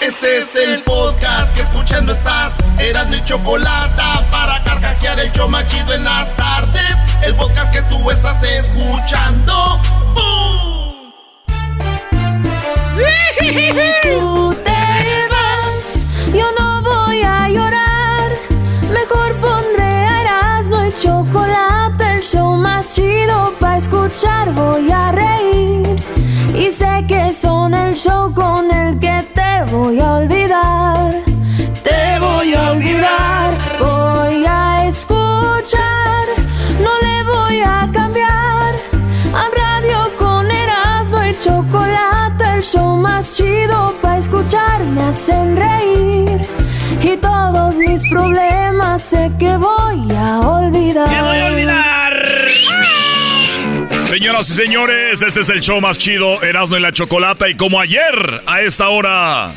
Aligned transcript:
Este 0.00 0.38
es 0.38 0.56
el 0.56 0.82
podcast 0.82 1.54
que 1.54 1.60
escuchando 1.60 2.12
estás. 2.12 2.54
Eran 2.78 3.10
mi 3.10 3.22
chocolate 3.22 4.02
para 4.30 4.64
carcajear 4.64 5.20
el 5.20 5.30
yo 5.32 5.46
machido 5.46 5.92
en 5.92 6.04
las 6.04 6.34
tardes. 6.36 6.96
El 7.22 7.34
podcast 7.34 7.70
que 7.70 7.82
tú 7.82 8.10
estás 8.10 8.42
escuchando. 8.42 9.78
¡Bum! 10.14 11.12
Si 13.38 13.72
tú 14.02 14.56
te 14.64 15.28
vas, 15.28 16.06
yo 16.32 16.46
no 16.58 16.80
voy 16.80 17.20
a 17.22 17.48
llorar. 17.50 18.30
Mejor 18.90 19.36
pondré 19.38 19.84
a 19.84 20.22
Erasmo 20.22 20.80
el 20.80 20.96
chocolate, 20.96 22.16
el 22.16 22.22
show 22.22 22.56
más 22.56 22.94
chido 22.94 23.52
para 23.60 23.76
escuchar. 23.76 24.50
Voy 24.52 24.90
a 24.90 25.12
reír 25.12 26.02
y 26.54 26.72
sé 26.72 27.04
que 27.06 27.34
son 27.34 27.74
el 27.74 27.94
show 27.94 28.32
con 28.34 28.70
el 28.70 28.98
que 28.98 29.19
te 29.66 29.72
voy 29.72 30.00
a 30.00 30.14
olvidar. 30.14 31.10
Te 31.82 32.18
voy 32.18 32.54
a 32.54 32.70
olvidar, 32.72 33.52
voy 33.78 34.44
a 34.46 34.86
escuchar, 34.86 36.24
no 36.80 36.92
le 37.06 37.22
voy 37.24 37.60
a 37.60 37.88
cambiar. 37.92 38.74
A 39.34 39.44
radio 39.62 39.98
con 40.18 40.50
Erasmo 40.50 41.24
y 41.24 41.36
chocolate, 41.38 42.44
el 42.56 42.62
show 42.62 42.96
más 42.96 43.34
chido 43.34 43.94
para 44.00 44.18
escuchar, 44.18 44.82
me 44.94 45.02
hacen 45.02 45.56
reír. 45.56 46.40
Y 47.02 47.16
todos 47.16 47.76
mis 47.76 48.08
problemas 48.08 49.02
sé 49.02 49.30
que 49.38 49.56
voy 49.56 50.10
a 50.16 50.40
olvidar. 50.40 51.08
¿Qué 51.08 51.20
voy 51.22 51.38
a 51.38 51.46
olvidar? 51.46 52.69
Señoras 54.10 54.50
y 54.50 54.54
señores, 54.54 55.22
este 55.22 55.38
es 55.38 55.48
el 55.50 55.60
show 55.60 55.80
más 55.80 55.96
chido, 55.96 56.42
Erasmo 56.42 56.76
y 56.76 56.80
la 56.80 56.90
Chocolata. 56.90 57.48
Y 57.48 57.54
como 57.54 57.80
ayer, 57.80 58.42
a 58.44 58.60
esta 58.60 58.88
hora, 58.88 59.54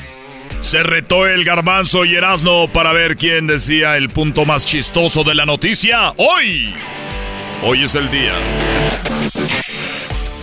se 0.59 0.84
retó 0.84 1.26
el 1.26 1.43
garbanzo 1.43 2.05
y 2.05 2.13
Erasmo 2.13 2.71
para 2.71 2.93
ver 2.93 3.17
quién 3.17 3.48
decía 3.48 3.98
el 3.98 4.10
punto 4.10 4.45
más 4.45 4.63
chistoso 4.63 5.23
de 5.23 5.34
la 5.34 5.48
noticia. 5.48 6.13
Hoy, 6.18 6.71
hoy 7.63 7.84
es 7.84 7.95
el 7.95 8.12
día. 8.12 8.35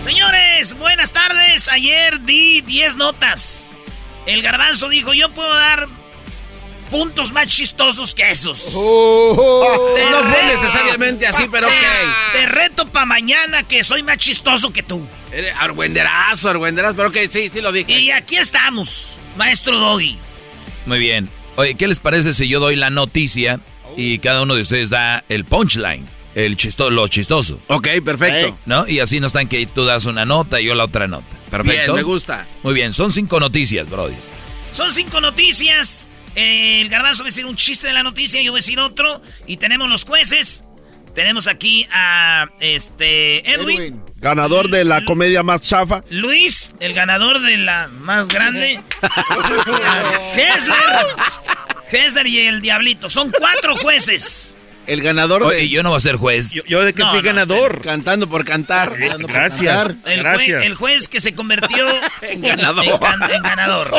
Señores, 0.02 0.77
buenas 0.77 1.12
tardes. 1.12 1.69
Ayer 1.69 2.20
di 2.22 2.62
10 2.62 2.97
notas. 2.97 3.78
El 4.27 4.42
garbanzo 4.42 4.89
dijo, 4.89 5.14
yo 5.14 5.30
puedo 5.30 5.55
dar 5.55 5.86
puntos 6.91 7.33
más 7.33 7.46
chistosos 7.48 8.14
que 8.14 8.30
esos. 8.30 8.64
Te 8.64 8.70
Oh. 8.74 9.94
no 10.10 10.19
fue 10.30 10.42
necesariamente 10.44 11.27
así, 11.27 11.44
pero 11.50 11.69
te- 11.69 11.72
ok. 11.74 12.33
Te 12.33 12.46
reto 12.46 12.86
para 12.86 13.06
mañana 13.06 13.62
que 13.62 13.84
soy 13.84 14.02
más 14.02 14.16
chistoso 14.19 14.72
que 14.72 14.83
tú. 14.83 15.06
Eres 15.33 15.55
Argüenderazo, 15.56 16.50
argüenderazo, 16.50 16.96
pero 16.96 17.08
ok, 17.08 17.16
sí, 17.30 17.48
sí 17.48 17.61
lo 17.61 17.72
dije. 17.72 17.92
Y 17.98 18.11
aquí 18.11 18.36
estamos, 18.36 19.18
maestro 19.36 19.78
Doggy. 19.78 20.18
Muy 20.86 20.98
bien. 20.98 21.30
Oye, 21.56 21.74
¿qué 21.77 21.86
les 21.88 21.98
parece 22.00 22.34
si 22.34 22.48
yo 22.48 22.58
doy 22.61 22.74
la 22.77 22.91
noticia 22.91 23.61
y 23.96 24.18
cada 24.18 24.42
uno 24.42 24.55
de 24.55 24.62
ustedes 24.62 24.91
da 24.91 25.24
el 25.28 25.44
punchline? 25.44 26.06
El 26.34 26.56
chisto 26.56 26.91
lo 26.91 27.06
chistoso. 27.08 27.61
Ok, 27.66 27.88
perfecto. 28.05 28.56
¿No? 28.64 28.86
Y 28.86 29.00
así 29.00 29.18
no 29.20 29.27
están 29.27 29.48
que 29.48 29.66
tú 29.66 29.84
das 29.84 30.05
una 30.06 30.24
nota 30.24 30.61
y 30.61 30.64
yo 30.64 30.74
la 30.77 30.84
otra 30.84 31.06
nota. 31.08 31.27
Perfecto. 31.50 31.92
Bien, 31.92 31.94
me 31.96 32.02
gusta. 32.02 32.46
Muy 32.62 32.72
bien, 32.72 32.92
son 32.92 33.11
cinco 33.12 33.41
noticias, 33.41 33.91
Brody. 33.91 34.14
Son 34.72 34.92
cinco 34.92 35.20
noticias. 35.20 36.06
El 36.34 36.89
garbanzo 36.89 37.23
va 37.23 37.28
a 37.28 37.31
decir 37.31 37.47
un 37.47 37.56
chiste 37.56 37.86
de 37.86 37.92
la 37.92 38.03
noticia, 38.03 38.41
yo 38.42 38.53
voy 38.53 38.59
a 38.59 38.62
decir 38.62 38.78
otro. 38.78 39.23
Y 39.47 39.56
tenemos 39.56 39.89
los 39.89 40.05
jueces. 40.05 40.64
Tenemos 41.14 41.48
aquí 41.48 41.89
a 41.92 42.47
este 42.61 43.50
Edwin, 43.50 44.00
Ganador 44.17 44.70
de 44.70 44.84
la 44.84 45.05
comedia 45.05 45.42
más 45.42 45.62
chafa. 45.62 46.05
Luis, 46.11 46.73
el 46.78 46.95
ganador 46.95 47.41
de 47.41 47.56
la 47.56 47.89
más 47.89 48.28
grande. 48.28 48.81
a 49.03 50.33
Hessler. 50.34 50.77
Hessler 51.91 52.27
y 52.28 52.41
el 52.41 52.61
Diablito. 52.61 53.11
Son 53.11 53.33
cuatro 53.33 53.77
jueces. 53.77 54.56
El 54.91 55.02
ganador 55.02 55.44
Oye, 55.44 55.56
de... 55.56 55.69
yo 55.69 55.83
no 55.83 55.91
voy 55.91 55.98
a 55.98 56.00
ser 56.00 56.16
juez. 56.16 56.52
Yo 56.66 56.83
de 56.84 56.92
que 56.92 57.02
No, 57.02 57.10
fui 57.10 57.20
no, 57.20 57.24
ganador. 57.24 57.80
Cantando 57.80 58.28
por 58.28 58.45
cantar. 58.45 58.92
Gracias. 58.96 59.90
El, 60.05 60.18
Gracias. 60.23 60.58
Juez, 60.58 60.67
el 60.67 60.74
juez 60.74 61.08
que 61.08 61.20
se 61.20 61.34
convirtió 61.34 61.86
En 62.23 62.40
ganador. 62.42 62.84
En, 62.84 62.92
gan- 62.98 63.30
en 63.34 63.42
ganador. 63.42 63.92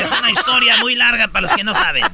Es 0.00 0.10
una 0.18 0.30
historia 0.30 0.76
muy 0.78 0.94
larga 0.96 1.28
para 1.28 1.42
los 1.42 1.52
que 1.52 1.62
no 1.62 1.72
saben. 1.74 2.04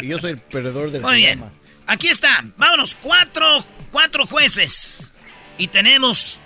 Y 0.00 0.08
yo 0.08 0.18
soy 0.18 0.32
el 0.32 0.38
perdedor 0.38 0.90
del 0.92 1.02
Muy 1.02 1.16
bien. 1.16 1.42
Aquí 1.86 2.08
está. 2.08 2.44
Vámonos. 2.56 2.94
Cuatro, 3.00 3.64
cuatro 3.90 4.24
jueces. 4.26 5.12
Y 5.58 5.66
tenemos 5.68 6.40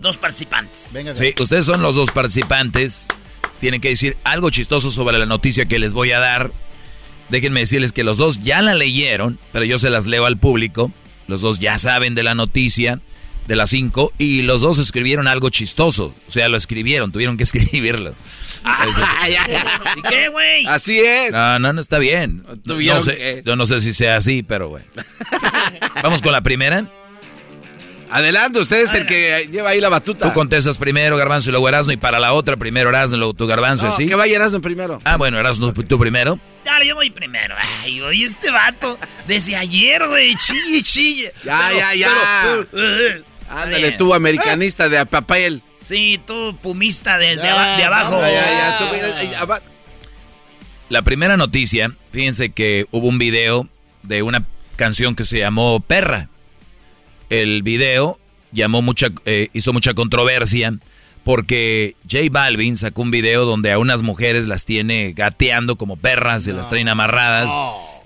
dos 0.00 0.16
participantes. 0.16 0.88
Venga, 0.92 1.14
Sí, 1.14 1.34
ustedes 1.38 1.66
son 1.66 1.82
los 1.82 1.94
dos 1.96 2.10
participantes. 2.10 3.08
Tienen 3.60 3.80
que 3.80 3.88
decir 3.90 4.16
algo 4.24 4.50
chistoso 4.50 4.90
sobre 4.90 5.18
la 5.18 5.26
noticia 5.26 5.66
que 5.66 5.78
les 5.78 5.92
voy 5.92 6.12
a 6.12 6.18
dar. 6.18 6.50
Déjenme 7.28 7.60
decirles 7.60 7.92
que 7.92 8.04
los 8.04 8.16
dos 8.18 8.42
ya 8.42 8.62
la 8.62 8.74
leyeron, 8.74 9.38
pero 9.52 9.64
yo 9.64 9.78
se 9.78 9.90
las 9.90 10.06
leo 10.06 10.24
al 10.26 10.38
público. 10.38 10.90
Los 11.26 11.40
dos 11.42 11.58
ya 11.58 11.78
saben 11.78 12.14
de 12.14 12.22
la 12.22 12.34
noticia 12.34 13.00
de 13.46 13.56
las 13.56 13.70
cinco 13.70 14.12
y 14.18 14.42
los 14.42 14.60
dos 14.60 14.78
escribieron 14.78 15.26
algo 15.28 15.48
chistoso. 15.50 16.14
O 16.26 16.30
sea, 16.30 16.48
lo 16.48 16.56
escribieron, 16.56 17.12
tuvieron 17.12 17.36
que 17.36 17.42
escribirlo. 17.44 18.14
Entonces, 18.64 19.04
Ay, 19.20 19.34
ay, 19.36 19.54
ay. 19.54 19.62
¿Y 19.96 20.02
qué, 20.02 20.28
güey? 20.28 20.66
Así 20.66 20.98
es. 20.98 21.32
no, 21.32 21.58
no, 21.58 21.72
no 21.72 21.80
está 21.80 21.98
bien. 21.98 22.44
No, 22.46 22.56
Tuvieron 22.56 23.02
sé, 23.02 23.16
que- 23.16 23.42
yo 23.44 23.56
no 23.56 23.66
sé 23.66 23.80
si 23.80 23.92
sea 23.92 24.16
así, 24.16 24.42
pero 24.42 24.68
bueno. 24.68 24.86
Vamos 26.02 26.22
con 26.22 26.32
la 26.32 26.40
primera. 26.42 26.86
Adelante, 28.10 28.58
usted 28.60 28.82
es 28.82 28.94
el 28.94 29.06
que 29.06 29.48
lleva 29.50 29.70
ahí 29.70 29.80
la 29.80 29.88
batuta. 29.88 30.26
Tú 30.26 30.32
contestas 30.32 30.78
primero, 30.78 31.16
Garbanzo, 31.16 31.50
y 31.50 31.52
luego 31.52 31.68
Erasmo, 31.68 31.92
y 31.92 31.96
para 31.96 32.18
la 32.18 32.32
otra 32.32 32.56
primero 32.56 32.88
Erasmo, 32.88 33.16
y 33.16 33.18
luego 33.18 33.34
tu 33.34 33.46
Garbanzo, 33.46 33.86
No, 33.86 33.92
¿así? 33.94 34.06
que 34.06 34.14
vaya 34.14 34.36
Erasmo 34.36 34.60
primero. 34.60 34.98
Ah, 35.04 35.16
bueno, 35.16 35.38
Erasmo, 35.38 35.72
tú 35.72 35.98
primero. 35.98 36.38
Dale, 36.64 36.86
yo 36.86 36.94
voy 36.94 37.10
primero. 37.10 37.54
Ay, 37.82 38.00
oye, 38.00 38.24
este 38.26 38.50
vato. 38.50 38.98
Desde 39.26 39.56
ayer, 39.56 40.06
güey. 40.06 40.34
Chille, 40.36 40.82
chille. 40.82 41.32
Ya, 41.44 41.70
ya, 41.76 41.94
ya. 41.94 42.10
pero, 42.70 42.84
eh, 42.84 43.22
Ándale, 43.50 43.92
tú, 43.92 44.12
americanista 44.12 44.88
de 44.88 45.04
papel. 45.06 45.62
Sí, 45.80 46.20
tú, 46.26 46.56
pumista 46.62 47.16
desde 47.18 47.44
Ya, 47.44 47.76
de 47.76 47.84
abajo. 47.84 48.20
Ya, 48.20 48.30
ya, 48.30 48.50
ya. 48.50 48.78
Tú, 48.78 48.84
mira, 48.92 49.40
aba- 49.40 49.62
La 50.90 51.02
primera 51.02 51.36
noticia, 51.36 51.92
fíjense 52.12 52.50
que 52.50 52.86
hubo 52.90 53.06
un 53.06 53.18
video 53.18 53.68
de 54.02 54.22
una 54.22 54.44
canción 54.76 55.14
que 55.14 55.24
se 55.24 55.38
llamó 55.38 55.80
Perra. 55.80 56.28
El 57.30 57.62
video 57.62 58.18
llamó 58.52 58.82
mucha, 58.82 59.08
eh, 59.26 59.48
hizo 59.52 59.72
mucha 59.72 59.94
controversia 59.94 60.74
porque 61.24 61.94
J 62.10 62.24
Balvin 62.30 62.76
sacó 62.76 63.02
un 63.02 63.10
video 63.10 63.44
donde 63.44 63.70
a 63.72 63.78
unas 63.78 64.02
mujeres 64.02 64.46
las 64.46 64.64
tiene 64.64 65.12
gateando 65.12 65.76
como 65.76 65.96
perras, 65.96 66.44
se 66.44 66.52
las 66.52 66.68
traen 66.68 66.88
amarradas. 66.88 67.50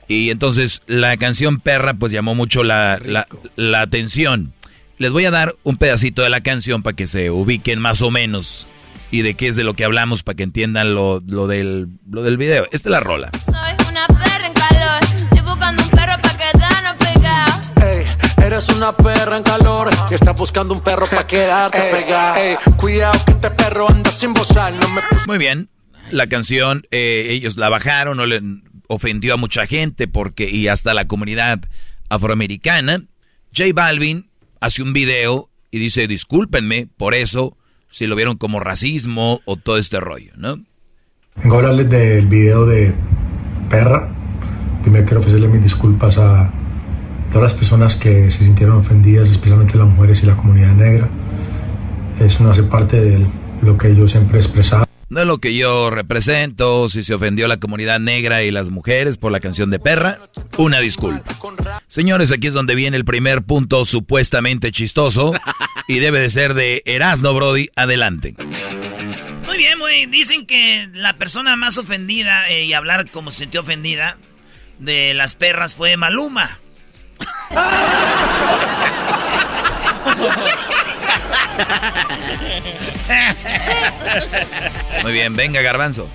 Y 0.09 0.31
entonces 0.31 0.83
la 0.87 1.17
canción 1.17 1.61
Perra 1.61 1.95
pues 1.95 2.11
llamó 2.13 2.35
mucho 2.35 2.65
la, 2.65 3.01
la, 3.05 3.27
la 3.57 3.81
atención. 3.83 4.53
Les 4.99 5.11
voy 5.11 5.25
a 5.25 5.31
dar 5.31 5.55
un 5.63 5.77
pedacito 5.77 6.23
de 6.23 6.31
la 6.31 6.43
canción 6.43 6.83
para 6.83 6.97
que 6.97 7.07
se 7.07 7.31
ubiquen 7.31 7.79
más 7.79 8.03
o 8.03 8.11
menos 8.11 8.67
y 9.11 9.23
de 9.23 9.35
qué 9.35 9.49
es 9.49 9.57
de 9.57 9.65
lo 9.65 9.75
que 9.75 9.85
hablamos 9.85 10.23
para 10.23 10.37
que 10.37 10.43
entiendan 10.43 10.95
lo, 10.95 11.21
lo, 11.27 11.47
del, 11.47 11.89
lo 12.11 12.23
del 12.23 12.37
video. 12.37 12.65
Esta 12.73 12.89
es 12.89 12.93
la 12.93 13.01
rola. 13.01 13.31
Soy 13.47 13.82
eres 18.45 18.69
una 18.69 18.93
perra 18.97 19.37
en 19.37 19.43
calor 19.43 19.91
y 20.11 20.15
estás 20.15 20.37
buscando 20.37 20.75
un 20.75 20.81
perro 20.81 21.07
para 21.07 21.27
quedarte 21.27 21.79
pegado. 21.91 22.37
Ey, 22.37 22.57
cuidado 22.77 23.19
que 23.25 23.33
este 23.33 23.51
perro 23.51 23.89
anda 23.89 24.11
sin 24.11 24.35
bozar, 24.35 24.73
no 24.75 24.89
me 24.89 25.01
Muy 25.27 25.39
bien. 25.39 25.69
La 26.11 26.27
canción, 26.27 26.83
eh, 26.91 27.29
ellos 27.31 27.57
la 27.57 27.69
bajaron, 27.69 28.17
no 28.17 28.27
le 28.27 28.43
ofendió 28.89 29.35
a 29.35 29.37
mucha 29.37 29.67
gente 29.67 30.09
porque, 30.09 30.51
y 30.51 30.69
hasta 30.69 30.93
la 30.95 31.07
comunidad 31.07 31.61
afroamericana. 32.09 33.05
J 33.57 33.71
Balvin 33.75 34.29
hace 34.61 34.83
un 34.83 34.93
video 34.93 35.49
y 35.71 35.79
dice, 35.79 36.07
discúlpenme 36.07 36.89
por 36.97 37.15
eso, 37.15 37.57
si 37.91 38.07
lo 38.07 38.17
vieron 38.17 38.37
como 38.37 38.61
racismo 38.61 39.41
o 39.45 39.57
todo 39.57 39.79
este 39.79 40.01
rollo, 40.01 40.33
¿no? 40.37 40.59
Vengo 41.37 41.57
a 41.57 41.59
hablarles 41.61 41.89
del 41.89 42.27
video 42.27 42.67
de 42.67 42.95
Perra. 43.71 44.11
Primero 44.83 45.05
quiero 45.05 45.21
ofrecerle 45.21 45.49
mis 45.49 45.63
disculpas 45.63 46.19
a 46.19 46.51
todas 47.33 47.53
las 47.53 47.55
personas 47.55 47.97
que 47.97 48.31
se 48.31 48.45
sintieron 48.45 48.77
ofendidas, 48.77 49.31
especialmente 49.31 49.79
las 49.79 49.89
mujeres 49.89 50.23
y 50.23 50.27
la 50.27 50.37
comunidad 50.37 50.75
negra. 50.75 51.09
Eso 52.21 52.45
no 52.45 52.51
hace 52.51 52.63
parte 52.63 53.01
de 53.01 53.27
lo 53.63 53.79
que 53.79 53.97
yo 53.97 54.07
siempre 54.07 54.37
he 54.37 54.41
expresado. 54.41 54.85
No 55.09 55.21
es 55.21 55.27
lo 55.27 55.39
que 55.39 55.55
yo 55.55 55.91
represento, 55.91 56.89
si 56.89 57.03
se 57.03 57.15
ofendió 57.15 57.47
a 57.47 57.49
la 57.49 57.59
comunidad 57.59 58.01
negra 58.01 58.43
y 58.43 58.51
las 58.51 58.71
mujeres 58.71 59.19
por 59.19 59.33
la 59.33 59.41
canción 59.41 59.71
de 59.71 59.79
perra, 59.79 60.19
una 60.57 60.81
disculpa. 60.81 61.23
Señores, 61.89 62.33
aquí 62.33 62.47
es 62.47 62.55
donde 62.55 62.75
viene 62.75 62.97
el 62.97 63.05
primer 63.05 63.43
punto 63.43 63.85
supuestamente 63.85 64.71
chistoso 64.71 65.33
y 65.89 65.99
debe 65.99 66.21
de 66.21 66.31
ser 66.31 66.55
de 66.55 66.83
Erasno 66.87 67.35
Brody. 67.35 67.69
Adelante. 67.77 68.37
Muy 69.47 69.59
bien, 69.59 69.79
güey. 69.79 70.07
Dicen 70.07 70.47
que 70.47 70.89
la 70.95 71.19
persona 71.19 71.57
más 71.57 71.77
ofendida 71.77 72.49
eh, 72.49 72.65
y 72.65 72.73
hablar 72.73 73.11
como 73.11 73.31
se 73.31 73.41
sintió 73.41 73.61
ofendida 73.61 74.17
de 74.79 75.13
las 75.13 75.35
perras 75.35 75.75
fue 75.75 75.97
Maluma. 75.99 76.62
Muy 85.03 85.13
bien, 85.13 85.35
venga 85.35 85.61
Garbanzo. 85.63 86.09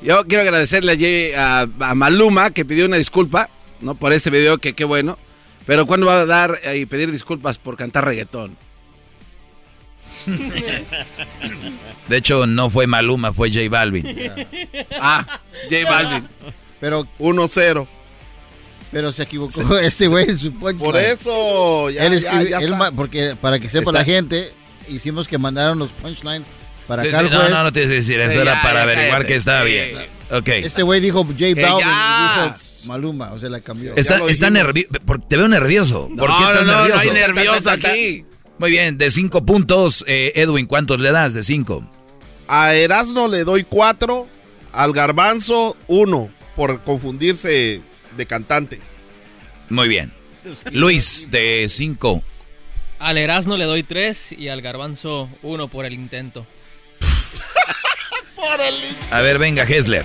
Yo 0.00 0.24
quiero 0.26 0.42
agradecerle 0.42 1.34
a, 1.36 1.66
a, 1.80 1.94
Maluma 1.94 2.50
que 2.50 2.64
pidió 2.64 2.86
una 2.86 2.96
disculpa, 2.96 3.50
¿no? 3.80 3.94
Por 3.96 4.12
este 4.12 4.30
video, 4.30 4.58
que 4.58 4.74
qué 4.74 4.84
bueno. 4.84 5.18
Pero 5.66 5.86
¿cuándo 5.86 6.06
va 6.06 6.20
a 6.20 6.26
dar 6.26 6.58
y 6.74 6.86
pedir 6.86 7.12
disculpas 7.12 7.58
por 7.58 7.76
cantar 7.76 8.04
reggaetón? 8.04 8.56
De 12.08 12.16
hecho, 12.16 12.46
no 12.46 12.70
fue 12.70 12.86
Maluma, 12.86 13.32
fue 13.32 13.50
J 13.50 13.68
Balvin. 13.68 14.32
Ah, 15.00 15.40
J 15.70 15.88
Balvin. 15.88 16.28
Pero 16.80 17.06
1-0. 17.18 17.86
Pero 18.90 19.12
se 19.12 19.22
equivocó 19.22 19.78
este 19.78 20.06
güey 20.06 20.30
en 20.30 20.38
su 20.38 20.52
punchline. 20.52 20.78
Por 20.78 20.96
eso, 20.96 21.90
ya, 21.90 22.06
él, 22.06 22.18
ya, 22.18 22.92
porque 22.96 23.36
para 23.40 23.58
que 23.58 23.68
sepa 23.68 23.92
la 23.92 24.04
gente, 24.04 24.52
hicimos 24.88 25.28
que 25.28 25.38
mandaron 25.38 25.78
los 25.78 25.90
punchlines 25.90 26.48
para 26.86 27.04
sí, 27.04 27.10
sí, 27.12 27.16
No, 27.30 27.48
no, 27.48 27.64
no 27.64 27.72
tienes 27.72 27.90
que 27.90 27.96
decir, 27.96 28.18
eso 28.20 28.40
era 28.40 28.62
para 28.62 28.82
averiguar 28.82 29.26
que 29.26 29.36
estaba 29.36 29.62
bien. 29.62 29.96
Okay. 30.30 30.62
Este 30.62 30.82
güey 30.82 31.00
dijo 31.00 31.24
J 31.24 31.34
Balvin 31.38 31.56
y 31.56 31.64
dijo 31.64 32.56
Maluma, 32.86 33.32
o 33.32 33.38
sea, 33.38 33.48
la 33.48 33.60
cambió. 33.60 33.94
Está, 33.96 34.20
está 34.28 34.50
nervioso, 34.50 34.90
te 35.28 35.36
veo 35.36 35.48
nervioso. 35.48 36.08
¿Por 36.16 36.28
qué 36.28 36.44
estás 36.44 36.66
no, 36.66 36.76
nervioso? 36.76 36.94
No, 36.94 37.00
hay 37.00 37.10
nervioso 37.10 37.70
aquí. 37.70 38.24
Muy 38.58 38.70
bien, 38.70 38.98
de 38.98 39.10
cinco 39.10 39.44
puntos, 39.44 40.04
eh, 40.06 40.32
Edwin, 40.34 40.66
¿cuántos 40.66 40.98
le 40.98 41.12
das 41.12 41.34
de 41.34 41.42
cinco? 41.44 41.88
A 42.48 42.74
Erasno 42.74 43.28
le 43.28 43.44
doy 43.44 43.64
cuatro, 43.64 44.26
al 44.72 44.92
Garbanzo 44.92 45.76
uno, 45.86 46.28
por 46.56 46.82
confundirse 46.82 47.82
de 48.18 48.26
cantante. 48.26 48.80
Muy 49.70 49.88
bien. 49.88 50.12
Luis, 50.72 51.26
de 51.30 51.66
cinco. 51.70 52.22
Al 52.98 53.16
Erasno 53.16 53.56
le 53.56 53.64
doy 53.64 53.82
tres 53.82 54.32
y 54.32 54.48
al 54.48 54.60
Garbanzo 54.60 55.30
uno 55.42 55.68
por 55.68 55.86
el 55.86 55.94
intento. 55.94 56.46
por 58.36 58.60
el 58.60 58.74
A 59.10 59.20
ver, 59.20 59.38
venga, 59.38 59.62
Hessler. 59.62 60.04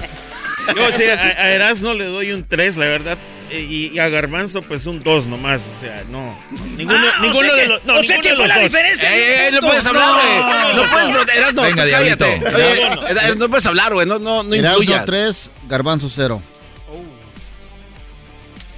Yo 0.75 0.91
sí, 0.93 1.03
a, 1.03 1.15
a 1.15 1.51
Erasno 1.51 1.93
le 1.93 2.05
doy 2.05 2.31
un 2.31 2.47
tres, 2.47 2.77
la 2.77 2.85
verdad 2.85 3.17
y, 3.59 3.99
a 3.99 4.09
Garbanzo 4.09 4.61
pues 4.61 4.85
un 4.85 5.03
2 5.03 5.27
nomás, 5.27 5.67
o 5.75 5.79
sea, 5.79 6.03
no. 6.09 6.37
Ninguno, 6.75 6.99
ah, 6.99 7.19
ninguno 7.21 7.49
o 7.49 7.51
sea 7.51 7.55
de 7.55 7.67
los 7.67 7.85
no, 7.85 7.99
o 7.99 8.03
sea 8.03 8.19
que 8.19 8.35
fue 8.35 8.47
la 8.47 8.59
diferencia. 8.59 9.15
Eh, 9.15 9.47
eh, 9.47 9.51
no 9.51 9.61
puedes 9.61 9.85
hablar, 9.85 10.13
güey. 10.13 10.75
No, 10.75 10.83
no, 10.83 10.91
puedes, 10.91 11.37
Erasno, 11.37 11.61
Venga, 11.61 11.89
cállate. 11.89 12.41
Oye, 12.55 13.35
no 13.37 13.49
puedes 13.49 13.65
hablar, 13.65 13.93
güey, 13.93 14.07
no 14.07 14.19
no 14.19 14.43
no 14.43 14.53
Erasno 14.53 15.05
3, 15.05 15.51
Garbanzo 15.67 16.09
0. 16.09 16.41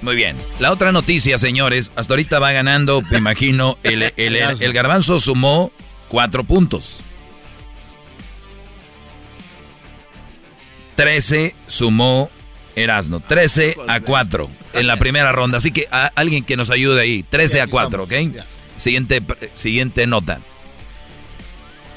Muy 0.06 0.14
bien. 0.14 0.36
La 0.60 0.70
otra 0.70 0.92
noticia, 0.92 1.36
señores, 1.36 1.90
hasta 1.96 2.12
ahorita 2.12 2.38
va 2.38 2.52
ganando, 2.52 3.02
me 3.10 3.18
imagino, 3.18 3.76
el, 3.82 4.04
el, 4.04 4.36
el, 4.36 4.62
el 4.62 4.72
garbanzo 4.72 5.18
sumó 5.18 5.72
cuatro 6.06 6.44
puntos. 6.44 7.02
13 10.94 11.56
sumó 11.66 12.30
Erasno. 12.76 13.18
13 13.18 13.74
a 13.88 13.98
4 13.98 14.48
en 14.74 14.86
la 14.86 14.96
primera 14.96 15.32
ronda. 15.32 15.58
Así 15.58 15.72
que 15.72 15.88
a, 15.90 16.12
alguien 16.14 16.44
que 16.44 16.56
nos 16.56 16.70
ayude 16.70 17.00
ahí. 17.00 17.24
13 17.24 17.62
a 17.62 17.66
4, 17.66 18.04
¿ok? 18.04 18.12
Siguiente, 18.76 19.20
siguiente 19.54 20.06
nota. 20.06 20.38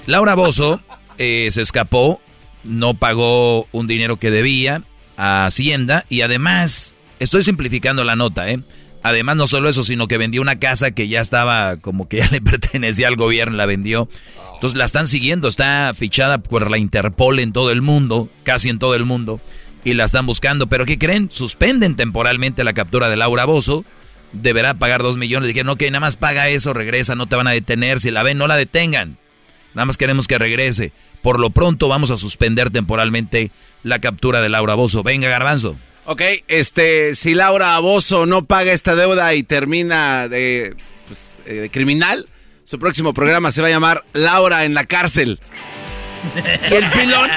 Laura 0.07 0.33
Bozo 0.33 0.81
eh, 1.19 1.50
se 1.51 1.62
escapó, 1.62 2.19
no 2.63 2.95
pagó 2.95 3.67
un 3.71 3.85
dinero 3.85 4.17
que 4.17 4.31
debía 4.31 4.81
a 5.15 5.45
Hacienda 5.45 6.05
y 6.09 6.21
además, 6.21 6.95
estoy 7.19 7.44
simplificando 7.44 8.04
la 8.04 8.16
nota, 8.16 8.50
¿eh? 8.50 8.60
Además, 9.01 9.38
no 9.38 9.48
solo 9.48 9.69
eso, 9.69 9.83
sino 9.83 10.07
que 10.07 10.18
vendió 10.18 10.42
una 10.42 10.60
casa 10.60 10.92
que 10.92 11.07
ya 11.07 11.21
estaba 11.21 11.77
como 11.77 12.10
que 12.10 12.18
ya 12.18 12.27
le 12.31 12.42
pertenecía 12.42 13.07
al 13.07 13.16
gobierno, 13.16 13.56
la 13.56 13.66
vendió. 13.66 14.10
Entonces 14.56 14.77
la 14.77 14.86
están 14.86 15.07
siguiendo, 15.07 15.48
está 15.48 15.94
fichada 15.98 16.39
por 16.39 16.69
la 16.69 16.77
Interpol 16.77 17.39
en 17.39 17.54
todo 17.54 17.71
el 17.71 17.81
mundo, 17.81 18.30
casi 18.44 18.68
en 18.68 18.77
todo 18.77 18.95
el 18.95 19.06
mundo 19.06 19.39
y 19.83 19.94
la 19.94 20.06
están 20.06 20.25
buscando. 20.25 20.68
Pero 20.68 20.86
¿qué 20.86 20.98
creen? 20.98 21.30
Suspenden 21.31 21.95
temporalmente 21.95 22.63
la 22.63 22.74
captura 22.74 23.10
de 23.10 23.16
Laura 23.16 23.45
Bozo. 23.45 23.86
Deberá 24.31 24.75
pagar 24.75 25.01
dos 25.01 25.18
millones. 25.18 25.48
Dijeron, 25.48 25.69
ok, 25.69 25.83
nada 25.83 26.01
más 26.01 26.18
paga 26.18 26.50
eso, 26.50 26.74
regresa, 26.74 27.15
no 27.15 27.27
te 27.27 27.36
van 27.36 27.48
a 27.48 27.51
detener. 27.51 28.00
Si 28.00 28.12
la 28.12 28.24
ven, 28.24 28.38
no 28.38 28.48
la 28.48 28.57
detengan. 28.57 29.18
Nada 29.74 29.86
más 29.86 29.98
queremos 29.98 30.27
que 30.27 30.38
regrese. 30.38 30.92
Por 31.22 31.39
lo 31.39 31.50
pronto 31.50 31.88
vamos 31.88 32.12
a 32.12 32.18
suspender 32.18 32.69
temporalmente 32.69 33.51
la 33.83 34.00
captura 34.00 34.42
de 34.42 34.50
Laura 34.50 34.75
Bozo. 34.75 35.04
Venga, 35.04 35.30
Garbanzo. 35.30 35.77
Ok, 36.11 36.23
este, 36.47 37.13
si 37.13 37.35
Laura 37.35 37.77
Bozo 37.77 38.25
no 38.25 38.44
paga 38.44 38.73
esta 38.73 38.95
deuda 38.95 39.35
y 39.35 39.44
termina 39.44 40.27
de, 40.27 40.75
pues, 41.06 41.35
eh, 41.45 41.53
de 41.53 41.69
criminal, 41.69 42.27
su 42.63 42.79
próximo 42.79 43.13
programa 43.13 43.51
se 43.51 43.61
va 43.61 43.67
a 43.67 43.69
llamar 43.69 44.03
Laura 44.13 44.65
en 44.65 44.73
la 44.73 44.85
cárcel. 44.85 45.39
Y 46.71 46.73
el 46.73 46.85
pilón, 46.89 47.29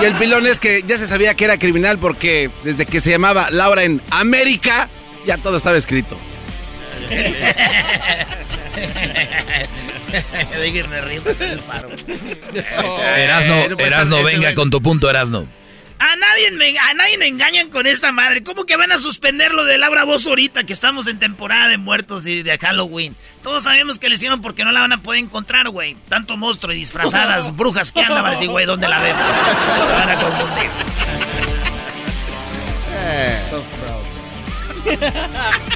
y 0.00 0.04
el 0.04 0.14
pilón 0.14 0.46
es 0.46 0.60
que 0.60 0.84
ya 0.86 0.96
se 0.96 1.08
sabía 1.08 1.34
que 1.34 1.44
era 1.44 1.58
criminal 1.58 1.98
porque 1.98 2.52
desde 2.62 2.86
que 2.86 3.00
se 3.00 3.10
llamaba 3.10 3.50
Laura 3.50 3.82
en 3.82 4.00
América, 4.10 4.88
ya 5.26 5.36
todo 5.36 5.56
estaba 5.56 5.76
escrito. 5.76 6.16
Erasno, 13.16 13.56
Erasno, 13.76 14.22
venga 14.22 14.54
con 14.54 14.70
tu 14.70 14.80
punto, 14.80 15.10
Erasno. 15.10 15.48
A 16.00 16.16
nadie, 16.16 16.50
me, 16.52 16.78
a 16.78 16.94
nadie 16.94 17.18
me 17.18 17.26
engañan 17.26 17.68
con 17.68 17.86
esta 17.86 18.10
madre. 18.10 18.42
¿Cómo 18.42 18.64
que 18.64 18.74
van 18.76 18.90
a 18.90 18.96
suspender 18.96 19.52
lo 19.52 19.64
de 19.64 19.76
Laura 19.76 20.04
Voz 20.04 20.26
ahorita 20.26 20.64
que 20.64 20.72
estamos 20.72 21.06
en 21.06 21.18
temporada 21.18 21.68
de 21.68 21.76
muertos 21.76 22.24
y 22.24 22.42
de 22.42 22.56
Halloween? 22.56 23.14
Todos 23.42 23.64
sabemos 23.64 23.98
que 23.98 24.08
le 24.08 24.14
hicieron 24.14 24.40
porque 24.40 24.64
no 24.64 24.72
la 24.72 24.80
van 24.80 24.94
a 24.94 25.02
poder 25.02 25.20
encontrar, 25.20 25.68
güey. 25.68 25.98
Tanto 26.08 26.38
monstruo 26.38 26.72
y 26.72 26.76
disfrazadas 26.76 27.54
brujas 27.56 27.92
que 27.92 28.00
andan. 28.00 28.22
Van 28.22 28.28
a 28.28 28.30
decir, 28.30 28.48
güey, 28.48 28.64
¿dónde 28.64 28.88
la 28.88 28.98
vemos? 28.98 29.22
van 29.92 30.08
a 30.08 30.14
confundir. 30.14 30.70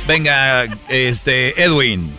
Venga, 0.07 0.65
este, 0.89 1.63
Edwin. 1.63 2.17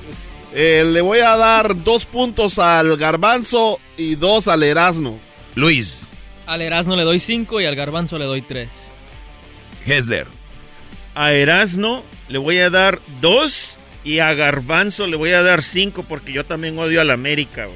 Eh, 0.53 0.85
le 0.85 1.01
voy 1.01 1.19
a 1.19 1.35
dar 1.35 1.83
dos 1.83 2.05
puntos 2.05 2.59
al 2.59 2.95
garbanzo 2.97 3.79
y 3.97 4.13
dos 4.13 4.47
al 4.47 4.61
erasno. 4.61 5.19
Luis. 5.55 6.07
Al 6.45 6.61
Erasno 6.61 6.95
le 6.95 7.03
doy 7.03 7.19
5 7.19 7.61
y 7.61 7.65
al 7.65 7.75
Garbanzo 7.75 8.17
le 8.17 8.25
doy 8.25 8.41
3. 8.41 8.91
Hesler. 9.85 10.27
A 11.15 11.31
Erasno 11.33 12.03
le 12.27 12.37
voy 12.37 12.59
a 12.59 12.69
dar 12.69 12.99
2 13.21 13.77
y 14.03 14.19
a 14.19 14.33
Garbanzo 14.33 15.07
le 15.07 15.15
voy 15.15 15.31
a 15.31 15.41
dar 15.41 15.63
5 15.63 16.03
porque 16.03 16.33
yo 16.33 16.45
también 16.45 16.77
odio 16.77 17.01
a 17.01 17.03
la 17.03 17.13
América, 17.13 17.67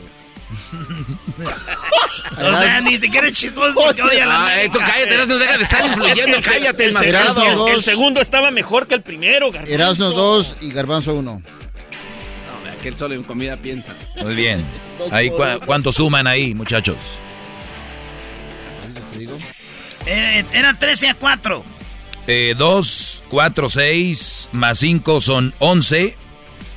o 2.40 2.60
sea, 2.60 2.82
ni 2.82 2.98
siquiera 2.98 3.28
es 3.28 3.34
chistoso 3.34 3.80
porque 3.80 4.02
odia 4.02 4.24
a 4.24 4.28
la 4.28 4.46
América. 4.46 4.62
Ay, 4.62 4.70
tú 4.70 4.80
cállate, 4.80 5.14
Erasno, 5.14 5.38
deja 5.38 5.58
de 5.58 5.64
estar 5.64 5.86
influyendo, 5.86 6.38
cállate, 6.44 6.86
el, 6.86 6.98
el, 6.98 7.16
el, 7.76 7.84
segundo 7.84 8.20
estaba 8.20 8.50
mejor 8.50 8.88
que 8.88 8.96
el 8.96 9.04
primero, 9.04 9.52
Garbanzo. 9.52 9.74
Erasno 9.74 10.10
2 10.12 10.58
y 10.62 10.72
Garbanzo 10.72 11.14
1. 11.14 11.22
No, 11.22 11.44
aquel 12.72 12.98
solo 12.98 13.14
en 13.14 13.22
comida 13.24 13.58
piensa. 13.58 13.94
Muy 14.24 14.34
bien. 14.34 14.66
Ahí, 15.12 15.32
¿Cuánto 15.66 15.92
suman 15.92 16.26
ahí, 16.28 16.56
muchachos? 16.56 17.20
Eh, 20.12 20.44
era 20.54 20.74
13 20.74 21.10
a 21.10 21.14
4. 21.14 21.64
Eh, 22.26 22.56
2, 22.58 23.24
4, 23.30 23.70
6 23.70 24.50
más 24.52 24.80
5 24.80 25.22
son 25.22 25.54
11. 25.60 26.18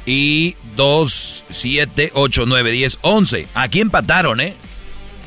Y 0.05 0.57
2, 0.77 1.45
7, 1.49 2.11
8, 2.13 2.45
9, 2.47 2.71
10, 2.73 2.99
11. 3.01 3.49
Aquí 3.55 3.81
empataron, 3.81 4.41
¿eh? 4.41 4.55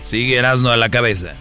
Sigue 0.04 0.36
Erasno 0.36 0.70
a 0.70 0.78
la 0.78 0.90
cabeza. 0.90 1.34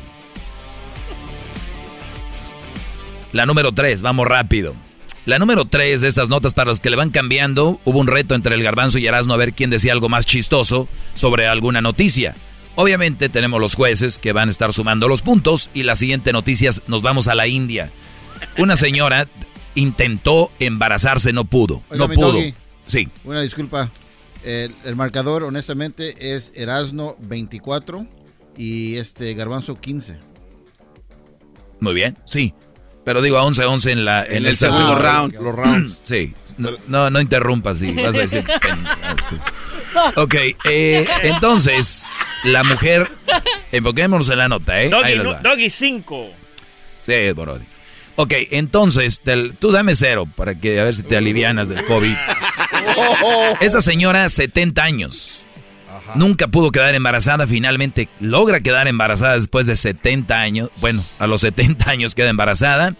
La 3.32 3.44
número 3.44 3.72
3, 3.72 4.00
vamos 4.00 4.26
rápido. 4.26 4.74
La 5.26 5.38
número 5.38 5.66
3 5.66 6.00
de 6.00 6.08
estas 6.08 6.28
notas 6.28 6.54
para 6.54 6.70
los 6.70 6.80
que 6.80 6.90
le 6.90 6.96
van 6.96 7.10
cambiando, 7.10 7.80
hubo 7.84 7.98
un 7.98 8.06
reto 8.06 8.34
entre 8.34 8.54
el 8.54 8.62
garbanzo 8.62 8.98
y 8.98 9.06
Erasno 9.06 9.34
a 9.34 9.38
ver 9.38 9.52
quién 9.52 9.70
decía 9.70 9.92
algo 9.92 10.08
más 10.08 10.24
chistoso 10.24 10.88
sobre 11.14 11.46
alguna 11.46 11.80
noticia. 11.80 12.36
Obviamente 12.76 13.28
tenemos 13.28 13.60
los 13.60 13.74
jueces 13.76 14.18
que 14.18 14.32
van 14.32 14.48
a 14.48 14.50
estar 14.50 14.72
sumando 14.72 15.06
los 15.06 15.22
puntos 15.22 15.70
y 15.74 15.84
la 15.84 15.94
siguiente 15.94 16.32
noticia 16.32 16.70
nos 16.88 17.02
vamos 17.02 17.28
a 17.28 17.34
la 17.34 17.46
India. 17.46 17.92
Una 18.58 18.76
señora 18.76 19.28
intentó 19.76 20.50
embarazarse, 20.58 21.32
no 21.32 21.44
pudo, 21.44 21.82
no 21.90 22.08
pudo. 22.08 22.40
sí. 22.86 23.08
Una 23.24 23.42
disculpa. 23.42 23.90
El, 24.42 24.74
marcador, 24.94 25.42
honestamente, 25.42 26.34
es 26.34 26.52
Erasno 26.54 27.16
24 27.20 28.06
y 28.58 28.96
este 28.96 29.32
Garbanzo 29.34 29.80
15. 29.80 30.18
Muy 31.80 31.94
bien, 31.94 32.18
sí. 32.26 32.52
Pero 33.04 33.20
digo 33.20 33.38
a 33.38 33.44
11-11 33.44 33.90
en, 33.90 34.04
la, 34.04 34.24
en, 34.24 34.46
el, 34.46 34.56
segundo 34.56 34.96
round. 34.96 35.34
Los 35.34 35.54
rounds. 35.54 36.00
Sí. 36.04 36.34
No, 36.88 37.10
no, 37.10 37.20
interrumpas, 37.20 37.78
sí. 37.78 37.92
Vas 37.92 38.14
a 38.14 38.18
decir. 38.18 38.44
ok, 40.16 40.34
eh, 40.64 41.06
entonces, 41.22 42.10
la 42.44 42.62
mujer. 42.64 43.10
Enfoquémonos 43.72 44.28
en 44.28 44.38
la 44.38 44.48
nota, 44.48 44.82
¿eh? 44.82 44.90
Doggy, 44.90 45.70
5. 45.70 46.30
Sí, 47.00 47.32
Borodi. 47.32 47.64
Ok, 48.16 48.32
entonces, 48.52 49.20
tú 49.58 49.72
dame 49.72 49.96
cero 49.96 50.28
para 50.36 50.54
que 50.54 50.80
a 50.80 50.84
ver 50.84 50.94
si 50.94 51.02
te 51.02 51.16
alivianas 51.16 51.68
del 51.68 51.84
COVID. 51.84 52.14
Esa 53.60 53.82
señora, 53.82 54.28
70 54.28 54.82
años. 54.82 55.46
Nunca 56.14 56.48
pudo 56.48 56.70
quedar 56.70 56.94
embarazada, 56.94 57.46
finalmente 57.46 58.08
logra 58.20 58.60
quedar 58.60 58.88
embarazada 58.88 59.34
después 59.34 59.66
de 59.66 59.76
70 59.76 60.40
años. 60.40 60.70
Bueno, 60.80 61.04
a 61.18 61.26
los 61.26 61.40
70 61.40 61.90
años 61.90 62.14
queda 62.14 62.30
embarazada. 62.30 62.94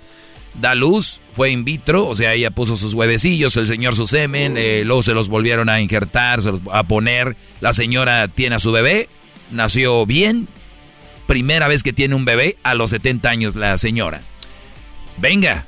Da 0.55 0.75
luz, 0.75 1.21
fue 1.35 1.51
in 1.51 1.65
vitro, 1.65 2.07
o 2.07 2.15
sea, 2.15 2.33
ella 2.33 2.51
puso 2.53 2.77
sus 2.77 2.95
huevecillos, 2.95 3.57
el 3.57 3.67
señor 3.67 3.97
su 3.97 4.07
semen, 4.07 4.55
eh, 4.57 4.83
luego 4.85 5.03
se 5.03 5.13
los 5.13 5.29
volvieron 5.29 5.69
a 5.69 5.81
injertar, 5.81 6.43
se 6.43 6.53
los, 6.53 6.61
a 6.73 6.85
poner. 6.85 7.37
La 7.61 7.73
señora 7.73 8.29
tiene 8.29 8.57
a 8.57 8.59
su 8.61 8.71
bebé, 8.71 9.09
nació 9.51 10.07
bien. 10.07 10.49
Primera 11.27 11.69
vez 11.69 11.83
que 11.83 11.93
tiene 11.93 12.15
un 12.15 12.25
bebé 12.25 12.57
a 12.63 12.75
los 12.75 12.91
70 12.91 13.29
años 13.29 13.57
la 13.57 13.79
señora. 13.79 14.23
Venga, 15.17 15.67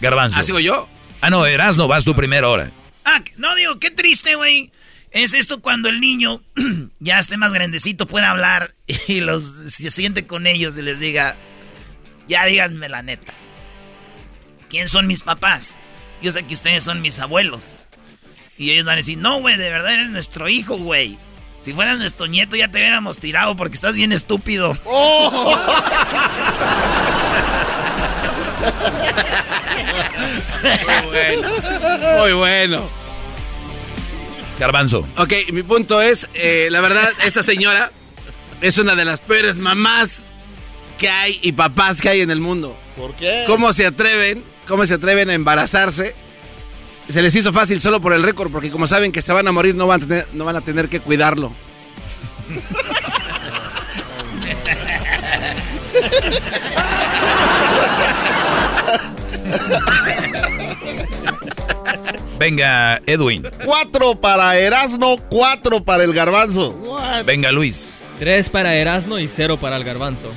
Garbanzo. 0.00 0.40
¿Ah, 0.40 0.44
sigo 0.44 0.60
yo? 0.60 0.88
Ah, 1.20 1.30
no, 1.30 1.46
Erasno, 1.46 1.88
vas 1.88 2.04
tu 2.04 2.14
primera 2.14 2.48
hora. 2.48 2.70
Ah, 3.04 3.22
no 3.36 3.54
digo, 3.54 3.78
qué 3.78 3.90
triste, 3.90 4.34
güey. 4.34 4.70
Es 5.10 5.32
esto 5.34 5.62
cuando 5.62 5.88
el 5.88 6.00
niño 6.00 6.42
ya 7.00 7.18
esté 7.18 7.36
más 7.36 7.52
grandecito, 7.52 8.06
pueda 8.06 8.30
hablar 8.30 8.74
y 9.08 9.20
los 9.20 9.44
se 9.68 9.90
siente 9.90 10.26
con 10.26 10.46
ellos 10.46 10.76
y 10.78 10.82
les 10.82 11.00
diga, 11.00 11.36
ya 12.26 12.44
díganme 12.44 12.88
la 12.88 13.02
neta. 13.02 13.34
¿Quién 14.68 14.88
son 14.88 15.06
mis 15.06 15.22
papás? 15.22 15.76
Yo 16.20 16.30
sé 16.30 16.42
que 16.42 16.54
ustedes 16.54 16.84
son 16.84 17.00
mis 17.00 17.18
abuelos. 17.18 17.78
Y 18.58 18.72
ellos 18.72 18.84
van 18.84 18.94
a 18.94 18.96
decir, 18.96 19.16
no, 19.18 19.40
güey, 19.40 19.56
de 19.56 19.70
verdad 19.70 19.94
eres 19.94 20.10
nuestro 20.10 20.48
hijo, 20.48 20.76
güey. 20.76 21.16
Si 21.58 21.72
fueras 21.72 21.98
nuestro 21.98 22.26
nieto 22.26 22.56
ya 22.56 22.70
te 22.70 22.78
hubiéramos 22.78 23.18
tirado 23.18 23.56
porque 23.56 23.74
estás 23.74 23.96
bien 23.96 24.12
estúpido. 24.12 24.76
Muy 30.62 31.06
bueno. 31.06 31.48
Muy 32.20 32.32
bueno. 32.32 32.97
Garbanzo. 34.58 35.06
Ok, 35.16 35.32
mi 35.52 35.62
punto 35.62 36.02
es, 36.02 36.28
eh, 36.34 36.68
la 36.70 36.80
verdad, 36.80 37.08
esta 37.24 37.42
señora 37.42 37.92
es 38.60 38.78
una 38.78 38.96
de 38.96 39.04
las 39.04 39.20
peores 39.20 39.56
mamás 39.56 40.24
que 40.98 41.08
hay 41.08 41.38
y 41.42 41.52
papás 41.52 42.00
que 42.00 42.08
hay 42.08 42.22
en 42.22 42.30
el 42.30 42.40
mundo. 42.40 42.76
¿Por 42.96 43.14
qué? 43.14 43.44
¿Cómo 43.46 43.72
se 43.72 43.86
atreven? 43.86 44.42
¿Cómo 44.66 44.84
se 44.84 44.94
atreven 44.94 45.30
a 45.30 45.34
embarazarse? 45.34 46.14
Se 47.10 47.22
les 47.22 47.34
hizo 47.34 47.52
fácil 47.52 47.80
solo 47.80 48.00
por 48.00 48.12
el 48.12 48.22
récord, 48.22 48.50
porque 48.50 48.70
como 48.70 48.86
saben 48.86 49.12
que 49.12 49.22
se 49.22 49.32
van 49.32 49.48
a 49.48 49.52
morir, 49.52 49.74
no 49.74 49.86
van 49.86 50.02
a 50.02 50.06
tener, 50.06 50.28
no 50.32 50.44
van 50.44 50.56
a 50.56 50.60
tener 50.60 50.88
que 50.88 51.00
cuidarlo. 51.00 51.52
Venga, 62.38 63.00
Edwin. 63.06 63.42
Cuatro 63.64 64.14
para 64.14 64.56
Erasno, 64.58 65.16
cuatro 65.28 65.82
para 65.82 66.04
el 66.04 66.12
garbanzo. 66.12 66.74
Venga, 67.24 67.50
Luis. 67.52 67.98
Tres 68.18 68.48
para 68.48 68.74
Erasno 68.76 69.18
y 69.18 69.28
cero 69.28 69.58
para 69.58 69.76
el 69.76 69.84
garbanzo. 69.84 70.32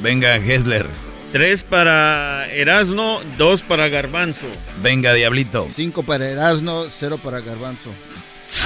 Venga, 0.00 0.36
Hessler. 0.36 0.86
Tres 1.32 1.64
para 1.64 2.46
Erasno, 2.52 3.20
dos 3.36 3.62
para 3.62 3.88
Garbanzo. 3.88 4.46
Venga, 4.80 5.12
Diablito. 5.12 5.66
Cinco 5.68 6.04
para 6.04 6.28
Erasno, 6.28 6.88
cero 6.90 7.18
para 7.20 7.40
Garbanzo. 7.40 7.90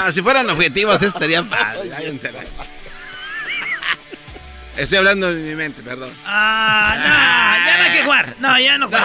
Ah, 0.02 0.12
si 0.12 0.21
fueran 0.21 0.50
objetivos, 0.50 1.00
estaría 1.00 1.42
padre. 1.42 1.90
Estoy 4.78 4.99
hablando 4.99 5.28
en 5.30 5.44
mi 5.47 5.54
mente, 5.54 5.82
perdón. 5.82 6.12
Ah, 6.25 6.94
no, 6.97 7.66
ya 7.66 7.78
no 7.78 7.85
hay 7.85 7.90
que 7.99 8.04
jugar. 8.04 8.35
No, 8.38 8.58
ya 8.58 8.78
no 8.78 8.87
jugar. 8.87 9.02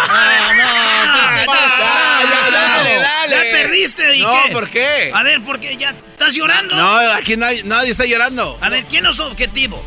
no, 1.45 1.45
no, 1.45 2.51
dale, 2.51 2.99
dale. 2.99 3.35
Ya 3.35 3.57
perdiste, 3.57 4.15
¿y 4.15 4.21
No, 4.21 4.31
qué? 4.45 4.51
¿por 4.53 4.69
qué? 4.69 5.11
A 5.13 5.23
ver, 5.23 5.41
¿por 5.41 5.59
qué? 5.59 5.75
¿Ya 5.77 5.89
estás 6.11 6.33
llorando? 6.35 6.75
No, 6.75 6.97
aquí 7.13 7.35
nadie, 7.37 7.63
nadie 7.63 7.91
está 7.91 8.05
llorando. 8.05 8.57
A 8.61 8.69
ver, 8.69 8.85
¿quién 8.85 9.05
es 9.05 9.15
su 9.15 9.23
objetivo? 9.23 9.83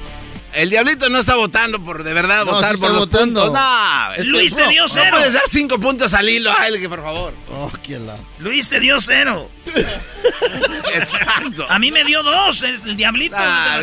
El 0.52 0.71
diablito 0.71 1.09
no 1.11 1.19
está 1.19 1.35
votando 1.35 1.85
por 1.85 2.02
de 2.02 2.14
verdad 2.14 2.47
No, 2.47 2.52
votar 2.55 2.76
sí 2.76 2.81
por 2.81 2.90
los 2.90 2.99
votando. 3.00 3.45
puntos. 3.45 3.61
No, 3.61 4.12
es 4.14 4.23
que- 4.23 4.25
Luis 4.25 4.57
te 4.57 4.66
dio 4.69 4.83
no 4.85 4.88
cero. 4.88 5.09
puedes 5.11 5.35
dar 5.35 5.43
cinco 5.47 5.78
puntos 5.78 6.14
al 6.14 6.28
hilo 6.28 6.50
a 6.50 6.62
alguien, 6.62 6.88
por 6.88 7.02
favor. 7.02 7.35
Oh, 7.50 7.71
qué 7.83 7.99
la... 7.99 8.16
Luis 8.38 8.66
te 8.69 8.81
dio 8.81 8.99
cero. 9.00 9.50
Exacto. 10.95 11.66
A 11.69 11.78
mí 11.78 11.90
me 11.93 12.05
dio 12.05 12.23
dos, 12.23 12.62
es 12.62 12.85
el 12.85 12.97
diablito. 12.97 13.37
Ah. 13.38 13.78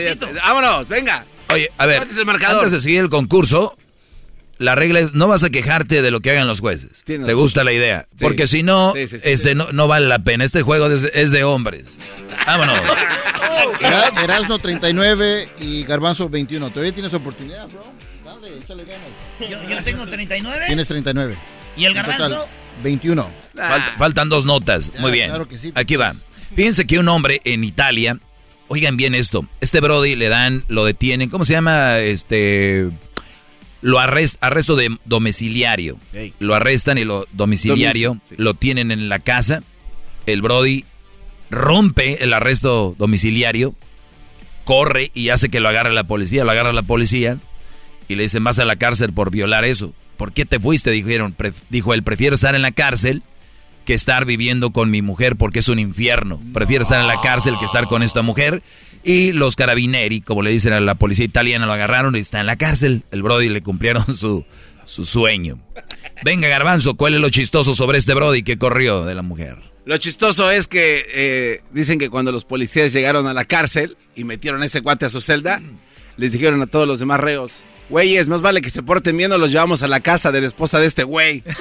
Vámonos, 0.45 0.87
venga. 0.87 1.25
Oye, 1.53 1.69
a 1.77 1.85
ver. 1.85 1.99
Antes 2.01 2.17
el 2.17 2.25
marcador. 2.25 2.57
Antes 2.59 2.71
de 2.73 2.81
seguir 2.81 2.99
el 2.99 3.09
concurso, 3.09 3.75
la 4.57 4.75
regla 4.75 4.99
es 4.99 5.13
no 5.13 5.27
vas 5.27 5.43
a 5.43 5.49
quejarte 5.49 6.01
de 6.01 6.11
lo 6.11 6.19
que 6.21 6.31
hagan 6.31 6.47
los 6.47 6.59
jueces. 6.59 7.03
Tienes 7.05 7.25
¿Te 7.25 7.31
razón. 7.31 7.41
gusta 7.41 7.63
la 7.63 7.73
idea? 7.73 8.07
Sí. 8.11 8.17
Porque 8.23 8.47
si 8.47 8.63
no, 8.63 8.93
Sí, 8.95 9.07
sí, 9.07 9.17
sí, 9.19 9.21
este 9.23 9.49
sí. 9.49 9.55
No, 9.55 9.71
no 9.71 9.87
vale 9.87 10.07
la 10.07 10.19
pena. 10.19 10.43
Este 10.43 10.61
juego 10.61 10.87
es, 10.87 11.03
es 11.13 11.31
de 11.31 11.43
hombres. 11.43 11.99
Vámonos. 12.45 12.79
Erasno 14.23 14.59
39 14.59 15.49
y 15.59 15.83
Garbanzo 15.83 16.29
21. 16.29 16.69
Todavía 16.69 16.93
tienes 16.93 17.13
oportunidad, 17.13 17.67
bro. 17.67 17.83
Dale, 18.25 18.57
échale 18.57 18.85
ganas. 18.85 19.07
Yo, 19.39 19.69
yo 19.69 19.83
tengo 19.83 20.07
39. 20.07 20.65
Tienes 20.67 20.87
39. 20.87 21.37
¿Y 21.77 21.85
el 21.85 21.93
total, 21.93 22.09
garbanzo? 22.19 22.47
21. 22.83 23.29
Falt- 23.55 23.97
faltan 23.97 24.29
dos 24.29 24.45
notas. 24.45 24.91
Ya, 24.93 25.01
Muy 25.01 25.11
bien. 25.11 25.29
claro 25.29 25.47
que 25.47 25.57
sí. 25.57 25.71
Aquí 25.75 25.95
va. 25.95 26.13
Fíjense 26.55 26.85
que 26.85 26.99
un 26.99 27.07
hombre 27.07 27.41
en 27.45 27.63
Italia, 27.63 28.17
oigan 28.67 28.97
bien 28.97 29.13
esto, 29.15 29.45
este 29.61 29.79
Brody 29.81 30.15
le 30.15 30.29
dan, 30.29 30.63
lo 30.67 30.85
detienen, 30.85 31.29
¿cómo 31.29 31.45
se 31.45 31.53
llama? 31.53 31.99
Este, 31.99 32.89
lo 33.81 33.99
arrest, 33.99 34.41
arresto 34.43 34.75
de 34.75 34.97
domiciliario. 35.05 35.97
Lo 36.39 36.55
arrestan 36.55 36.97
y 36.97 37.03
lo 37.03 37.27
domiciliario, 37.33 38.19
sí. 38.29 38.35
lo 38.37 38.53
tienen 38.53 38.91
en 38.91 39.09
la 39.09 39.19
casa. 39.19 39.61
El 40.25 40.41
Brody 40.41 40.85
rompe 41.49 42.23
el 42.23 42.33
arresto 42.33 42.95
domiciliario, 42.97 43.75
corre 44.63 45.11
y 45.13 45.29
hace 45.29 45.49
que 45.49 45.59
lo 45.59 45.69
agarre 45.69 45.93
la 45.93 46.05
policía, 46.05 46.43
lo 46.43 46.51
agarra 46.51 46.73
la 46.73 46.83
policía 46.83 47.37
y 48.07 48.15
le 48.15 48.23
dicen 48.23 48.43
vas 48.43 48.59
a 48.59 48.65
la 48.65 48.77
cárcel 48.77 49.13
por 49.13 49.29
violar 49.31 49.65
eso. 49.65 49.93
¿Por 50.17 50.31
qué 50.31 50.45
te 50.45 50.59
fuiste? 50.59 50.91
Dijeron, 50.91 51.35
"Pref- 51.37 51.63
dijo 51.69 51.93
él, 51.93 52.03
prefiero 52.03 52.35
estar 52.35 52.55
en 52.55 52.61
la 52.61 52.71
cárcel 52.71 53.23
que 53.85 53.93
estar 53.93 54.25
viviendo 54.25 54.71
con 54.71 54.89
mi 54.89 55.01
mujer 55.01 55.35
porque 55.35 55.59
es 55.59 55.69
un 55.69 55.79
infierno. 55.79 56.39
Prefiero 56.53 56.83
estar 56.83 56.99
en 56.99 57.07
la 57.07 57.21
cárcel 57.21 57.55
que 57.59 57.65
estar 57.65 57.87
con 57.87 58.03
esta 58.03 58.21
mujer. 58.21 58.61
Y 59.03 59.33
los 59.33 59.55
carabineri, 59.55 60.21
como 60.21 60.41
le 60.41 60.51
dicen 60.51 60.71
a 60.73 60.79
la 60.79 60.95
policía 60.95 61.25
italiana, 61.25 61.65
lo 61.65 61.73
agarraron 61.73 62.15
y 62.15 62.19
está 62.19 62.39
en 62.39 62.45
la 62.45 62.55
cárcel. 62.55 63.03
El 63.11 63.21
Brody 63.21 63.49
le 63.49 63.61
cumplieron 63.61 64.15
su, 64.15 64.45
su 64.85 65.05
sueño. 65.05 65.59
Venga, 66.23 66.47
Garbanzo, 66.47 66.95
¿cuál 66.95 67.15
es 67.15 67.21
lo 67.21 67.29
chistoso 67.29 67.75
sobre 67.75 67.97
este 67.97 68.13
Brody 68.13 68.43
que 68.43 68.57
corrió 68.57 69.03
de 69.05 69.15
la 69.15 69.21
mujer? 69.23 69.57
Lo 69.85 69.97
chistoso 69.97 70.49
es 70.49 70.67
que 70.67 71.05
eh, 71.13 71.61
dicen 71.71 71.99
que 71.99 72.09
cuando 72.09 72.31
los 72.31 72.45
policías 72.45 72.93
llegaron 72.93 73.27
a 73.27 73.33
la 73.33 73.43
cárcel 73.43 73.97
y 74.15 74.23
metieron 74.23 74.63
a 74.63 74.65
ese 74.65 74.81
cuate 74.81 75.05
a 75.05 75.09
su 75.09 75.19
celda, 75.19 75.61
les 76.15 76.31
dijeron 76.31 76.61
a 76.61 76.67
todos 76.67 76.87
los 76.87 76.99
demás 76.99 77.19
reos, 77.19 77.63
güeyes, 77.89 78.29
más 78.29 78.41
vale 78.41 78.61
que 78.61 78.69
se 78.69 78.81
porten 78.81 79.17
bien 79.17 79.33
o 79.33 79.37
los 79.37 79.51
llevamos 79.51 79.83
a 79.83 79.89
la 79.89 79.99
casa 79.99 80.31
de 80.31 80.39
la 80.39 80.47
esposa 80.47 80.79
de 80.79 80.87
este 80.87 81.03
güey. 81.03 81.43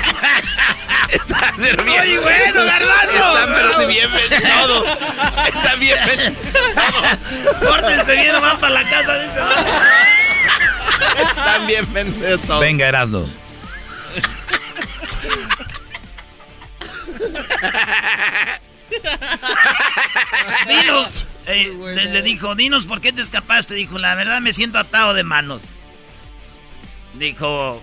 Están 1.10 1.54
pero 1.56 1.84
bien. 1.84 2.06
Muy 2.06 2.16
bueno, 2.18 2.64
Garbanzo. 2.64 3.38
Están 3.38 3.54
pero 3.54 3.86
bien 3.88 4.08
todos. 4.60 4.98
Están 5.46 5.80
bien 5.80 5.98
ven 6.06 6.36
Pórtense 7.60 8.14
bien, 8.14 8.32
nomás 8.32 8.58
para 8.58 8.74
la 8.74 8.88
casa 8.88 9.12
de 9.14 9.26
este 9.26 9.40
man. 9.40 9.66
Están 11.28 11.66
bien 11.66 11.92
vendidos 11.92 12.42
todos. 12.42 12.60
Venga, 12.60 12.86
Erasno. 12.86 13.26
Dinos, 20.68 21.26
eh, 21.46 21.76
le, 21.94 22.04
le 22.06 22.22
dijo, 22.22 22.54
dinos 22.54 22.86
por 22.86 23.00
qué 23.00 23.12
te 23.12 23.22
escapaste. 23.22 23.74
Dijo, 23.74 23.98
la 23.98 24.14
verdad 24.14 24.40
me 24.40 24.52
siento 24.52 24.78
atado 24.78 25.14
de 25.14 25.24
manos. 25.24 25.62
Dijo, 27.14 27.82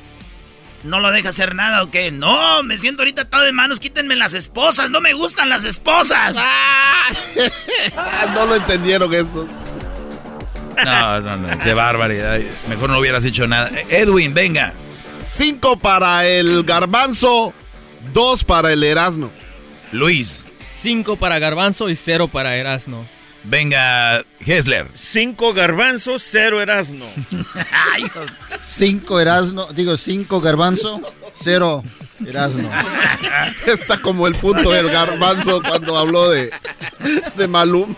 ¿no 0.83 0.99
lo 0.99 1.11
deja 1.11 1.29
hacer 1.29 1.55
nada 1.55 1.83
o 1.83 1.91
qué? 1.91 2.11
No, 2.11 2.63
me 2.63 2.77
siento 2.77 3.01
ahorita 3.01 3.23
atado 3.23 3.43
de 3.43 3.53
manos, 3.53 3.79
quítenme 3.79 4.15
las 4.15 4.33
esposas, 4.33 4.89
no 4.89 5.01
me 5.01 5.13
gustan 5.13 5.49
las 5.49 5.63
esposas. 5.63 6.35
Ah, 6.37 7.09
no 8.33 8.45
lo 8.45 8.55
entendieron 8.55 9.13
esto. 9.13 9.47
No, 10.83 11.21
no, 11.21 11.37
no, 11.37 11.59
qué 11.59 11.73
barbaridad. 11.73 12.39
Mejor 12.69 12.89
no 12.89 12.99
hubieras 12.99 13.25
hecho 13.25 13.47
nada. 13.47 13.71
Edwin, 13.89 14.33
venga. 14.33 14.73
Cinco 15.23 15.77
para 15.77 16.25
el 16.25 16.63
garbanzo, 16.63 17.53
dos 18.13 18.43
para 18.43 18.71
el 18.71 18.83
erasno. 18.83 19.31
Luis. 19.91 20.45
Cinco 20.79 21.15
para 21.15 21.39
Garbanzo 21.39 21.89
y 21.89 21.95
cero 21.95 22.27
para 22.27 22.55
Erasno. 22.55 23.05
Venga, 23.49 24.25
Hessler. 24.45 24.89
Cinco 24.93 25.53
garbanzos, 25.53 26.21
cero 26.21 26.61
Erasno. 26.61 27.05
Cinco 28.61 29.21
Erasno, 29.21 29.67
digo 29.71 29.95
cinco 29.95 30.41
Garbanzo, 30.41 31.01
cero 31.33 31.81
Erasno. 32.25 32.69
Está 33.65 33.99
como 34.01 34.27
el 34.27 34.35
punto 34.35 34.71
del 34.71 34.89
garbanzo 34.89 35.61
cuando 35.61 35.97
habló 35.97 36.29
de, 36.29 36.51
de 37.37 37.47
Maluma. 37.47 37.95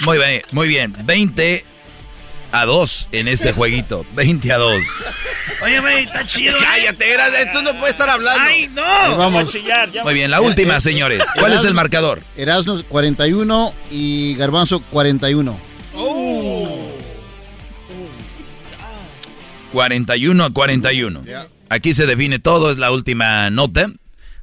Muy 0.00 0.18
bien, 0.18 0.42
muy 0.50 0.68
bien. 0.68 0.92
20 1.04 1.64
a 2.52 2.64
2 2.64 3.08
en 3.12 3.28
este 3.28 3.52
jueguito. 3.52 4.06
20 4.14 4.52
a 4.52 4.58
2. 4.58 4.84
Oye, 5.62 5.80
güey, 5.80 6.04
está 6.04 6.24
chido. 6.24 6.56
¿eh? 6.56 6.60
Cállate, 6.62 7.50
tú 7.52 7.62
no 7.62 7.72
puedes 7.78 7.90
estar 7.90 8.08
hablando. 8.08 8.42
¡Ay, 8.42 8.68
no! 8.68 8.84
Ahí 8.84 9.14
vamos. 9.16 9.56
Muy 10.04 10.14
bien, 10.14 10.30
la 10.30 10.40
última, 10.40 10.80
señores. 10.80 11.24
¿Cuál 11.38 11.52
es 11.52 11.64
el 11.64 11.74
marcador? 11.74 12.22
Erasmo 12.36 12.82
41 12.88 13.74
y 13.90 14.34
Garbanzo 14.36 14.80
41. 14.80 15.58
41 19.72 20.44
a 20.44 20.50
41. 20.50 21.24
Aquí 21.68 21.94
se 21.94 22.06
define 22.06 22.38
todo, 22.38 22.70
es 22.70 22.78
la 22.78 22.90
última 22.92 23.50
nota 23.50 23.90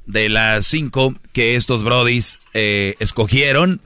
de 0.06 0.28
las 0.28 0.66
cinco 0.66 1.14
que 1.32 1.56
estos 1.56 1.82
brodis 1.82 2.38
eh, 2.52 2.94
escogieron. 2.98 3.80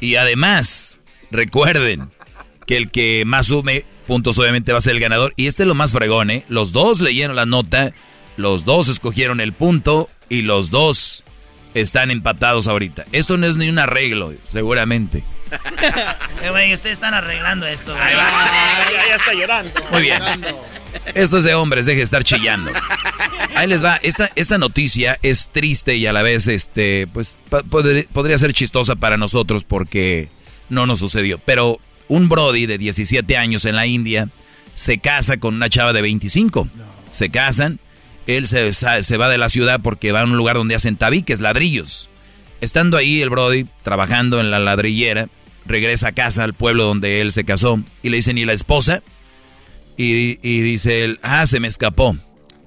Y 0.00 0.16
además, 0.16 1.00
recuerden 1.30 2.10
que 2.66 2.76
el 2.76 2.90
que 2.90 3.24
más 3.24 3.48
sume 3.48 3.84
puntos 4.06 4.38
obviamente 4.38 4.72
va 4.72 4.78
a 4.78 4.82
ser 4.82 4.94
el 4.94 5.00
ganador. 5.00 5.32
Y 5.36 5.46
este 5.46 5.62
es 5.62 5.66
lo 5.66 5.74
más 5.74 5.92
fregón, 5.92 6.30
¿eh? 6.30 6.44
Los 6.48 6.72
dos 6.72 7.00
leyeron 7.00 7.36
la 7.36 7.46
nota, 7.46 7.92
los 8.36 8.64
dos 8.64 8.88
escogieron 8.88 9.40
el 9.40 9.52
punto 9.52 10.08
y 10.28 10.42
los 10.42 10.70
dos 10.70 11.24
están 11.74 12.10
empatados 12.10 12.68
ahorita. 12.68 13.04
Esto 13.12 13.36
no 13.36 13.46
es 13.46 13.56
ni 13.56 13.68
un 13.68 13.78
arreglo, 13.78 14.32
seguramente. 14.46 15.24
Eh, 16.42 16.50
güey, 16.50 16.72
ustedes 16.72 16.94
están 16.94 17.14
arreglando 17.14 17.66
esto, 17.66 17.94
güey. 17.94 18.14
ya 19.08 19.16
está 19.16 19.34
llorando. 19.34 19.72
Muy 19.90 20.02
bien. 20.02 20.22
Esto 21.14 21.38
es 21.38 21.44
de 21.44 21.54
hombres, 21.54 21.86
deje 21.86 21.98
de 21.98 22.04
estar 22.04 22.24
chillando. 22.24 22.72
Ahí 23.56 23.66
les 23.66 23.84
va. 23.84 23.96
Esta, 23.96 24.30
esta 24.36 24.58
noticia 24.58 25.18
es 25.22 25.48
triste 25.50 25.96
y 25.96 26.06
a 26.06 26.12
la 26.12 26.22
vez, 26.22 26.46
este, 26.48 27.06
pues, 27.12 27.38
podría 27.70 28.38
ser 28.38 28.52
chistosa 28.52 28.96
para 28.96 29.16
nosotros 29.16 29.64
porque 29.64 30.28
no 30.68 30.86
nos 30.86 31.00
sucedió. 31.00 31.38
Pero 31.38 31.80
un 32.08 32.28
Brody 32.28 32.66
de 32.66 32.78
17 32.78 33.36
años 33.36 33.64
en 33.64 33.76
la 33.76 33.86
India 33.86 34.28
se 34.74 34.98
casa 34.98 35.36
con 35.36 35.54
una 35.54 35.68
chava 35.68 35.92
de 35.92 36.02
25. 36.02 36.68
Se 37.10 37.30
casan. 37.30 37.78
Él 38.26 38.46
se, 38.46 38.72
se 38.72 39.16
va 39.16 39.28
de 39.28 39.38
la 39.38 39.48
ciudad 39.48 39.80
porque 39.82 40.12
va 40.12 40.22
a 40.22 40.24
un 40.24 40.36
lugar 40.36 40.56
donde 40.56 40.74
hacen 40.74 40.96
tabiques, 40.96 41.40
ladrillos. 41.40 42.08
Estando 42.60 42.96
ahí 42.96 43.20
el 43.20 43.30
Brody, 43.30 43.66
trabajando 43.82 44.40
en 44.40 44.50
la 44.50 44.58
ladrillera, 44.58 45.28
regresa 45.66 46.08
a 46.08 46.12
casa, 46.12 46.44
al 46.44 46.54
pueblo 46.54 46.84
donde 46.84 47.20
él 47.20 47.32
se 47.32 47.44
casó, 47.44 47.80
y 48.02 48.08
le 48.08 48.16
dicen, 48.16 48.38
¿y 48.38 48.46
la 48.46 48.54
esposa? 48.54 49.02
Y, 49.96 50.38
y 50.42 50.60
dice 50.62 51.04
él, 51.04 51.18
ah, 51.22 51.46
se 51.46 51.60
me 51.60 51.68
escapó. 51.68 52.16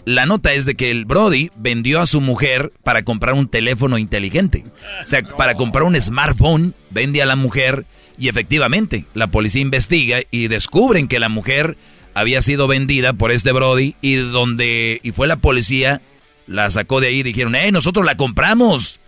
La 0.05 0.25
nota 0.25 0.53
es 0.53 0.65
de 0.65 0.75
que 0.75 0.91
el 0.91 1.05
Brody 1.05 1.51
vendió 1.57 1.99
a 1.99 2.05
su 2.05 2.21
mujer 2.21 2.71
para 2.83 3.03
comprar 3.03 3.33
un 3.33 3.49
teléfono 3.49 3.97
inteligente. 3.97 4.63
O 5.03 5.07
sea, 5.07 5.21
para 5.21 5.55
comprar 5.55 5.83
un 5.83 5.99
smartphone, 5.99 6.73
vende 6.91 7.21
a 7.21 7.25
la 7.25 7.35
mujer 7.35 7.85
y 8.17 8.29
efectivamente 8.29 9.05
la 9.13 9.27
policía 9.27 9.61
investiga 9.61 10.19
y 10.31 10.47
descubren 10.47 11.07
que 11.07 11.19
la 11.19 11.29
mujer 11.29 11.77
había 12.13 12.41
sido 12.41 12.67
vendida 12.67 13.13
por 13.13 13.31
este 13.31 13.51
Brody 13.51 13.95
y 14.01 14.15
donde 14.15 14.99
y 15.03 15.11
fue 15.11 15.27
la 15.27 15.37
policía 15.37 16.01
la 16.47 16.71
sacó 16.71 17.01
de 17.01 17.07
ahí 17.07 17.19
y 17.19 17.23
dijeron, 17.23 17.55
"Eh, 17.55 17.71
nosotros 17.71 18.05
la 18.05 18.17
compramos 18.17 18.99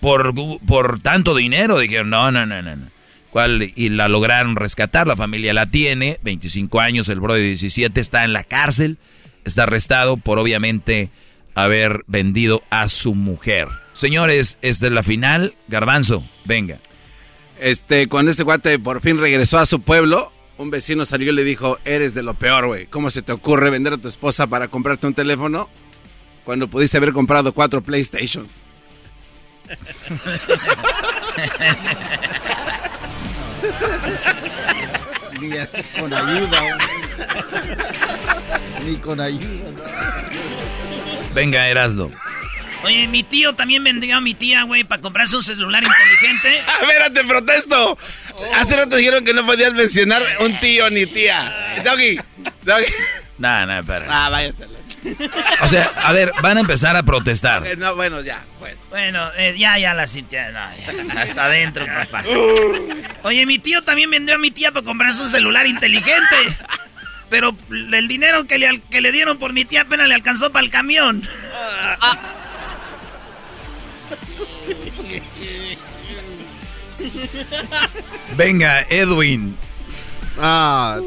por 0.00 0.34
por 0.66 1.00
tanto 1.00 1.34
dinero." 1.34 1.78
Dijeron, 1.78 2.10
"No, 2.10 2.30
no, 2.30 2.46
no, 2.46 2.62
no." 2.62 2.76
no". 2.76 2.86
¿Cuál? 3.30 3.72
Y 3.74 3.88
la 3.88 4.08
lograron 4.08 4.56
rescatar, 4.56 5.06
la 5.06 5.16
familia 5.16 5.54
la 5.54 5.64
tiene, 5.64 6.18
25 6.22 6.80
años, 6.80 7.08
el 7.08 7.18
Brody 7.18 7.40
de 7.40 7.46
17 7.46 7.98
está 7.98 8.24
en 8.24 8.34
la 8.34 8.44
cárcel, 8.44 8.98
está 9.46 9.62
arrestado 9.62 10.18
por 10.18 10.38
obviamente 10.38 11.08
haber 11.54 12.04
vendido 12.06 12.62
a 12.68 12.90
su 12.90 13.14
mujer. 13.14 13.68
Señores, 13.94 14.58
esta 14.60 14.86
es 14.86 14.92
la 14.92 15.02
final, 15.02 15.54
Garbanzo, 15.68 16.22
venga. 16.44 16.78
Este, 17.62 18.08
cuando 18.08 18.32
este 18.32 18.42
guate 18.42 18.76
por 18.80 19.00
fin 19.00 19.18
regresó 19.18 19.60
a 19.60 19.66
su 19.66 19.82
pueblo, 19.82 20.32
un 20.58 20.72
vecino 20.72 21.06
salió 21.06 21.30
y 21.30 21.34
le 21.36 21.44
dijo, 21.44 21.78
eres 21.84 22.12
de 22.12 22.24
lo 22.24 22.34
peor, 22.34 22.66
güey. 22.66 22.86
¿Cómo 22.86 23.08
se 23.08 23.22
te 23.22 23.30
ocurre 23.30 23.70
vender 23.70 23.92
a 23.92 23.98
tu 23.98 24.08
esposa 24.08 24.48
para 24.48 24.66
comprarte 24.66 25.06
un 25.06 25.14
teléfono 25.14 25.68
cuando 26.44 26.66
pudiste 26.66 26.96
haber 26.96 27.12
comprado 27.12 27.52
cuatro 27.52 27.80
PlayStations? 27.80 28.62
Ni 35.40 35.56
así 35.56 35.84
con 35.96 36.12
ayuda. 36.12 36.78
Ni 38.84 38.96
con 38.96 39.20
ayuda. 39.20 39.70
Venga, 41.32 41.68
Erasdo. 41.68 42.10
Oye, 42.84 43.06
mi 43.06 43.22
tío 43.22 43.54
también 43.54 43.84
vendió 43.84 44.16
a 44.16 44.20
mi 44.20 44.34
tía, 44.34 44.62
güey, 44.64 44.84
para 44.84 45.00
comprarse 45.00 45.36
un 45.36 45.42
celular 45.42 45.82
inteligente. 45.82 46.58
Espérate, 46.82 47.24
protesto. 47.24 47.98
Hace 48.54 48.76
rato 48.76 48.96
dijeron 48.96 49.24
que 49.24 49.32
no 49.34 49.46
podías 49.46 49.72
mencionar 49.72 50.22
un 50.40 50.58
tío 50.60 50.90
ni 50.90 51.06
tía. 51.06 51.52
Doggy, 51.84 52.18
Doggy. 52.62 52.86
Nah, 53.38 53.66
nah, 53.66 53.80
espera. 53.80 54.06
Ah, 54.08 54.28
váyanse. 54.28 54.66
O 55.62 55.68
sea, 55.68 55.90
a 56.04 56.12
ver, 56.12 56.30
van 56.42 56.58
a 56.58 56.60
empezar 56.60 56.96
a 56.96 57.02
protestar. 57.02 57.66
Eh, 57.66 57.76
No, 57.76 57.94
bueno, 57.96 58.20
ya. 58.20 58.44
Bueno. 58.60 58.76
Bueno, 58.90 59.30
eh, 59.36 59.54
ya, 59.58 59.78
ya 59.78 59.94
la 59.94 60.06
sintió. 60.06 60.40
No, 60.52 60.60
ya 60.76 61.20
hasta 61.20 61.44
adentro, 61.46 61.84
papá. 61.86 62.22
Oye, 63.22 63.44
mi 63.46 63.58
tío 63.58 63.82
también 63.82 64.10
vendió 64.10 64.34
a 64.36 64.38
mi 64.38 64.50
tía 64.50 64.70
para 64.70 64.84
comprarse 64.84 65.22
un 65.22 65.30
celular 65.30 65.66
inteligente. 65.66 66.36
Pero 67.30 67.56
el 67.70 68.06
dinero 68.08 68.44
que 68.46 68.58
le, 68.58 68.80
que 68.90 69.00
le 69.00 69.10
dieron 69.10 69.38
por 69.38 69.52
mi 69.52 69.64
tía 69.64 69.82
apenas 69.82 70.06
le 70.06 70.14
alcanzó 70.14 70.52
para 70.52 70.64
el 70.64 70.70
camión. 70.70 71.26
Venga, 78.36 78.82
Edwin. 78.90 79.56
Ah. 80.38 81.00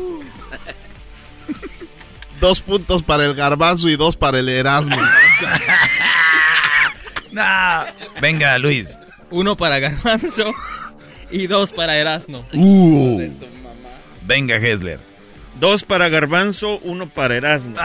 Dos 2.40 2.62
puntos 2.62 3.02
para 3.04 3.26
el 3.26 3.34
garbanzo 3.34 3.90
y 3.90 3.96
dos 3.96 4.16
para 4.16 4.40
el 4.40 4.50
Erasmo. 4.50 4.96
No. 7.32 7.86
Venga, 8.22 8.58
Luis. 8.58 8.98
Uno 9.30 9.58
para 9.58 9.80
Garbanzo 9.80 10.54
y 11.30 11.48
dos 11.48 11.74
para 11.74 11.98
Erasno. 11.98 12.46
Uh. 12.54 13.30
Venga, 14.22 14.56
Hessler. 14.56 15.02
Dos 15.60 15.84
para 15.84 16.08
Garbanzo, 16.08 16.80
uno 16.84 17.10
para 17.10 17.36
Erasmo. 17.36 17.76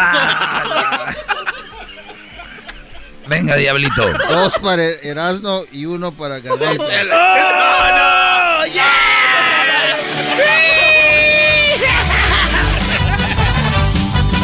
Venga, 3.31 3.55
Diablito. 3.55 4.13
Dos 4.29 4.59
para 4.59 4.83
Erasno 4.83 5.63
y 5.71 5.87
uno 5.87 6.11
para 6.11 6.41
Garbanzo. 6.41 6.85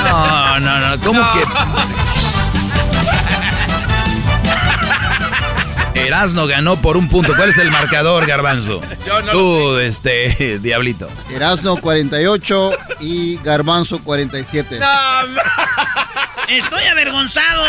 ¡Oh, 0.09 0.61
No, 0.61 0.61
no, 0.61 0.97
no. 0.97 1.01
¿Cómo 1.05 1.21
que? 1.33 1.43
Erasno 6.07 6.47
ganó 6.47 6.77
por 6.77 6.97
un 6.97 7.09
punto. 7.09 7.35
¿Cuál 7.35 7.49
es 7.49 7.59
el 7.59 7.73
marcador, 7.73 8.25
Garbanzo? 8.27 8.81
Yo 9.05 9.21
no 9.23 9.33
Tú, 9.33 9.79
este, 9.79 10.59
Diablito. 10.63 11.09
Erasno 11.35 11.77
48 11.77 12.71
y 13.01 13.39
Garbanzo 13.39 13.99
47. 13.99 14.79
Estoy 16.49 16.85
avergonzado. 16.85 17.65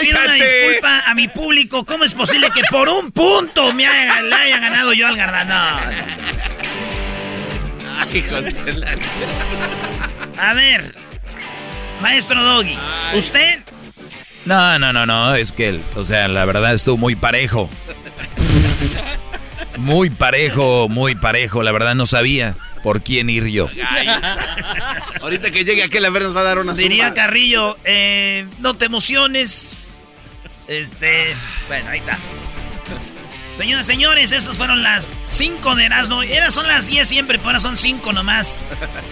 Pido, 0.00 0.18
una 0.24 0.34
disculpa 0.34 1.02
a 1.06 1.14
mi 1.14 1.28
público. 1.28 1.84
¿Cómo 1.84 2.04
es 2.04 2.14
posible 2.14 2.48
que 2.54 2.62
por 2.70 2.88
un 2.88 3.12
punto 3.12 3.72
me 3.72 3.86
haya, 3.86 4.22
le 4.22 4.34
haya 4.34 4.58
ganado 4.60 4.92
yo 4.92 5.06
al 5.06 5.16
Gardano? 5.16 5.80
Ay, 8.12 8.24
José 8.28 8.72
la- 8.74 8.96
A 10.38 10.54
ver, 10.54 10.94
maestro 12.00 12.42
Doggy, 12.42 12.76
¿usted? 13.14 13.60
No, 14.46 14.78
no, 14.78 14.92
no, 14.92 15.06
no. 15.06 15.34
Es 15.34 15.52
que, 15.52 15.80
o 15.94 16.04
sea, 16.04 16.26
la 16.28 16.44
verdad 16.44 16.74
estuvo 16.74 16.96
muy 16.96 17.14
parejo. 17.16 17.68
Muy 19.76 20.08
parejo, 20.08 20.88
muy 20.88 21.16
parejo. 21.16 21.64
La 21.64 21.72
verdad 21.72 21.96
no 21.96 22.06
sabía 22.06 22.54
por 22.84 23.02
quién 23.02 23.30
ir 23.30 23.46
yo. 23.46 23.70
Ahorita 25.22 25.50
que 25.50 25.64
llegue 25.64 25.82
aquel 25.82 26.04
a 26.04 26.10
ver 26.10 26.22
nos 26.22 26.36
va 26.36 26.40
a 26.40 26.44
dar 26.44 26.58
una 26.58 26.74
Diría 26.74 27.06
zumba. 27.06 27.14
Carrillo, 27.14 27.78
eh, 27.82 28.46
no 28.58 28.76
te 28.76 28.84
emociones. 28.84 29.96
Este, 30.68 31.34
bueno, 31.66 31.88
ahí 31.88 32.00
está. 32.00 32.18
Señoras, 33.56 33.86
señores, 33.86 34.32
estas 34.32 34.58
fueron 34.58 34.82
las 34.82 35.10
5 35.28 35.76
de 35.76 35.84
Erasmo. 35.86 36.22
Eras 36.22 36.52
son 36.52 36.66
las 36.66 36.86
10 36.86 37.08
siempre, 37.08 37.38
pero 37.38 37.50
ahora 37.50 37.60
son 37.60 37.78
5 37.78 38.12
nomás. 38.12 38.66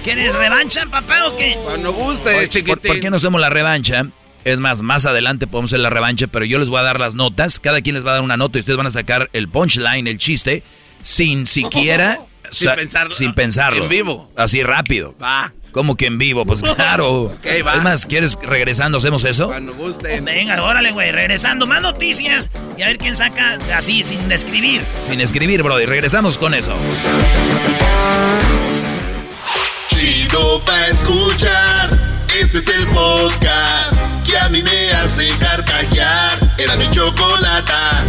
¿Quieres 0.05 0.35
revancha, 0.35 0.85
papá, 0.91 1.29
o 1.29 1.37
qué? 1.39 1.57
Cuando 1.65 1.95
guste, 1.95 2.31
¿Por, 2.31 2.49
chiquitín. 2.49 2.93
por 2.93 3.01
qué 3.01 3.09
no 3.09 3.17
hacemos 3.17 3.41
la 3.41 3.49
revancha? 3.49 4.05
Es 4.45 4.61
más, 4.61 4.83
más 4.83 5.07
adelante 5.07 5.47
podemos 5.47 5.71
hacer 5.71 5.81
la 5.81 5.89
revancha, 5.91 6.27
pero 6.27 6.45
yo 6.45 6.59
les 6.59 6.69
voy 6.69 6.81
a 6.81 6.83
dar 6.83 7.01
las 7.01 7.15
notas. 7.15 7.59
Cada 7.59 7.81
quien 7.81 7.95
les 7.95 8.05
va 8.05 8.11
a 8.11 8.15
dar 8.15 8.23
una 8.23 8.37
nota 8.37 8.59
y 8.59 8.61
ustedes 8.61 8.77
van 8.77 8.89
a 8.89 8.91
sacar 8.91 9.31
el 9.33 9.49
punchline, 9.49 10.07
el 10.07 10.19
chiste, 10.19 10.63
sin 11.03 11.47
siquiera... 11.47 12.19
Sin 12.53 12.69
sa- 12.69 12.75
pensarlo. 12.77 13.15
Sin 13.15 13.35
pensarlo. 13.35 13.83
En 13.85 13.88
vivo. 13.88 14.31
Así 14.37 14.62
rápido. 14.62 15.15
Va. 15.23 15.53
¿Cómo 15.73 15.97
que 15.97 16.05
en 16.07 16.19
vivo? 16.19 16.45
Pues 16.45 16.61
claro. 16.77 17.33
va. 17.65 17.75
Es 17.75 17.83
más, 17.83 18.05
¿quieres 18.07 18.37
regresando 18.43 18.99
hacemos 18.99 19.25
eso? 19.25 19.49
Cuando 19.49 19.73
guste. 19.75 20.21
Venga, 20.21 20.62
órale, 20.62 20.93
güey, 20.93 21.11
regresando. 21.12 21.67
Más 21.67 21.81
noticias 21.81 22.51
y 22.77 22.83
a 22.83 22.87
ver 22.88 22.99
quién 22.99 23.17
saca 23.17 23.59
así, 23.75 24.03
sin 24.05 24.31
escribir. 24.31 24.83
Sin 25.07 25.21
escribir, 25.21 25.62
brother. 25.62 25.88
Regresamos 25.88 26.37
con 26.38 26.53
eso. 26.55 26.77
chido 29.88 30.61
pa' 30.65 30.87
escuchar. 30.88 31.99
Este 32.38 32.59
es 32.59 32.69
el 32.77 32.87
podcast 32.88 33.95
que 34.27 34.37
a 34.38 34.49
mí 34.49 34.62
me 34.62 34.91
hace 34.93 35.29
carcajear. 35.38 36.38
Era 36.59 36.77
mi 36.77 36.91
chocolata. 36.91 38.05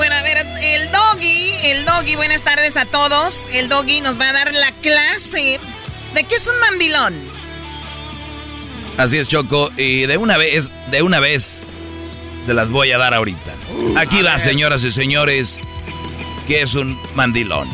Bueno, 0.00 0.14
a 0.14 0.22
ver, 0.22 0.38
el 0.62 0.90
doggy, 0.90 1.52
el 1.62 1.84
doggy, 1.84 2.16
buenas 2.16 2.42
tardes 2.42 2.78
a 2.78 2.86
todos. 2.86 3.50
El 3.52 3.68
doggy 3.68 4.00
nos 4.00 4.18
va 4.18 4.30
a 4.30 4.32
dar 4.32 4.54
la 4.54 4.72
clase 4.80 5.60
de 6.14 6.24
qué 6.24 6.36
es 6.36 6.46
un 6.46 6.58
mandilón. 6.58 7.14
Así 8.96 9.18
es, 9.18 9.28
Choco, 9.28 9.70
y 9.76 10.06
de 10.06 10.16
una 10.16 10.38
vez, 10.38 10.70
de 10.90 11.02
una 11.02 11.20
vez, 11.20 11.66
se 12.46 12.54
las 12.54 12.70
voy 12.70 12.92
a 12.92 12.96
dar 12.96 13.12
ahorita. 13.12 13.52
Aquí 13.98 14.22
va, 14.22 14.38
señoras 14.38 14.84
y 14.84 14.90
señores, 14.90 15.60
¿qué 16.48 16.62
es 16.62 16.74
un 16.76 16.98
mandilón? 17.14 17.68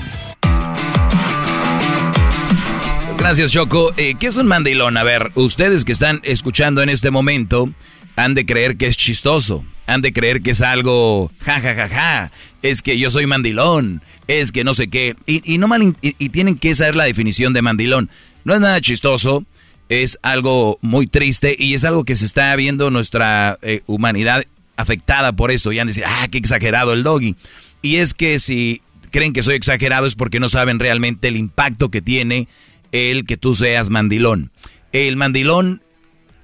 Gracias, 3.18 3.52
Choco. 3.52 3.94
Eh, 3.96 4.16
¿Qué 4.18 4.26
es 4.26 4.36
un 4.36 4.48
mandilón? 4.48 4.96
A 4.96 5.04
ver, 5.04 5.30
ustedes 5.36 5.84
que 5.84 5.92
están 5.92 6.18
escuchando 6.24 6.82
en 6.82 6.88
este 6.88 7.12
momento 7.12 7.68
han 8.16 8.34
de 8.34 8.46
creer 8.46 8.76
que 8.76 8.86
es 8.86 8.96
chistoso, 8.96 9.64
han 9.86 10.02
de 10.02 10.12
creer 10.12 10.42
que 10.42 10.50
es 10.50 10.62
algo 10.62 11.30
ja 11.44 11.60
ja 11.60 11.74
ja 11.74 11.88
ja, 11.88 12.32
es 12.62 12.82
que 12.82 12.98
yo 12.98 13.10
soy 13.10 13.26
mandilón, 13.26 14.02
es 14.26 14.52
que 14.52 14.64
no 14.64 14.74
sé 14.74 14.88
qué, 14.88 15.14
y, 15.26 15.58
no 15.58 15.68
mal, 15.68 15.96
y, 16.00 16.28
tienen 16.30 16.58
que 16.58 16.74
saber 16.74 16.96
la 16.96 17.04
definición 17.04 17.52
de 17.52 17.62
mandilón. 17.62 18.10
No 18.44 18.54
es 18.54 18.60
nada 18.60 18.80
chistoso, 18.80 19.44
es 19.88 20.18
algo 20.22 20.78
muy 20.82 21.06
triste 21.06 21.54
y 21.58 21.74
es 21.74 21.84
algo 21.84 22.04
que 22.04 22.16
se 22.16 22.26
está 22.26 22.54
viendo 22.56 22.90
nuestra 22.90 23.58
eh, 23.62 23.82
humanidad 23.86 24.44
afectada 24.76 25.32
por 25.32 25.50
esto. 25.50 25.72
Y 25.72 25.78
han 25.78 25.86
de 25.86 25.92
decir, 25.92 26.04
ah, 26.06 26.26
qué 26.30 26.38
exagerado 26.38 26.92
el 26.92 27.02
doggy. 27.02 27.36
Y 27.82 27.96
es 27.96 28.14
que 28.14 28.38
si 28.38 28.82
creen 29.10 29.32
que 29.32 29.42
soy 29.42 29.54
exagerado 29.54 30.06
es 30.06 30.14
porque 30.14 30.40
no 30.40 30.48
saben 30.48 30.78
realmente 30.78 31.28
el 31.28 31.36
impacto 31.36 31.90
que 31.90 32.02
tiene 32.02 32.48
el 32.92 33.26
que 33.26 33.36
tú 33.36 33.54
seas 33.54 33.90
mandilón. 33.90 34.50
El 34.92 35.16
mandilón, 35.16 35.82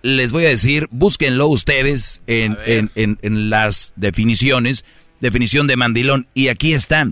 les 0.03 0.33
voy 0.33 0.45
a 0.47 0.51
decir, 0.51 0.89
búsquenlo 0.91 1.47
ustedes 1.47 2.23
en, 2.27 2.57
en, 2.67 3.51
las 3.51 3.93
definiciones. 3.97 4.85
Definición 5.21 5.67
de 5.67 5.77
mandilón. 5.77 6.27
Y 6.35 6.49
aquí 6.49 6.75
está. 6.75 7.09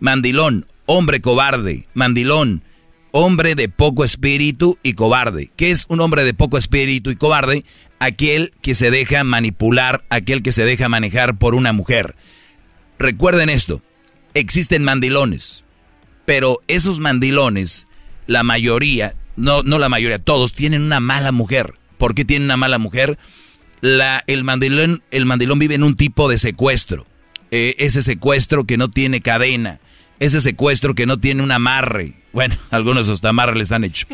Mandilón, 0.00 0.66
hombre 0.86 1.20
cobarde. 1.20 1.86
Mandilón, 1.94 2.62
hombre 3.12 3.54
de 3.54 3.68
poco 3.68 4.04
espíritu 4.04 4.78
y 4.82 4.94
cobarde. 4.94 5.50
¿Qué 5.56 5.70
es 5.70 5.84
un 5.88 6.00
hombre 6.00 6.24
de 6.24 6.34
poco 6.34 6.56
espíritu 6.56 7.10
y 7.10 7.16
cobarde? 7.16 7.64
Aquel 7.98 8.54
que 8.62 8.74
se 8.74 8.90
deja 8.90 9.22
manipular, 9.24 10.04
aquel 10.08 10.42
que 10.42 10.52
se 10.52 10.64
deja 10.64 10.88
manejar 10.88 11.36
por 11.36 11.54
una 11.54 11.72
mujer. 11.72 12.16
Recuerden 12.98 13.50
esto, 13.50 13.82
existen 14.34 14.82
mandilones, 14.84 15.64
pero 16.24 16.60
esos 16.68 16.98
mandilones 16.98 17.86
la 18.26 18.42
mayoría, 18.42 19.16
no, 19.36 19.62
no 19.62 19.78
la 19.78 19.88
mayoría, 19.88 20.18
todos 20.18 20.52
tienen 20.52 20.82
una 20.82 21.00
mala 21.00 21.32
mujer. 21.32 21.79
¿Por 22.00 22.14
qué 22.14 22.24
tienen 22.24 22.46
una 22.46 22.56
mala 22.56 22.78
mujer? 22.78 23.18
El, 23.82 24.42
mandilón, 24.42 25.02
el 25.10 25.26
vive 25.58 25.74
en 25.74 25.82
un 25.82 25.96
tipo 25.96 26.30
de 26.30 26.38
secuestro. 26.38 27.04
Eh, 27.50 27.74
ese 27.78 28.00
secuestro 28.00 28.64
que 28.64 28.78
no 28.78 28.90
tiene 28.90 29.20
cadena. 29.20 29.80
Ese 30.18 30.40
secuestro 30.40 30.94
que 30.94 31.04
no 31.04 31.18
tiene 31.20 31.42
un 31.42 31.52
amarre. 31.52 32.14
Bueno, 32.32 32.56
algunos 32.70 33.10
hasta 33.10 33.28
amarre 33.28 33.54
les 33.54 33.70
han 33.70 33.84
hecho. 33.84 34.06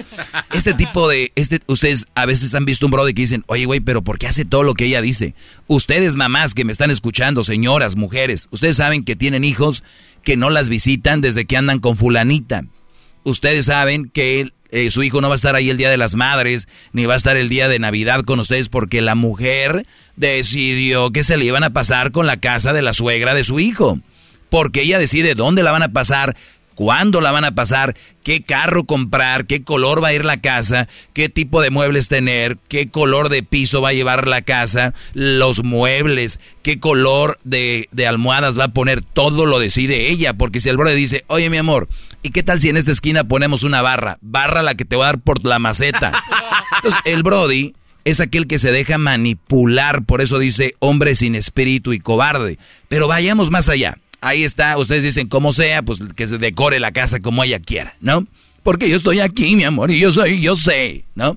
Este 0.52 0.74
tipo 0.74 1.08
de... 1.08 1.30
Este, 1.36 1.60
ustedes 1.68 2.08
a 2.16 2.26
veces 2.26 2.56
han 2.56 2.64
visto 2.64 2.86
un 2.86 2.90
brother 2.90 3.14
que 3.14 3.22
dicen, 3.22 3.44
oye, 3.46 3.66
güey, 3.66 3.78
pero 3.78 4.02
¿por 4.02 4.18
qué 4.18 4.26
hace 4.26 4.44
todo 4.44 4.64
lo 4.64 4.74
que 4.74 4.86
ella 4.86 5.00
dice? 5.00 5.36
Ustedes, 5.68 6.16
mamás 6.16 6.54
que 6.54 6.64
me 6.64 6.72
están 6.72 6.90
escuchando, 6.90 7.44
señoras, 7.44 7.94
mujeres, 7.94 8.48
ustedes 8.50 8.78
saben 8.78 9.04
que 9.04 9.14
tienen 9.14 9.44
hijos 9.44 9.84
que 10.24 10.36
no 10.36 10.50
las 10.50 10.68
visitan 10.68 11.20
desde 11.20 11.44
que 11.44 11.56
andan 11.56 11.78
con 11.78 11.96
fulanita 11.96 12.64
ustedes 13.26 13.66
saben 13.66 14.08
que 14.08 14.52
eh, 14.70 14.90
su 14.90 15.02
hijo 15.02 15.20
no 15.20 15.28
va 15.28 15.34
a 15.34 15.36
estar 15.36 15.54
ahí 15.54 15.70
el 15.70 15.76
Día 15.76 15.90
de 15.90 15.96
las 15.96 16.14
Madres, 16.14 16.68
ni 16.92 17.06
va 17.06 17.14
a 17.14 17.16
estar 17.16 17.36
el 17.36 17.48
día 17.48 17.68
de 17.68 17.78
Navidad 17.78 18.22
con 18.22 18.40
ustedes 18.40 18.68
porque 18.68 19.02
la 19.02 19.14
mujer 19.14 19.86
decidió 20.16 21.10
que 21.10 21.24
se 21.24 21.36
le 21.36 21.44
iban 21.44 21.64
a 21.64 21.70
pasar 21.70 22.12
con 22.12 22.26
la 22.26 22.38
casa 22.38 22.72
de 22.72 22.82
la 22.82 22.94
suegra 22.94 23.34
de 23.34 23.44
su 23.44 23.60
hijo. 23.60 23.98
Porque 24.48 24.82
ella 24.82 24.98
decide 24.98 25.34
dónde 25.34 25.64
la 25.64 25.72
van 25.72 25.82
a 25.82 25.92
pasar, 25.92 26.36
cuándo 26.76 27.20
la 27.20 27.32
van 27.32 27.44
a 27.44 27.56
pasar, 27.56 27.96
qué 28.22 28.42
carro 28.42 28.84
comprar, 28.84 29.46
qué 29.46 29.64
color 29.64 30.04
va 30.04 30.08
a 30.08 30.12
ir 30.12 30.24
la 30.24 30.40
casa, 30.40 30.86
qué 31.12 31.28
tipo 31.28 31.60
de 31.60 31.70
muebles 31.70 32.06
tener, 32.06 32.58
qué 32.68 32.90
color 32.90 33.30
de 33.30 33.42
piso 33.42 33.80
va 33.80 33.88
a 33.88 33.94
llevar 33.94 34.28
la 34.28 34.42
casa, 34.42 34.94
los 35.14 35.64
muebles, 35.64 36.38
qué 36.62 36.78
color 36.78 37.40
de, 37.42 37.88
almohadas 38.06 38.58
va 38.58 38.64
a 38.64 38.72
poner, 38.72 39.00
todo 39.00 39.46
lo 39.46 39.58
decide 39.58 40.10
ella, 40.10 40.34
porque 40.34 40.60
si 40.60 40.68
el 40.68 40.76
brother 40.76 40.96
dice, 40.96 41.24
oye 41.26 41.50
mi 41.50 41.56
amor, 41.56 41.88
¿y 42.22 42.30
qué 42.30 42.44
tal 42.44 42.60
si 42.60 42.68
en 42.68 42.76
esta 42.76 42.92
esquina 42.92 43.24
ponemos 43.24 43.64
una 43.64 43.82
barra? 43.82 44.18
Barra 44.20 44.62
la 44.62 44.74
que 44.74 44.84
te 44.84 44.96
va 44.96 45.04
a 45.04 45.12
dar 45.12 45.20
por 45.20 45.44
la 45.44 45.58
maceta. 45.58 46.12
Entonces 46.76 47.00
el 47.06 47.22
Brody 47.22 47.74
es 48.04 48.20
aquel 48.20 48.46
que 48.46 48.58
se 48.58 48.70
deja 48.70 48.98
manipular, 48.98 50.04
por 50.04 50.20
eso 50.20 50.38
dice 50.38 50.74
hombre 50.78 51.16
sin 51.16 51.34
espíritu 51.34 51.94
y 51.94 52.00
cobarde. 52.00 52.58
Pero 52.88 53.08
vayamos 53.08 53.50
más 53.50 53.68
allá. 53.68 53.96
Ahí 54.20 54.44
está, 54.44 54.76
ustedes 54.78 55.04
dicen 55.04 55.28
como 55.28 55.52
sea, 55.52 55.82
pues 55.82 56.00
que 56.14 56.26
se 56.26 56.38
decore 56.38 56.80
la 56.80 56.92
casa 56.92 57.20
como 57.20 57.44
ella 57.44 57.60
quiera, 57.60 57.96
¿no? 58.00 58.26
Porque 58.62 58.88
yo 58.88 58.96
estoy 58.96 59.20
aquí, 59.20 59.54
mi 59.54 59.64
amor, 59.64 59.90
y 59.90 60.00
yo 60.00 60.12
soy, 60.12 60.40
yo 60.40 60.56
sé, 60.56 61.04
¿no? 61.14 61.36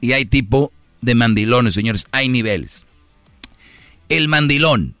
Y 0.00 0.12
hay 0.12 0.24
tipo 0.24 0.72
de 1.00 1.14
mandilones, 1.14 1.74
señores, 1.74 2.06
hay 2.10 2.28
niveles. 2.28 2.86
El 4.08 4.28
mandilón, 4.28 4.96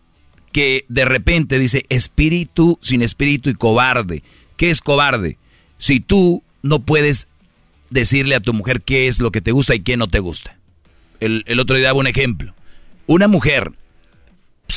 que 0.52 0.84
de 0.88 1.04
repente 1.04 1.58
dice 1.58 1.84
espíritu 1.88 2.78
sin 2.80 3.02
espíritu 3.02 3.50
y 3.50 3.54
cobarde. 3.54 4.22
¿Qué 4.56 4.70
es 4.70 4.80
cobarde? 4.80 5.38
Si 5.78 5.98
tú 5.98 6.42
no 6.62 6.82
puedes 6.82 7.26
decirle 7.90 8.34
a 8.34 8.40
tu 8.40 8.52
mujer 8.54 8.82
qué 8.82 9.08
es 9.08 9.18
lo 9.18 9.32
que 9.32 9.40
te 9.40 9.50
gusta 9.50 9.74
y 9.74 9.80
qué 9.80 9.96
no 9.96 10.08
te 10.08 10.20
gusta. 10.20 10.56
El, 11.20 11.42
el 11.46 11.58
otro 11.58 11.76
día 11.76 11.86
daba 11.86 11.98
un 11.98 12.06
ejemplo. 12.06 12.54
Una 13.06 13.28
mujer 13.28 13.72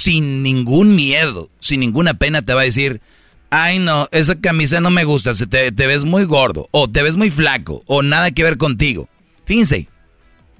sin 0.05 0.43
ningún 0.43 0.95
miedo, 0.95 1.49
sin 1.59 1.79
ninguna 1.79 2.13
pena 2.13 2.43
te 2.43 2.53
va 2.53 2.61
a 2.61 2.65
decir, 2.65 3.01
ay 3.49 3.79
no, 3.79 4.07
esa 4.11 4.39
camisa 4.39 4.79
no 4.79 4.91
me 4.91 5.03
gusta, 5.03 5.33
te, 5.33 5.71
te 5.71 5.87
ves 5.87 6.05
muy 6.05 6.25
gordo, 6.25 6.69
o 6.69 6.87
te 6.87 7.01
ves 7.01 7.17
muy 7.17 7.31
flaco, 7.31 7.81
o 7.87 8.03
nada 8.03 8.29
que 8.29 8.43
ver 8.43 8.57
contigo. 8.57 9.09
Fíjense, 9.45 9.89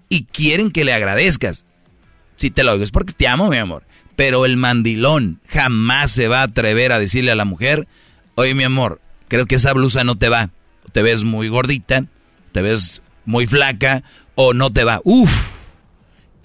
y 0.10 0.24
quieren 0.24 0.72
que 0.72 0.84
le 0.84 0.94
agradezcas. 0.94 1.68
Si 2.38 2.50
te 2.50 2.64
lo 2.64 2.72
digo 2.72 2.84
es 2.84 2.90
porque 2.90 3.14
te 3.14 3.28
amo, 3.28 3.52
mi 3.52 3.58
amor. 3.58 3.84
Pero 4.16 4.46
el 4.46 4.58
mandilón 4.58 5.42
jamás 5.48 6.10
se 6.10 6.28
va 6.28 6.40
a 6.40 6.46
atrever 6.46 6.92
a 6.92 6.98
decirle 6.98 7.32
a 7.32 7.36
la 7.36 7.46
mujer, 7.46 7.88
oye 8.34 8.56
mi 8.56 8.64
amor, 8.64 9.00
creo 9.28 9.46
que 9.46 9.56
esa 9.56 9.74
blusa 9.74 10.04
no 10.04 10.18
te 10.18 10.28
va. 10.28 10.50
Te 10.92 11.04
ves 11.04 11.24
muy 11.24 11.50
gordita, 11.50 12.06
te 12.52 12.64
ves 12.64 13.04
muy 13.26 13.46
flaca, 13.46 14.02
o 14.34 14.56
no 14.56 14.74
te 14.74 14.84
va. 14.86 15.02
Uf, 15.04 15.32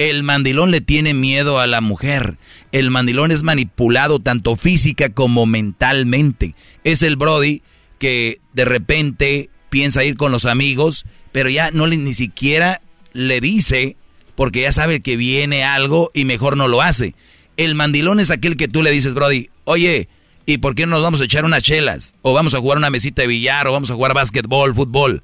el 0.00 0.22
mandilón 0.22 0.70
le 0.70 0.80
tiene 0.80 1.12
miedo 1.12 1.60
a 1.60 1.66
la 1.66 1.82
mujer. 1.82 2.38
El 2.72 2.90
mandilón 2.90 3.32
es 3.32 3.42
manipulado 3.42 4.18
tanto 4.18 4.56
física 4.56 5.10
como 5.10 5.44
mentalmente. 5.44 6.54
Es 6.84 7.02
el 7.02 7.16
Brody 7.16 7.60
que 7.98 8.40
de 8.54 8.64
repente 8.64 9.50
piensa 9.68 10.02
ir 10.02 10.16
con 10.16 10.32
los 10.32 10.46
amigos, 10.46 11.04
pero 11.32 11.50
ya 11.50 11.70
no 11.70 11.86
le, 11.86 11.98
ni 11.98 12.14
siquiera 12.14 12.80
le 13.12 13.42
dice 13.42 13.98
porque 14.36 14.62
ya 14.62 14.72
sabe 14.72 15.00
que 15.00 15.18
viene 15.18 15.64
algo 15.64 16.10
y 16.14 16.24
mejor 16.24 16.56
no 16.56 16.66
lo 16.66 16.80
hace. 16.80 17.14
El 17.58 17.74
mandilón 17.74 18.20
es 18.20 18.30
aquel 18.30 18.56
que 18.56 18.68
tú 18.68 18.82
le 18.82 18.92
dices, 18.92 19.12
Brody, 19.12 19.50
oye, 19.64 20.08
¿y 20.46 20.56
por 20.56 20.74
qué 20.74 20.86
no 20.86 20.92
nos 20.92 21.02
vamos 21.02 21.20
a 21.20 21.24
echar 21.24 21.44
unas 21.44 21.62
chelas? 21.62 22.14
O 22.22 22.32
vamos 22.32 22.54
a 22.54 22.58
jugar 22.58 22.78
una 22.78 22.88
mesita 22.88 23.20
de 23.20 23.28
billar, 23.28 23.68
o 23.68 23.72
vamos 23.72 23.90
a 23.90 23.94
jugar 23.96 24.14
básquetbol, 24.14 24.74
fútbol. 24.74 25.22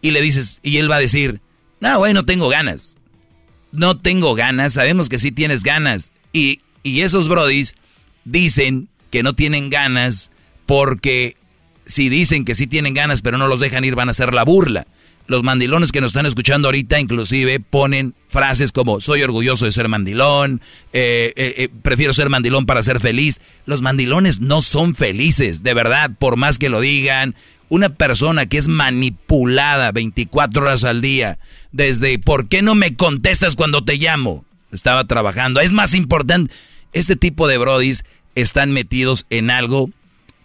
Y 0.00 0.12
le 0.12 0.22
dices, 0.22 0.60
y 0.62 0.78
él 0.78 0.90
va 0.90 0.96
a 0.96 1.00
decir, 1.00 1.42
no, 1.80 1.98
güey, 1.98 2.14
no 2.14 2.24
tengo 2.24 2.48
ganas 2.48 2.96
no 3.76 3.98
tengo 3.98 4.34
ganas, 4.34 4.74
sabemos 4.74 5.08
que 5.08 5.18
sí 5.18 5.32
tienes 5.32 5.62
ganas. 5.62 6.12
Y, 6.32 6.60
y 6.82 7.02
esos 7.02 7.28
brodis 7.28 7.74
dicen 8.24 8.88
que 9.10 9.22
no 9.22 9.34
tienen 9.34 9.70
ganas 9.70 10.30
porque 10.66 11.36
si 11.86 12.08
dicen 12.08 12.44
que 12.44 12.54
sí 12.54 12.66
tienen 12.66 12.94
ganas 12.94 13.22
pero 13.22 13.38
no 13.38 13.46
los 13.46 13.60
dejan 13.60 13.84
ir 13.84 13.94
van 13.94 14.08
a 14.08 14.10
hacer 14.10 14.34
la 14.34 14.44
burla. 14.44 14.86
Los 15.28 15.42
mandilones 15.42 15.90
que 15.90 16.00
nos 16.00 16.10
están 16.10 16.26
escuchando 16.26 16.68
ahorita 16.68 17.00
inclusive 17.00 17.58
ponen 17.58 18.14
frases 18.28 18.70
como 18.70 19.00
soy 19.00 19.22
orgulloso 19.22 19.64
de 19.64 19.72
ser 19.72 19.88
mandilón, 19.88 20.60
eh, 20.92 21.32
eh, 21.36 21.54
eh, 21.56 21.68
prefiero 21.82 22.12
ser 22.12 22.28
mandilón 22.28 22.64
para 22.64 22.82
ser 22.84 23.00
feliz. 23.00 23.40
Los 23.64 23.82
mandilones 23.82 24.40
no 24.40 24.62
son 24.62 24.94
felices, 24.94 25.64
de 25.64 25.74
verdad, 25.74 26.12
por 26.16 26.36
más 26.36 26.58
que 26.58 26.68
lo 26.68 26.80
digan, 26.80 27.34
una 27.68 27.90
persona 27.90 28.46
que 28.46 28.58
es 28.58 28.68
manipulada 28.68 29.92
24 29.92 30.62
horas 30.62 30.84
al 30.84 31.00
día, 31.00 31.38
desde 31.72 32.18
¿por 32.18 32.48
qué 32.48 32.62
no 32.62 32.74
me 32.74 32.96
contestas 32.96 33.56
cuando 33.56 33.84
te 33.84 33.96
llamo? 33.96 34.44
Estaba 34.72 35.04
trabajando. 35.06 35.60
Es 35.60 35.72
más 35.72 35.94
importante, 35.94 36.52
este 36.92 37.16
tipo 37.16 37.48
de 37.48 37.58
brodis 37.58 38.04
están 38.34 38.72
metidos 38.72 39.26
en 39.30 39.50
algo 39.50 39.90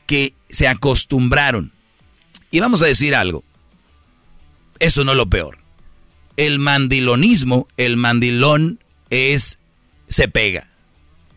que 0.08 0.34
se 0.50 0.68
acostumbraron. 0.68 1.72
Y 2.50 2.60
vamos 2.60 2.82
a 2.82 2.88
decir 2.88 3.16
algo. 3.16 3.44
Eso 4.80 5.04
no 5.04 5.12
es 5.12 5.18
lo 5.18 5.30
peor. 5.30 5.60
El 6.38 6.60
mandilonismo, 6.60 7.68
el 7.78 7.98
mandilón 7.98 8.80
es, 9.10 9.60
se 10.10 10.28
pega. 10.28 10.68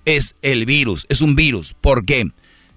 Es 0.06 0.34
el 0.42 0.66
virus, 0.66 1.06
es 1.08 1.20
un 1.20 1.36
virus. 1.36 1.74
¿Por 1.80 2.04
qué? 2.04 2.30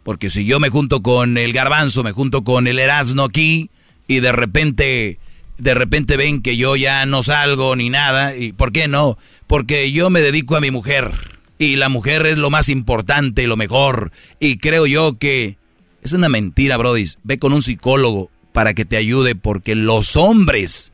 Porque 0.07 0.29
si 0.29 0.45
yo 0.45 0.61
me 0.61 0.69
junto 0.69 1.03
con 1.03 1.37
el 1.37 1.51
garbanzo, 1.51 2.01
me 2.01 2.13
junto 2.13 2.45
con 2.45 2.65
el 2.67 2.79
Erasmo 2.79 3.23
aquí, 3.23 3.69
y 4.07 4.21
de 4.21 4.31
repente, 4.31 5.19
de 5.57 5.73
repente 5.73 6.15
ven 6.15 6.41
que 6.41 6.55
yo 6.55 6.77
ya 6.77 7.05
no 7.05 7.23
salgo 7.23 7.75
ni 7.75 7.89
nada, 7.89 8.33
¿y 8.33 8.53
por 8.53 8.71
qué 8.71 8.87
no? 8.87 9.17
Porque 9.47 9.91
yo 9.91 10.09
me 10.09 10.21
dedico 10.21 10.55
a 10.55 10.61
mi 10.61 10.71
mujer, 10.71 11.11
y 11.59 11.75
la 11.75 11.89
mujer 11.89 12.25
es 12.25 12.37
lo 12.37 12.49
más 12.49 12.69
importante 12.69 13.47
lo 13.47 13.57
mejor, 13.57 14.13
y 14.39 14.59
creo 14.59 14.85
yo 14.85 15.17
que 15.17 15.57
es 16.01 16.13
una 16.13 16.29
mentira, 16.29 16.77
Brody. 16.77 17.03
Ve 17.23 17.37
con 17.37 17.51
un 17.51 17.61
psicólogo 17.61 18.31
para 18.53 18.73
que 18.73 18.85
te 18.85 18.95
ayude, 18.95 19.35
porque 19.35 19.75
los 19.75 20.15
hombres, 20.15 20.93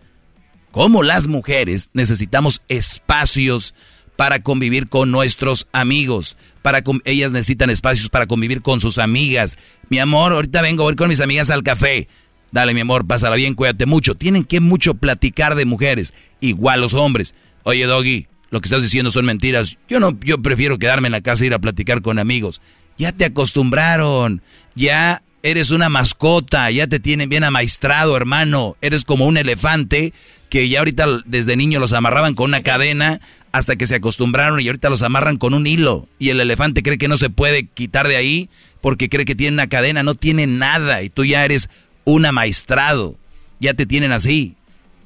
como 0.71 1.03
las 1.03 1.27
mujeres, 1.27 1.91
necesitamos 1.93 2.63
espacios 2.67 3.75
para 4.15 4.41
convivir 4.41 4.87
con 4.87 5.11
nuestros 5.11 5.67
amigos. 5.71 6.37
Para 6.61 6.83
ellas 7.05 7.31
necesitan 7.31 7.69
espacios 7.69 8.09
para 8.09 8.27
convivir 8.27 8.61
con 8.61 8.79
sus 8.79 8.97
amigas. 8.97 9.57
Mi 9.89 9.99
amor, 9.99 10.33
ahorita 10.33 10.61
vengo 10.61 10.87
a 10.87 10.91
ir 10.91 10.95
con 10.95 11.09
mis 11.09 11.19
amigas 11.19 11.49
al 11.49 11.63
café. 11.63 12.07
Dale, 12.51 12.73
mi 12.73 12.81
amor, 12.81 13.07
pásala 13.07 13.35
bien, 13.35 13.55
cuídate 13.55 13.85
mucho. 13.85 14.15
Tienen 14.15 14.43
que 14.43 14.59
mucho 14.59 14.93
platicar 14.93 15.55
de 15.55 15.65
mujeres. 15.65 16.13
Igual 16.39 16.81
los 16.81 16.93
hombres. 16.93 17.33
Oye, 17.63 17.85
Doggy, 17.85 18.27
lo 18.51 18.61
que 18.61 18.67
estás 18.67 18.83
diciendo 18.83 19.09
son 19.09 19.25
mentiras. 19.25 19.77
Yo 19.89 19.99
no, 19.99 20.17
yo 20.19 20.39
prefiero 20.41 20.77
quedarme 20.77 21.07
en 21.07 21.13
la 21.13 21.21
casa 21.21 21.43
e 21.43 21.47
ir 21.47 21.53
a 21.55 21.59
platicar 21.59 22.03
con 22.03 22.19
amigos. 22.19 22.61
Ya 22.97 23.11
te 23.11 23.25
acostumbraron. 23.25 24.43
Ya 24.75 25.23
eres 25.41 25.71
una 25.71 25.89
mascota. 25.89 26.69
Ya 26.69 26.85
te 26.85 26.99
tienen 26.99 27.29
bien 27.29 27.43
amaestrado, 27.43 28.15
hermano. 28.15 28.77
Eres 28.81 29.03
como 29.03 29.25
un 29.25 29.37
elefante 29.37 30.13
que 30.53 30.69
ya 30.69 30.77
ahorita 30.77 31.23
desde 31.25 31.55
niño 31.55 31.79
los 31.79 31.93
amarraban 31.93 32.35
con 32.35 32.51
una 32.51 32.61
cadena 32.61 33.21
hasta 33.51 33.75
que 33.75 33.87
se 33.87 33.95
acostumbraron 33.95 34.61
y 34.61 34.67
ahorita 34.67 34.91
los 34.91 35.01
amarran 35.01 35.37
con 35.37 35.55
un 35.55 35.65
hilo. 35.65 36.07
Y 36.19 36.29
el 36.29 36.39
elefante 36.39 36.83
cree 36.83 36.99
que 36.99 37.07
no 37.07 37.17
se 37.17 37.31
puede 37.31 37.65
quitar 37.65 38.07
de 38.07 38.17
ahí 38.17 38.51
porque 38.79 39.09
cree 39.09 39.25
que 39.25 39.33
tiene 39.33 39.55
una 39.55 39.65
cadena. 39.65 40.03
No 40.03 40.13
tiene 40.13 40.45
nada. 40.45 41.01
Y 41.01 41.09
tú 41.09 41.25
ya 41.25 41.43
eres 41.43 41.71
un 42.03 42.27
amaestrado. 42.27 43.17
Ya 43.59 43.73
te 43.73 43.87
tienen 43.87 44.11
así. 44.11 44.53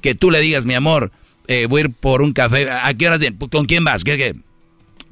Que 0.02 0.14
tú 0.14 0.30
le 0.30 0.40
digas, 0.40 0.66
mi 0.66 0.74
amor, 0.74 1.12
eh, 1.46 1.64
voy 1.64 1.80
a 1.80 1.84
ir 1.84 1.92
por 1.92 2.20
un 2.20 2.34
café. 2.34 2.70
¿A 2.70 2.92
qué 2.92 3.06
horas 3.06 3.20
bien? 3.20 3.38
¿Con 3.38 3.64
quién 3.64 3.84
vas? 3.84 4.04
¿Qué, 4.04 4.18
qué? 4.18 4.34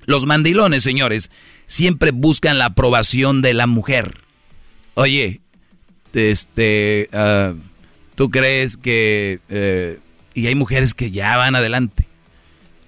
Los 0.05 0.27
mandilones, 0.27 0.83
señores, 0.83 1.31
siempre 1.65 2.11
buscan 2.11 2.59
la 2.59 2.67
aprobación 2.67 3.41
de 3.41 3.55
la 3.55 3.67
mujer. 3.67 4.19
Oye, 4.93 5.41
este, 6.13 7.09
ah, 7.15 7.55
¿tú 8.17 8.31
crees 8.31 8.77
que... 8.77 9.39
Eh, 9.49 10.01
y 10.37 10.47
hay 10.47 10.55
mujeres 10.55 10.93
que 10.93 11.11
ya 11.11 11.37
van 11.39 11.57
adelante. 11.57 12.07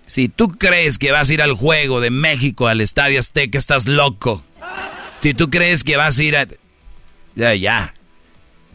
Si 0.07 0.29
tú 0.29 0.49
crees 0.49 0.99
que 0.99 1.13
vas 1.13 1.31
a 1.31 1.35
ir 1.35 1.41
al 1.41 1.55
juego 1.55 2.01
de 2.01 2.11
México, 2.11 2.69
al 2.69 2.83
Estadio 2.83 3.19
Azteca, 3.19 3.59
estás 3.59 3.89
loco. 3.89 4.45
Si 5.23 5.33
tú 5.33 5.49
crees 5.49 5.83
que 5.83 5.97
vas 5.97 6.19
a 6.19 6.23
ir 6.23 6.37
a... 6.37 6.47
Ya, 7.35 7.55
ya. 7.55 7.95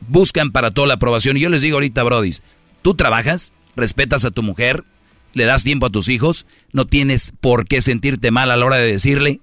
Buscan 0.07 0.51
para 0.51 0.71
toda 0.71 0.87
la 0.87 0.95
aprobación. 0.95 1.37
Y 1.37 1.41
yo 1.41 1.49
les 1.49 1.61
digo 1.61 1.75
ahorita, 1.75 2.01
Brody, 2.01 2.33
tú 2.81 2.95
trabajas, 2.95 3.53
respetas 3.75 4.25
a 4.25 4.31
tu 4.31 4.41
mujer, 4.41 4.83
le 5.33 5.45
das 5.45 5.63
tiempo 5.63 5.85
a 5.85 5.91
tus 5.91 6.07
hijos, 6.07 6.47
no 6.71 6.85
tienes 6.85 7.31
por 7.41 7.67
qué 7.67 7.79
sentirte 7.79 8.31
mal 8.31 8.49
a 8.49 8.57
la 8.57 8.65
hora 8.65 8.77
de 8.77 8.91
decirle, 8.91 9.39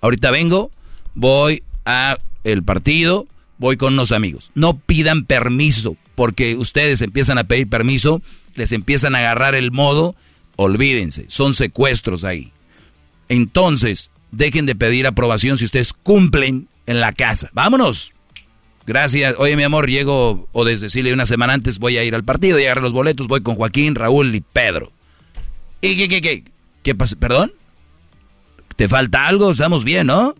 ahorita 0.00 0.30
vengo, 0.30 0.70
voy 1.14 1.62
a 1.84 2.16
el 2.44 2.62
partido, 2.62 3.26
voy 3.58 3.76
con 3.76 3.92
unos 3.92 4.10
amigos. 4.10 4.52
No 4.54 4.78
pidan 4.78 5.24
permiso, 5.26 5.98
porque 6.14 6.56
ustedes 6.56 7.02
empiezan 7.02 7.36
a 7.36 7.44
pedir 7.44 7.68
permiso, 7.68 8.22
les 8.54 8.72
empiezan 8.72 9.14
a 9.14 9.18
agarrar 9.18 9.54
el 9.54 9.70
modo, 9.70 10.14
olvídense, 10.56 11.26
son 11.28 11.54
secuestros 11.54 12.24
ahí. 12.24 12.52
Entonces, 13.28 14.10
dejen 14.32 14.66
de 14.66 14.74
pedir 14.74 15.06
aprobación 15.06 15.58
si 15.58 15.64
ustedes 15.64 15.92
cumplen 15.92 16.68
en 16.86 17.00
la 17.00 17.12
casa. 17.12 17.50
Vámonos. 17.52 18.12
Gracias. 18.86 19.34
Oye, 19.38 19.56
mi 19.56 19.62
amor, 19.62 19.88
llego 19.88 20.48
o 20.52 20.64
desde 20.64 20.86
decirle 20.86 21.12
una 21.14 21.26
semana 21.26 21.54
antes 21.54 21.78
voy 21.78 21.96
a 21.96 22.04
ir 22.04 22.14
al 22.14 22.24
partido 22.24 22.58
y 22.60 22.66
los 22.80 22.92
boletos. 22.92 23.28
Voy 23.28 23.40
con 23.42 23.54
Joaquín, 23.54 23.94
Raúl 23.94 24.34
y 24.34 24.40
Pedro. 24.40 24.92
¿Y 25.80 25.96
qué, 25.96 26.08
qué, 26.08 26.20
qué? 26.20 26.44
¿Qué 26.82 26.94
pasa? 26.94 27.16
¿Perdón? 27.16 27.52
¿Te 28.76 28.88
falta 28.88 29.26
algo? 29.26 29.50
Estamos 29.50 29.84
bien, 29.84 30.06
¿no? 30.06 30.34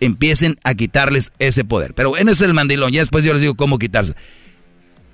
Empiecen 0.00 0.58
a 0.62 0.74
quitarles 0.74 1.32
ese 1.40 1.64
poder. 1.64 1.94
Pero 1.94 2.16
en 2.16 2.28
ese 2.28 2.44
es 2.44 2.48
el 2.48 2.54
mandilón. 2.54 2.92
Ya 2.92 3.00
después 3.00 3.24
yo 3.24 3.32
les 3.32 3.42
digo 3.42 3.56
cómo 3.56 3.78
quitarse. 3.78 4.14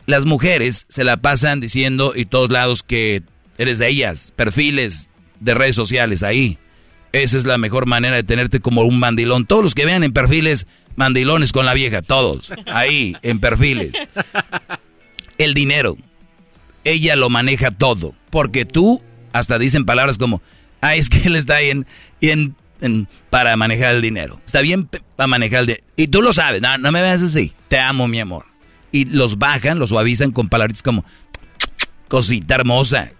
Las 0.06 0.26
mujeres 0.26 0.86
se 0.88 1.04
la 1.04 1.16
pasan 1.16 1.60
diciendo 1.60 2.12
y 2.14 2.26
todos 2.26 2.50
lados 2.50 2.82
que 2.82 3.22
eres 3.58 3.78
de 3.78 3.88
ellas. 3.88 4.32
Perfiles 4.36 5.08
de 5.40 5.54
redes 5.54 5.76
sociales 5.76 6.22
ahí. 6.22 6.58
Esa 7.12 7.36
es 7.36 7.44
la 7.44 7.58
mejor 7.58 7.86
manera 7.86 8.16
de 8.16 8.24
tenerte 8.24 8.60
como 8.60 8.82
un 8.82 8.98
mandilón. 8.98 9.46
Todos 9.46 9.62
los 9.62 9.74
que 9.74 9.86
vean 9.86 10.02
en 10.02 10.12
perfiles 10.12 10.66
mandilones 10.96 11.52
con 11.52 11.64
la 11.64 11.74
vieja, 11.74 12.02
todos. 12.02 12.52
Ahí, 12.66 13.16
en 13.22 13.40
perfiles. 13.40 13.92
El 15.38 15.54
dinero. 15.54 15.96
Ella 16.82 17.16
lo 17.16 17.30
maneja 17.30 17.70
todo. 17.70 18.14
Porque 18.30 18.64
tú 18.64 19.00
hasta 19.32 19.58
dicen 19.58 19.84
palabras 19.84 20.18
como, 20.18 20.42
ah, 20.80 20.96
es 20.96 21.08
que 21.08 21.18
él 21.18 21.36
está 21.36 21.56
ahí 21.56 21.70
en, 22.20 22.56
para 23.30 23.56
manejar 23.56 23.94
el 23.94 24.02
dinero. 24.02 24.40
Está 24.44 24.60
bien 24.60 24.88
para 25.16 25.26
manejar 25.26 25.60
el 25.60 25.66
dinero. 25.66 25.84
Y 25.96 26.08
tú 26.08 26.20
lo 26.20 26.32
sabes, 26.32 26.60
no, 26.60 26.76
no 26.78 26.92
me 26.92 27.00
veas 27.00 27.22
así. 27.22 27.52
Te 27.68 27.78
amo, 27.78 28.08
mi 28.08 28.20
amor. 28.20 28.46
Y 28.94 29.06
los 29.06 29.38
bajan, 29.38 29.80
los 29.80 29.88
suavizan 29.88 30.30
con 30.30 30.48
palabras 30.48 30.80
como, 30.80 31.04
cosita 32.06 32.54
hermosa, 32.54 33.10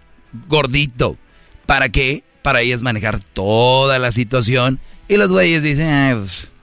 gordito. 0.47 1.17
¿Para 1.65 1.89
qué? 1.89 2.23
Para 2.43 2.61
ellas 2.61 2.81
manejar 2.81 3.19
toda 3.19 3.99
la 3.99 4.13
situación. 4.13 4.79
Y 5.09 5.17
los 5.17 5.33
güeyes 5.33 5.63
dicen, 5.63 6.17
pues". 6.17 6.53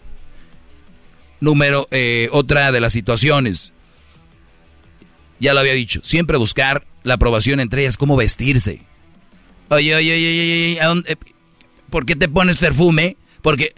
Número, 1.41 1.87
eh, 1.91 2.31
otra 2.33 2.73
de 2.73 2.81
las 2.81 2.95
situaciones. 2.95 3.75
Ya 5.41 5.53
lo 5.53 5.61
había 5.61 5.75
dicho, 5.75 6.01
siempre 6.03 6.39
buscar 6.39 6.87
la 7.03 7.15
aprobación 7.15 7.61
entre 7.61 7.83
ellas, 7.83 7.99
cómo 7.99 8.17
vestirse. 8.17 8.81
Oye, 9.69 9.95
oye, 9.95 10.15
oye, 10.15 10.73
oye, 10.73 10.81
¿a 10.81 10.87
dónde? 10.87 11.19
¿por 11.91 12.07
qué 12.07 12.17
te 12.17 12.31
pones 12.31 12.57
perfume? 12.57 13.19
Porque 13.43 13.75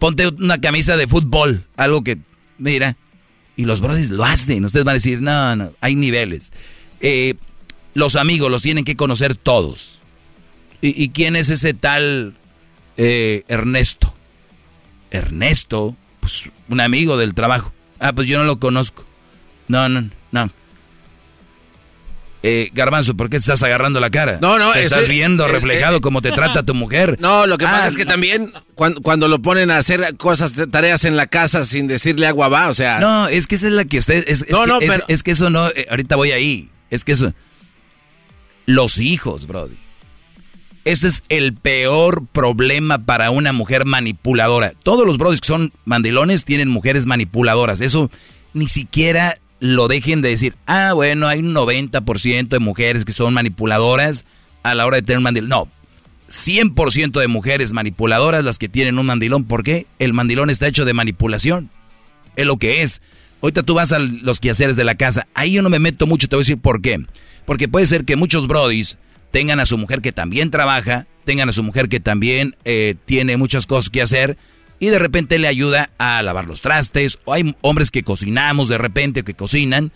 ponte 0.00 0.26
una 0.26 0.60
camisa 0.60 0.96
de 0.96 1.06
fútbol, 1.06 1.68
algo 1.76 2.02
que, 2.02 2.18
mira, 2.58 2.96
y 3.56 3.64
los 3.64 3.80
brothers 3.80 4.10
lo 4.10 4.24
hacen. 4.24 4.64
Ustedes 4.64 4.84
van 4.84 4.92
a 4.92 4.94
decir, 4.94 5.20
no, 5.20 5.56
no, 5.56 5.72
hay 5.80 5.94
niveles. 5.94 6.50
Eh, 7.00 7.34
los 7.94 8.16
amigos 8.16 8.50
los 8.50 8.62
tienen 8.62 8.84
que 8.84 8.96
conocer 8.96 9.34
todos. 9.34 10.00
¿Y, 10.80 11.10
quién 11.10 11.36
es 11.36 11.48
ese 11.48 11.74
tal 11.74 12.34
eh, 12.96 13.44
Ernesto? 13.46 14.12
Ernesto, 15.12 15.96
pues 16.18 16.50
un 16.68 16.80
amigo 16.80 17.16
del 17.16 17.34
trabajo. 17.34 17.72
Ah, 18.00 18.12
pues 18.12 18.26
yo 18.26 18.38
no 18.38 18.44
lo 18.44 18.58
conozco. 18.58 19.04
No, 19.68 19.88
no, 19.88 20.10
no. 20.32 20.50
Eh, 22.44 22.70
Garbanzo, 22.72 23.16
¿por 23.16 23.28
qué 23.28 23.36
te 23.36 23.40
estás 23.40 23.62
agarrando 23.62 24.00
la 24.00 24.10
cara? 24.10 24.38
No, 24.40 24.58
no, 24.58 24.74
estás 24.74 25.06
viendo 25.06 25.46
reflejado 25.46 26.00
cómo 26.00 26.22
te 26.22 26.32
trata 26.32 26.62
tu 26.62 26.74
mujer. 26.74 27.18
No, 27.22 27.46
lo 27.46 27.56
que 27.56 27.64
pasa 27.64 27.84
ah, 27.84 27.86
es 27.86 27.94
que 27.94 28.04
también 28.04 28.52
cuando, 28.74 29.28
lo 29.28 29.40
ponen 29.40 29.70
a 29.70 29.78
hacer 29.78 30.16
cosas, 30.16 30.52
tareas 30.70 31.04
en 31.04 31.14
la 31.14 31.28
casa 31.28 31.64
sin 31.64 31.86
decirle 31.86 32.26
agua 32.26 32.48
va, 32.48 32.68
o 32.68 32.74
sea. 32.74 32.98
No, 32.98 33.28
es 33.28 33.46
que 33.46 33.54
esa 33.54 33.66
es 33.66 33.72
la 33.72 33.84
que 33.84 33.98
usted. 33.98 34.24
Es, 34.26 34.48
no, 34.50 34.66
no, 34.66 34.80
pero... 34.80 35.04
es, 35.06 35.22
que 35.22 35.30
eso 35.30 35.50
no. 35.50 35.68
Eh, 35.68 35.86
ahorita 35.88 36.16
voy 36.16 36.32
ahí. 36.32 36.68
Es 36.90 37.04
que 37.04 37.12
eso. 37.12 37.32
Los 38.66 38.98
hijos, 38.98 39.46
Brody. 39.46 39.76
Ese 40.84 41.08
es 41.08 41.22
el 41.28 41.54
peor 41.54 42.26
problema 42.26 42.98
para 42.98 43.30
una 43.30 43.52
mujer 43.52 43.84
manipuladora. 43.84 44.72
Todos 44.82 45.06
los 45.06 45.16
brodis 45.16 45.40
que 45.40 45.46
son 45.46 45.72
mandilones 45.84 46.44
tienen 46.44 46.68
mujeres 46.68 47.06
manipuladoras. 47.06 47.80
Eso 47.80 48.10
ni 48.52 48.68
siquiera 48.68 49.36
lo 49.62 49.86
dejen 49.86 50.22
de 50.22 50.30
decir. 50.30 50.56
Ah, 50.66 50.92
bueno, 50.92 51.28
hay 51.28 51.38
un 51.38 51.54
90% 51.54 52.48
de 52.48 52.58
mujeres 52.58 53.04
que 53.04 53.12
son 53.12 53.32
manipuladoras 53.32 54.24
a 54.64 54.74
la 54.74 54.84
hora 54.84 54.96
de 54.96 55.02
tener 55.02 55.18
un 55.18 55.22
mandilón. 55.22 55.48
No, 55.48 55.68
100% 56.28 57.20
de 57.20 57.28
mujeres 57.28 57.72
manipuladoras 57.72 58.42
las 58.42 58.58
que 58.58 58.68
tienen 58.68 58.98
un 58.98 59.06
mandilón. 59.06 59.44
¿Por 59.44 59.62
qué? 59.62 59.86
El 60.00 60.14
mandilón 60.14 60.50
está 60.50 60.66
hecho 60.66 60.84
de 60.84 60.94
manipulación. 60.94 61.70
Es 62.34 62.44
lo 62.44 62.56
que 62.56 62.82
es. 62.82 63.02
Ahorita 63.40 63.62
tú 63.62 63.74
vas 63.74 63.92
a 63.92 64.00
los 64.00 64.40
quehaceres 64.40 64.74
de 64.74 64.82
la 64.82 64.96
casa. 64.96 65.28
Ahí 65.32 65.52
yo 65.52 65.62
no 65.62 65.70
me 65.70 65.78
meto 65.78 66.08
mucho, 66.08 66.26
te 66.26 66.34
voy 66.34 66.40
a 66.40 66.44
decir 66.44 66.58
por 66.58 66.82
qué. 66.82 66.98
Porque 67.44 67.68
puede 67.68 67.86
ser 67.86 68.04
que 68.04 68.16
muchos 68.16 68.48
brodis 68.48 68.98
tengan 69.30 69.60
a 69.60 69.66
su 69.66 69.78
mujer 69.78 70.00
que 70.00 70.10
también 70.10 70.50
trabaja, 70.50 71.06
tengan 71.24 71.48
a 71.48 71.52
su 71.52 71.62
mujer 71.62 71.88
que 71.88 72.00
también 72.00 72.56
eh, 72.64 72.96
tiene 73.04 73.36
muchas 73.36 73.66
cosas 73.68 73.90
que 73.90 74.02
hacer 74.02 74.36
y 74.82 74.88
de 74.88 74.98
repente 74.98 75.38
le 75.38 75.46
ayuda 75.46 75.90
a 75.98 76.20
lavar 76.24 76.46
los 76.46 76.60
trastes, 76.60 77.20
o 77.24 77.32
hay 77.32 77.54
hombres 77.60 77.92
que 77.92 78.02
cocinamos 78.02 78.66
de 78.66 78.78
repente, 78.78 79.22
que 79.22 79.34
cocinan, 79.34 79.92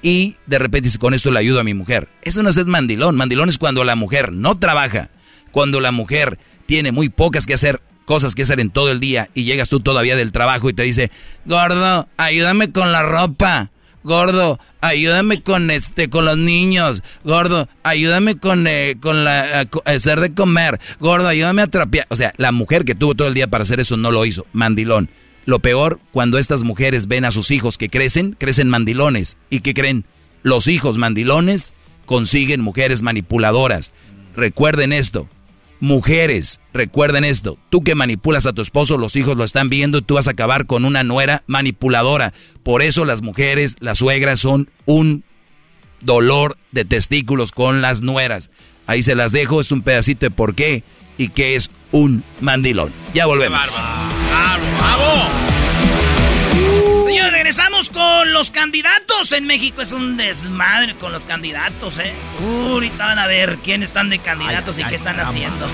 y 0.00 0.36
de 0.46 0.58
repente 0.58 0.86
dice, 0.86 0.98
con 0.98 1.12
esto 1.12 1.30
le 1.30 1.38
ayudo 1.38 1.60
a 1.60 1.64
mi 1.64 1.74
mujer. 1.74 2.08
Eso 2.22 2.42
no 2.42 2.48
es 2.48 2.64
mandilón, 2.64 3.16
mandilón 3.16 3.50
es 3.50 3.58
cuando 3.58 3.84
la 3.84 3.96
mujer 3.96 4.32
no 4.32 4.58
trabaja, 4.58 5.10
cuando 5.50 5.82
la 5.82 5.92
mujer 5.92 6.38
tiene 6.64 6.90
muy 6.90 7.10
pocas 7.10 7.44
que 7.44 7.52
hacer, 7.52 7.82
cosas 8.06 8.34
que 8.34 8.44
hacer 8.44 8.60
en 8.60 8.70
todo 8.70 8.90
el 8.90 8.98
día, 8.98 9.28
y 9.34 9.44
llegas 9.44 9.68
tú 9.68 9.80
todavía 9.80 10.16
del 10.16 10.32
trabajo 10.32 10.70
y 10.70 10.72
te 10.72 10.84
dice, 10.84 11.10
gordo, 11.44 12.08
ayúdame 12.16 12.72
con 12.72 12.92
la 12.92 13.02
ropa, 13.02 13.70
gordo, 14.02 14.58
ayúdame 14.80 15.42
con 15.42 15.70
este, 15.70 16.10
con 16.10 16.24
los 16.24 16.38
niños, 16.38 17.02
gordo, 17.24 17.68
ayúdame 17.82 18.36
con, 18.36 18.66
eh, 18.66 18.96
con 19.00 19.24
la, 19.24 19.68
hacer 19.84 20.20
de 20.20 20.34
comer, 20.34 20.80
gordo, 21.00 21.28
ayúdame 21.28 21.62
a 21.62 21.66
trapear. 21.66 22.06
O 22.10 22.16
sea, 22.16 22.32
la 22.36 22.52
mujer 22.52 22.84
que 22.84 22.94
tuvo 22.94 23.14
todo 23.14 23.28
el 23.28 23.34
día 23.34 23.48
para 23.48 23.62
hacer 23.62 23.80
eso 23.80 23.96
no 23.96 24.10
lo 24.10 24.24
hizo, 24.24 24.46
mandilón. 24.52 25.08
Lo 25.44 25.60
peor, 25.60 25.98
cuando 26.12 26.38
estas 26.38 26.62
mujeres 26.62 27.06
ven 27.06 27.24
a 27.24 27.30
sus 27.30 27.50
hijos 27.50 27.78
que 27.78 27.88
crecen, 27.88 28.36
crecen 28.38 28.68
mandilones. 28.68 29.38
¿Y 29.48 29.60
qué 29.60 29.72
creen? 29.72 30.04
Los 30.42 30.68
hijos 30.68 30.98
mandilones 30.98 31.72
consiguen 32.04 32.60
mujeres 32.60 33.00
manipuladoras. 33.02 33.92
Recuerden 34.36 34.92
esto. 34.92 35.28
Mujeres, 35.80 36.60
recuerden 36.72 37.24
esto. 37.24 37.56
Tú 37.70 37.82
que 37.82 37.94
manipulas 37.94 38.46
a 38.46 38.52
tu 38.52 38.62
esposo, 38.62 38.98
los 38.98 39.14
hijos 39.14 39.36
lo 39.36 39.44
están 39.44 39.68
viendo 39.68 40.02
tú 40.02 40.14
vas 40.14 40.26
a 40.26 40.32
acabar 40.32 40.66
con 40.66 40.84
una 40.84 41.04
nuera 41.04 41.44
manipuladora. 41.46 42.34
Por 42.62 42.82
eso 42.82 43.04
las 43.04 43.22
mujeres, 43.22 43.76
las 43.80 43.98
suegras 43.98 44.40
son 44.40 44.70
un 44.86 45.24
dolor 46.00 46.56
de 46.72 46.84
testículos 46.84 47.52
con 47.52 47.80
las 47.80 48.00
nueras. 48.00 48.50
Ahí 48.86 49.02
se 49.02 49.14
las 49.14 49.32
dejo, 49.32 49.60
es 49.60 49.70
un 49.70 49.82
pedacito 49.82 50.26
de 50.26 50.30
por 50.30 50.54
qué 50.54 50.82
y 51.16 51.28
qué 51.28 51.54
es 51.54 51.70
un 51.92 52.24
mandilón. 52.40 52.92
Ya 53.14 53.26
volvemos. 53.26 53.68
Regresamos 57.48 57.88
con 57.88 58.30
los 58.34 58.50
candidatos. 58.50 59.32
En 59.32 59.46
México 59.46 59.80
es 59.80 59.92
un 59.92 60.18
desmadre 60.18 60.96
con 60.96 61.12
los 61.12 61.24
candidatos, 61.24 61.96
¿eh? 61.96 62.12
Uh, 62.42 62.74
ahorita 62.74 63.06
van 63.06 63.18
a 63.18 63.26
ver 63.26 63.56
quiénes 63.64 63.88
están 63.88 64.10
de 64.10 64.18
candidatos 64.18 64.78
y 64.78 64.84
qué 64.84 64.94
están 64.94 65.18
haciendo. 65.18 65.66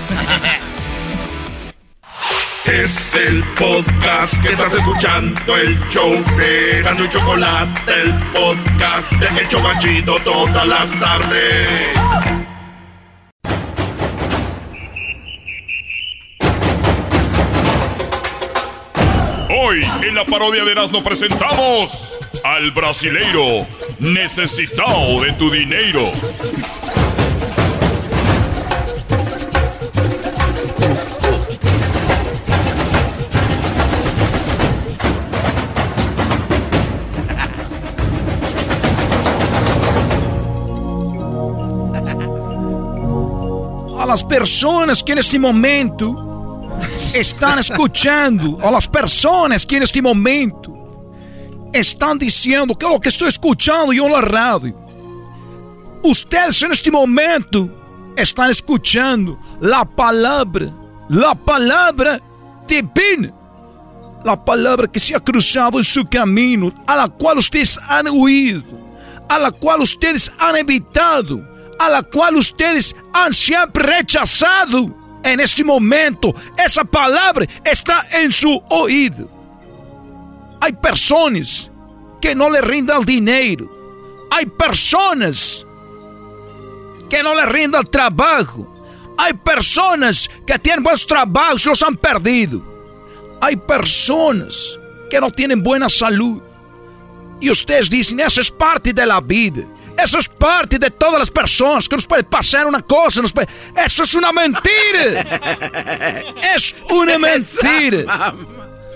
Es 2.65 3.17
el 3.17 3.43
podcast 3.59 4.41
que 4.41 4.53
estás 4.53 4.75
escuchando, 4.75 5.57
el 5.57 5.77
show 5.91 6.13
de 6.37 6.81
Gano 6.83 7.05
y 7.05 7.09
Chocolate, 7.09 8.03
el 8.03 8.13
podcast 8.33 9.11
de 9.13 9.41
El 9.41 9.49
Chocachito 9.49 10.17
todas 10.21 10.67
las 10.67 10.99
tardes. 11.01 12.44
Hoy 19.57 19.85
en 20.03 20.17
la 20.17 20.25
parodia 20.25 20.65
de 20.65 20.73
Erasmo 20.73 21.01
presentamos 21.05 22.19
al 22.43 22.73
brasileiro 22.73 23.65
necesitado 24.01 25.23
de 25.23 25.33
tu 25.35 25.49
dinero. 25.49 26.11
a 44.01 44.07
las 44.07 44.23
personas 44.25 45.03
que 45.03 45.13
en 45.13 45.19
este 45.19 45.39
momento 45.39 46.34
están 47.15 47.59
escuchando, 47.59 48.59
a 48.63 48.71
las 48.71 48.87
personas 48.89 49.65
que 49.65 49.77
en 49.77 49.85
este 49.85 50.03
momento 50.03 51.13
están 51.73 52.19
diciendo 52.19 52.75
que 52.75 52.87
lo 52.87 53.01
que 53.01 53.09
estoy 53.09 53.29
escuchando 53.29 53.93
yo 53.93 54.07
en 54.07 54.13
la 54.13 54.21
radio. 54.21 54.75
Ustedes 56.03 56.63
en 56.63 56.73
este 56.73 56.91
momento 56.91 57.69
están 58.17 58.51
escuchando 58.51 59.39
la 59.61 59.85
palabra, 59.85 60.71
la 61.09 61.35
palabra 61.35 62.21
divina, 62.67 63.33
la 64.25 64.45
palabra 64.45 64.87
que 64.87 65.01
se 65.01 65.15
ha 65.15 65.21
cruzado 65.21 65.79
en 65.79 65.85
su 65.85 66.05
camino, 66.05 66.73
a 66.87 66.97
la 66.97 67.09
cual 67.09 67.39
ustedes 67.39 67.79
han 67.89 68.07
huido, 68.11 68.63
a 69.29 69.39
la 69.39 69.51
cual 69.51 69.83
ustedes 69.83 70.31
han 70.39 70.57
evitado 70.57 71.55
a 71.79 71.91
la 71.91 72.03
cual 72.03 72.37
ustedes 72.37 72.95
han 73.13 73.33
siempre 73.33 73.83
rechazado. 73.85 75.04
En 75.25 75.41
este 75.41 75.65
momento, 75.65 76.35
esa 76.63 76.85
palabra 76.85 77.47
está 77.65 78.03
en 78.13 78.31
su 78.31 78.63
oído. 78.69 79.29
Hay 80.61 80.75
personas 80.75 81.71
que 82.21 82.35
no 82.35 82.51
le 82.51 82.61
rindan 82.61 83.05
dinero. 83.05 83.69
Hay 84.31 84.47
personas 84.47 85.67
que 87.09 87.23
no 87.23 87.35
le 87.35 87.47
rindan 87.47 87.85
trabajo. 87.87 88.71
Hay 89.17 89.33
personas 89.33 90.29
que 90.47 90.59
tienen 90.59 90.83
buenos 90.83 91.07
trabajos 91.07 91.65
y 91.65 91.69
los 91.71 91.83
han 91.83 91.97
perdido. 91.97 92.63
Hay 93.41 93.57
personas 93.57 94.79
que 95.11 95.21
no 95.21 95.31
tienen 95.31 95.63
buena 95.63 95.89
salud. 95.89 96.43
Y 97.41 97.51
ustedes 97.51 97.89
dicen, 97.89 98.21
esa 98.21 98.41
es 98.41 98.51
parte 98.51 98.93
de 98.93 99.07
la 99.07 99.21
vida. 99.21 99.63
Eso 100.03 100.19
es 100.19 100.29
parte 100.29 100.79
de 100.79 100.91
todas 100.91 101.19
las 101.19 101.31
personas 101.31 101.89
que 101.89 101.97
nos 101.97 102.07
puede 102.07 102.25
pasar 102.25 102.67
una 102.67 102.81
cosa. 102.81 103.23
Nos 103.23 103.33
puede... 103.33 103.49
Eso 103.85 104.03
es 104.03 104.15
una 104.15 104.33
mentira. 104.33 105.21
es 106.55 106.75
una 106.91 107.19
mentira. 107.19 108.35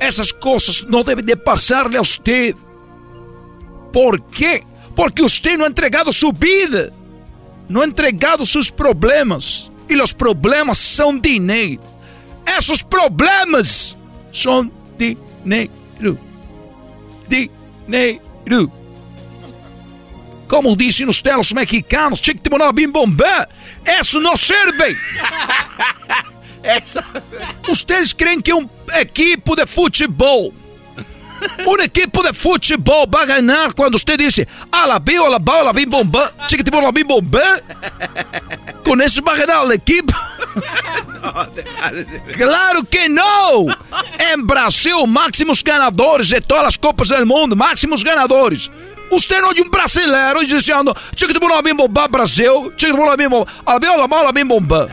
Esas 0.01 0.33
cosas 0.33 0.85
no 0.89 1.03
deben 1.03 1.25
de 1.25 1.37
pasarle 1.37 1.99
a 1.99 2.01
usted. 2.01 2.55
¿Por 3.93 4.23
qué? 4.29 4.65
Porque 4.95 5.23
usted 5.23 5.57
no 5.57 5.65
ha 5.65 5.69
entregado 5.69 6.13
su 6.13 6.33
vida. 6.33 6.91
No 7.69 7.83
ha 7.83 7.85
entregado 7.85 8.45
sus 8.45 8.73
problemas. 8.73 9.71
Y 9.89 9.95
los 9.95 10.13
problemas 10.13 10.79
son 10.79 11.21
dinero. 11.21 11.81
Esos 12.59 12.83
problemas 12.83 13.97
son 14.31 14.73
dinero. 14.99 15.71
Dinero. 17.29 18.78
Como 20.49 20.75
dicen 20.75 21.09
ustedes 21.09 21.37
los 21.37 21.55
mexicanos, 21.55 22.23
chico 22.23 22.41
te 22.43 22.55
una 22.55 22.73
bim 22.73 22.91
bombé. 22.91 23.47
Eso 23.85 24.19
no 24.19 24.37
sirve. 24.37 24.97
Eso. 26.63 27.01
Ustedes 27.69 28.15
creen 28.15 28.43
que 28.43 28.53
un 28.53 28.69
equipo 28.95 29.55
de 29.55 29.67
fútbol, 29.67 30.53
un 31.67 31.81
equipo 31.83 32.23
de 32.23 32.33
fútbol 32.33 33.15
va 33.15 33.23
a 33.23 33.27
ganar 33.27 33.75
cuando 33.75 33.97
usted 33.97 34.19
dice, 34.19 34.49
a 34.73 34.87
la 34.87 34.99
bio, 34.99 35.27
a 35.27 35.31
la 35.31 35.39
bala, 35.39 35.65
la 35.65 35.73
bim 35.73 35.89
bombé, 35.89 36.21
chico 36.47 36.65
te 36.65 36.75
una 36.75 36.91
bim 36.91 37.07
bombé. 37.07 37.43
Con 38.85 39.03
eso 39.03 39.23
va 39.23 39.33
a 39.35 39.37
ganar 39.37 39.67
el 39.67 39.73
equipo. 39.73 40.15
Claro 42.33 42.85
que 42.85 43.09
no. 43.09 43.67
En 44.33 44.47
Brasil, 44.47 45.07
máximos 45.07 45.63
ganadores 45.63 46.31
de 46.31 46.41
todas 46.41 46.65
las 46.65 46.79
copas 46.79 47.09
del 47.09 47.27
mundo, 47.27 47.55
máximos 47.55 48.03
ganadores. 48.03 48.71
Usted 49.11 49.41
no 49.41 49.51
hay 49.51 49.61
un 49.61 49.71
brasileiro 49.71 50.41
diciendo, 50.41 50.95
chica 51.15 51.33
de 51.33 51.39
bola 51.39 51.63
bem 51.63 51.75
bomba 51.75 52.07
Brasil, 52.09 52.73
chica 52.77 52.93
de 52.93 52.99
bola 52.99 53.17
bem 53.17 53.29
bomba, 53.29 53.51
a 53.65 53.79
la 53.79 54.07
bola 54.07 54.33
bem 54.33 54.47
bomba. 54.47 54.89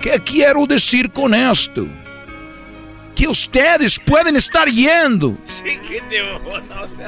¿Qué 0.00 0.20
quiero 0.24 0.66
decir 0.66 1.10
con 1.10 1.34
esto? 1.34 1.86
Que 3.14 3.26
ustedes 3.26 3.98
pueden 3.98 4.36
estar 4.36 4.68
yendo 4.68 5.36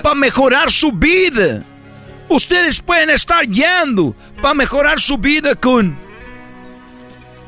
para 0.02 0.14
mejorar 0.14 0.70
su 0.70 0.90
vida. 0.90 1.62
Ustedes 2.28 2.80
pueden 2.80 3.10
estar 3.10 3.44
yendo 3.46 4.14
para 4.40 4.54
mejorar 4.54 5.00
su 5.00 5.16
vida 5.16 5.54
con 5.54 5.96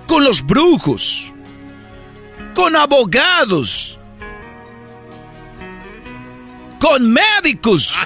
con 0.06 0.24
los 0.24 0.44
brujos, 0.44 1.32
con 2.54 2.76
abogados, 2.76 3.98
con 6.82 7.12
médicos. 7.12 7.96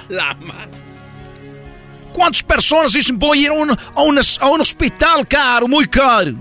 ¿Cuántas 2.13 2.43
personas 2.43 2.93
dicen 2.93 3.17
voy 3.17 3.39
a 3.39 3.41
ir 3.41 3.49
a 3.49 3.53
un, 3.53 3.71
a, 3.71 4.01
un, 4.03 4.19
a 4.39 4.49
un 4.49 4.61
hospital 4.61 5.27
caro, 5.27 5.67
muy 5.67 5.87
caro? 5.87 6.35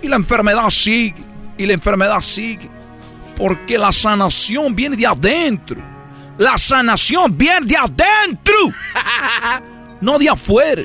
Y 0.00 0.08
la 0.08 0.16
enfermedad 0.16 0.70
sigue, 0.70 1.22
y 1.58 1.66
la 1.66 1.74
enfermedad 1.74 2.20
sigue. 2.20 2.70
Porque 3.36 3.76
la 3.76 3.92
sanación 3.92 4.74
viene 4.74 4.96
de 4.96 5.06
adentro. 5.06 5.80
La 6.38 6.56
sanación 6.56 7.36
viene 7.36 7.66
de 7.66 7.76
adentro. 7.76 8.54
No 10.00 10.16
de 10.16 10.28
afuera. 10.28 10.84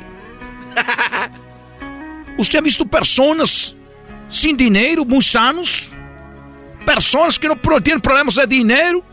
¿Usted 2.36 2.58
ha 2.58 2.62
visto 2.62 2.84
personas 2.84 3.78
sin 4.28 4.58
dinero, 4.58 5.06
muy 5.06 5.22
sanos? 5.22 5.92
Personas 6.84 7.38
que 7.38 7.48
no 7.48 7.56
tienen 7.80 8.02
problemas 8.02 8.34
de 8.34 8.48
dinero, 8.48 9.04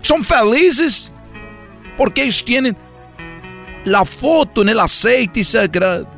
son 0.00 0.22
felices 0.22 1.10
porque 1.96 2.22
ellos 2.22 2.44
tienen 2.44 2.76
la 3.84 4.04
foto 4.04 4.62
en 4.62 4.68
el 4.68 4.80
aceite 4.80 5.42
sagrado. 5.42 6.08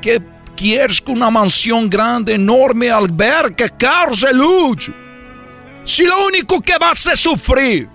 Que 0.00 0.20
quieres 0.56 1.00
con 1.00 1.16
una 1.16 1.30
mansión 1.30 1.88
grande, 1.88 2.34
enorme, 2.34 2.90
alberca, 2.90 3.68
carros 3.68 4.20
de 4.20 4.32
lujo. 4.34 4.92
Si 5.84 6.04
lo 6.04 6.26
único 6.26 6.60
que 6.60 6.76
vas 6.78 7.06
a 7.06 7.16
sufrir. 7.16 7.88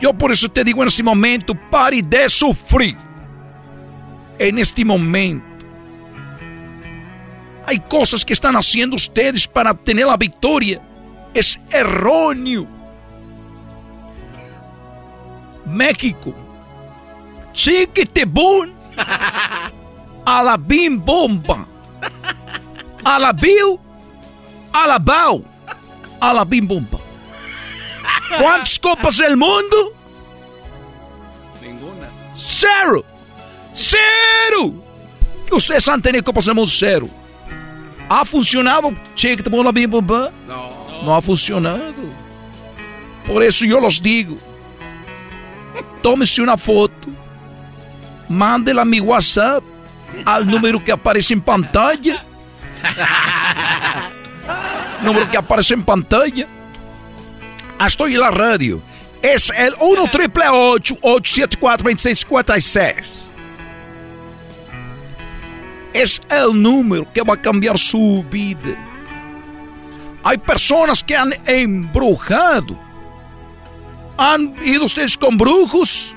Yo 0.00 0.14
por 0.14 0.32
eso 0.32 0.48
te 0.48 0.64
digo 0.64 0.82
en 0.82 0.88
este 0.88 1.02
momento, 1.02 1.54
pare 1.70 2.02
de 2.02 2.28
sufrir. 2.28 2.96
En 4.38 4.58
este 4.58 4.84
momento. 4.84 5.46
Hay 7.66 7.78
cosas 7.78 8.24
que 8.24 8.32
están 8.32 8.56
haciendo 8.56 8.96
ustedes 8.96 9.46
para 9.46 9.70
obtener 9.70 10.06
la 10.06 10.16
victoria. 10.16 10.80
Es 11.32 11.60
erróneo. 11.70 12.79
México. 15.70 16.34
Chiquitibum. 17.52 18.72
A 20.26 20.42
la 20.42 20.56
bim 20.68 20.98
bomba. 20.98 21.66
A 23.04 23.18
la 23.18 23.32
bill 23.32 23.78
Alabao. 24.72 25.44
A 26.20 26.32
la 26.34 26.44
bim 26.44 26.66
bum 26.66 26.86
bam. 26.90 27.00
¿Cuántas 28.38 28.78
copas 28.78 29.16
del 29.16 29.36
mundo? 29.36 29.92
Ninguna. 31.60 32.08
Cero. 32.36 33.04
Cero. 33.72 34.74
Ustedes 35.50 35.88
han 35.88 36.00
tenido 36.02 36.22
copas 36.24 36.44
del 36.44 36.54
mundo 36.54 36.70
cero. 36.70 37.08
¿Ha 38.08 38.24
funcionado? 38.24 38.92
Cheque 39.14 39.42
de 39.42 39.64
la 39.64 39.72
bim 39.72 39.90
bum 39.90 40.06
bam? 40.06 40.30
No. 40.46 40.70
No 41.04 41.16
ha 41.16 41.22
funcionado. 41.22 41.94
Por 43.26 43.42
eso 43.42 43.64
yo 43.64 43.80
los 43.80 44.00
digo. 44.00 44.36
Tómese 46.02 46.42
una 46.42 46.56
foto. 46.56 47.08
Mándela 48.28 48.82
a 48.82 48.84
mi 48.84 49.00
WhatsApp. 49.00 49.62
Al 50.24 50.46
número 50.46 50.82
que 50.82 50.92
aparece 50.92 51.34
en 51.34 51.40
pantalla. 51.40 52.24
número 55.02 55.30
que 55.30 55.36
aparece 55.36 55.74
en 55.74 55.82
pantalla. 55.82 56.46
Ah, 57.78 57.86
Estoy 57.86 58.14
en 58.14 58.20
la 58.20 58.30
radio. 58.30 58.80
Es 59.22 59.50
el 59.56 59.74
1 59.80 60.10
triple 60.10 60.44
874 60.48 61.84
2656. 61.84 63.30
Es 65.92 66.22
el 66.30 66.62
número 66.62 67.06
que 67.12 67.22
va 67.22 67.34
a 67.34 67.36
cambiar 67.36 67.78
su 67.78 68.24
vida. 68.30 68.76
Hay 70.22 70.38
personas 70.38 71.02
que 71.02 71.16
han 71.16 71.34
embrujado. 71.46 72.78
¿Han 74.20 74.54
ido 74.62 74.84
ustedes 74.84 75.16
con 75.16 75.38
brujos? 75.38 76.14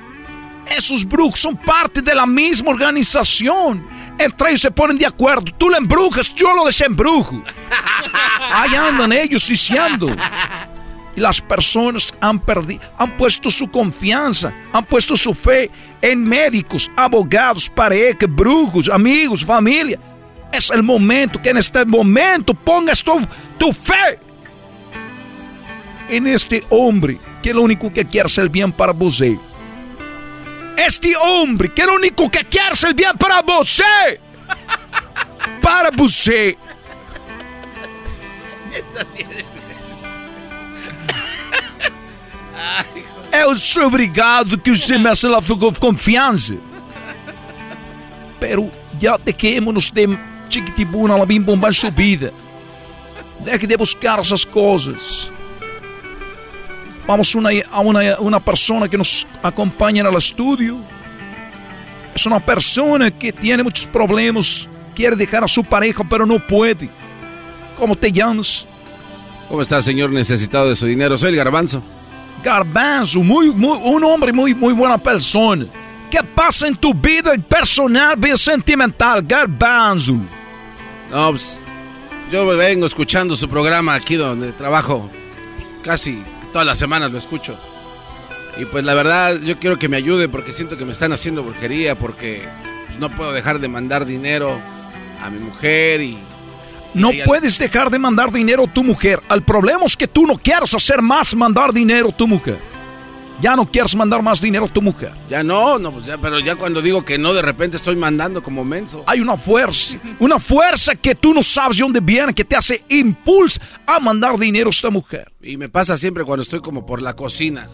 Esos 0.77 1.05
brujos 1.07 1.39
son 1.39 1.55
parte 1.55 2.01
de 2.01 2.13
la 2.13 2.25
misma 2.25 2.71
organización. 2.71 3.87
Entre 4.19 4.49
ellos 4.49 4.59
se 4.59 4.71
ponen 4.71 4.97
de 4.97 5.05
acuerdo. 5.05 5.45
Tú 5.57 5.69
lo 5.69 5.77
embrujas, 5.77 6.35
yo 6.35 6.53
lo 6.53 6.65
desembrujo. 6.65 7.41
Ahí 8.51 8.75
andan 8.75 9.13
ellos 9.13 9.47
diciendo. 9.47 10.13
Y 11.15 11.21
las 11.21 11.39
personas 11.39 12.13
han 12.19 12.39
perdido, 12.39 12.81
han 12.97 13.15
puesto 13.15 13.49
su 13.49 13.71
confianza, 13.71 14.53
han 14.73 14.83
puesto 14.83 15.15
su 15.15 15.33
fe 15.33 15.71
en 16.01 16.25
médicos, 16.25 16.91
abogados, 16.97 17.69
parejas, 17.69 18.27
brujos, 18.27 18.89
amigos, 18.89 19.45
familia. 19.45 19.97
Es 20.51 20.69
el 20.71 20.83
momento 20.83 21.41
que 21.41 21.51
en 21.51 21.57
este 21.57 21.85
momento 21.85 22.53
pongas 22.53 23.01
tu, 23.01 23.13
tu 23.57 23.71
fe 23.71 24.19
en 26.09 26.27
este 26.27 26.61
hombre 26.69 27.17
que 27.43 27.53
lo 27.53 27.61
único 27.61 27.91
que 27.91 28.05
quiere 28.05 28.27
es 28.27 28.37
el 28.37 28.49
bien 28.49 28.71
para 28.71 28.93
você. 28.93 29.37
Este 30.77 31.15
hombre 31.17 31.69
que 31.69 31.85
lo 31.85 31.93
único 31.95 32.29
que 32.31 32.45
quiere 32.45 32.71
es 32.71 32.83
el 32.83 32.93
bien 32.93 33.15
para 33.17 33.41
você. 33.41 33.83
Para 35.61 35.91
você. 35.91 36.57
Eu 43.31 43.55
sou 43.55 43.87
obrigado 43.87 44.57
que 44.57 44.75
você 44.75 44.97
me 44.97 45.09
la 45.09 45.41
confiança. 45.79 46.55
Pero 48.39 48.71
ya 48.99 49.17
dejémonos 49.17 49.91
de 49.91 50.17
chiquitibuna, 50.49 51.17
la 51.17 51.25
bim 51.25 51.41
bomba 51.41 51.67
en 51.67 51.73
su 51.73 51.91
vida. 51.91 52.31
Deje 53.39 53.67
de 53.67 53.75
buscar 53.75 54.19
essas 54.19 54.45
coisas. 54.45 55.32
Vamos 57.05 57.35
una, 57.35 57.49
a 57.71 57.79
una, 57.81 58.19
una 58.19 58.39
persona 58.39 58.87
que 58.87 58.97
nos 58.97 59.27
acompaña 59.41 60.01
en 60.01 60.07
el 60.07 60.15
estudio. 60.15 60.77
Es 62.15 62.25
una 62.25 62.39
persona 62.39 63.11
que 63.11 63.33
tiene 63.33 63.63
muchos 63.63 63.87
problemas. 63.87 64.69
Quiere 64.95 65.15
dejar 65.15 65.43
a 65.43 65.47
su 65.47 65.63
pareja, 65.63 66.03
pero 66.09 66.25
no 66.25 66.39
puede. 66.39 66.89
¿Cómo 67.77 67.95
te 67.95 68.11
llamas? 68.11 68.67
¿Cómo 69.49 69.61
está, 69.61 69.81
señor 69.81 70.11
necesitado 70.11 70.69
de 70.69 70.75
su 70.75 70.85
dinero? 70.85 71.17
Soy 71.17 71.29
el 71.29 71.35
garbanzo. 71.35 71.83
Garbanzo, 72.43 73.19
muy, 73.19 73.51
muy, 73.51 73.77
un 73.83 74.03
hombre 74.03 74.31
muy, 74.31 74.53
muy 74.53 74.73
buena 74.73 74.97
persona. 74.97 75.65
¿Qué 76.09 76.19
pasa 76.35 76.67
en 76.67 76.75
tu 76.75 76.93
vida 76.93 77.33
personal, 77.49 78.15
bien 78.15 78.37
sentimental, 78.37 79.23
Garbanzo? 79.23 80.15
No, 81.09 81.31
pues, 81.31 81.59
yo 82.31 82.45
vengo 82.45 82.85
escuchando 82.85 83.35
su 83.35 83.49
programa 83.49 83.95
aquí 83.95 84.15
donde 84.15 84.51
trabajo. 84.51 85.09
Casi 85.83 86.21
todas 86.53 86.65
las 86.65 86.79
semanas 86.79 87.11
lo 87.11 87.17
escucho. 87.17 87.57
Y 88.57 88.65
pues 88.65 88.85
la 88.85 88.93
verdad, 88.93 89.41
yo 89.41 89.59
quiero 89.59 89.77
que 89.77 89.89
me 89.89 89.97
ayude 89.97 90.29
porque 90.29 90.53
siento 90.53 90.77
que 90.77 90.85
me 90.85 90.93
están 90.93 91.11
haciendo 91.11 91.43
brujería, 91.43 91.97
porque 91.97 92.47
pues, 92.85 92.99
no 92.99 93.13
puedo 93.13 93.33
dejar 93.33 93.59
de 93.59 93.67
mandar 93.67 94.05
dinero 94.05 94.57
a 95.21 95.29
mi 95.29 95.39
mujer 95.39 96.01
y... 96.01 96.17
No 96.93 97.11
y 97.11 97.23
puedes 97.23 97.57
dejar 97.57 97.89
de 97.89 97.97
mandar 97.97 98.31
dinero 98.31 98.65
a 98.65 98.67
tu 98.67 98.83
mujer. 98.83 99.19
El 99.31 99.41
problema 99.41 99.83
es 99.85 99.97
que 99.97 100.07
tú 100.07 100.27
no 100.27 100.35
quieres 100.35 100.75
hacer 100.75 101.01
más 101.01 101.35
mandar 101.35 101.73
dinero 101.73 102.09
a 102.09 102.15
tu 102.15 102.27
mujer. 102.27 102.59
Ya 103.43 103.57
no 103.57 103.69
quieres 103.69 103.93
mandar 103.93 104.23
más 104.23 104.39
dinero 104.39 104.67
a 104.67 104.69
tu 104.69 104.81
mujer. 104.81 105.11
Ya 105.29 105.43
no, 105.43 105.77
no, 105.77 105.91
pues 105.91 106.05
ya, 106.05 106.17
pero 106.17 106.39
ya 106.39 106.55
cuando 106.55 106.81
digo 106.81 107.03
que 107.03 107.17
no, 107.17 107.33
de 107.33 107.41
repente 107.41 107.75
estoy 107.75 107.97
mandando 107.97 108.41
como 108.41 108.63
menso. 108.63 109.03
Hay 109.05 109.19
una 109.19 109.35
fuerza, 109.35 109.97
una 110.19 110.39
fuerza 110.39 110.95
que 110.95 111.13
tú 111.13 111.33
no 111.33 111.43
sabes 111.43 111.75
de 111.75 111.83
dónde 111.83 111.99
viene, 111.99 112.33
que 112.33 112.45
te 112.45 112.55
hace 112.55 112.85
impulso 112.87 113.59
a 113.85 113.99
mandar 113.99 114.39
dinero 114.39 114.67
a 114.67 114.69
esta 114.69 114.89
mujer. 114.89 115.29
Y 115.41 115.57
me 115.57 115.67
pasa 115.67 115.97
siempre 115.97 116.23
cuando 116.23 116.43
estoy 116.43 116.61
como 116.61 116.85
por 116.85 117.01
la 117.01 117.17
cocina. 117.17 117.67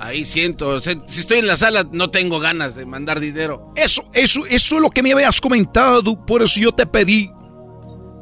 Ahí 0.00 0.26
siento, 0.26 0.80
si 0.80 0.90
estoy 0.90 1.38
en 1.38 1.46
la 1.46 1.56
sala 1.56 1.86
no 1.92 2.10
tengo 2.10 2.40
ganas 2.40 2.74
de 2.74 2.84
mandar 2.84 3.20
dinero. 3.20 3.72
Eso, 3.76 4.02
eso, 4.14 4.44
eso 4.46 4.74
es 4.74 4.82
lo 4.82 4.90
que 4.90 5.04
me 5.04 5.12
habías 5.12 5.40
comentado, 5.40 6.26
por 6.26 6.42
eso 6.42 6.58
yo 6.58 6.72
te 6.72 6.86
pedí 6.86 7.30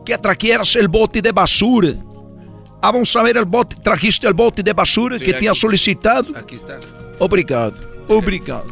que 0.05 0.19
trajeras 0.19 0.77
el 0.77 0.89
bote 0.89 1.23
de 1.23 1.33
basura. 1.33 1.95
Ah, 2.83 2.91
vamos 2.91 3.15
a 3.15 3.23
ver 3.23 3.37
el 3.37 3.45
bote, 3.45 3.77
trajiste 3.77 4.27
el 4.27 4.35
bote 4.35 4.63
de 4.63 4.73
basura 4.73 5.19
Sí, 5.19 5.25
que 5.25 5.35
te 5.35 5.49
ha 5.49 5.55
solicitado. 5.55 6.37
Aquí 6.37 6.57
está. 6.57 6.81
Obrigado, 7.19 7.75
obrigado. 8.09 8.65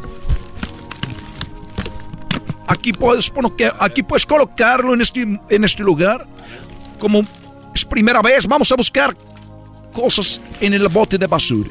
Aquí 2.67 2.93
puedes, 2.93 3.31
aquí 3.79 4.03
puedes 4.03 4.25
colocarlo 4.25 4.93
en 4.93 5.01
este, 5.01 5.21
en 5.49 5.63
este 5.63 5.83
lugar. 5.83 6.25
Como 6.99 7.21
es 7.73 7.85
primera 7.85 8.21
vez, 8.21 8.47
vamos 8.47 8.71
a 8.71 8.75
buscar 8.75 9.15
cosas 9.93 10.39
en 10.59 10.73
el 10.73 10.87
bote 10.87 11.17
de 11.17 11.27
basura. 11.27 11.69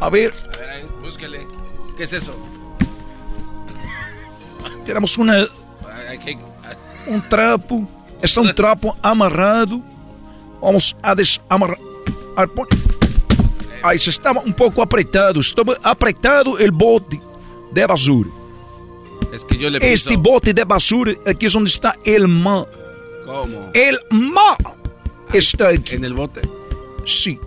A 0.00 0.10
ver, 0.10 0.34
A 0.52 0.56
ver, 0.58 0.70
ahí, 0.70 0.84
búsquele. 1.02 1.46
¿Qué 1.96 2.04
es 2.04 2.12
eso? 2.12 2.34
tenemos 4.84 5.18
una, 5.18 5.46
un 7.06 7.22
trapo. 7.28 7.88
Está 8.22 8.40
un 8.40 8.54
trapo 8.54 8.96
amarrado. 9.02 9.80
Vamos 10.66 10.96
a 11.00 11.14
desamarrar. 11.14 11.78
a 12.34 12.40
ver, 12.40 12.48
pon- 12.50 12.66
Ahí 13.84 14.00
se 14.00 14.10
estaba 14.10 14.40
un 14.40 14.52
poco 14.52 14.82
apretado. 14.82 15.38
Estaba 15.38 15.76
apretado 15.80 16.58
el 16.58 16.72
bote 16.72 17.20
de 17.70 17.86
basura. 17.86 18.28
Es 19.32 19.44
que 19.44 19.56
yo 19.56 19.70
le 19.70 19.78
piso. 19.78 19.92
Este 20.10 20.16
bote 20.16 20.52
de 20.52 20.64
basura, 20.64 21.12
aquí 21.24 21.46
es 21.46 21.52
donde 21.52 21.70
está 21.70 21.94
el 22.04 22.26
mar. 22.26 22.66
¿Cómo? 23.24 23.70
El 23.74 23.96
mar 24.10 24.56
está 25.32 25.68
aquí. 25.68 25.94
¿En 25.94 26.04
el 26.04 26.14
bote? 26.14 26.40
Sí. 27.04 27.38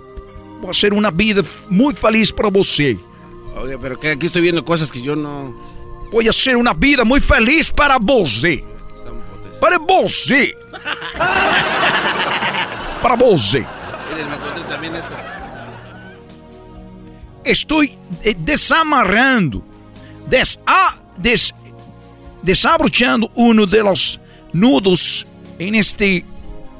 Va 0.65 0.71
a 0.71 0.73
ser 0.73 0.93
una 0.93 1.11
vida 1.11 1.41
muy 1.69 1.93
feliz 1.93 2.31
para 2.31 2.49
você. 2.49 2.97
Oye, 3.57 3.77
pero 3.77 3.99
que 3.99 4.11
aquí 4.11 4.27
estoy 4.27 4.43
viendo 4.43 4.63
cosas 4.63 4.89
que 4.93 5.01
yo 5.01 5.17
no... 5.17 5.53
Voy 6.09 6.29
a 6.29 6.33
ser 6.33 6.55
una 6.55 6.73
vida 6.73 7.03
muy 7.03 7.19
feliz 7.19 7.69
para 7.69 7.97
você. 7.99 8.63
Para 9.59 9.77
você. 9.77 10.55
Para. 13.01 13.15
Miren, 14.11 14.29
me 14.29 14.35
encontré 14.35 14.63
también 14.63 14.95
estas. 14.95 15.25
Estoy 17.43 17.97
eh, 18.23 18.35
desamarrando, 18.37 19.63
des, 20.27 20.59
ah, 20.67 20.93
des- 21.17 21.53
desabrochando 22.43 23.31
uno 23.35 23.65
de 23.65 23.81
los 23.83 24.19
nudos 24.53 25.25
en, 25.57 25.75
este, 25.75 26.25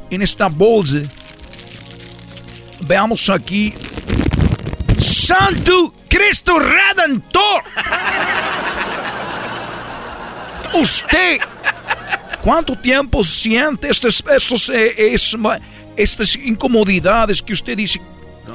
en 0.10 0.22
esta 0.22 0.48
bolsa. 0.48 1.00
Veamos 2.82 3.30
aquí. 3.30 3.74
Santo 5.00 5.94
Cristo 6.10 6.60
Redentor. 6.60 7.64
Usted, 10.74 11.40
¿cuánto 12.50 12.76
tiempo 12.76 13.24
siente 13.24 13.88
estas, 13.90 14.24
estos, 14.36 14.70
eh, 14.70 15.14
es- 15.14 15.38
estas 15.96 16.36
incomodidades 16.36 17.42
que 17.44 17.54
usted 17.54 17.78
dice? 17.78 18.02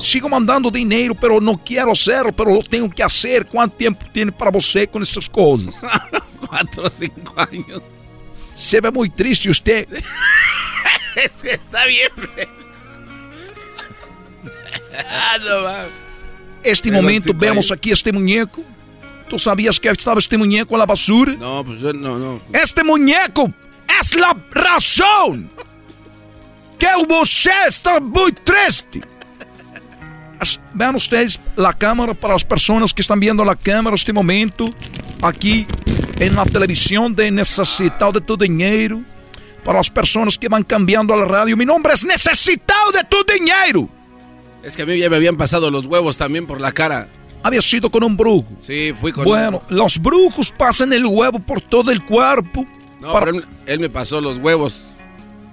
Sigo 0.01 0.29
mandando 0.29 0.69
dinheiro, 0.69 1.15
pero 1.15 1.41
não 1.41 1.57
quero 1.57 1.93
hacerlo, 1.93 2.33
pero 2.33 2.51
lo 2.53 2.63
tengo 2.65 2.91
que 2.91 3.05
hacer. 3.05 3.47
¿Cuánto 3.47 3.77
tiempo 3.77 4.05
tiene 4.13 4.33
para 4.33 4.51
você 4.51 4.85
con 4.89 5.01
estas 5.03 5.29
cosas? 5.29 5.81
Cuatro 6.49 6.83
o 6.87 6.91
cinco 6.91 7.33
años. 7.37 7.81
Se 8.57 8.81
ve 8.81 8.91
muy 8.91 9.09
triste 9.11 9.49
usted. 9.49 9.87
Es 11.17 11.31
que 11.41 11.51
está 11.53 11.87
bien. 11.87 12.11
ah, 15.09 15.39
no. 15.39 15.69
Este 16.65 16.91
Pero 16.91 17.01
momento 17.03 17.33
vemos 17.33 17.67
años. 17.71 17.79
aqui 17.79 17.93
este 17.93 18.13
muñeco. 18.13 18.63
¿Tú 19.29 19.39
sabías 19.39 19.79
que 19.79 19.89
estaba 19.89 20.19
este 20.19 20.37
muñeco 20.37 20.75
en 20.75 20.79
la 20.81 20.87
basura? 20.87 21.33
No, 21.39 21.63
pues 21.65 21.81
no, 21.95 22.19
no. 22.19 22.41
Este 22.53 22.83
muñeco 22.83 23.53
es 24.01 24.15
la 24.15 24.37
razón 24.53 25.51
que 26.79 26.87
você 27.09 27.51
está 27.67 28.01
muy 28.01 28.33
triste. 28.33 29.03
Vean 30.75 30.95
ustedes 30.97 31.41
la 31.57 31.73
cámara 31.73 32.13
para 32.15 32.35
las 32.35 32.45
personas 32.45 32.93
que 32.93 33.03
están 33.03 33.21
viendo 33.21 33.45
la 33.45 33.57
cámara 33.57 33.95
este 33.95 34.13
momento. 34.13 34.69
Aquí 35.23 35.67
en 36.19 36.37
la 36.37 36.45
televisión 36.45 37.15
de 37.15 37.31
Necesitado 37.31 38.13
de 38.13 38.21
tu 38.21 38.37
Dinero. 38.37 39.01
Para 39.65 39.79
las 39.79 39.89
personas 39.89 40.37
que 40.37 40.49
van 40.49 40.63
cambiando 40.63 41.15
a 41.15 41.17
la 41.17 41.25
radio. 41.25 41.57
Mi 41.57 41.65
nombre 41.65 41.95
es 41.95 42.05
Necesitado 42.05 42.93
de 42.93 43.05
tu 43.05 43.17
Dinero. 43.25 43.89
Es 44.63 44.77
que 44.77 44.83
a 44.83 44.87
mí 44.87 44.99
ya 44.99 45.09
me 45.09 45.17
habían 45.17 45.37
pasado 45.37 45.71
los 45.71 45.87
huevos 45.87 46.17
también 46.17 46.47
por 46.47 46.61
la 46.61 46.73
cara. 46.73 47.09
Había 47.43 47.63
sido 47.63 47.91
con 47.91 48.03
un 48.03 48.17
brujo. 48.17 48.47
Sí, 48.61 48.93
fui 48.99 49.13
con 49.13 49.25
Bueno, 49.25 49.63
los 49.69 50.01
brujos 50.01 50.51
pasan 50.51 50.93
el 50.93 51.05
huevo 51.07 51.39
por 51.39 51.61
todo 51.61 51.91
el 51.91 52.03
cuerpo. 52.03 52.67
No, 53.05 53.13
para- 53.13 53.27
pero 53.27 53.39
él, 53.39 53.47
él 53.67 53.81
me 53.81 53.91
pasó 53.91 54.21
los 54.21 54.39
huevos 54.39 54.91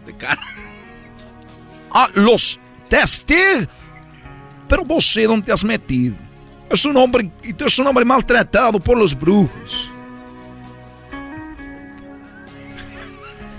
de 0.05 0.15
cara. 0.15 0.41
Ah, 1.93 2.07
los 2.13 2.57
testigos. 2.87 3.67
Pero 4.69 4.85
você 4.85 5.27
não 5.27 5.41
te 5.41 5.51
has 5.51 5.61
metido. 5.61 6.15
Es 6.69 6.85
un 6.85 6.95
hombre, 6.95 7.29
y 7.43 7.51
tú 7.51 7.65
eres 7.65 7.77
un 7.79 7.87
hombre 7.87 8.05
maltratado 8.05 8.79
por 8.79 8.97
los 8.97 9.13
brujos. 9.13 9.91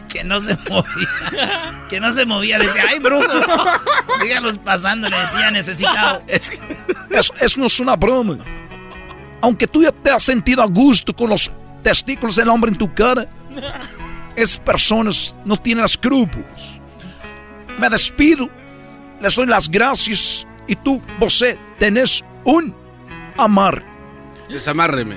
Que 0.09 0.25
no 0.25 0.41
se 0.41 0.57
movía. 0.69 1.87
Que 1.89 2.01
no 2.01 2.13
se 2.13 2.27
movía. 2.27 2.59
Decía, 2.59 2.85
ay, 2.89 2.99
brujo. 2.99 3.25
Síganos 4.23 4.59
pasando, 4.59 5.09
le 5.09 5.19
decía 5.19 5.51
necesitado. 5.51 6.23
Eso, 6.29 7.33
eso 7.41 7.61
no 7.61 7.67
es 7.67 7.81
una 7.81 7.97
broma. 7.97 8.39
Aunque 9.41 9.67
tú 9.67 9.83
ya 9.83 9.93
te 9.93 10.11
has 10.11 10.23
sentido 10.23 10.63
a 10.63 10.67
gusto 10.67 11.15
con 11.15 11.31
los 11.31 11.51
testículos 11.83 12.37
del 12.37 12.49
hombre 12.49 12.71
en 12.71 12.79
tu 12.79 12.93
cara, 12.95 13.27
esas 14.37 14.59
personas 14.59 15.37
no 15.45 15.57
tienen 15.57 15.85
escrúpulos. 15.85 16.81
Me 17.79 17.89
despido, 17.89 18.49
les 19.21 19.35
doy 19.35 19.47
las 19.47 19.69
gracias 19.69 20.47
y 20.67 20.77
tú, 20.77 21.01
você, 21.19 21.59
tenés 21.79 22.25
un 22.45 22.75
amar. 23.37 23.83
Desamárreme. 24.49 25.17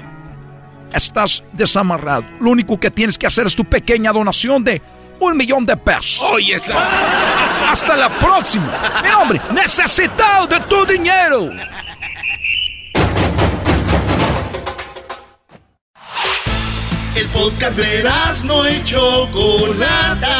Estás 0.94 1.44
desamarrado. 1.52 2.24
Lo 2.40 2.52
único 2.52 2.80
que 2.80 2.90
tienes 2.90 3.18
que 3.18 3.28
hacer 3.28 3.48
es 3.48 3.56
tu 3.56 3.66
pequeña 3.66 4.14
donación 4.14 4.64
de 4.64 4.82
un 5.20 5.36
millón 5.38 5.66
de 5.66 5.76
pesos. 5.78 6.22
Oye, 6.22 6.56
Hasta 7.68 7.96
la 7.96 8.10
próxima. 8.10 9.02
Mi 9.04 9.10
hombre, 9.10 9.42
necesitado 9.54 10.48
de 10.48 10.60
tu 10.62 10.86
dinero. 10.86 11.52
El 17.16 17.28
podcast 17.30 17.78
de 17.78 18.03
no 18.43 18.70
y 18.70 18.84
Chocolata. 18.84 20.38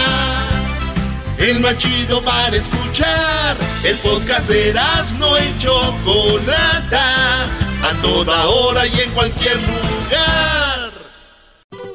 El 1.38 1.62
más 1.62 1.78
chido 1.78 2.22
para 2.22 2.54
escuchar. 2.54 3.56
El 3.84 3.98
podcast 4.00 4.50
de 4.50 4.74
no 5.18 5.38
y 5.38 5.58
Chocolata. 5.58 7.46
A 7.82 8.02
toda 8.02 8.46
hora 8.48 8.86
y 8.88 9.00
en 9.00 9.12
cualquier 9.12 9.56
lugar. 9.56 10.92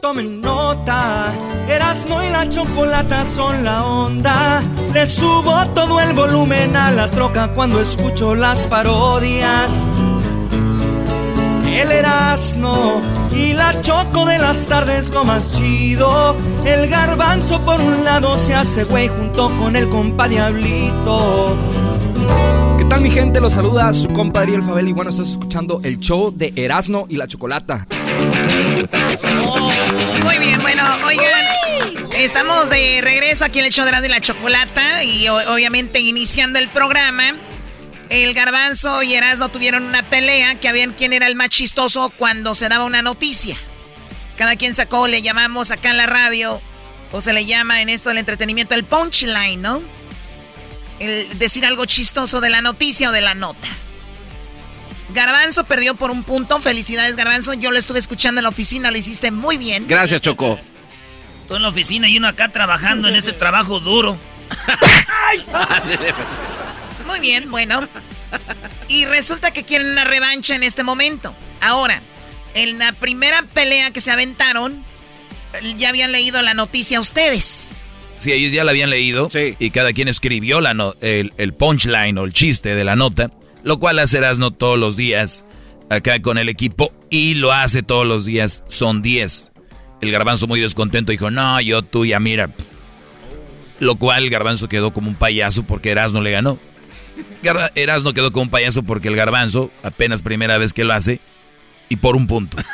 Tomen 0.01 0.41
nota, 0.41 1.31
Erasmo 1.68 2.22
y 2.22 2.31
la 2.31 2.49
chocolata 2.49 3.26
son 3.26 3.62
la 3.62 3.85
onda. 3.85 4.62
Le 4.95 5.07
subo 5.07 5.66
todo 5.74 6.01
el 6.01 6.14
volumen 6.14 6.74
a 6.74 6.91
la 6.91 7.11
troca 7.11 7.49
cuando 7.49 7.83
escucho 7.83 8.35
las 8.35 8.66
parodias. 8.66 9.85
El 11.81 11.93
Erasmo 11.93 13.01
y 13.33 13.53
la 13.55 13.81
choco 13.81 14.26
de 14.26 14.39
las 14.39 14.66
tardes 14.66 15.09
lo 15.11 15.24
más 15.24 15.51
chido. 15.53 16.37
El 16.64 16.89
garbanzo 16.89 17.61
por 17.64 17.81
un 17.81 18.05
lado 18.05 18.37
se 18.39 18.55
hace 18.55 18.85
güey 18.85 19.09
junto 19.09 19.49
con 19.59 19.76
el 19.76 19.89
compa 19.89 20.28
Diablito. 20.28 21.57
¿Qué 22.78 22.85
tal 22.85 23.01
mi 23.01 23.11
gente? 23.11 23.41
Los 23.41 23.55
saluda 23.55 23.93
su 23.95 24.09
compa 24.09 24.41
Ariel 24.43 24.62
Fabel 24.62 24.89
y 24.89 24.93
bueno, 24.93 25.11
estás 25.11 25.28
escuchando 25.28 25.81
el 25.83 25.99
show 26.01 26.33
de 26.35 26.53
Erasmo 26.57 27.07
y 27.09 27.16
la 27.16 27.26
Chocolata. 27.26 27.87
Muy 30.24 30.39
bien, 30.39 30.61
bueno, 30.61 30.83
oigan, 31.07 32.05
estamos 32.14 32.68
de 32.70 33.01
regreso 33.03 33.45
aquí 33.45 33.59
en 33.61 33.66
el 33.66 33.72
show 33.72 33.85
de 33.85 33.91
Erasmo 33.91 34.07
y 34.07 34.11
la 34.11 34.20
Chocolata 34.20 35.05
y 35.05 35.28
o- 35.28 35.53
obviamente 35.55 36.01
iniciando 36.01 36.59
el 36.59 36.68
programa. 36.68 37.33
El 38.11 38.35
Garbanzo 38.35 39.05
y 39.05 39.15
Erasmo 39.15 39.51
tuvieron 39.51 39.85
una 39.85 40.03
pelea 40.03 40.57
que 40.57 40.69
habían 40.69 40.93
quién 40.93 41.13
era 41.13 41.29
el 41.29 41.37
más 41.37 41.49
chistoso 41.49 42.13
cuando 42.17 42.57
se 42.57 42.69
daba 42.69 42.85
una 42.85 43.03
noticia. 43.03 43.57
Cada 44.37 44.57
quien 44.57 44.75
sacó, 44.75 45.07
le 45.07 45.23
llamamos 45.23 45.71
acá 45.71 45.91
en 45.91 45.97
la 45.97 46.07
radio, 46.07 46.61
o 47.13 47.21
se 47.21 47.33
le 47.33 47.47
llama 47.47 47.83
en 47.83 47.89
esto 47.89 48.09
del 48.09 48.19
entretenimiento 48.19 48.75
el 48.75 48.83
punchline, 48.85 49.63
¿no? 49.63 49.81
El 50.99 51.39
decir 51.39 51.65
algo 51.65 51.85
chistoso 51.85 52.41
de 52.41 52.51
la 52.51 52.61
noticia 52.61 53.11
o 53.11 53.13
de 53.13 53.21
la 53.21 53.35
nota. 53.35 53.69
Garbanzo 55.15 55.65
perdió 55.65 55.95
por 55.95 56.11
un 56.11 56.25
punto. 56.25 56.61
Felicidades, 56.61 57.15
Garbanzo. 57.15 57.55
Yo 57.55 57.71
lo 57.71 57.79
estuve 57.79 58.01
escuchando 58.01 58.41
en 58.41 58.45
la 58.45 58.51
oficina, 58.51 58.91
lo 58.91 58.99
hiciste 58.99 59.31
muy 59.31 59.57
bien. 59.57 59.87
Gracias, 59.87 60.21
Choco. 60.21 60.59
Tú 61.47 61.55
en 61.55 61.63
la 61.63 61.69
oficina 61.69 62.09
y 62.09 62.17
uno 62.19 62.27
acá 62.27 62.49
trabajando 62.49 63.09
en 63.09 63.15
este 63.15 63.33
trabajo 63.33 63.79
duro. 63.79 64.19
Muy 67.11 67.21
bien, 67.21 67.51
bueno. 67.51 67.89
Y 68.89 69.05
resulta 69.07 69.53
que 69.53 69.65
quieren 69.65 69.89
una 69.91 70.05
revancha 70.05 70.55
en 70.55 70.63
este 70.63 70.85
momento. 70.85 71.35
Ahora, 71.61 72.01
en 72.55 72.79
la 72.79 72.93
primera 72.93 73.43
pelea 73.43 73.91
que 73.91 74.01
se 74.01 74.11
aventaron, 74.11 74.85
ya 75.77 75.89
habían 75.89 76.13
leído 76.13 76.41
la 76.43 76.55
noticia 76.55 77.01
ustedes. 77.01 77.73
Sí, 78.19 78.33
ellos 78.33 78.53
ya 78.53 78.65
la 78.65 78.71
habían 78.73 78.91
leído 78.91 79.29
y 79.59 79.71
cada 79.71 79.93
quien 79.93 80.07
escribió 80.09 80.61
la 80.61 80.75
no- 80.75 80.95
el, 81.01 81.33
el 81.39 81.55
punchline 81.55 82.19
o 82.19 82.25
el 82.25 82.33
chiste 82.33 82.75
de 82.75 82.85
la 82.85 82.95
nota, 82.95 83.31
lo 83.65 83.79
cual 83.79 83.99
hace 83.99 84.19
Erasmo 84.19 84.51
todos 84.51 84.79
los 84.79 84.97
días 84.97 85.45
acá 85.89 86.21
con 86.23 86.37
el 86.39 86.49
equipo 86.51 86.93
y 87.09 87.35
lo 87.35 87.53
hace 87.53 87.83
todos 87.83 88.07
los 88.07 88.25
días, 88.27 88.63
son 88.69 89.01
10. 89.03 89.53
El 90.03 90.13
garbanzo 90.13 90.47
muy 90.47 90.61
descontento 90.61 91.13
dijo, 91.13 91.31
no, 91.31 91.61
yo 91.63 91.83
tú 91.83 92.05
ya 92.07 92.21
mira. 92.21 92.49
pff". 92.49 92.65
Lo 93.81 93.97
cual 93.97 94.25
el 94.25 94.31
garbanzo 94.31 94.69
quedó 94.69 94.93
como 94.93 95.09
un 95.09 95.15
payaso 95.17 95.63
porque 95.65 95.91
Erasmo 95.91 96.21
le 96.21 96.31
ganó. 96.31 96.59
Erasmo 97.75 98.12
quedó 98.12 98.33
como 98.33 98.45
un 98.45 98.51
payaso 98.51 98.83
porque 98.83 99.09
el 99.09 99.16
garbanzo, 99.16 99.71
apenas 99.83 100.23
primera 100.23 100.59
vez 100.59 100.73
que 100.73 100.85
lo 100.85 100.93
hace, 100.93 101.21
y 101.89 101.97
por 101.97 102.16
un 102.16 102.27
punto. 102.27 102.57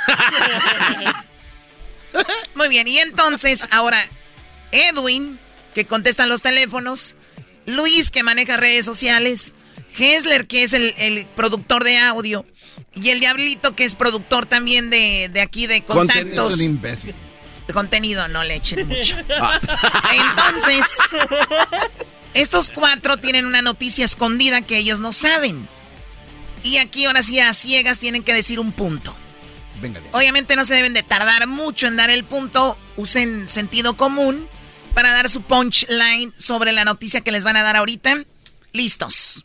Muy 2.55 2.69
bien, 2.69 2.89
y 2.89 2.99
entonces 2.99 3.67
ahora 3.73 4.03
Edwin, 4.73 5.39
que 5.75 5.87
contesta 5.87 6.27
los 6.27 6.43
teléfonos, 6.43 7.17
Luis, 7.67 8.11
que 8.11 8.23
maneja 8.23 8.57
redes 8.57 8.87
sociales, 8.87 9.55
Hessler, 9.99 10.47
que 10.47 10.63
es 10.63 10.73
el, 10.73 10.95
el 10.99 11.27
productor 11.37 11.85
de 11.85 11.99
audio, 11.99 12.47
y 12.95 13.11
el 13.11 13.21
Diablito, 13.21 13.75
que 13.75 13.85
es 13.85 13.95
productor 13.95 14.47
también 14.47 14.91
de, 14.91 15.31
de 15.33 15.41
aquí 15.41 15.67
de 15.67 15.85
contactos. 15.85 16.55
Es 16.55 16.61
un 16.61 16.65
imbécil. 16.65 17.15
De 17.67 17.75
contenido, 17.75 18.29
no 18.29 18.45
le 18.45 18.55
echen 18.55 18.87
mucho. 18.87 19.17
Entonces, 19.19 20.85
estos 22.37 22.71
cuatro 22.71 23.17
tienen 23.17 23.47
una 23.47 23.63
noticia 23.63 24.05
escondida 24.05 24.63
que 24.63 24.79
ellos 24.79 25.01
no 25.01 25.13
saben. 25.13 25.69
Y 26.63 26.79
aquí 26.79 27.05
ahora 27.05 27.23
sí 27.23 27.39
a 27.41 27.53
ciegas 27.53 27.99
tienen 27.99 28.23
que 28.23 28.35
decir 28.35 28.59
un 28.61 28.73
punto. 28.73 29.17
Venga, 29.81 30.01
Obviamente 30.13 30.57
no 30.57 30.65
se 30.65 30.75
deben 30.75 30.95
de 30.95 31.03
tardar 31.03 31.47
mucho 31.47 31.87
en 31.87 31.97
dar 31.97 32.11
el 32.11 32.25
punto. 32.25 32.79
Usen 32.97 33.49
sentido 33.49 33.97
común 33.97 34.49
para 34.95 35.13
dar 35.13 35.29
su 35.29 35.43
punchline 35.43 36.33
sobre 36.37 36.73
la 36.73 36.85
noticia 36.85 37.21
que 37.21 37.31
les 37.31 37.45
van 37.45 37.57
a 37.57 37.63
dar 37.63 37.77
ahorita. 37.77 38.25
Listos. 38.73 39.45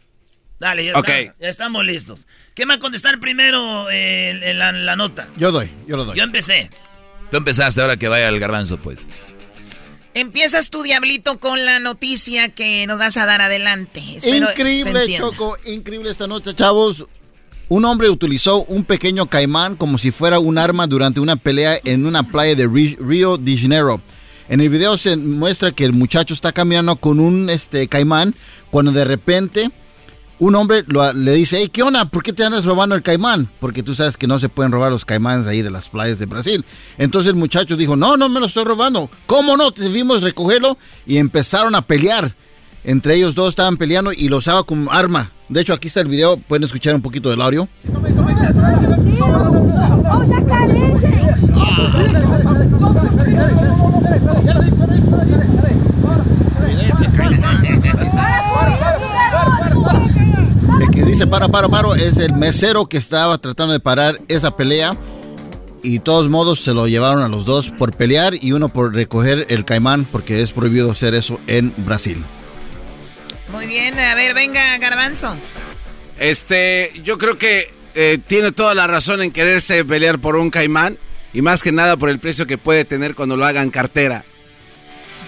Dale, 0.60 0.86
ya, 0.86 0.94
Ok. 0.98 1.10
está- 1.10 1.36
ya 1.40 1.50
estamos 1.50 1.86
listos. 1.86 2.22
¿Quién 2.54 2.70
va 2.70 2.76
a 2.76 2.80
contestar 2.80 3.20
primero 3.20 3.88
eh, 3.92 4.54
la, 4.56 4.72
la 4.72 4.96
nota? 4.96 5.28
Yo 5.38 5.52
doy, 5.52 5.70
yo 5.88 5.98
lo 5.98 6.06
doy. 6.06 6.18
Yo 6.18 6.24
empecé. 6.24 6.70
Tú 7.30 7.38
empezaste 7.38 7.82
ahora 7.82 7.98
que 7.98 8.08
vaya 8.10 8.28
el 8.28 8.40
garbanzo, 8.40 8.78
pues. 8.78 9.10
Empiezas 10.14 10.70
tu 10.70 10.84
diablito 10.84 11.40
con 11.40 11.64
la 11.64 11.80
noticia 11.80 12.50
que 12.50 12.86
nos 12.86 13.00
vas 13.00 13.16
a 13.16 13.26
dar 13.26 13.42
adelante. 13.42 14.02
Espero 14.16 14.50
Increíble. 14.52 15.18
Choco, 15.18 15.58
increíble 15.66 16.10
esta 16.10 16.28
noche, 16.28 16.54
chavos. 16.54 17.06
Un 17.70 17.86
hombre 17.86 18.10
utilizó 18.10 18.64
un 18.64 18.84
pequeño 18.84 19.28
caimán 19.28 19.78
como 19.78 19.98
si 19.98 20.12
fuera 20.12 20.40
un 20.40 20.58
arma 20.58 20.88
durante 20.88 21.22
una 21.22 21.38
pelea 21.38 21.78
en 21.86 22.06
una 22.06 22.24
playa 22.24 22.56
de 22.56 22.68
Río 22.68 23.38
de 23.38 23.58
Janeiro. 23.58 24.02
En 24.50 24.60
el 24.60 24.68
video 24.68 24.98
se 24.98 25.16
muestra 25.16 25.72
que 25.72 25.86
el 25.86 25.94
muchacho 25.94 26.34
está 26.34 26.52
caminando 26.52 26.98
con 26.98 27.22
un 27.22 27.50
este 27.50 27.88
caimán 27.88 28.36
cuando 28.70 28.92
de 28.92 29.06
repente 29.06 29.72
un 30.42 30.56
hombre 30.56 30.84
lo- 30.88 31.14
le 31.14 31.34
dice, 31.36 31.58
hey, 31.60 31.70
¿qué 31.72 31.84
onda? 31.84 32.06
¿Por 32.06 32.24
qué 32.24 32.34
te 32.34 32.44
andas 32.44 32.66
robando 32.66 32.96
el 32.96 33.04
caimán? 33.04 33.48
Porque 33.60 33.84
tú 33.84 33.94
sabes 33.94 34.18
que 34.18 34.26
no 34.26 34.40
se 34.40 34.50
pueden 34.50 34.72
robar 34.72 34.92
los 34.92 35.06
caimanes 35.06 35.46
ahí 35.46 35.62
de 35.62 35.70
las 35.70 35.88
playas 35.90 36.18
de 36.18 36.26
Brasil. 36.26 36.66
Entonces 36.98 37.30
el 37.30 37.36
muchacho 37.36 37.78
dijo, 37.78 37.96
no, 37.96 38.18
no 38.18 38.28
me 38.28 38.40
lo 38.40 38.48
estoy 38.48 38.64
robando. 38.64 39.08
¿Cómo 39.28 39.56
no? 39.56 39.70
Debimos 39.70 40.24
recogerlo 40.24 40.80
y 41.06 41.18
empezaron 41.18 41.76
a 41.76 41.84
pelear. 41.84 42.34
Entre 42.84 43.16
ellos 43.18 43.36
dos 43.36 43.50
estaban 43.50 43.78
peleando 43.78 44.12
y 44.12 44.30
lo 44.30 44.38
usaba 44.38 44.64
como 44.64 44.92
arma. 44.92 45.32
De 45.48 45.62
hecho, 45.62 45.74
aquí 45.74 45.90
está 45.90 46.02
el 46.02 46.08
video. 46.08 46.38
Pueden 46.38 46.64
escuchar 46.64 46.96
un 46.96 47.04
poquito 47.04 47.30
del 47.30 47.40
audio. 47.44 47.68
Dice 60.90 61.28
para, 61.28 61.48
para, 61.48 61.70
paro 61.70 61.96
es 61.96 62.18
el 62.18 62.34
mesero 62.34 62.88
que 62.88 62.98
estaba 62.98 63.38
tratando 63.38 63.74
de 63.74 63.80
parar 63.80 64.20
esa 64.28 64.56
pelea. 64.56 64.96
Y 65.84 65.94
de 65.94 66.00
todos 66.00 66.30
modos 66.30 66.64
se 66.64 66.74
lo 66.74 66.88
llevaron 66.88 67.24
a 67.24 67.28
los 67.28 67.46
dos 67.46 67.70
por 67.70 67.94
pelear 67.94 68.34
y 68.40 68.52
uno 68.52 68.70
por 68.70 68.94
recoger 68.94 69.48
el 69.50 69.66
caimán 69.66 70.06
porque 70.06 70.42
es 70.42 70.52
prohibido 70.52 70.92
hacer 70.92 71.16
eso 71.16 71.40
en 71.48 71.74
Brasil. 71.78 72.24
Muy 73.52 73.66
bien, 73.66 73.98
a 73.98 74.14
ver, 74.14 74.36
venga, 74.36 74.78
Garbanzo. 74.78 75.36
Este, 76.20 76.92
yo 77.04 77.18
creo 77.18 77.40
que 77.40 77.74
eh, 77.96 78.20
tiene 78.28 78.52
toda 78.52 78.76
la 78.76 78.86
razón 78.86 79.24
en 79.24 79.32
quererse 79.32 79.84
pelear 79.84 80.20
por 80.20 80.36
un 80.36 80.52
caimán 80.52 81.00
y 81.34 81.42
más 81.42 81.64
que 81.64 81.72
nada 81.72 81.98
por 81.98 82.10
el 82.10 82.20
precio 82.20 82.46
que 82.46 82.60
puede 82.60 82.86
tener 82.86 83.16
cuando 83.16 83.36
lo 83.36 83.46
hagan 83.46 83.72
cartera. 83.72 84.24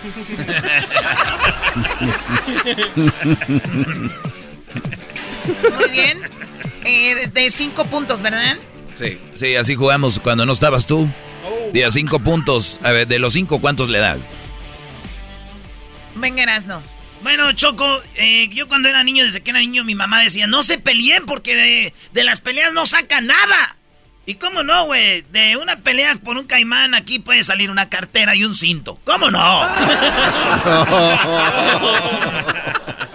Muy 5.45 5.89
bien. 5.89 6.21
Eh, 6.85 7.29
de 7.33 7.49
cinco 7.49 7.85
puntos, 7.85 8.21
¿verdad? 8.21 8.57
Sí, 8.93 9.17
sí, 9.33 9.55
así 9.55 9.75
jugamos 9.75 10.19
cuando 10.19 10.45
no 10.45 10.51
estabas 10.51 10.85
tú. 10.85 11.09
De 11.71 11.85
a 11.85 11.91
cinco 11.91 12.19
puntos. 12.19 12.79
A 12.83 12.91
ver, 12.91 13.07
de 13.07 13.19
los 13.19 13.33
cinco, 13.33 13.59
¿cuántos 13.59 13.89
le 13.89 13.99
das? 13.99 14.39
Venga, 16.15 16.43
Erasno. 16.43 16.81
Bueno, 17.23 17.51
Choco, 17.53 18.01
eh, 18.15 18.49
yo 18.49 18.67
cuando 18.67 18.89
era 18.89 19.03
niño, 19.03 19.23
desde 19.23 19.41
que 19.41 19.51
era 19.51 19.59
niño, 19.59 19.85
mi 19.85 19.95
mamá 19.95 20.21
decía, 20.21 20.45
no 20.45 20.61
se 20.61 20.77
peleen 20.77 21.25
porque 21.25 21.55
de, 21.55 21.93
de 22.11 22.23
las 22.23 22.41
peleas 22.41 22.73
no 22.73 22.85
saca 22.85 23.21
nada. 23.21 23.77
¿Y 24.25 24.35
cómo 24.35 24.63
no, 24.63 24.85
güey? 24.85 25.21
De 25.31 25.57
una 25.57 25.79
pelea 25.79 26.15
por 26.15 26.37
un 26.37 26.45
caimán 26.45 26.95
aquí 26.95 27.19
puede 27.19 27.43
salir 27.43 27.71
una 27.71 27.89
cartera 27.89 28.35
y 28.35 28.43
un 28.43 28.55
cinto. 28.55 28.99
¿Cómo 29.03 29.31
no? 29.31 29.67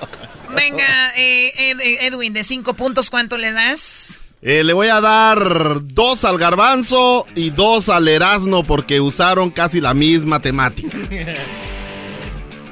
Venga, 0.59 1.13
eh, 1.17 1.53
Ed- 1.71 1.81
eh, 1.81 2.07
Edwin, 2.07 2.33
de 2.33 2.45
cinco 2.45 2.75
puntos, 2.75 3.11
¿cuánto 3.11 3.39
le 3.39 3.53
das? 3.53 4.19
Eh, 4.43 4.63
le 4.65 4.73
voy 4.73 4.89
a 4.89 5.01
dar 5.01 5.81
dos 5.83 6.25
al 6.25 6.39
garbanzo 6.39 7.27
y 7.35 7.51
dos 7.51 7.89
al 7.89 8.07
erasno 8.09 8.63
porque 8.63 9.01
usaron 9.01 9.51
casi 9.51 9.81
la 9.81 9.95
misma 9.95 10.41
temática. 10.41 10.97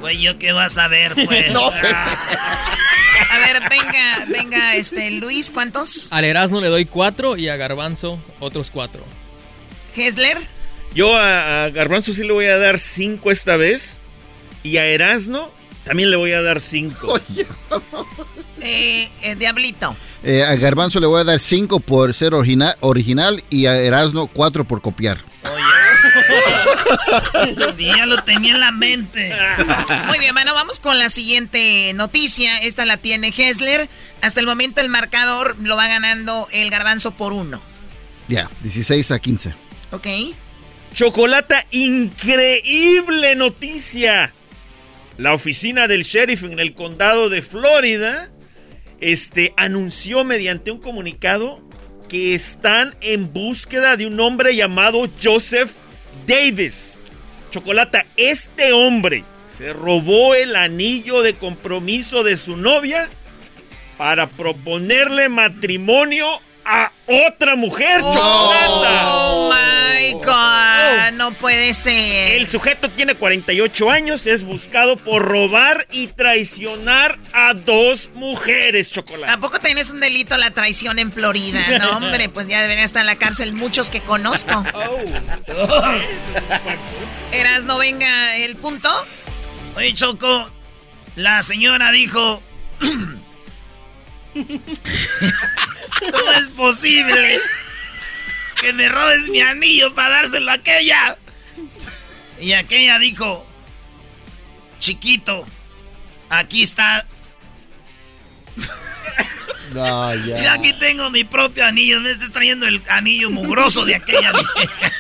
Güey, 0.00 0.20
¿yo 0.20 0.38
qué 0.38 0.52
vas 0.52 0.76
a 0.78 0.86
ver, 0.88 1.14
pues? 1.14 1.50
No, 1.52 1.66
A 3.30 3.38
ver, 3.40 3.62
venga, 3.68 4.24
venga, 4.28 4.76
este, 4.76 5.10
Luis, 5.10 5.50
¿cuántos? 5.50 6.12
Al 6.12 6.24
Erasmo 6.24 6.60
le 6.60 6.68
doy 6.68 6.84
cuatro 6.84 7.36
y 7.36 7.48
a 7.48 7.56
Garbanzo 7.56 8.22
otros 8.38 8.70
cuatro. 8.70 9.02
Hesler, 9.96 10.38
Yo 10.94 11.16
a, 11.16 11.64
a 11.64 11.70
Garbanzo 11.70 12.12
sí 12.12 12.22
le 12.22 12.32
voy 12.32 12.44
a 12.46 12.58
dar 12.58 12.78
5 12.78 13.30
esta 13.30 13.56
vez. 13.56 13.98
Y 14.62 14.76
a 14.76 14.84
Erasno 14.86 15.50
también 15.86 16.10
le 16.10 16.16
voy 16.16 16.32
a 16.32 16.42
dar 16.42 16.60
5. 16.60 17.20
eh, 18.60 19.08
eh, 19.22 19.34
Diablito. 19.36 19.96
Eh, 20.22 20.42
a 20.42 20.54
Garbanzo 20.56 20.98
le 21.00 21.06
voy 21.06 21.20
a 21.20 21.24
dar 21.24 21.38
5 21.38 21.80
por 21.80 22.12
ser 22.12 22.34
origina- 22.34 22.76
original 22.80 23.42
y 23.48 23.66
a 23.66 23.76
Erasmo 23.76 24.26
4 24.26 24.64
por 24.64 24.82
copiar. 24.82 25.24
Sí, 27.76 27.84
ya 27.86 28.06
lo 28.06 28.22
tenía 28.22 28.54
en 28.54 28.60
la 28.60 28.70
mente. 28.70 29.32
Muy 30.06 30.18
bien, 30.18 30.32
bueno, 30.34 30.54
vamos 30.54 30.78
con 30.80 30.98
la 30.98 31.10
siguiente 31.10 31.92
noticia. 31.94 32.58
Esta 32.58 32.86
la 32.86 32.96
tiene 32.96 33.32
Hesler. 33.36 33.88
Hasta 34.22 34.40
el 34.40 34.46
momento 34.46 34.80
el 34.80 34.88
marcador 34.88 35.56
lo 35.60 35.76
va 35.76 35.88
ganando 35.88 36.46
el 36.52 36.70
garbanzo 36.70 37.10
por 37.12 37.32
uno. 37.32 37.60
Ya, 38.28 38.48
16 38.62 39.10
a 39.10 39.18
15. 39.18 39.54
¿Ok? 39.92 40.06
Chocolata, 40.94 41.64
increíble 41.72 43.34
noticia. 43.34 44.32
La 45.18 45.32
oficina 45.32 45.88
del 45.88 46.02
sheriff 46.02 46.44
en 46.44 46.58
el 46.58 46.74
condado 46.74 47.30
de 47.30 47.40
Florida 47.40 48.30
este, 49.00 49.54
anunció 49.56 50.24
mediante 50.24 50.70
un 50.70 50.78
comunicado 50.78 51.62
que 52.08 52.34
están 52.34 52.94
en 53.00 53.32
búsqueda 53.32 53.96
de 53.96 54.06
un 54.06 54.20
hombre 54.20 54.54
llamado 54.54 55.08
Joseph 55.22 55.72
Davis. 56.26 56.98
Chocolata, 57.50 58.04
este 58.16 58.72
hombre 58.72 59.24
se 59.56 59.72
robó 59.72 60.34
el 60.34 60.54
anillo 60.54 61.22
de 61.22 61.34
compromiso 61.34 62.22
de 62.22 62.36
su 62.36 62.56
novia 62.56 63.08
para 63.96 64.28
proponerle 64.28 65.30
matrimonio 65.30 66.26
a 66.66 66.90
otra 67.06 67.54
mujer, 67.54 68.00
Chocolata. 68.00 69.16
Oh 69.16 69.52
my 69.52 70.12
God, 70.14 71.12
no 71.14 71.32
puede 71.34 71.72
ser. 71.72 72.32
El 72.32 72.48
sujeto 72.48 72.88
tiene 72.90 73.14
48 73.14 73.90
años, 73.90 74.26
es 74.26 74.42
buscado 74.42 74.96
por 74.96 75.22
robar 75.22 75.86
y 75.92 76.08
traicionar 76.08 77.20
a 77.32 77.54
dos 77.54 78.10
mujeres, 78.14 78.90
chocolate. 78.90 79.30
Tampoco 79.30 79.60
tenés 79.60 79.90
un 79.90 80.00
delito 80.00 80.36
la 80.36 80.50
traición 80.50 80.98
en 80.98 81.12
Florida, 81.12 81.78
no 81.78 81.98
hombre, 81.98 82.28
pues 82.28 82.48
ya 82.48 82.60
deberían 82.60 82.84
estar 82.84 83.02
en 83.02 83.06
la 83.06 83.16
cárcel 83.16 83.52
muchos 83.52 83.88
que 83.88 84.00
conozco. 84.00 84.64
Eras, 87.32 87.64
no 87.64 87.78
venga 87.78 88.36
el 88.38 88.56
punto. 88.56 88.88
Oye, 89.76 89.94
Choco, 89.94 90.50
la 91.14 91.44
señora 91.44 91.92
dijo... 91.92 92.42
¿Cómo 96.12 96.32
es 96.32 96.50
posible 96.50 97.40
que 98.60 98.72
me 98.72 98.88
robes 98.88 99.28
mi 99.28 99.40
anillo 99.40 99.94
para 99.94 100.16
dárselo 100.16 100.50
a 100.50 100.54
aquella? 100.54 101.16
Y 102.40 102.52
aquella 102.52 102.98
dijo, 102.98 103.46
chiquito, 104.78 105.46
aquí 106.28 106.62
está. 106.62 107.06
No, 109.72 110.14
Yo 110.14 110.50
aquí 110.52 110.72
tengo 110.74 111.10
mi 111.10 111.24
propio 111.24 111.64
anillo, 111.64 112.00
me 112.00 112.10
estás 112.10 112.30
trayendo 112.30 112.66
el 112.66 112.82
anillo 112.88 113.30
mugroso 113.30 113.84
de 113.84 113.96
aquella 113.96 114.32
vieja. 114.32 114.92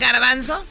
Garbanzo. 0.00 0.66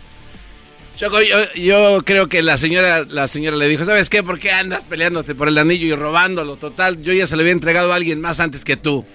Choco, 0.96 1.22
yo, 1.22 1.38
yo 1.56 2.04
creo 2.06 2.30
que 2.30 2.44
la 2.44 2.58
señora, 2.58 3.06
la 3.10 3.28
señora 3.28 3.58
le 3.58 3.68
dijo, 3.68 3.84
¿sabes 3.84 4.10
qué? 4.10 4.22
¿Por 4.22 4.39
qué 4.39 4.52
andas 4.52 4.84
peleándote 4.84 5.34
por 5.34 5.48
el 5.48 5.58
anillo 5.58 5.88
y 5.88 5.96
robándolo? 5.96 6.56
Total, 6.58 7.02
yo 7.02 7.14
ya 7.14 7.26
se 7.26 7.36
lo 7.36 7.41
había 7.41 7.54
entregado 7.54 7.91
a 7.91 7.96
alguien 7.96 8.22
más 8.22 8.39
antes 8.39 8.64
que 8.64 8.78
tú. 8.78 9.04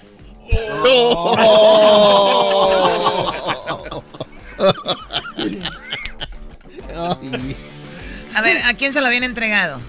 A 8.34 8.42
ver, 8.42 8.58
¿a 8.64 8.74
quién 8.74 8.92
se 8.92 9.00
lo 9.00 9.06
habían 9.06 9.24
entregado? 9.24 9.80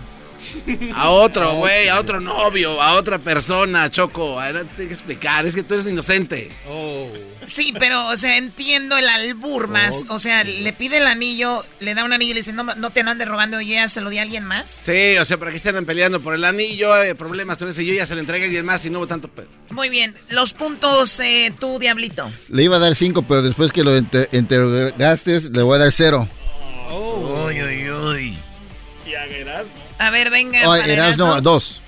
A 0.96 1.10
otro, 1.10 1.56
güey, 1.56 1.88
a 1.88 2.00
otro 2.00 2.20
novio, 2.20 2.82
a 2.82 2.94
otra 2.94 3.18
persona, 3.20 3.90
Choco. 3.90 4.40
A 4.40 4.46
ver, 4.52 4.56
No 4.56 4.62
te 4.66 4.76
tengo 4.76 4.88
que 4.90 4.94
explicar, 4.94 5.46
es 5.46 5.56
que 5.56 5.64
tú 5.64 5.74
eres 5.76 5.88
inocente. 5.88 6.52
Sí, 7.46 7.74
pero, 7.80 8.08
o 8.10 8.18
sea, 8.18 8.38
entiendo 8.38 8.98
el 8.98 9.08
albur 9.10 9.68
más. 9.68 10.06
O 10.10 10.20
sea, 10.20 10.44
le 10.44 10.72
pide 10.74 10.98
el 10.98 11.08
anillo, 11.08 11.64
le 11.80 11.96
da 11.96 12.04
un 12.04 12.14
anillo 12.14 12.32
y 12.32 12.34
le 12.36 12.40
dice, 12.42 12.54
no, 12.54 12.64
no 12.64 12.90
te 12.92 13.04
no 13.04 13.12
andes 13.12 13.28
robando, 13.28 13.60
ya 13.62 13.88
se 13.90 14.02
lo 14.02 14.10
di 14.10 14.20
a 14.20 14.22
alguien 14.22 14.44
más. 14.44 14.82
Sí, 14.84 15.18
o 15.18 15.26
sea, 15.26 15.38
para 15.38 15.52
que 15.52 15.58
estén 15.58 15.86
peleando 15.86 16.20
por 16.22 16.36
el 16.36 16.46
anillo, 16.46 17.02
eh, 17.02 17.16
problemas 17.16 17.58
con 17.58 17.68
ese, 17.70 17.84
yo 17.86 17.94
ya 17.94 18.06
se 18.06 18.14
lo 18.14 18.20
entregué 18.22 18.44
a 18.44 18.46
alguien 18.48 18.66
más 18.66 18.86
y 18.86 18.90
no 18.90 19.00
hubo 19.00 19.08
tanto... 19.08 19.28
pe- 19.30 19.48
Muy 19.72 19.90
bien, 19.90 20.14
los 20.30 20.54
puntos, 20.54 21.20
eh, 21.22 21.54
tú, 21.60 21.80
Diablito. 21.80 22.30
Le 22.50 22.64
iba 22.64 22.76
a 22.76 22.80
dar 22.80 22.96
5, 22.96 23.24
pero 23.24 23.42
después 23.42 23.72
que 23.72 23.84
lo 23.84 23.98
enter- 23.98 24.30
interrogaste, 24.32 25.40
le 25.52 25.62
voy 25.64 25.78
a 25.78 25.80
dar 25.80 25.92
0. 25.92 26.28
A 30.00 30.10
ver, 30.10 30.30
venga. 30.32 30.60
Erasmo, 30.60 31.26
Erasmo. 31.42 31.82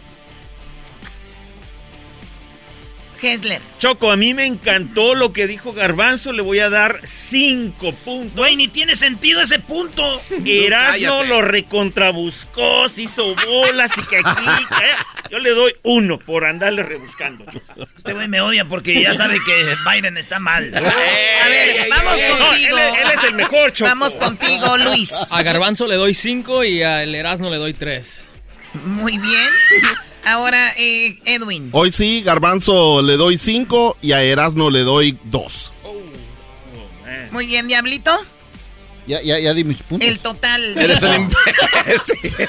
2. 3.21 3.31
Hesler. 3.31 3.61
Choco, 3.79 4.11
a 4.11 4.17
mí 4.17 4.33
me 4.33 4.45
encantó 4.45 5.15
lo 5.15 5.31
que 5.33 5.47
dijo 5.47 5.73
Garbanzo, 5.73 6.31
le 6.33 6.41
voy 6.41 6.59
a 6.59 6.69
dar 6.69 6.99
5 7.03 7.93
puntos. 7.93 8.35
Güey, 8.35 8.55
ni 8.55 8.67
tiene 8.67 8.95
sentido 8.95 9.41
ese 9.41 9.59
punto. 9.59 10.21
Erasmo 10.45 10.91
Cállate. 11.19 11.27
lo 11.27 11.41
recontrabuscó, 11.41 12.89
se 12.89 13.03
hizo 13.03 13.35
bolas 13.35 13.91
y 13.97 14.01
que 14.01 14.17
aquí. 14.17 14.65
que- 14.69 15.29
Yo 15.31 15.39
le 15.39 15.51
doy 15.51 15.73
uno 15.83 16.19
por 16.19 16.45
andarle 16.45 16.83
rebuscando. 16.83 17.45
Este 17.95 18.13
güey 18.13 18.27
me 18.27 18.41
odia 18.41 18.65
porque 18.65 19.01
ya 19.01 19.13
sabe 19.15 19.37
que 19.45 19.75
Biden 19.89 20.17
está 20.17 20.39
mal. 20.39 20.71
A 20.75 20.79
ver, 21.47 21.87
vamos 21.89 22.21
No, 22.37 22.47
contigo. 22.47 22.77
él, 22.77 22.95
él 23.05 23.11
es 23.17 23.23
el 23.23 23.33
mejor, 23.35 23.71
Choco. 23.73 23.89
Vamos 23.89 24.15
contigo, 24.15 24.77
Luis. 24.77 25.13
A 25.31 25.41
Garbanzo 25.43 25.87
le 25.87 25.95
doy 25.95 26.13
cinco 26.13 26.63
y 26.63 26.83
al 26.83 27.13
Erasmo 27.15 27.49
le 27.49 27.57
doy 27.57 27.73
tres. 27.73 28.25
Muy 28.83 29.17
bien. 29.17 29.49
Ahora, 30.25 30.71
eh, 30.77 31.17
Edwin. 31.25 31.69
Hoy 31.71 31.91
sí, 31.91 32.21
Garbanzo 32.21 33.01
le 33.01 33.17
doy 33.17 33.37
5 33.37 33.97
y 34.01 34.11
a 34.11 34.21
Erasno 34.21 34.69
le 34.69 34.81
doy 34.81 35.17
2. 35.25 35.73
Muy 37.31 37.45
bien, 37.47 37.67
Diablito. 37.67 38.11
Ya, 39.07 39.21
ya, 39.21 39.39
ya 39.39 39.53
di 39.53 39.63
mis 39.63 39.77
puntos. 39.77 40.07
El 40.07 40.19
total. 40.19 40.77
Eres 40.77 41.01
un 41.01 41.15
imbécil. 41.15 42.47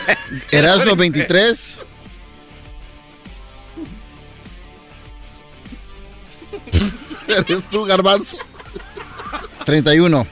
Erasmo 0.51 0.97
23. 0.97 1.79
Eres 7.29 7.71
tú, 7.71 7.85
Garbanzo. 7.85 8.37
31. 9.65 10.27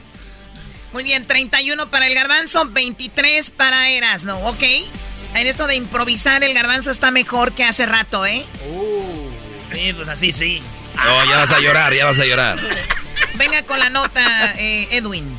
Muy 0.93 1.03
bien, 1.03 1.25
31 1.25 1.89
para 1.89 2.07
el 2.07 2.13
garbanzo, 2.13 2.67
23 2.69 3.51
para 3.51 3.89
Erasno, 3.89 4.37
¿ok? 4.39 4.63
En 5.35 5.47
esto 5.47 5.67
de 5.67 5.75
improvisar, 5.75 6.43
el 6.43 6.53
garbanzo 6.53 6.91
está 6.91 7.11
mejor 7.11 7.53
que 7.53 7.63
hace 7.63 7.85
rato, 7.85 8.25
¿eh? 8.25 8.45
Sí, 9.73 9.93
pues 9.93 10.07
así 10.09 10.31
sí. 10.31 10.61
No, 10.95 11.25
ya 11.25 11.37
vas 11.37 11.51
a 11.51 11.59
llorar, 11.59 11.93
ya 11.93 12.05
vas 12.05 12.19
a 12.19 12.25
llorar. 12.25 12.59
Venga 13.35 13.63
con 13.63 13.79
la 13.79 13.89
nota, 13.89 14.53
eh, 14.57 14.87
Edwin. 14.91 15.35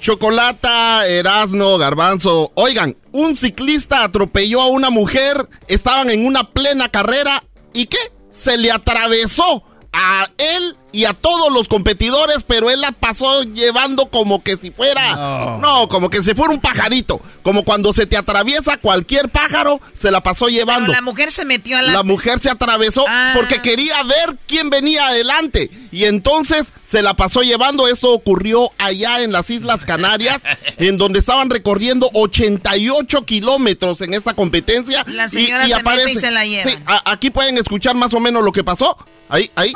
Chocolata, 0.00 1.06
Erasno, 1.06 1.76
Garbanzo. 1.76 2.52
Oigan, 2.54 2.96
un 3.12 3.34
ciclista 3.34 4.04
atropelló 4.04 4.62
a 4.62 4.68
una 4.68 4.90
mujer, 4.90 5.48
estaban 5.66 6.08
en 6.10 6.24
una 6.24 6.44
plena 6.50 6.88
carrera 6.88 7.42
y 7.74 7.86
¿qué? 7.86 7.98
Se 8.32 8.56
le 8.56 8.70
atravesó 8.70 9.64
a 9.92 10.28
él 10.38 10.76
y 10.98 11.04
a 11.04 11.14
todos 11.14 11.52
los 11.52 11.68
competidores, 11.68 12.42
pero 12.42 12.70
él 12.70 12.80
la 12.80 12.90
pasó 12.90 13.44
llevando 13.44 14.06
como 14.10 14.42
que 14.42 14.56
si 14.56 14.72
fuera, 14.72 15.58
no. 15.60 15.86
como 15.88 16.10
que 16.10 16.24
si 16.24 16.34
fuera 16.34 16.52
un 16.52 16.60
pajarito, 16.60 17.20
como 17.44 17.62
cuando 17.62 17.92
se 17.92 18.06
te 18.06 18.16
atraviesa 18.16 18.78
cualquier 18.78 19.28
pájaro, 19.28 19.80
se 19.92 20.10
la 20.10 20.24
pasó 20.24 20.48
llevando. 20.48 20.86
Pero 20.86 20.94
la 20.94 21.02
mujer 21.02 21.30
se 21.30 21.44
metió 21.44 21.78
a 21.78 21.82
la... 21.82 21.92
La 21.92 22.02
mujer 22.02 22.40
se 22.40 22.50
atravesó 22.50 23.04
Ah. 23.08 23.30
porque 23.36 23.62
quería 23.62 24.02
ver 24.02 24.36
quién 24.48 24.70
venía 24.70 25.06
adelante 25.06 25.70
y 25.92 26.06
entonces 26.06 26.66
se 26.88 27.02
la 27.02 27.14
pasó 27.14 27.42
llevando. 27.42 27.86
Esto 27.88 28.12
ocurrió 28.12 28.70
allá 28.78 29.22
en 29.22 29.32
las 29.32 29.48
Islas 29.50 29.84
Canarias, 29.84 30.40
en 30.78 30.96
donde 30.98 31.18
estaban 31.18 31.50
recorriendo 31.50 32.08
88 32.14 33.24
kilómetros 33.24 34.00
en 34.00 34.14
esta 34.14 34.34
competencia. 34.34 35.04
La 35.06 35.28
señora 35.28 35.66
se 35.68 35.82
mete 35.82 36.12
y 36.12 36.14
se 36.16 36.30
la 36.30 36.44
lleva. 36.44 36.70
Sí, 36.70 36.78
a- 36.86 37.10
aquí 37.12 37.30
pueden 37.30 37.58
escuchar 37.58 37.94
más 37.94 38.14
o 38.14 38.20
menos 38.20 38.42
lo 38.42 38.52
que 38.52 38.64
pasó. 38.64 38.96
Ahí, 39.30 39.50
ahí. 39.56 39.72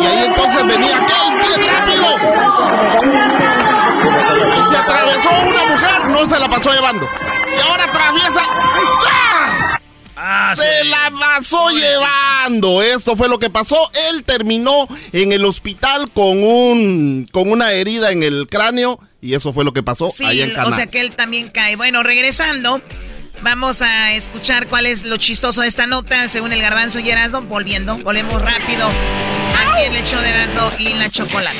Y 0.00 0.04
ahí 0.06 0.24
entonces 0.26 0.66
venía 0.66 0.96
aquel 0.96 1.56
bien 1.56 1.66
rápido. 1.72 2.06
Y 4.44 4.70
se 4.70 4.76
atravesó 4.76 5.28
una 5.30 5.64
mujer, 5.72 6.06
no 6.08 6.28
se 6.28 6.38
la 6.38 6.48
pasó 6.48 6.70
llevando. 6.72 7.08
Y 7.56 7.60
ahora 7.70 7.84
atraviesa. 7.84 8.42
¡Ah! 8.42 9.21
Se 10.56 10.84
la 10.84 11.10
pasó 11.18 11.70
llevando. 11.70 12.82
Esto 12.82 13.16
fue 13.16 13.28
lo 13.28 13.38
que 13.38 13.50
pasó. 13.50 13.90
Él 14.10 14.24
terminó 14.24 14.86
en 15.12 15.32
el 15.32 15.44
hospital 15.44 16.10
con 16.12 16.42
un 16.42 17.28
con 17.32 17.50
una 17.50 17.72
herida 17.72 18.10
en 18.12 18.22
el 18.22 18.48
cráneo 18.48 18.98
y 19.20 19.34
eso 19.34 19.52
fue 19.52 19.64
lo 19.64 19.72
que 19.72 19.82
pasó 19.82 20.08
Sí, 20.10 20.24
allá 20.24 20.44
en 20.44 20.50
o 20.52 20.54
Canadá. 20.54 20.76
sea 20.76 20.86
que 20.86 21.00
él 21.00 21.12
también 21.14 21.48
cae. 21.50 21.76
Bueno, 21.76 22.02
regresando, 22.02 22.80
vamos 23.42 23.82
a 23.82 24.12
escuchar 24.12 24.68
cuál 24.68 24.86
es 24.86 25.04
lo 25.04 25.16
chistoso 25.16 25.62
de 25.62 25.68
esta 25.68 25.86
nota 25.86 26.28
según 26.28 26.52
el 26.52 26.60
garbanzo 26.60 27.00
y 27.00 27.10
Erasmo. 27.10 27.42
Volviendo, 27.42 27.98
volvemos 27.98 28.40
rápido 28.40 28.88
aquí 28.88 29.84
en 29.86 29.94
el 29.94 30.04
show 30.04 30.20
de 30.20 30.28
Erasmo 30.30 30.70
y 30.78 30.94
la 30.94 31.08
chocolate. 31.10 31.56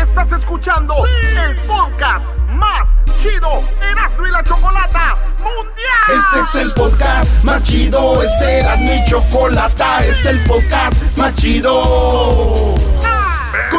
Estás 0.00 0.32
escuchando 0.40 0.94
el 1.06 1.56
podcast 1.66 2.24
más 2.50 2.86
chido 3.20 3.62
Erasmo 3.82 4.42
Chocolata 4.44 5.16
Mundial. 5.38 6.08
Este 6.08 6.58
es 6.58 6.66
el 6.66 6.72
podcast 6.72 7.44
más 7.44 7.62
chido, 7.62 8.22
es 8.22 8.32
Erasmo 8.40 8.92
y 8.94 9.10
Chocolata, 9.10 10.04
este 10.06 10.22
es 10.22 10.26
el 10.26 10.44
podcast 10.44 10.94
más 11.16 11.34
chido. 11.34 12.74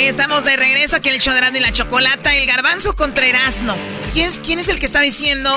Estamos 0.00 0.44
de 0.44 0.56
regreso 0.56 0.96
aquí 0.96 1.08
en 1.08 1.16
el 1.16 1.20
Erasmo 1.20 1.58
y 1.58 1.60
la 1.60 1.72
chocolata. 1.72 2.34
El 2.34 2.46
garbanzo 2.46 2.94
contra 2.94 3.26
Erasmo. 3.26 3.76
¿Quién 4.12 4.28
es, 4.28 4.40
quién 4.40 4.58
es 4.58 4.68
el 4.68 4.78
que 4.78 4.86
está 4.86 5.00
diciendo 5.00 5.50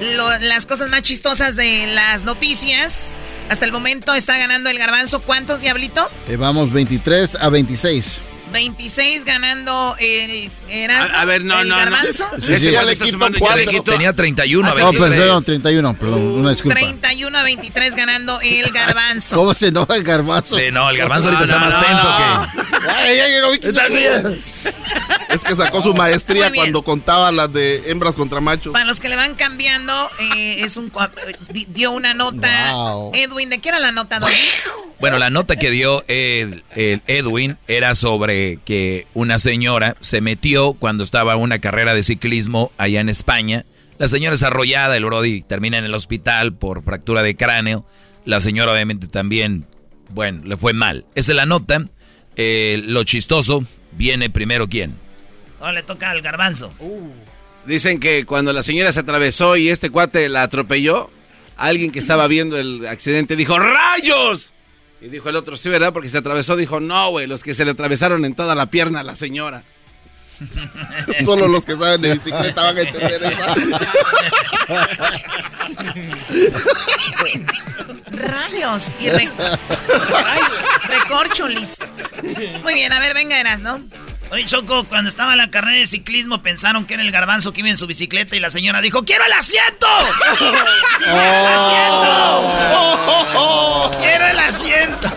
las 0.00 0.66
cosas 0.66 0.88
más 0.88 1.02
chistosas 1.02 1.56
de 1.56 1.86
las 1.88 2.24
noticias? 2.24 3.14
Hasta 3.48 3.64
el 3.64 3.72
momento 3.72 4.14
está 4.14 4.38
ganando 4.38 4.70
el 4.70 4.78
garbanzo. 4.78 5.20
¿Cuántos, 5.22 5.60
Diablito? 5.60 6.08
Eh, 6.28 6.36
vamos 6.36 6.72
23 6.72 7.36
a 7.40 7.48
26. 7.48 8.22
26 8.50 9.24
ganando 9.24 9.94
el 9.98 10.50
Erasmo. 10.68 11.16
A, 11.16 11.20
a 11.22 11.24
ver, 11.24 11.44
no, 11.44 11.60
el 11.60 11.68
no, 11.68 11.74
no. 11.74 11.80
garbanzo. 11.80 12.24
Ese 12.48 12.72
ya 12.72 12.82
le 12.84 12.96
quito 12.96 13.18
cuatro. 13.38 13.82
Tenía 13.82 14.12
31 14.12 14.68
a 14.68 14.72
Oh, 14.72 14.74
23. 14.92 15.10
perdón, 15.10 15.44
31, 15.44 15.94
perdón, 15.98 16.20
una 16.22 16.50
disculpa. 16.50 16.74
31 16.78 17.38
a 17.38 17.42
23 17.42 17.94
ganando 17.96 18.40
el 18.40 18.70
garbanzo. 18.72 19.36
¿Cómo 19.36 19.54
se 19.54 19.68
enoja 19.68 19.94
el 19.96 20.02
garbanzo? 20.02 20.58
Sí, 20.58 20.64
no, 20.72 20.88
el 20.90 20.96
garbanzo 20.98 21.28
ahorita 21.28 21.44
está 21.44 21.58
más 21.58 21.86
tenso 21.86 22.08
Ay, 22.88 23.20
ay, 23.20 23.32
no, 23.40 23.52
Es 23.52 25.40
que 25.46 25.56
sacó 25.56 25.82
su 25.82 25.94
maestría 25.94 26.52
cuando 26.52 26.82
contaba 26.82 27.30
las 27.32 27.52
de 27.52 27.90
hembras 27.90 28.16
contra 28.16 28.40
machos. 28.40 28.72
Para 28.72 28.84
los 28.84 29.00
que 29.00 29.08
le 29.08 29.16
van 29.16 29.34
cambiando, 29.34 29.92
eh, 30.34 30.62
es 30.64 30.76
un 30.76 30.90
di- 31.50 31.66
dio 31.70 31.90
una 31.92 32.14
nota. 32.14 32.72
Wow. 32.72 33.12
Edwin, 33.14 33.50
¿de 33.50 33.58
qué 33.58 33.68
era 33.68 33.78
la 33.78 33.92
nota? 33.92 34.20
Bueno, 34.98 35.18
la 35.18 35.30
nota 35.30 35.56
que 35.56 35.70
dio 35.70 36.04
el, 36.08 36.64
el 36.74 37.02
Edwin 37.06 37.56
era 37.68 37.94
sobre 37.94 38.39
que 38.64 39.06
una 39.14 39.38
señora 39.38 39.96
se 40.00 40.20
metió 40.20 40.72
cuando 40.74 41.04
estaba 41.04 41.34
en 41.34 41.40
una 41.40 41.58
carrera 41.58 41.94
de 41.94 42.02
ciclismo 42.02 42.72
allá 42.78 43.00
en 43.00 43.08
España. 43.08 43.64
La 43.98 44.08
señora 44.08 44.34
es 44.34 44.42
arrollada, 44.42 44.96
el 44.96 45.04
Brody 45.04 45.42
termina 45.42 45.78
en 45.78 45.84
el 45.84 45.94
hospital 45.94 46.54
por 46.54 46.82
fractura 46.82 47.22
de 47.22 47.36
cráneo. 47.36 47.84
La 48.24 48.40
señora 48.40 48.72
obviamente 48.72 49.06
también, 49.06 49.66
bueno, 50.10 50.42
le 50.44 50.56
fue 50.56 50.72
mal. 50.72 51.04
Esa 51.14 51.32
es 51.32 51.36
la 51.36 51.46
nota. 51.46 51.86
Eh, 52.36 52.82
lo 52.86 53.04
chistoso, 53.04 53.64
viene 53.92 54.30
primero 54.30 54.68
quién. 54.68 54.94
Ahora 55.60 55.72
le 55.72 55.82
toca 55.82 56.10
al 56.10 56.22
garbanzo. 56.22 56.72
Dicen 57.66 58.00
que 58.00 58.24
cuando 58.24 58.52
la 58.52 58.62
señora 58.62 58.92
se 58.92 59.00
atravesó 59.00 59.56
y 59.56 59.68
este 59.68 59.90
cuate 59.90 60.28
la 60.28 60.44
atropelló, 60.44 61.10
alguien 61.56 61.92
que 61.92 61.98
estaba 61.98 62.26
viendo 62.26 62.58
el 62.58 62.86
accidente 62.86 63.36
dijo 63.36 63.58
¡Rayos! 63.58 64.54
Y 65.02 65.08
dijo 65.08 65.28
el 65.30 65.36
otro, 65.36 65.56
sí, 65.56 65.68
¿verdad? 65.70 65.92
Porque 65.92 66.08
se 66.08 66.18
atravesó, 66.18 66.56
dijo, 66.56 66.78
no, 66.80 67.10
güey, 67.10 67.26
los 67.26 67.42
que 67.42 67.54
se 67.54 67.64
le 67.64 67.70
atravesaron 67.72 68.24
en 68.24 68.34
toda 68.34 68.54
la 68.54 68.66
pierna 68.66 69.00
a 69.00 69.02
la 69.02 69.16
señora. 69.16 69.62
Solo 71.24 71.48
los 71.48 71.64
que 71.64 71.72
saben 71.76 72.00
de 72.00 72.14
bicicleta 72.14 72.62
van 72.62 72.76
a 72.76 72.80
entender 72.80 73.22
esa. 73.22 73.54
Rayos 78.10 78.92
y 79.00 79.08
re- 79.10 79.30
recorcholis. 80.88 81.78
Muy 82.62 82.74
bien, 82.74 82.92
a 82.92 83.00
ver, 83.00 83.14
venga, 83.14 83.38
eras, 83.40 83.60
¿no? 83.62 83.80
Oye, 84.30 84.46
Choco, 84.46 84.84
cuando 84.84 85.08
estaba 85.08 85.32
en 85.32 85.38
la 85.38 85.50
carrera 85.50 85.78
de 85.78 85.86
ciclismo 85.88 86.40
pensaron 86.40 86.86
que 86.86 86.94
era 86.94 87.02
el 87.02 87.10
garbanzo 87.10 87.52
que 87.52 87.60
iba 87.60 87.68
en 87.68 87.76
su 87.76 87.88
bicicleta 87.88 88.36
y 88.36 88.40
la 88.40 88.50
señora 88.50 88.80
dijo, 88.80 89.04
¡Quiero 89.04 89.24
el 89.24 89.32
asiento! 89.32 89.88
¡Quiero 90.98 91.16
el 91.16 91.46
asiento! 91.46 92.70
¡Quiero 93.98 94.26
el 94.26 94.38
asiento! 94.38 95.08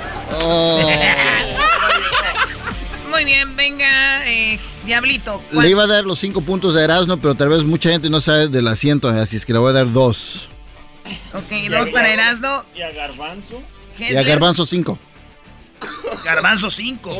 Muy 3.11 3.26
bien, 3.26 3.55
venga, 3.55 4.28
eh, 4.28 4.59
Diablito. 4.84 5.43
Le 5.51 5.70
iba 5.70 5.84
a 5.84 5.88
dar 5.88 6.05
los 6.05 6.18
cinco 6.18 6.41
puntos 6.41 6.74
de 6.74 6.84
Erasmo, 6.84 7.18
pero 7.18 7.36
tal 7.36 7.49
vez 7.49 7.64
mucha 7.64 7.91
gente 7.91 8.09
no 8.09 8.20
sabe 8.20 8.47
del 8.47 8.68
asiento, 8.68 9.09
así 9.09 9.36
es 9.36 9.45
que 9.45 9.53
le 9.53 9.59
voy 9.59 9.70
a 9.70 9.74
dar 9.74 9.91
dos. 9.91 10.49
Ok, 11.34 11.70
dos 11.70 11.91
para 11.91 12.11
Erasmo. 12.11 12.64
¿Y 12.76 12.82
a 12.82 12.89
Garbanzo? 12.89 13.61
Y 13.99 14.16
a 14.16 14.24
Garbanzo 14.24 14.66
cinco. 14.66 14.97
Garbanzo 16.25 16.69
5. 16.69 17.19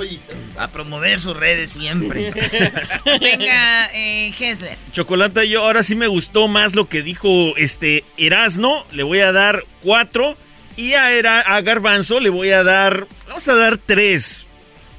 A 0.58 0.68
promover 0.70 1.20
sus 1.20 1.36
redes 1.36 1.72
siempre. 1.72 2.32
Venga, 3.22 3.90
eh, 3.94 4.34
Hessler. 4.38 4.78
Chocolata, 4.92 5.44
yo 5.44 5.62
ahora 5.64 5.84
sí 5.84 5.96
me 5.96 6.08
gustó 6.08 6.48
más 6.48 6.76
lo 6.76 6.88
que 6.88 7.02
dijo 7.02 7.56
este 7.58 8.04
Erasno. 8.18 8.86
Le 8.92 9.04
voy 9.04 9.20
a 9.20 9.32
dar 9.32 9.64
cuatro. 9.82 10.38
Y 10.76 10.94
a, 10.94 11.12
Era- 11.12 11.42
a 11.42 11.62
Garbanzo 11.62 12.20
le 12.20 12.30
voy 12.30 12.50
a 12.52 12.64
dar. 12.64 13.08
Vamos 13.28 13.48
a 13.48 13.56
dar 13.56 13.78
tres. 13.78 14.46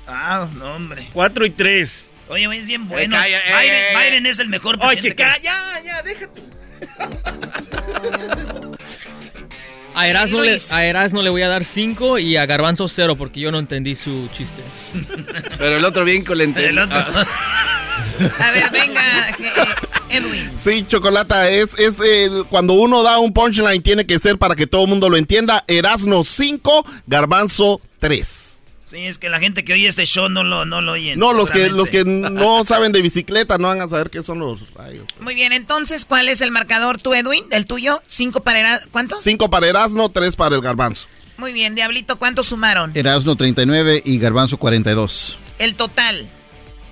Ah, 0.06 0.48
no, 0.54 0.74
hombre. 0.74 1.08
Cuatro 1.12 1.46
y 1.46 1.50
tres. 1.50 2.10
Oye, 2.28 2.44
es 2.58 2.66
bien 2.66 2.88
bueno. 2.88 3.16
calla, 3.16 3.38
eh, 3.38 3.42
Biden, 3.60 3.74
eh, 3.74 3.90
eh. 3.92 3.96
Biden 4.10 4.26
es 4.26 4.38
el 4.38 4.48
mejor 4.48 4.76
Oye, 4.80 4.86
presidente. 5.00 5.16
que 5.16 5.22
calla, 5.30 5.80
ya, 5.84 6.02
deja 6.02 6.26
tú. 6.28 6.42
A 9.94 10.08
Erasmo, 10.08 10.40
le, 10.40 10.56
a 10.72 10.84
Erasmo 10.86 11.22
le 11.22 11.30
voy 11.30 11.42
a 11.42 11.48
dar 11.48 11.64
5 11.64 12.18
y 12.18 12.36
a 12.36 12.46
Garbanzo 12.46 12.88
0 12.88 13.16
porque 13.16 13.40
yo 13.40 13.50
no 13.52 13.58
entendí 13.58 13.94
su 13.94 14.28
chiste. 14.36 14.62
Pero 15.58 15.76
el 15.76 15.84
otro 15.84 16.04
bien 16.04 16.24
con 16.24 16.38
la 16.38 16.44
El 16.44 16.78
otro. 16.78 16.98
A 16.98 18.50
ver, 18.50 18.70
venga, 18.70 19.28
eh, 19.30 19.34
Edwin. 20.10 20.50
Sí, 20.58 20.84
Chocolata, 20.86 21.48
es, 21.50 21.78
es 21.78 21.94
el- 22.00 22.44
cuando 22.50 22.74
uno 22.74 23.02
da 23.02 23.18
un 23.18 23.32
punchline 23.32 23.82
tiene 23.82 24.06
que 24.06 24.18
ser 24.18 24.36
para 24.38 24.54
que 24.56 24.66
todo 24.66 24.82
el 24.82 24.88
mundo 24.88 25.08
lo 25.08 25.16
entienda. 25.16 25.64
Erasno 25.68 26.24
5, 26.24 26.84
Garbanzo 27.06 27.80
3. 28.00 28.43
Sí, 28.84 29.06
es 29.06 29.16
que 29.18 29.30
la 29.30 29.40
gente 29.40 29.64
que 29.64 29.72
oye 29.72 29.88
este 29.88 30.04
show 30.04 30.28
no 30.28 30.44
lo, 30.44 30.66
no 30.66 30.80
lo 30.82 30.92
oye. 30.92 31.16
No, 31.16 31.32
los 31.32 31.50
que, 31.50 31.70
los 31.70 31.88
que 31.88 32.04
no 32.06 32.64
saben 32.64 32.92
de 32.92 33.00
bicicleta 33.00 33.56
no 33.56 33.68
van 33.68 33.80
a 33.80 33.88
saber 33.88 34.10
qué 34.10 34.22
son 34.22 34.38
los 34.38 34.72
rayos. 34.74 35.06
Muy 35.20 35.34
bien, 35.34 35.52
entonces, 35.52 36.04
¿cuál 36.04 36.28
es 36.28 36.40
el 36.42 36.50
marcador 36.50 37.00
tú, 37.00 37.14
Edwin? 37.14 37.44
¿El 37.50 37.66
tuyo? 37.66 38.02
¿Cinco 38.06 38.42
para 38.42 38.60
Erasno? 38.60 38.92
¿Cuántos? 38.92 39.22
Cinco 39.24 39.48
para 39.48 39.66
Erasno, 39.68 40.10
tres 40.10 40.36
para 40.36 40.54
el 40.54 40.60
Garbanzo. 40.60 41.06
Muy 41.36 41.52
bien, 41.52 41.74
Diablito, 41.74 42.18
¿cuántos 42.18 42.46
sumaron? 42.46 42.92
Erasno 42.94 43.34
39 43.36 44.02
y 44.04 44.18
Garbanzo 44.18 44.56
42. 44.58 45.38
El 45.58 45.74
total. 45.74 46.28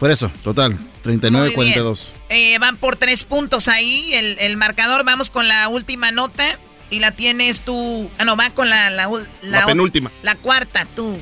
Por 0.01 0.11
eso, 0.11 0.33
total, 0.43 0.77
39 1.03 1.53
42. 1.53 2.13
Eh, 2.29 2.59
van 2.59 2.77
por 2.77 2.97
tres 2.97 3.25
puntos 3.25 3.69
ahí 3.69 4.13
el, 4.15 4.37
el 4.41 4.57
marcador. 4.57 5.05
Vamos 5.05 5.31
con 5.31 5.47
la 5.47 5.69
última 5.69 6.11
nota. 6.11 6.59
Y 6.91 6.99
la 6.99 7.13
tienes 7.13 7.61
tú. 7.61 8.11
Ah, 8.19 8.25
no, 8.27 8.37
va 8.37 8.51
con 8.51 8.69
la, 8.69 8.91
la, 8.91 9.09
la 9.43 9.65
penúltima. 9.65 10.11
La 10.23 10.35
cuarta, 10.35 10.87
tú. 10.95 11.17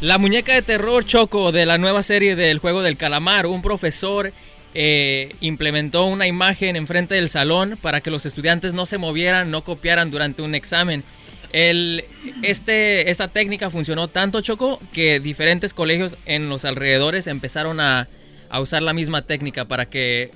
La 0.00 0.16
muñeca 0.16 0.54
de 0.54 0.62
terror 0.62 1.04
Choco 1.04 1.52
de 1.52 1.66
la 1.66 1.76
nueva 1.76 2.02
serie 2.02 2.34
del 2.34 2.58
juego 2.58 2.80
del 2.80 2.96
calamar. 2.96 3.46
Un 3.46 3.60
profesor 3.60 4.32
eh, 4.72 5.34
implementó 5.42 6.06
una 6.06 6.26
imagen 6.26 6.76
enfrente 6.76 7.16
del 7.16 7.28
salón 7.28 7.78
para 7.82 8.00
que 8.00 8.10
los 8.10 8.24
estudiantes 8.24 8.72
no 8.72 8.86
se 8.86 8.96
movieran, 8.96 9.50
no 9.50 9.62
copiaran 9.62 10.10
durante 10.10 10.40
un 10.40 10.54
examen. 10.54 11.04
El, 11.52 12.06
este, 12.40 13.10
esta 13.10 13.28
técnica 13.28 13.68
funcionó 13.68 14.08
tanto, 14.08 14.40
Choco, 14.40 14.80
que 14.94 15.20
diferentes 15.20 15.74
colegios 15.74 16.16
en 16.24 16.48
los 16.48 16.64
alrededores 16.64 17.26
empezaron 17.26 17.78
a, 17.78 18.08
a 18.48 18.60
usar 18.60 18.80
la 18.82 18.94
misma 18.94 19.26
técnica 19.26 19.66
para 19.66 19.84
que 19.84 20.30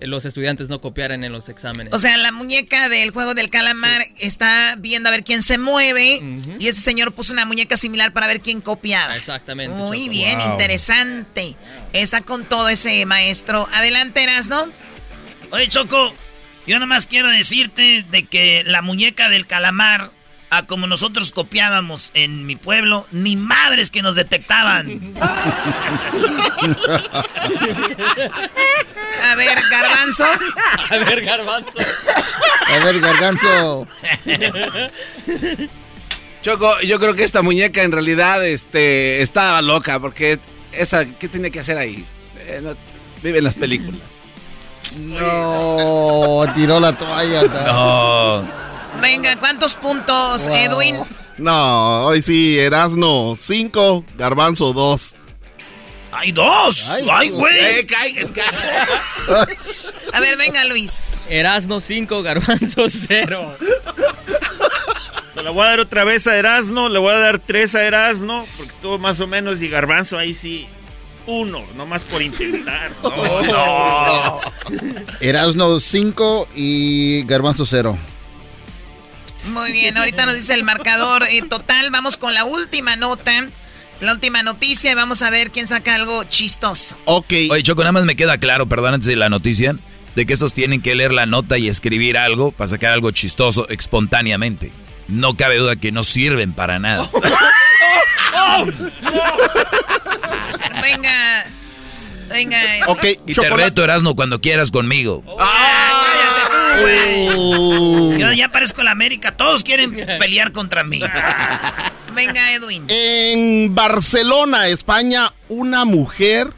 los 0.00 0.24
estudiantes 0.24 0.68
no 0.68 0.80
copiaran 0.80 1.24
en 1.24 1.32
los 1.32 1.48
exámenes. 1.48 1.92
O 1.92 1.98
sea, 1.98 2.16
la 2.16 2.32
muñeca 2.32 2.88
del 2.88 3.10
juego 3.10 3.34
del 3.34 3.50
calamar 3.50 4.02
está 4.18 4.76
viendo 4.78 5.08
a 5.08 5.12
ver 5.12 5.24
quién 5.24 5.42
se 5.42 5.58
mueve 5.58 6.20
y 6.58 6.68
ese 6.68 6.80
señor 6.80 7.12
puso 7.12 7.32
una 7.32 7.44
muñeca 7.44 7.76
similar 7.76 8.12
para 8.12 8.26
ver 8.26 8.40
quién 8.40 8.60
copiaba. 8.60 9.16
Exactamente. 9.16 9.76
Muy 9.76 10.08
bien, 10.08 10.40
interesante. 10.40 11.56
Está 11.92 12.20
con 12.22 12.44
todo 12.44 12.68
ese 12.68 13.04
maestro. 13.06 13.66
Adelante, 13.72 14.22
Erasno. 14.22 14.66
Oye, 15.50 15.68
Choco, 15.68 16.14
yo 16.66 16.76
nada 16.76 16.86
más 16.86 17.06
quiero 17.06 17.28
decirte 17.28 18.04
de 18.10 18.24
que 18.24 18.64
la 18.64 18.82
muñeca 18.82 19.28
del 19.28 19.46
calamar 19.46 20.10
a 20.56 20.66
como 20.66 20.86
nosotros 20.86 21.32
copiábamos 21.32 22.10
en 22.14 22.46
mi 22.46 22.56
pueblo, 22.56 23.06
ni 23.10 23.36
madres 23.36 23.90
que 23.90 24.02
nos 24.02 24.14
detectaban. 24.14 25.14
A 29.22 29.34
ver, 29.36 29.58
garbanzo. 29.70 30.24
A 30.90 30.96
ver, 30.98 31.24
garbanzo. 31.24 31.72
A 32.66 32.84
ver, 32.84 33.00
garbanzo. 33.00 33.88
Choco, 36.42 36.80
yo 36.82 37.00
creo 37.00 37.14
que 37.14 37.24
esta 37.24 37.42
muñeca 37.42 37.82
en 37.82 37.92
realidad 37.92 38.44
este, 38.44 39.22
estaba 39.22 39.62
loca, 39.62 39.98
porque 39.98 40.38
esa, 40.72 41.06
¿qué 41.06 41.28
tiene 41.28 41.50
que 41.50 41.60
hacer 41.60 41.78
ahí? 41.78 42.04
Eh, 42.40 42.60
no, 42.62 42.76
vive 43.22 43.38
en 43.38 43.44
las 43.44 43.54
películas. 43.54 44.00
No, 44.98 46.44
tiró 46.54 46.78
la 46.78 46.96
toalla. 46.96 47.42
No. 47.42 48.44
Venga, 49.00 49.36
¿cuántos 49.38 49.74
puntos, 49.76 50.46
Edwin? 50.46 50.96
No, 51.38 52.06
hoy 52.06 52.22
sí, 52.22 52.58
Erasno, 52.58 53.34
cinco, 53.38 54.04
Garbanzo, 54.16 54.72
dos. 54.72 55.16
¡Hay 56.12 56.30
dos! 56.30 56.90
¡Ay, 56.90 57.30
güey! 57.30 57.58
Eh, 57.58 57.86
A 60.12 60.20
ver, 60.20 60.36
venga, 60.36 60.64
Luis. 60.64 61.22
Erasno 61.28 61.80
5, 61.80 62.22
Garbanzo 62.22 62.84
0. 62.88 63.56
Le 65.42 65.50
voy 65.50 65.66
a 65.66 65.70
dar 65.70 65.80
otra 65.80 66.04
vez 66.04 66.26
a 66.28 66.36
Erasno, 66.36 66.88
le 66.88 67.00
voy 67.00 67.12
a 67.12 67.18
dar 67.18 67.38
tres 67.40 67.74
a 67.74 67.82
Erasno, 67.82 68.46
porque 68.56 68.72
tuvo 68.80 68.98
más 68.98 69.18
o 69.20 69.26
menos, 69.26 69.60
y 69.60 69.68
Garbanzo 69.68 70.16
ahí 70.16 70.34
sí, 70.34 70.68
uno, 71.26 71.64
nomás 71.76 72.02
por 72.04 72.22
intentar. 72.22 72.92
No, 73.02 73.42
no. 73.42 74.40
Erasno 75.20 75.80
5 75.80 76.48
y 76.54 77.24
Garbanzo 77.24 77.66
0. 77.66 77.98
Muy 79.48 79.72
bien, 79.72 79.96
ahorita 79.96 80.26
nos 80.26 80.34
dice 80.34 80.54
el 80.54 80.64
marcador 80.64 81.24
eh, 81.24 81.42
total. 81.42 81.90
Vamos 81.90 82.16
con 82.16 82.34
la 82.34 82.44
última 82.44 82.96
nota. 82.96 83.46
La 84.00 84.12
última 84.12 84.42
noticia 84.42 84.90
y 84.90 84.94
vamos 84.94 85.22
a 85.22 85.30
ver 85.30 85.50
quién 85.50 85.66
saca 85.66 85.94
algo 85.94 86.24
chistoso. 86.24 86.98
Ok. 87.04 87.32
Oye, 87.50 87.62
Choco, 87.62 87.82
nada 87.82 87.92
más 87.92 88.04
me 88.04 88.16
queda 88.16 88.38
claro, 88.38 88.66
perdón, 88.68 88.94
antes 88.94 89.06
de 89.06 89.16
la 89.16 89.28
noticia, 89.28 89.76
de 90.14 90.26
que 90.26 90.32
estos 90.32 90.52
tienen 90.52 90.82
que 90.82 90.94
leer 90.94 91.12
la 91.12 91.26
nota 91.26 91.58
y 91.58 91.68
escribir 91.68 92.18
algo 92.18 92.50
para 92.50 92.68
sacar 92.68 92.92
algo 92.92 93.10
chistoso 93.12 93.68
espontáneamente. 93.68 94.72
No 95.06 95.36
cabe 95.36 95.58
duda 95.58 95.76
que 95.76 95.92
no 95.92 96.02
sirven 96.02 96.52
para 96.52 96.78
nada. 96.78 97.08
venga. 100.82 101.46
Venga. 102.28 102.58
Ok, 102.88 103.04
Y 103.26 103.34
te 103.34 103.50
reto, 103.50 103.84
Erasno, 103.84 104.14
cuando 104.16 104.40
quieras 104.40 104.70
conmigo. 104.70 105.22
Yo 108.18 108.32
ya 108.32 108.50
parezco 108.50 108.82
la 108.82 108.92
América, 108.92 109.36
todos 109.36 109.64
quieren 109.64 109.94
pelear 110.18 110.52
contra 110.52 110.84
mí. 110.84 111.00
Venga, 112.14 112.52
Edwin. 112.52 112.84
En 112.88 113.74
Barcelona, 113.74 114.68
España, 114.68 115.32
una 115.48 115.84
mujer 115.84 116.52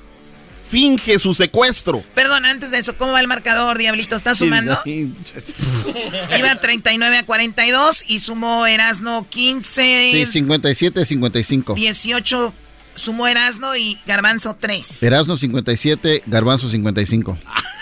finge 0.68 1.18
su 1.18 1.32
secuestro. 1.34 2.02
Perdón, 2.14 2.44
antes 2.44 2.70
de 2.70 2.78
eso, 2.78 2.96
¿cómo 2.96 3.12
va 3.12 3.20
el 3.20 3.28
marcador, 3.28 3.78
Diablito? 3.78 4.16
¿Está 4.16 4.34
sumando? 4.34 4.78
Iba 4.84 6.54
39 6.60 7.18
a 7.18 7.24
42 7.24 8.04
y 8.08 8.18
sumó 8.18 8.66
Erasno 8.66 9.26
15. 9.28 10.10
Sí, 10.12 10.26
57 10.26 11.04
55. 11.04 11.74
18 11.74 12.54
sumó 12.94 13.26
Erasno 13.28 13.76
y 13.76 13.98
Garbanzo 14.06 14.56
3. 14.58 15.02
Erasno 15.04 15.36
57, 15.36 16.24
Garbanzo 16.26 16.68
55. 16.68 17.38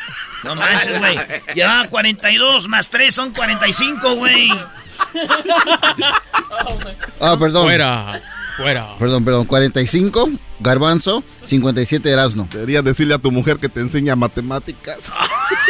No 0.44 0.54
manches, 0.54 0.98
güey. 0.98 1.18
Llevaba 1.54 1.88
42 1.88 2.68
más 2.68 2.90
3 2.90 3.14
son 3.14 3.32
45, 3.32 4.14
güey. 4.16 4.50
Ah, 7.20 7.36
perdón. 7.38 7.64
Fuera, 7.64 8.20
fuera. 8.56 8.98
Perdón, 8.98 9.24
perdón. 9.24 9.44
45, 9.46 10.30
Garbanzo, 10.60 11.24
57, 11.42 12.08
Erasno. 12.08 12.48
Deberías 12.52 12.84
decirle 12.84 13.14
a 13.14 13.18
tu 13.18 13.30
mujer 13.30 13.58
que 13.58 13.68
te 13.68 13.80
enseña 13.80 14.16
matemáticas. 14.16 15.12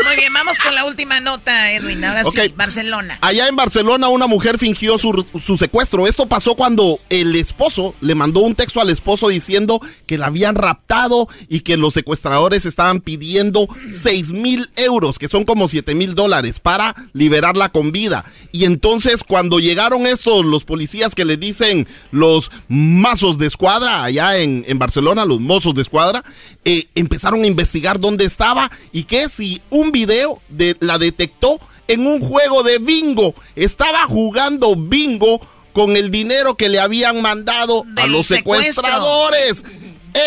Muy 0.05 0.17
bien, 0.17 0.33
vamos 0.33 0.59
con 0.59 0.75
la 0.75 0.85
última 0.85 1.21
nota, 1.21 1.73
Edwin. 1.73 2.05
Ahora 2.05 2.25
sí, 2.25 2.53
Barcelona. 2.57 3.19
Allá 3.21 3.49
en 3.49 3.57
Barcelona 3.57 4.09
una 4.09 4.27
mujer 4.27 4.59
fingió 4.59 4.99
su, 4.99 5.27
su 5.43 5.57
secuestro. 5.57 6.07
Esto 6.07 6.27
pasó 6.27 6.55
cuando 6.55 7.01
el 7.11 7.35
esposo 7.37 7.95
le 8.01 8.15
mandó 8.15 8.41
un 8.41 8.55
texto 8.55 8.81
al 8.81 8.91
esposo 8.91 9.29
diciendo 9.29 9.81
que 10.07 10.19
la 10.19 10.27
habían 10.27 10.55
raptado 10.55 11.29
y 11.49 11.61
que 11.61 11.77
los 11.77 11.95
secuestradores 11.95 12.67
estaban 12.67 13.01
pidiendo 13.01 13.69
6 13.91 14.33
mil 14.33 14.71
euros, 14.77 15.19
que 15.19 15.29
son 15.29 15.45
como 15.45 15.69
7 15.69 15.95
mil 15.95 16.15
dólares, 16.15 16.61
para 16.61 16.95
liberarla 17.13 17.71
con 17.71 17.93
vida. 17.93 18.25
Y 18.53 18.65
entonces 18.65 19.25
cuando 19.25 19.59
llegaron 19.59 20.07
estos, 20.07 20.45
los 20.45 20.65
policías 20.65 21.15
que 21.15 21.25
le 21.25 21.37
dicen 21.37 21.89
los 22.11 22.51
mazos 22.69 23.39
de 23.39 23.47
escuadra, 23.47 24.05
allá 24.05 24.39
en, 24.39 24.74
en 24.75 24.79
Barcelona, 24.79 25.25
los 25.25 25.41
mozos 25.41 25.75
de 25.75 25.83
escuadra, 25.83 26.23
eh, 26.65 26.89
empezaron 26.95 27.45
a 27.45 27.47
investigar 27.47 27.99
dónde 27.99 28.25
estaba 28.25 28.71
y 28.93 29.05
que 29.05 29.29
si 29.29 29.63
un 29.71 29.93
video 29.93 30.41
de, 30.49 30.77
la 30.81 30.99
detectó 30.99 31.59
en 31.89 32.07
un 32.07 32.21
juego 32.21 32.63
de 32.63 32.79
bingo. 32.79 33.35
Estaba 33.57 34.07
jugando 34.07 34.77
bingo 34.77 35.41
con 35.73 35.97
el 35.97 36.11
dinero 36.11 36.57
que 36.57 36.69
le 36.69 36.79
habían 36.79 37.21
mandado 37.23 37.85
a 37.97 38.07
los 38.07 38.27
secuestro. 38.27 38.83
secuestradores. 38.83 39.65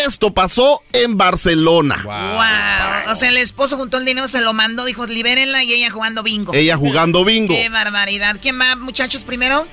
Esto 0.06 0.34
pasó 0.34 0.82
en 0.92 1.16
Barcelona. 1.16 2.02
Wow. 2.04 3.12
O 3.12 3.14
sea, 3.14 3.30
el 3.30 3.38
esposo 3.38 3.78
juntó 3.78 3.96
el 3.96 4.04
dinero, 4.04 4.28
se 4.28 4.42
lo 4.42 4.52
mandó, 4.52 4.84
dijo, 4.84 5.06
libérenla 5.06 5.64
y 5.64 5.72
ella 5.72 5.90
jugando 5.90 6.22
bingo. 6.22 6.52
Ella 6.52 6.76
jugando 6.76 7.24
bingo. 7.24 7.54
Qué 7.54 7.70
barbaridad. 7.70 8.38
¿Quién 8.40 8.60
va, 8.60 8.76
muchachos, 8.76 9.24
primero? 9.24 9.66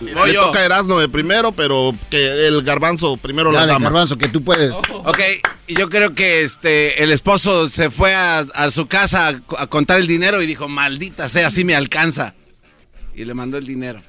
Le 0.00 0.34
toca 0.34 0.58
a 0.60 0.64
Erasmo 0.64 0.98
de 0.98 1.08
primero, 1.08 1.52
pero 1.52 1.92
que 2.10 2.46
el 2.48 2.62
garbanzo 2.62 3.16
primero 3.16 3.50
la 3.52 3.60
Dale, 3.60 3.72
dama. 3.72 3.84
Garbanzo, 3.90 4.16
que 4.18 4.28
tú 4.28 4.42
puedes. 4.42 4.72
Ok, 4.72 5.20
y 5.66 5.74
yo 5.74 5.88
creo 5.88 6.14
que 6.14 6.42
este 6.42 7.02
el 7.02 7.10
esposo 7.12 7.68
se 7.68 7.90
fue 7.90 8.14
a, 8.14 8.38
a 8.40 8.70
su 8.70 8.86
casa 8.88 9.28
a, 9.28 9.62
a 9.62 9.66
contar 9.68 9.98
el 10.00 10.06
dinero 10.06 10.42
y 10.42 10.46
dijo, 10.46 10.68
maldita 10.68 11.28
sea, 11.28 11.46
así 11.48 11.64
me 11.64 11.74
alcanza. 11.74 12.34
Y 13.14 13.24
le 13.24 13.34
mandó 13.34 13.58
el 13.58 13.66
dinero. 13.66 14.02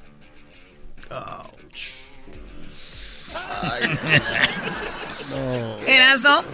¿Erasno? 5.86 6.44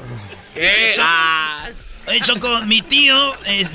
¿Qué? 0.54 0.94
Ah. 0.98 1.68
Oye, 2.08 2.20
Choco, 2.22 2.60
mi 2.62 2.82
tío, 2.82 3.34
es- 3.44 3.72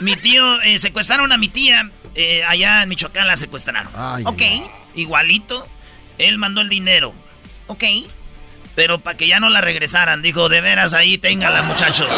mi 0.00 0.16
tío, 0.16 0.60
eh, 0.62 0.78
secuestraron 0.78 1.32
a 1.32 1.38
mi 1.38 1.48
tía, 1.48 1.90
eh, 2.16 2.42
allá 2.44 2.82
en 2.82 2.88
Michoacán 2.88 3.26
la 3.26 3.36
secuestraron. 3.36 3.92
Ok. 4.24 4.42
Igualito, 4.94 5.66
él 6.18 6.38
mandó 6.38 6.60
el 6.62 6.68
dinero, 6.68 7.12
Ok. 7.66 7.84
pero 8.74 8.98
para 9.00 9.16
que 9.16 9.28
ya 9.28 9.38
no 9.40 9.48
la 9.50 9.60
regresaran, 9.60 10.22
dijo, 10.22 10.48
de 10.48 10.60
veras 10.62 10.92
ahí 10.94 11.18
téngala, 11.18 11.62
muchachos. 11.62 12.08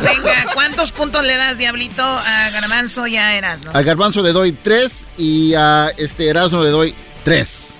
Venga, 0.00 0.46
¿cuántos 0.54 0.92
puntos 0.92 1.22
le 1.24 1.36
das, 1.36 1.58
Diablito, 1.58 2.02
a 2.02 2.50
Garbanzo 2.52 3.06
y 3.06 3.16
a 3.16 3.36
Erasno? 3.36 3.70
Al 3.74 3.84
Garbanzo 3.84 4.22
le 4.22 4.32
doy 4.32 4.52
tres 4.52 5.08
y 5.16 5.54
a 5.54 5.88
este 5.96 6.28
Erasmo 6.28 6.62
le 6.62 6.70
doy 6.70 6.94
tres. 7.24 7.72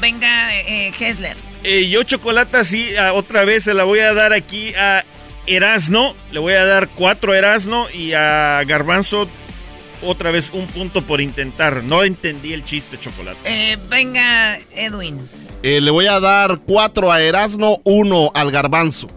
Venga, 0.00 0.54
eh, 0.56 0.92
Hessler. 0.98 1.36
Eh, 1.64 1.88
yo 1.90 2.02
chocolate 2.04 2.64
sí, 2.64 2.88
otra 3.12 3.44
vez 3.44 3.64
se 3.64 3.74
la 3.74 3.84
voy 3.84 3.98
a 3.98 4.14
dar 4.14 4.32
aquí 4.32 4.72
a 4.74 5.04
Erasno. 5.50 6.14
Le 6.32 6.38
voy 6.38 6.54
a 6.54 6.64
dar 6.64 6.88
cuatro 6.88 7.32
a 7.32 7.38
Erasno 7.38 7.88
y 7.90 8.12
a 8.12 8.62
Garbanzo 8.64 9.28
otra 10.02 10.30
vez 10.30 10.50
un 10.52 10.66
punto 10.66 11.02
por 11.02 11.20
intentar. 11.20 11.82
No 11.82 12.04
entendí 12.04 12.52
el 12.52 12.64
chiste, 12.64 12.98
chocolate. 12.98 13.40
Eh, 13.44 13.78
venga, 13.88 14.58
Edwin. 14.72 15.28
Eh, 15.62 15.80
le 15.80 15.90
voy 15.90 16.06
a 16.06 16.20
dar 16.20 16.60
cuatro 16.66 17.12
a 17.12 17.20
Erasno, 17.20 17.80
uno 17.84 18.30
al 18.34 18.50
Garbanzo. 18.50 19.08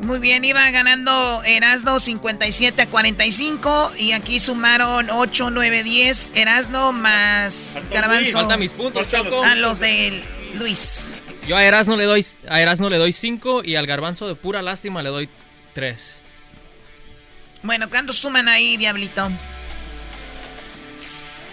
Muy 0.00 0.18
bien, 0.18 0.44
iba 0.44 0.68
ganando 0.70 1.42
Erasno 1.44 1.98
57 1.98 2.82
a 2.82 2.86
45 2.86 3.92
y 3.98 4.12
aquí 4.12 4.38
sumaron 4.38 5.08
8, 5.10 5.50
9, 5.50 5.82
10. 5.82 6.32
Erasno 6.34 6.92
más 6.92 7.80
Garbanzo. 7.90 8.32
Faltan 8.32 8.60
mis 8.60 8.70
puntos, 8.70 9.08
Choco. 9.08 9.42
A 9.42 9.54
los 9.54 9.78
de 9.78 10.22
Luis. 10.54 11.13
Yo 11.46 11.56
a 11.56 11.64
Erasno 11.64 11.96
le 11.96 12.04
doy 12.04 12.24
a 12.48 12.60
Erasno 12.60 12.88
le 12.88 12.96
doy 12.98 13.12
5 13.12 13.62
y 13.64 13.76
al 13.76 13.86
Garbanzo 13.86 14.26
de 14.26 14.34
pura 14.34 14.62
lástima 14.62 15.02
le 15.02 15.10
doy 15.10 15.28
3. 15.74 16.20
Bueno, 17.62 17.88
¿cuántos 17.90 18.16
suman 18.16 18.48
ahí, 18.48 18.76
Diablito? 18.76 19.30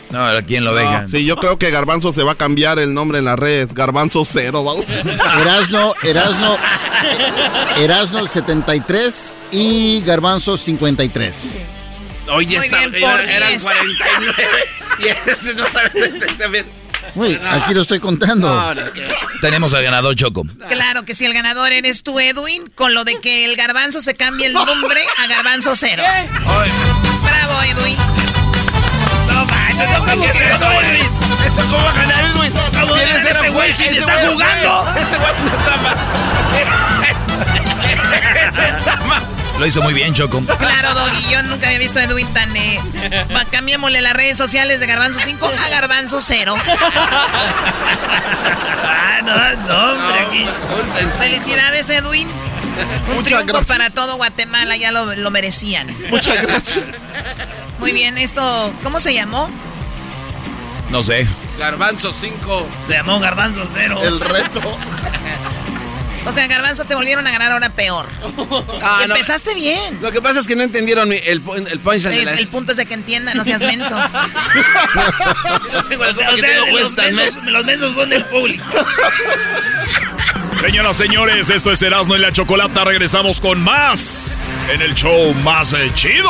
No, 0.09 0.25
¿a 0.25 0.41
quién 0.41 0.65
lo 0.65 0.75
dejan? 0.75 1.07
Sí, 1.09 1.23
yo 1.25 1.37
creo 1.37 1.57
que 1.57 1.71
Garbanzo 1.71 2.11
se 2.11 2.21
va 2.23 2.33
a 2.33 2.35
cambiar 2.35 2.79
el 2.79 2.93
nombre 2.93 3.19
en 3.19 3.25
la 3.25 3.37
red. 3.37 3.69
Garbanzo 3.73 4.25
cero, 4.25 4.61
vamos. 4.63 4.85
Erasno, 5.41 5.93
Erasno, 6.03 6.57
Erasno 7.77 8.27
73 8.27 9.35
y 9.51 10.01
Garbanzo 10.01 10.57
53. 10.57 11.59
Oye, 12.33 12.57
Muy 12.57 12.65
esta- 12.65 12.77
bien, 12.87 12.95
era- 12.95 13.11
por 13.17 13.21
eran 13.25 13.49
10. 13.49 13.63
49. 13.63 14.33
Y 14.99 15.07
este 15.07 15.55
no 15.55 15.65
sabe 15.65 15.89
también. 16.37 16.65
Uy, 17.15 17.39
aquí 17.49 17.73
lo 17.73 17.81
estoy 17.81 17.99
contando. 17.99 18.75
Tenemos 19.41 19.73
al 19.73 19.83
ganador 19.83 20.15
Choco. 20.15 20.43
Claro 20.69 21.03
que 21.03 21.15
si 21.15 21.25
el 21.25 21.33
ganador 21.33 21.71
eres 21.71 22.03
tú, 22.03 22.19
Edwin, 22.19 22.69
con 22.75 22.93
lo 22.93 23.03
de 23.03 23.19
que 23.19 23.45
el 23.45 23.55
garbanzo 23.55 24.01
se 24.01 24.15
cambie 24.15 24.47
el 24.47 24.53
nombre 24.53 25.01
a 25.17 25.27
garbanzo 25.27 25.75
cero. 25.75 26.03
Bravo, 27.23 27.61
Edwin. 27.63 27.97
No 29.27 29.45
manches, 29.45 29.89
no, 29.89 29.99
¿cómo 30.05 30.31
que 30.31 30.53
eso, 30.53 30.71
Edwin? 30.71 31.09
¿Eso 31.45 31.61
cómo 31.61 31.83
va 31.83 31.89
a 31.89 31.93
ganar 31.93 32.25
Edwin? 32.25 32.53
¿Cómo 32.79 32.93
Si 32.93 32.99
él 32.99 33.09
gana 33.09 33.21
es 33.21 33.27
este 33.27 33.47
el 33.47 33.53
güey 33.53 33.73
si 33.73 33.83
ese 33.83 33.99
está 33.99 34.27
jugando? 34.27 34.93
Este 34.97 35.17
güey 35.17 35.33
no 35.43 35.59
está 35.59 35.77
mal. 35.77 35.97
Lo 39.62 39.68
hizo 39.68 39.84
muy 39.84 39.93
bien, 39.93 40.12
Choco. 40.12 40.41
Claro, 40.57 40.95
Doggy, 40.95 41.30
yo 41.30 41.43
nunca 41.43 41.68
había 41.68 41.78
visto 41.78 41.99
a 41.99 42.05
Edwin 42.05 42.26
tan... 42.34 42.57
Eh, 42.57 42.80
cambiémosle 43.51 44.01
las 44.01 44.14
redes 44.14 44.36
sociales 44.36 44.80
de 44.80 44.88
Garbanzo 44.88 45.20
5 45.24 45.45
a 45.45 45.70
Garbanzo 45.70 46.20
0. 46.20 46.55
Ah, 48.84 49.20
no, 49.24 49.68
no, 49.68 49.91
hombre, 49.91 50.20
aquí. 50.22 50.45
Felicidades, 51.20 51.88
Edwin. 51.89 52.28
Un 53.09 53.16
Muchas 53.18 53.24
triunfo 53.26 53.45
gracias. 53.45 53.68
para 53.68 53.89
todo 53.91 54.16
Guatemala, 54.16 54.78
ya 54.78 54.91
lo, 54.91 55.14
lo 55.14 55.30
merecían. 55.30 55.95
Muchas 56.09 56.41
gracias. 56.41 56.84
Muy 57.78 57.91
bien, 57.91 58.18
esto, 58.18 58.74
¿cómo 58.82 58.99
se 58.99 59.14
llamó? 59.14 59.47
No 60.89 61.03
sé. 61.03 61.28
Garbanzo 61.59 62.12
5. 62.14 62.68
Se 62.88 62.93
llamó 62.93 63.20
Garbanzo 63.20 63.68
Cero. 63.72 63.99
El 64.03 64.20
reto. 64.20 64.59
O 66.26 66.32
sea, 66.32 66.45
Garbanzo 66.47 66.86
te 66.86 66.93
volvieron 66.95 67.26
a 67.26 67.32
ganar 67.32 67.51
ahora 67.51 67.69
peor. 67.69 68.05
Ah, 68.82 69.03
no. 69.07 69.15
empezaste 69.15 69.55
bien. 69.55 69.99
Lo 70.01 70.11
que 70.11 70.22
pasa 70.22 70.39
es 70.39 70.47
que 70.47 70.55
no 70.55 70.63
entendieron 70.63 71.09
mi- 71.09 71.15
el, 71.15 71.41
el 71.69 71.80
punchline. 71.80 72.13
Es- 72.19 72.26
la- 72.26 72.32
el 72.34 72.47
punto 72.47 72.72
es 72.72 72.78
de 72.78 72.86
que 72.86 72.93
entiendan, 72.93 73.36
no 73.38 73.43
seas 73.43 73.61
menso. 73.61 73.95
Tengo 75.89 76.03
O 76.03 76.13
sea, 76.13 76.13
culpa 76.13 76.32
o 76.32 76.36
que 76.36 76.41
sea, 76.41 76.49
tengo 76.63 76.78
los, 76.80 76.95
mensos, 76.95 77.43
los 77.45 77.65
mensos 77.65 77.95
son 77.95 78.09
del 78.09 78.24
público. 78.26 78.63
Señoras, 80.59 80.95
señores, 80.97 81.49
esto 81.49 81.72
es 81.72 81.82
Erasmo 81.82 82.15
y 82.15 82.19
la 82.19 82.32
Chocolata. 82.32 82.84
Regresamos 82.84 83.41
con 83.41 83.59
más 83.63 84.47
en 84.72 84.82
el 84.84 84.93
show 84.93 85.34
más 85.43 85.74
eh, 85.74 85.89
chido. 85.95 86.30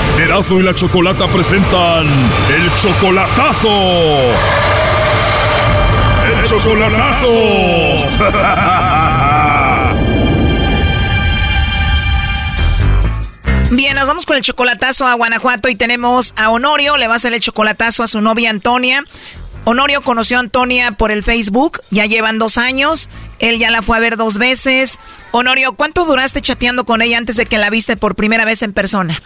Erasmo 0.21 0.59
y 0.59 0.63
la 0.63 0.75
Chocolata 0.75 1.27
presentan 1.27 2.05
el 2.05 2.71
chocolatazo. 2.79 3.69
El 6.29 6.43
chocolatazo. 6.47 7.27
Bien, 13.71 13.95
nos 13.95 14.07
vamos 14.07 14.27
con 14.27 14.35
el 14.35 14.43
chocolatazo 14.43 15.07
a 15.07 15.15
Guanajuato 15.15 15.69
y 15.69 15.75
tenemos 15.75 16.35
a 16.37 16.51
Honorio, 16.51 16.97
le 16.97 17.07
va 17.07 17.13
a 17.13 17.15
hacer 17.15 17.33
el 17.33 17.39
chocolatazo 17.39 18.03
a 18.03 18.07
su 18.07 18.21
novia 18.21 18.51
Antonia. 18.51 19.03
Honorio 19.63 20.01
conoció 20.01 20.37
a 20.37 20.41
Antonia 20.41 20.91
por 20.91 21.09
el 21.09 21.23
Facebook, 21.23 21.81
ya 21.89 22.05
llevan 22.05 22.37
dos 22.37 22.59
años, 22.59 23.09
él 23.39 23.57
ya 23.57 23.71
la 23.71 23.81
fue 23.81 23.97
a 23.97 23.99
ver 23.99 24.17
dos 24.17 24.37
veces. 24.37 24.99
Honorio, 25.31 25.73
¿cuánto 25.73 26.05
duraste 26.05 26.41
chateando 26.41 26.83
con 26.83 27.01
ella 27.01 27.17
antes 27.17 27.37
de 27.37 27.45
que 27.45 27.57
la 27.57 27.69
viste 27.69 27.95
por 27.97 28.15
primera 28.15 28.45
vez 28.45 28.61
en 28.63 28.73
persona? 28.73 29.17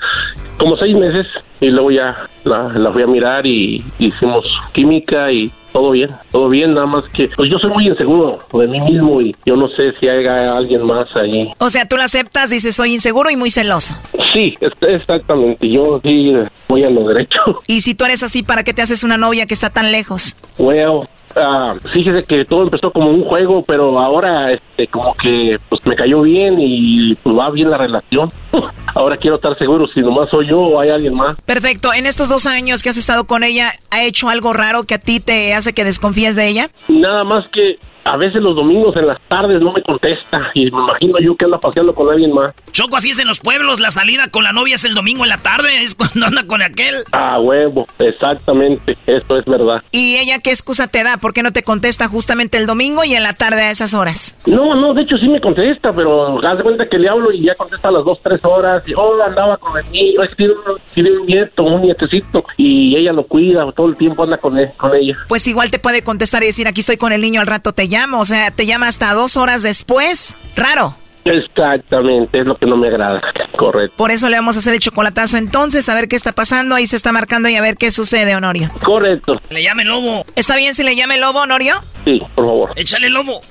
como 0.58 0.78
seis 0.78 0.96
meses 0.96 1.28
y 1.60 1.68
luego 1.68 1.92
ya 1.92 2.16
la, 2.44 2.70
la 2.70 2.92
fui 2.92 3.04
a 3.04 3.08
mirar 3.08 3.46
y 3.46 3.84
hicimos 4.00 4.46
química 4.74 5.32
y 5.32 5.52
todo 5.72 5.92
bien, 5.92 6.10
todo 6.32 6.48
bien, 6.48 6.72
nada 6.72 6.86
más 6.86 7.04
que 7.12 7.30
pues 7.36 7.50
yo 7.52 7.58
soy 7.58 7.70
muy 7.72 7.88
inseguro 7.88 8.38
de 8.54 8.68
mí 8.68 8.80
mismo 8.80 9.22
y 9.22 9.36
yo 9.46 9.56
no 9.56 9.68
sé 9.70 9.92
si 10.00 10.08
hay 10.08 10.26
alguien 10.26 10.86
más 10.86 11.08
ahí. 11.16 11.52
O 11.58 11.70
sea, 11.70 11.88
tú 11.88 11.98
la 11.98 12.06
aceptas, 12.06 12.50
dices, 12.50 12.76
soy 12.76 12.94
inseguro 12.94 13.30
y 13.30 13.36
muy 13.36 13.52
celoso. 13.52 13.96
Sí, 14.34 14.58
exactamente, 14.82 15.68
yo 15.70 16.00
sí 16.04 16.34
voy 16.68 16.84
a 16.84 16.90
lo 16.90 17.08
derecho. 17.08 17.40
Y 17.68 17.82
si 17.82 17.96
tú 17.96 18.06
eres 18.06 18.24
así, 18.24 18.44
¿para 18.44 18.64
qué 18.64 18.74
te 18.74 18.82
haces 18.82 19.04
una 19.04 19.18
novia 19.18 19.46
que 19.48 19.54
está 19.54 19.70
tan 19.70 19.92
lejos? 19.92 20.38
Well, 20.58 21.08
ah, 21.36 21.74
fíjese 21.92 22.24
que 22.24 22.46
todo 22.46 22.64
empezó 22.64 22.92
como 22.92 23.10
un 23.10 23.24
juego, 23.24 23.64
pero 23.64 24.00
ahora 24.00 24.52
este 24.52 24.88
como 24.88 25.14
que 25.16 25.58
pues 25.70 25.86
me 25.86 25.96
cayó 25.96 26.22
bien 26.22 26.58
y 26.60 27.16
pues 27.16 27.38
va 27.38 27.50
bien 27.52 27.70
la 27.70 27.78
relación. 27.78 28.32
ahora 28.96 29.18
quiero 29.18 29.36
estar 29.36 29.58
seguro 29.58 29.88
si 29.88 30.00
nomás 30.00 30.30
soy 30.30 30.48
yo 30.48 30.60
o 30.60 30.80
hay 30.80 30.90
alguien 30.90 31.14
más. 31.14 31.36
Perfecto, 31.46 31.94
en 31.94 32.06
estos 32.06 32.30
dos 32.30 32.46
años 32.46 32.82
que 32.82 32.90
has 32.90 32.98
estado 32.98 33.26
con 33.26 33.44
ella, 33.44 33.72
¿ha 33.90 34.04
hecho 34.04 34.30
algo 34.30 34.54
raro 34.54 34.84
que 34.84 34.96
a 34.96 35.00
ti 35.00 35.20
te 35.20 35.54
hace 35.54 35.74
que 35.74 35.84
desconfíes 35.84 36.36
de 36.36 36.48
ella? 36.48 36.70
Nada 36.88 37.24
más 37.24 37.48
que 37.48 37.78
a 38.06 38.18
veces 38.18 38.42
los 38.42 38.56
domingos 38.56 38.96
en 38.96 39.08
las 39.08 39.20
tardes 39.28 39.60
no 39.62 39.74
me 39.74 39.82
contesta 39.82 40.50
y 40.54 40.72
me 40.72 40.80
imagino 40.82 41.20
yo 41.20 41.36
que 41.36 41.46
anda 41.46 41.60
paseando 41.60 41.94
con 41.94 42.10
alguien 42.10 42.32
más. 42.34 42.52
Choco, 42.72 42.96
así 42.98 43.10
es 43.10 43.20
en 43.20 43.28
los 43.28 43.40
pueblos. 43.40 43.80
La 43.80 43.92
salida 43.92 44.28
con 44.30 44.44
la 44.44 44.54
novia 44.54 44.76
es 44.76 44.86
el 44.86 44.94
domingo 44.94 45.24
en 45.24 45.30
la 45.30 45.38
tarde. 45.40 45.84
Es 45.84 45.96
cuando 45.96 46.28
anda 46.28 46.46
con 46.46 46.62
aquel. 46.62 47.04
Ah, 47.12 47.40
huevo, 47.40 47.88
exactamente, 48.00 48.96
eso 49.08 49.38
es 49.38 49.46
verdad. 49.46 49.82
¿Y 49.92 50.18
ella 50.18 50.40
qué 50.40 50.52
excusa 50.52 50.88
te 50.88 51.04
da? 51.04 51.18
¿Por 51.18 51.34
qué 51.34 51.42
no 51.44 51.52
te 51.52 51.64
contesta 51.64 52.08
justamente 52.08 52.58
el 52.58 52.66
domingo 52.68 53.04
y 53.04 53.16
en 53.16 53.24
la 53.24 53.34
tarde 53.34 53.64
a 53.64 53.72
esas 53.72 53.94
horas? 53.94 54.36
No, 54.46 54.76
no, 54.76 54.94
de 54.94 55.02
hecho 55.02 55.18
sí 55.18 55.28
me 55.28 55.42
contesta, 55.42 55.94
pero 55.94 56.46
haz 56.46 56.58
de 56.58 56.64
cuenta 56.64 56.86
que 56.86 57.00
le 57.00 57.10
hablo 57.10 57.32
y 57.32 57.44
ya 57.44 57.56
contesta 57.56 57.88
a 57.88 57.92
las 57.92 58.06
dos, 58.06 58.20
tres 58.22 58.44
horas. 58.46 58.84
Y, 58.88 58.94
oh, 58.94 59.22
andaba 59.24 59.58
con 59.58 59.78
el 59.78 59.92
niño, 59.92 60.22
es 60.24 60.30
que 60.30 60.36
tiene 60.36 60.54
un, 60.54 60.60
tiene 60.94 61.12
un 61.18 61.26
nieto, 61.26 61.64
un 61.64 61.82
nietecito, 61.82 62.44
y 62.58 62.96
ella 62.98 63.14
lo 63.14 63.24
cuida, 63.24 63.72
todo 63.72 63.88
el 63.88 63.96
tiempo 63.96 64.24
anda 64.24 64.38
con, 64.38 64.58
él- 64.60 64.70
con 64.78 64.94
ella. 64.96 65.16
Pues 65.28 65.48
igual 65.48 65.72
te 65.72 65.80
puede 65.80 66.04
contestar 66.04 66.44
y 66.44 66.48
decir, 66.48 66.68
aquí 66.68 66.82
estoy 66.82 66.98
con 66.98 67.12
el 67.12 67.22
niño, 67.22 67.42
al 67.42 67.48
rato 67.48 67.74
te 67.74 67.86
llamo. 67.86 67.95
O 68.20 68.26
sea, 68.26 68.52
te 68.52 68.66
llama 68.66 68.88
hasta 68.88 69.14
dos 69.14 69.38
horas 69.38 69.64
después. 69.64 70.36
Raro. 70.56 70.96
Exactamente, 71.24 72.40
es 72.40 72.46
lo 72.46 72.56
que 72.56 72.68
no 72.68 72.78
me 72.78 72.88
agrada. 72.88 73.20
Correcto. 73.58 73.96
Por 73.98 74.12
eso 74.12 74.30
le 74.30 74.36
vamos 74.36 74.58
a 74.58 74.60
hacer 74.60 74.74
el 74.74 74.80
chocolatazo 74.80 75.38
entonces, 75.38 75.90
a 75.90 75.96
ver 75.96 76.08
qué 76.08 76.16
está 76.16 76.34
pasando. 76.34 76.76
Ahí 76.76 76.86
se 76.86 76.96
está 76.96 77.12
marcando 77.12 77.50
y 77.50 77.56
a 77.56 77.62
ver 77.62 77.78
qué 77.78 77.90
sucede, 77.90 78.36
Honorio. 78.36 78.70
Correcto. 78.84 79.42
Le 79.50 79.64
llame 79.64 79.86
lobo. 79.86 80.24
¿Está 80.36 80.56
bien 80.56 80.76
si 80.76 80.84
le 80.84 80.96
llame 80.96 81.18
lobo, 81.18 81.40
Honorio? 81.40 81.82
Sí, 82.04 82.22
por 82.36 82.46
favor. 82.46 82.74
Échale 82.76 83.10
lobo. 83.10 83.42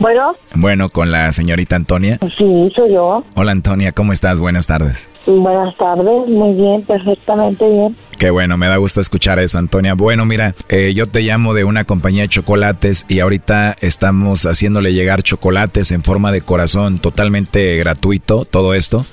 Bueno. 0.00 0.34
Bueno, 0.54 0.88
con 0.88 1.12
la 1.12 1.30
señorita 1.30 1.76
Antonia. 1.76 2.18
Sí, 2.38 2.72
soy 2.74 2.94
yo. 2.94 3.22
Hola 3.34 3.52
Antonia, 3.52 3.92
¿cómo 3.92 4.14
estás? 4.14 4.40
Buenas 4.40 4.66
tardes. 4.66 5.10
Buenas 5.26 5.76
tardes, 5.76 6.26
muy 6.26 6.54
bien, 6.54 6.82
perfectamente 6.86 7.68
bien. 7.68 7.94
Qué 8.18 8.30
bueno, 8.30 8.56
me 8.56 8.66
da 8.66 8.78
gusto 8.78 9.02
escuchar 9.02 9.38
eso, 9.38 9.58
Antonia. 9.58 9.92
Bueno, 9.92 10.24
mira, 10.24 10.54
eh, 10.70 10.94
yo 10.94 11.06
te 11.06 11.20
llamo 11.20 11.52
de 11.52 11.64
una 11.64 11.84
compañía 11.84 12.22
de 12.22 12.28
chocolates 12.28 13.04
y 13.08 13.20
ahorita 13.20 13.76
estamos 13.82 14.46
haciéndole 14.46 14.94
llegar 14.94 15.22
chocolates 15.22 15.92
en 15.92 16.02
forma 16.02 16.32
de 16.32 16.40
corazón 16.40 16.98
totalmente 16.98 17.76
gratuito, 17.76 18.46
todo 18.46 18.72
esto, 18.72 19.04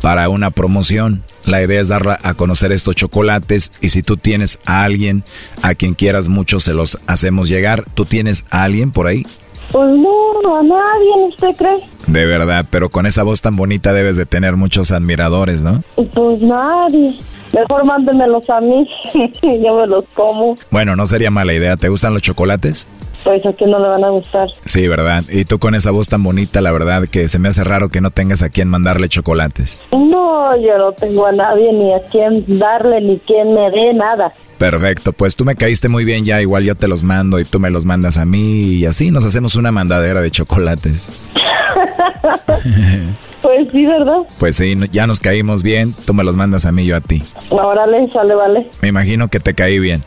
para 0.00 0.28
una 0.28 0.50
promoción. 0.50 1.24
La 1.44 1.60
idea 1.60 1.80
es 1.80 1.88
dar 1.88 2.20
a 2.22 2.34
conocer 2.34 2.70
estos 2.70 2.94
chocolates 2.94 3.72
y 3.80 3.88
si 3.88 4.04
tú 4.04 4.16
tienes 4.16 4.60
a 4.64 4.84
alguien 4.84 5.24
a 5.62 5.74
quien 5.74 5.94
quieras 5.94 6.28
mucho, 6.28 6.60
se 6.60 6.72
los 6.72 6.98
hacemos 7.08 7.48
llegar. 7.48 7.84
¿Tú 7.94 8.04
tienes 8.04 8.44
a 8.50 8.62
alguien 8.62 8.92
por 8.92 9.08
ahí? 9.08 9.24
Pues 9.72 9.90
no, 9.90 10.56
a 10.56 10.62
nadie, 10.62 11.28
¿usted 11.28 11.56
cree? 11.56 11.78
De 12.06 12.24
verdad, 12.24 12.64
pero 12.70 12.88
con 12.88 13.06
esa 13.06 13.22
voz 13.22 13.42
tan 13.42 13.56
bonita 13.56 13.92
debes 13.92 14.16
de 14.16 14.26
tener 14.26 14.56
muchos 14.56 14.92
admiradores, 14.92 15.62
¿no? 15.62 15.82
Pues 16.14 16.40
nadie. 16.40 17.14
Mejor 17.52 17.84
mándenmelos 17.84 18.48
a 18.50 18.60
mí, 18.60 18.88
yo 19.42 19.76
me 19.76 19.86
los 19.86 20.04
como. 20.14 20.56
Bueno, 20.70 20.96
no 20.96 21.06
sería 21.06 21.30
mala 21.30 21.54
idea. 21.54 21.76
¿Te 21.76 21.88
gustan 21.88 22.12
los 22.12 22.22
chocolates? 22.22 22.86
Pues 23.24 23.44
a 23.44 23.52
quién 23.54 23.70
no 23.70 23.78
le 23.78 23.88
van 23.88 24.04
a 24.04 24.10
gustar. 24.10 24.48
Sí, 24.66 24.86
¿verdad? 24.86 25.24
Y 25.28 25.44
tú 25.44 25.58
con 25.58 25.74
esa 25.74 25.90
voz 25.90 26.08
tan 26.08 26.22
bonita, 26.22 26.60
la 26.60 26.70
verdad 26.70 27.08
que 27.08 27.28
se 27.28 27.38
me 27.38 27.48
hace 27.48 27.64
raro 27.64 27.88
que 27.88 28.00
no 28.00 28.10
tengas 28.10 28.42
a 28.42 28.50
quien 28.50 28.68
mandarle 28.68 29.08
chocolates. 29.08 29.82
No, 29.90 30.56
yo 30.56 30.78
no 30.78 30.92
tengo 30.92 31.26
a 31.26 31.32
nadie 31.32 31.72
ni 31.72 31.92
a 31.92 32.00
quien 32.10 32.44
darle 32.46 33.00
ni 33.00 33.18
quien 33.20 33.52
me 33.54 33.70
dé 33.70 33.94
nada. 33.94 34.32
Perfecto, 34.58 35.12
pues 35.12 35.36
tú 35.36 35.44
me 35.44 35.54
caíste 35.54 35.88
muy 35.88 36.04
bien 36.04 36.24
ya, 36.24 36.40
igual 36.40 36.64
yo 36.64 36.74
te 36.74 36.88
los 36.88 37.02
mando 37.02 37.38
y 37.38 37.44
tú 37.44 37.60
me 37.60 37.70
los 37.70 37.84
mandas 37.84 38.16
a 38.16 38.24
mí 38.24 38.74
y 38.74 38.86
así 38.86 39.10
nos 39.10 39.24
hacemos 39.24 39.54
una 39.54 39.70
mandadera 39.70 40.22
de 40.22 40.30
chocolates. 40.30 41.08
pues 43.42 43.68
sí, 43.70 43.86
¿verdad? 43.86 44.22
Pues 44.38 44.56
sí, 44.56 44.74
ya 44.92 45.06
nos 45.06 45.20
caímos 45.20 45.62
bien, 45.62 45.94
tú 46.06 46.14
me 46.14 46.24
los 46.24 46.36
mandas 46.36 46.64
a 46.64 46.72
mí, 46.72 46.86
yo 46.86 46.96
a 46.96 47.00
ti. 47.00 47.22
Órale, 47.50 48.08
sale, 48.10 48.34
vale. 48.34 48.70
Me 48.80 48.88
imagino 48.88 49.28
que 49.28 49.40
te 49.40 49.54
caí 49.54 49.78
bien. 49.78 50.02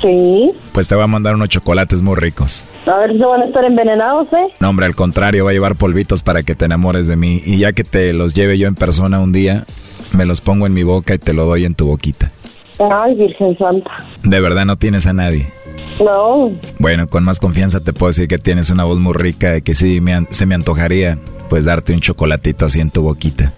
Sí. 0.00 0.50
Pues 0.72 0.86
te 0.86 0.94
voy 0.94 1.04
a 1.04 1.08
mandar 1.08 1.34
unos 1.34 1.48
chocolates 1.48 2.02
muy 2.02 2.16
ricos. 2.16 2.64
A 2.86 2.96
ver 2.98 3.12
si 3.12 3.18
van 3.18 3.42
a 3.42 3.46
estar 3.46 3.64
envenenados, 3.64 4.28
¿eh? 4.32 4.52
No, 4.60 4.68
hombre, 4.68 4.86
al 4.86 4.94
contrario, 4.94 5.44
va 5.44 5.50
a 5.50 5.54
llevar 5.54 5.76
polvitos 5.76 6.22
para 6.22 6.42
que 6.42 6.54
te 6.54 6.66
enamores 6.66 7.06
de 7.06 7.16
mí 7.16 7.42
y 7.44 7.58
ya 7.58 7.72
que 7.72 7.84
te 7.84 8.12
los 8.12 8.34
lleve 8.34 8.58
yo 8.58 8.68
en 8.68 8.74
persona 8.74 9.18
un 9.18 9.32
día, 9.32 9.64
me 10.12 10.24
los 10.24 10.40
pongo 10.40 10.66
en 10.66 10.74
mi 10.74 10.82
boca 10.82 11.14
y 11.14 11.18
te 11.18 11.32
lo 11.32 11.46
doy 11.46 11.64
en 11.64 11.74
tu 11.74 11.86
boquita. 11.86 12.30
Ay, 12.78 13.14
Virgen 13.14 13.56
Santa. 13.58 13.90
¿De 14.22 14.40
verdad 14.40 14.64
no 14.64 14.76
tienes 14.76 15.06
a 15.06 15.12
nadie? 15.12 15.52
No. 16.00 16.52
Bueno, 16.78 17.08
con 17.08 17.24
más 17.24 17.40
confianza 17.40 17.80
te 17.80 17.92
puedo 17.92 18.10
decir 18.10 18.28
que 18.28 18.38
tienes 18.38 18.70
una 18.70 18.84
voz 18.84 18.98
muy 19.00 19.14
rica 19.14 19.56
y 19.56 19.62
que 19.62 19.74
sí 19.74 20.00
me 20.00 20.26
se 20.30 20.46
me 20.46 20.54
antojaría 20.54 21.18
pues 21.48 21.64
darte 21.64 21.92
un 21.92 22.00
chocolatito 22.00 22.66
así 22.66 22.80
en 22.80 22.90
tu 22.90 23.02
boquita. 23.02 23.52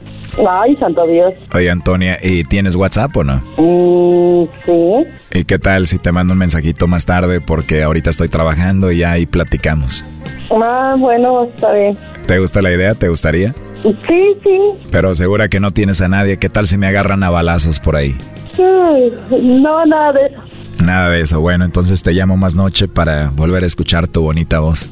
Ay, 0.49 0.77
santo 0.77 1.07
Dios. 1.07 1.35
Oye, 1.53 1.71
Antonia, 1.71 2.17
¿y 2.23 2.45
tienes 2.45 2.77
WhatsApp 2.77 3.15
o 3.17 3.25
no? 3.25 3.43
Mm, 3.59 4.49
sí. 4.65 5.39
¿Y 5.39 5.45
qué 5.45 5.59
tal 5.59 5.87
si 5.87 5.99
te 5.99 6.13
mando 6.13 6.33
un 6.33 6.39
mensajito 6.39 6.87
más 6.87 7.05
tarde? 7.05 7.41
Porque 7.41 7.83
ahorita 7.83 8.11
estoy 8.11 8.29
trabajando 8.29 8.91
y 8.91 8.99
ya 8.99 9.13
ahí 9.13 9.27
platicamos. 9.27 10.05
Ah, 10.51 10.95
bueno, 10.99 11.45
está 11.45 11.73
bien. 11.73 11.99
¿Te 12.27 12.39
gusta 12.39 12.63
la 12.63 12.73
idea? 12.73 12.95
¿Te 12.95 13.09
gustaría? 13.09 13.55
Sí, 13.83 14.37
sí. 14.43 14.59
Pero 14.91 15.15
segura 15.15 15.49
que 15.49 15.61
no 15.61 15.73
tienes 15.73 16.01
a 16.01 16.09
nadie. 16.09 16.39
¿Qué 16.39 16.49
tal 16.49 16.67
si 16.67 16.79
me 16.79 16.87
agarran 16.87 17.23
a 17.23 17.31
balazos 17.31 17.81
por 17.81 17.97
ahí? 17.97 18.17
No, 18.61 19.87
nada 19.87 20.13
de 20.13 20.27
eso. 20.27 20.85
Nada 20.85 21.11
de 21.11 21.21
eso. 21.21 21.41
Bueno, 21.41 21.65
entonces 21.65 22.03
te 22.03 22.13
llamo 22.13 22.37
más 22.37 22.55
noche 22.55 22.89
para 22.89 23.31
volver 23.31 23.65
a 23.65 23.67
escuchar 23.67 24.09
tu 24.09 24.23
bonita 24.23 24.61
voz. 24.61 24.91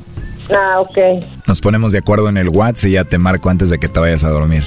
Ah, 0.50 0.80
ok. 0.80 1.24
Nos 1.46 1.60
ponemos 1.60 1.92
de 1.92 1.98
acuerdo 1.98 2.28
en 2.28 2.36
el 2.36 2.48
WhatsApp 2.48 2.88
y 2.88 2.92
ya 2.92 3.04
te 3.04 3.18
marco 3.18 3.50
antes 3.50 3.70
de 3.70 3.78
que 3.78 3.88
te 3.88 4.00
vayas 4.00 4.24
a 4.24 4.30
dormir. 4.30 4.64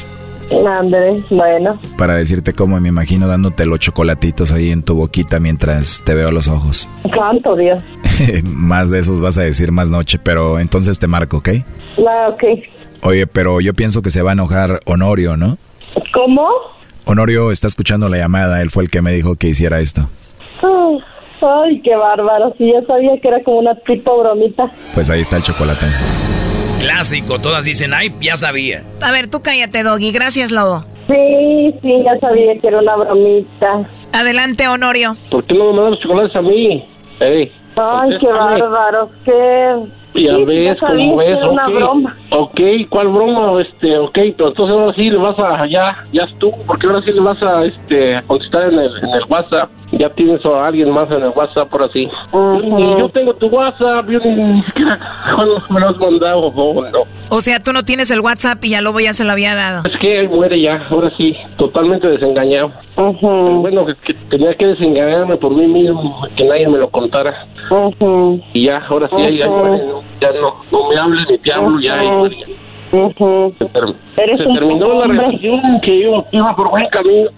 Andrés, 0.68 1.22
bueno. 1.30 1.80
Para 1.98 2.16
decirte 2.16 2.54
cómo 2.54 2.80
me 2.80 2.90
imagino 2.90 3.28
dándote 3.28 3.66
los 3.66 3.80
chocolatitos 3.80 4.52
ahí 4.52 4.72
en 4.72 4.84
tu 4.84 4.96
boquita 4.96 5.40
mientras 5.40 6.02
te 6.04 6.14
veo 6.14 6.32
los 6.32 6.48
ojos. 6.48 6.90
Santo 7.16 7.56
Dios. 7.56 7.82
más 8.44 8.90
de 8.90 9.00
esos 9.00 9.22
vas 9.22 9.38
a 9.38 9.44
decir 9.44 9.72
más 9.72 9.90
noche, 9.90 10.20
pero 10.22 10.60
entonces 10.60 11.00
te 11.00 11.08
marco, 11.08 11.38
¿ok? 11.38 11.50
Ah, 12.00 12.30
ok. 12.32 12.44
Oye, 13.04 13.28
pero 13.28 13.62
yo 13.62 13.74
pienso 13.74 14.02
que 14.02 14.10
se 14.10 14.22
va 14.22 14.32
a 14.32 14.34
enojar 14.34 14.82
Honorio, 14.86 15.38
¿no? 15.38 15.58
¿Cómo? 16.14 16.48
Honorio 17.06 17.52
está 17.52 17.68
escuchando 17.68 18.10
la 18.10 18.18
llamada, 18.18 18.62
él 18.62 18.70
fue 18.70 18.84
el 18.84 18.90
que 18.90 19.02
me 19.02 19.12
dijo 19.12 19.36
que 19.36 19.48
hiciera 19.48 19.80
esto. 19.80 20.08
Ay, 21.44 21.82
qué 21.82 21.96
bárbaro, 21.96 22.54
sí, 22.58 22.72
yo 22.72 22.86
sabía 22.86 23.18
que 23.20 23.28
era 23.28 23.42
como 23.44 23.60
una 23.60 23.74
tipo 23.76 24.20
bromita. 24.20 24.72
Pues 24.94 25.10
ahí 25.10 25.22
está 25.22 25.38
el 25.38 25.44
chocolate. 25.44 25.86
Clásico, 26.80 27.40
todas 27.40 27.66
dicen, 27.66 27.94
ay, 27.94 28.14
ya 28.22 28.38
sabía. 28.38 28.84
A 29.02 29.12
ver, 29.12 29.28
tú 29.28 29.42
cállate, 29.42 29.82
Doggy, 29.84 30.12
gracias, 30.12 30.52
Lobo. 30.52 30.84
Sí, 31.08 31.74
sí, 31.82 32.04
ya 32.06 32.20
sabía 32.20 32.60
que 32.60 32.68
era 32.68 32.80
una 32.80 32.96
bromita. 32.96 33.90
Adelante, 34.14 34.68
Honorio. 34.68 35.16
¿Por 35.32 35.44
qué 35.46 35.56
no 35.56 35.66
me 35.66 35.74
mandan 35.74 35.92
los 35.92 36.00
chocolates 36.00 36.36
a 36.36 36.42
mí? 36.42 36.86
Ey, 37.20 37.52
Ay, 37.76 38.18
qué 38.20 38.28
bárbaro, 38.28 39.10
qué... 39.26 39.76
Ya 40.14 40.38
ves, 40.46 40.78
como 40.80 41.18
ves, 41.18 41.38
era 41.38 41.50
una 41.50 41.68
broma. 41.70 42.18
Ok, 42.34 42.62
¿cuál 42.90 43.10
broma? 43.10 43.62
Este, 43.62 43.98
ok, 43.98 44.14
pero 44.38 44.50
entonces 44.50 44.70
ahora 44.74 44.94
sí 44.94 45.10
le 45.10 45.18
vas 45.18 45.38
a, 45.38 45.66
ya, 45.68 45.98
ya 46.14 46.24
estuvo, 46.24 46.58
porque 46.66 46.88
ahora 46.88 47.02
sí 47.02 47.12
le 47.12 47.20
vas 47.20 47.42
a, 47.44 47.66
este, 47.66 48.22
contestar 48.26 48.72
en 48.72 48.80
el, 48.80 48.98
en 49.04 49.10
el 49.10 49.24
WhatsApp. 49.28 49.70
Ya 49.92 50.10
tienes 50.12 50.40
a 50.46 50.68
alguien 50.68 50.90
más 50.92 51.12
en 51.12 51.22
el 51.24 51.32
WhatsApp 51.36 51.68
por 51.70 51.84
así. 51.84 52.04
Y 52.64 53.00
yo 53.00 53.10
tengo 53.10 53.34
tu 53.34 53.48
WhatsApp, 53.48 54.10
yo 54.10 54.20
ni, 54.20 54.30
ni 54.36 54.62
siquiera 54.64 54.98
cuando 55.36 55.62
me 55.70 55.80
lo 55.82 55.90
has 55.90 55.98
mandado, 55.98 56.54
no, 56.56 56.82
no. 56.90 57.00
O 57.30 57.42
sea, 57.42 57.60
tú 57.60 57.74
no 57.74 57.84
tienes 57.84 58.10
el 58.12 58.22
WhatsApp 58.22 58.64
y 58.64 58.70
ya 58.70 58.82
Lobo 58.82 59.02
ya 59.02 59.12
se 59.12 59.26
lo 59.26 59.34
había 59.34 59.54
dado. 59.54 59.84
Es 59.90 59.98
que 60.00 60.20
él 60.22 60.30
muere 60.30 60.62
ya, 60.62 60.88
ahora 60.90 61.12
sí, 61.18 61.36
totalmente 61.58 62.08
desengañado. 62.08 62.72
Pero 62.96 63.14
Bueno, 63.60 63.86
que, 63.86 63.96
que 63.96 64.14
tenía 64.30 64.54
que 64.56 64.68
desengañarme 64.68 65.36
por 65.36 65.52
mí 65.54 65.68
mismo, 65.68 66.26
que 66.38 66.46
nadie 66.46 66.68
me 66.70 66.78
lo 66.78 66.90
contara. 66.90 67.46
Y 68.54 68.66
ya, 68.66 68.78
ahora 68.90 69.10
sí, 69.10 69.16
ahí- 69.22 69.42
ahí 69.42 69.50
muere, 69.50 69.86
¿no? 69.86 70.02
ya 70.22 70.32
no, 70.40 70.56
no 70.72 70.90
me 70.90 70.98
hables 70.98 71.26
ni 71.30 71.38
te 71.40 71.52
hablo, 71.52 71.80
ya 71.80 71.96
muere. 72.30 72.38
Se, 72.92 73.68
ter- 73.68 74.38
terminó 74.54 74.94
la 74.94 75.08
relación 75.08 75.80
que 75.82 75.96
iba, 75.96 76.24
iba 76.32 76.56
por 76.56 76.70
buen 76.70 76.88
camino. 76.88 77.30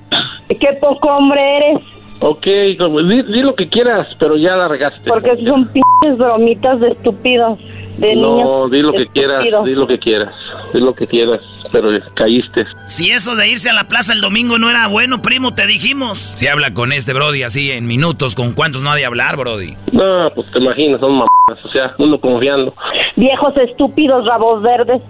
Qué 0.47 0.77
poco 0.81 1.07
hombre 1.09 1.57
eres, 1.57 1.79
Ok, 2.25 2.45
di, 2.45 3.21
di 3.33 3.41
lo 3.41 3.53
que 3.53 3.67
quieras, 3.67 4.07
pero 4.17 4.37
ya 4.37 4.55
la 4.55 4.69
regaste. 4.69 5.09
porque 5.09 5.35
son 5.45 5.67
pinches 5.67 6.17
bromitas 6.17 6.79
de 6.79 6.87
estúpidos, 6.89 7.59
de 7.97 8.15
niños. 8.15 8.43
no, 8.45 8.69
di 8.69 8.81
lo 8.81 8.93
que 8.93 9.07
quieras, 9.07 9.43
di 9.65 9.75
lo 9.75 9.85
que 9.85 9.99
quieras, 9.99 10.33
di 10.73 10.79
lo 10.79 10.95
que 10.95 11.05
quieras, 11.05 11.41
pero 11.73 11.89
caíste. 12.13 12.65
Si 12.87 13.11
eso 13.11 13.35
de 13.35 13.49
irse 13.49 13.69
a 13.69 13.73
la 13.73 13.89
plaza 13.89 14.13
el 14.13 14.21
domingo 14.21 14.57
no 14.57 14.69
era 14.69 14.87
bueno, 14.87 15.21
primo, 15.21 15.53
te 15.53 15.67
dijimos. 15.67 16.17
Si 16.17 16.47
habla 16.47 16.73
con 16.73 16.93
este 16.93 17.11
Brody 17.13 17.43
así 17.43 17.71
en 17.71 17.87
minutos, 17.87 18.35
¿con 18.35 18.53
cuántos 18.53 18.83
no 18.83 18.91
ha 18.91 18.95
de 18.95 19.05
hablar, 19.05 19.35
Brody? 19.35 19.75
No, 19.91 20.29
pues 20.33 20.49
te 20.51 20.59
imaginas, 20.59 21.01
son 21.01 21.11
mamadas, 21.11 21.65
o 21.65 21.69
sea, 21.73 21.93
uno 21.97 22.17
confiando. 22.21 22.73
Viejos 23.17 23.57
estúpidos, 23.57 24.25
rabos 24.25 24.61
verdes. 24.61 25.01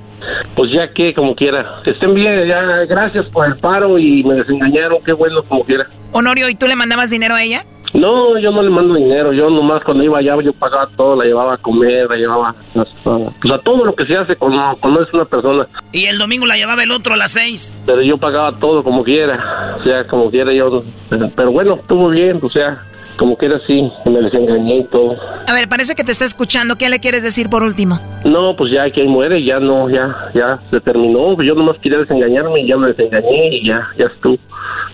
Pues 0.55 0.71
ya 0.71 0.87
que, 0.89 1.13
como 1.13 1.35
quiera. 1.35 1.81
Que 1.83 1.91
estén 1.91 2.13
bien, 2.13 2.47
ya, 2.47 2.61
gracias 2.85 3.25
por 3.27 3.47
el 3.47 3.55
paro 3.55 3.97
y 3.97 4.23
me 4.23 4.35
desengañaron, 4.35 5.03
qué 5.03 5.13
bueno, 5.13 5.43
como 5.43 5.63
quiera. 5.63 5.87
Honorio, 6.11 6.49
¿y 6.49 6.55
tú 6.55 6.67
le 6.67 6.75
mandabas 6.75 7.09
dinero 7.09 7.35
a 7.35 7.43
ella? 7.43 7.65
No, 7.93 8.39
yo 8.39 8.51
no 8.51 8.63
le 8.63 8.71
mando 8.71 8.95
dinero, 8.95 9.33
yo 9.33 9.51
nomás 9.51 9.83
cuando 9.83 10.03
iba 10.03 10.17
allá 10.17 10.35
yo 10.41 10.51
pagaba 10.53 10.87
todo, 10.97 11.15
la 11.15 11.25
llevaba 11.25 11.53
a 11.53 11.57
comer, 11.57 12.09
la 12.09 12.15
llevaba 12.15 12.55
hasta, 12.73 13.17
pues 13.39 13.53
a 13.53 13.59
todo 13.59 13.85
lo 13.85 13.93
que 13.93 14.05
se 14.07 14.17
hace 14.17 14.35
cuando, 14.35 14.75
cuando 14.79 15.03
es 15.03 15.13
una 15.13 15.25
persona. 15.25 15.67
Y 15.91 16.05
el 16.05 16.17
domingo 16.17 16.47
la 16.47 16.57
llevaba 16.57 16.81
el 16.81 16.89
otro 16.89 17.13
a 17.13 17.17
las 17.17 17.33
seis. 17.33 17.71
Pero 17.85 18.01
yo 18.01 18.17
pagaba 18.17 18.51
todo 18.53 18.83
como 18.83 19.03
quiera, 19.03 19.75
o 19.79 19.83
sea, 19.83 20.07
como 20.07 20.31
quiera 20.31 20.51
yo. 20.53 20.83
Pero 21.09 21.51
bueno, 21.51 21.75
estuvo 21.75 22.09
bien, 22.09 22.39
o 22.41 22.49
sea, 22.49 22.81
como 23.17 23.37
quiera 23.37 23.59
sí, 23.67 23.91
me 24.05 24.21
desengañé 24.21 24.77
y 24.77 24.83
todo. 24.85 25.15
A 25.47 25.53
ver, 25.53 25.69
parece 25.69 25.95
que 25.95 26.03
te 26.03 26.11
está 26.11 26.25
escuchando. 26.25 26.77
¿Qué 26.77 26.89
le 26.89 26.99
quieres 26.99 27.23
decir 27.23 27.49
por 27.49 27.63
último? 27.63 27.99
No, 28.25 28.55
pues 28.55 28.71
ya 28.71 28.89
que 28.89 29.01
ahí 29.01 29.07
muere, 29.07 29.43
ya 29.43 29.59
no, 29.59 29.89
ya, 29.89 30.15
ya 30.33 30.59
se 30.69 30.79
terminó. 30.81 31.41
Yo 31.41 31.55
nomás 31.55 31.77
quería 31.79 31.99
desengañarme 31.99 32.61
y 32.61 32.67
ya 32.67 32.77
me 32.77 32.87
desengañé 32.87 33.55
y 33.55 33.67
ya, 33.67 33.87
ya 33.97 34.05
estuvo. 34.05 34.37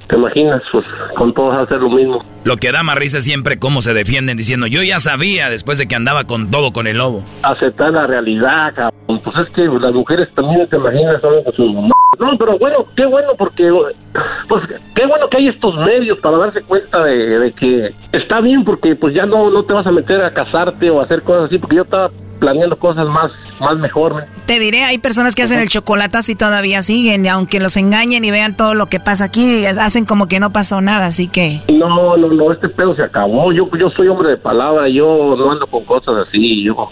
¿Te 0.08 0.16
imaginas? 0.16 0.62
Pues 0.72 0.86
con 1.16 1.34
todos 1.34 1.56
hacer 1.56 1.80
lo 1.80 1.90
mismo. 1.90 2.20
Lo 2.44 2.58
que 2.58 2.72
da 2.72 2.84
más 2.84 2.98
risa 2.98 3.20
es 3.20 3.24
siempre 3.24 3.60
cómo 3.60 3.82
se 3.82 3.94
defienden 3.94 4.38
diciendo, 4.38 4.66
yo 4.66 4.82
ya 4.82 5.00
sabía 5.00 5.50
después 5.50 5.78
de 5.78 5.88
que 5.88 5.96
andaba 5.96 6.24
con 6.24 6.50
todo 6.50 6.72
con 6.72 6.88
el 6.88 6.98
lobo. 6.98 7.24
Aceptar 7.44 7.91
la 7.94 8.08
realidad, 8.08 8.74
cabrón. 8.76 9.22
Pues 9.24 9.36
es 9.38 9.54
que 9.54 9.66
las 9.66 9.94
mujeres 9.94 10.30
también, 10.34 10.68
te 10.68 10.78
imaginas, 10.78 11.22
son 11.22 11.44
con 11.44 11.54
sus 11.54 11.74
mamás. 11.74 11.99
No, 12.18 12.38
pero 12.38 12.57
bueno, 12.57 12.86
qué 12.95 13.06
bueno 13.06 13.30
porque, 13.38 13.72
pues 14.48 14.64
qué 14.95 15.06
bueno 15.06 15.27
que 15.30 15.38
hay 15.38 15.48
estos 15.49 15.76
medios 15.77 16.19
para 16.19 16.38
darse 16.38 16.61
cuenta 16.64 17.03
de, 17.03 17.40
de 17.40 17.52
que 17.53 17.94
está 18.11 18.41
bien 18.41 18.65
porque 18.65 18.95
pues 18.95 19.14
ya 19.14 19.26
no, 19.26 19.49
no 19.49 19.64
te 19.64 19.73
vas 19.73 19.86
a 19.86 19.91
meter 19.91 20.22
a 20.23 20.34
casarte 20.34 20.90
o 20.90 20.99
a 20.99 21.03
hacer 21.03 21.22
cosas 21.23 21.45
así 21.45 21.57
porque 21.57 21.77
yo 21.77 21.84
estaba 21.84 22.10
planeando 22.40 22.77
cosas 22.77 23.07
más 23.07 23.31
más 23.60 23.77
mejor. 23.77 24.26
Te 24.45 24.60
diré, 24.60 24.84
hay 24.84 24.98
personas 24.98 25.36
que 25.36 25.44
hacen 25.44 25.60
el 25.60 25.69
chocolatazo 25.69 26.31
y 26.31 26.36
todavía 26.36 26.81
siguen, 26.81 27.26
y 27.26 27.27
aunque 27.27 27.60
los 27.60 27.77
engañen 27.77 28.23
y 28.26 28.31
vean 28.31 28.56
todo 28.56 28.73
lo 28.73 28.88
que 28.88 28.99
pasa 28.99 29.26
aquí, 29.26 29.65
hacen 29.65 30.06
como 30.06 30.27
que 30.27 30.40
no 30.40 30.52
pasó 30.52 30.81
nada, 30.81 31.07
así 31.07 31.27
que... 31.27 31.61
No, 31.69 32.18
no, 32.18 32.27
no, 32.27 32.52
este 32.52 32.69
pedo 32.69 32.95
se 32.95 33.03
acabó. 33.03 33.52
Yo, 33.53 33.69
yo 33.77 33.90
soy 33.90 34.07
hombre 34.07 34.30
de 34.30 34.38
palabra, 34.38 34.90
yo 34.90 35.36
no 35.38 35.52
ando 35.52 35.68
con 35.68 35.84
cosas 35.86 36.27
así, 36.27 36.64
yo 36.64 36.90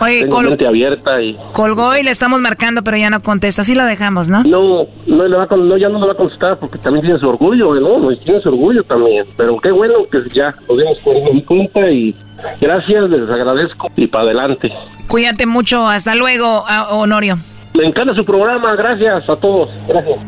Oye, 0.00 0.22
tengo 0.22 0.42
mente 0.42 0.66
abierta 0.66 1.20
y... 1.22 1.36
Colgó 1.52 1.96
y 1.96 2.02
le 2.02 2.10
estamos 2.10 2.40
marcando, 2.40 2.82
pero 2.82 2.96
ya 2.96 3.10
no 3.10 3.20
contesta, 3.22 3.62
así 3.62 3.74
lo 3.74 3.84
dejamos, 3.84 4.28
¿no? 4.28 4.42
No, 4.44 4.86
no, 5.06 5.26
le 5.28 5.36
va 5.36 5.46
a, 5.50 5.56
no, 5.56 5.76
ya 5.76 5.88
no 5.88 6.00
le 6.00 6.06
va 6.06 6.12
a 6.12 6.16
contestar 6.16 6.58
porque 6.58 6.78
también 6.78 7.04
tiene 7.04 7.18
su 7.20 7.28
orgullo, 7.28 7.74
¿no? 7.74 8.16
Tiene 8.18 8.40
su 8.40 8.48
orgullo 8.48 8.82
también. 8.84 9.26
Pero 9.36 9.58
qué 9.58 9.70
bueno 9.70 9.94
que 10.10 10.18
ya 10.32 10.54
nos 10.68 10.78
dimos 10.78 10.98
cu- 11.02 11.44
cuenta 11.46 11.90
y 11.90 12.14
gracias, 12.60 13.10
les 13.10 13.28
agradezco 13.30 13.90
y 13.96 14.06
para 14.06 14.24
adelante. 14.24 14.70
Cuídate 15.06 15.46
mucho, 15.46 15.88
hasta 15.88 16.14
luego, 16.14 16.64
Honorio. 16.90 17.38
Me 17.74 17.86
encanta 17.86 18.14
su 18.14 18.24
programa, 18.24 18.74
gracias 18.76 19.28
a 19.28 19.36
todos. 19.36 19.68
Gracias. 19.86 20.18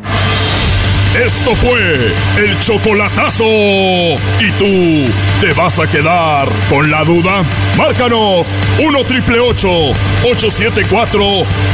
Esto 1.15 1.55
fue 1.55 2.11
el 2.39 2.59
chocolatazo. 2.61 3.45
¿Y 3.45 4.51
tú 4.59 5.13
te 5.43 5.53
vas 5.53 5.79
a 5.79 5.87
quedar 5.87 6.49
con 6.71 6.91
la 6.91 7.05
duda? 7.05 7.43
Márcanos 7.77 8.55
1 8.83 9.05
triple 9.05 9.39
874 9.39 11.23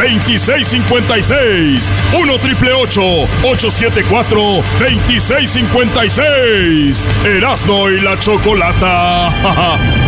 2656. 0.00 1.92
1 2.20 2.38
triple 2.40 2.72
874 2.72 4.40
2656. 4.80 7.06
Erasno 7.24 7.90
y 7.90 8.00
la 8.00 8.18
chocolata. 8.18 9.28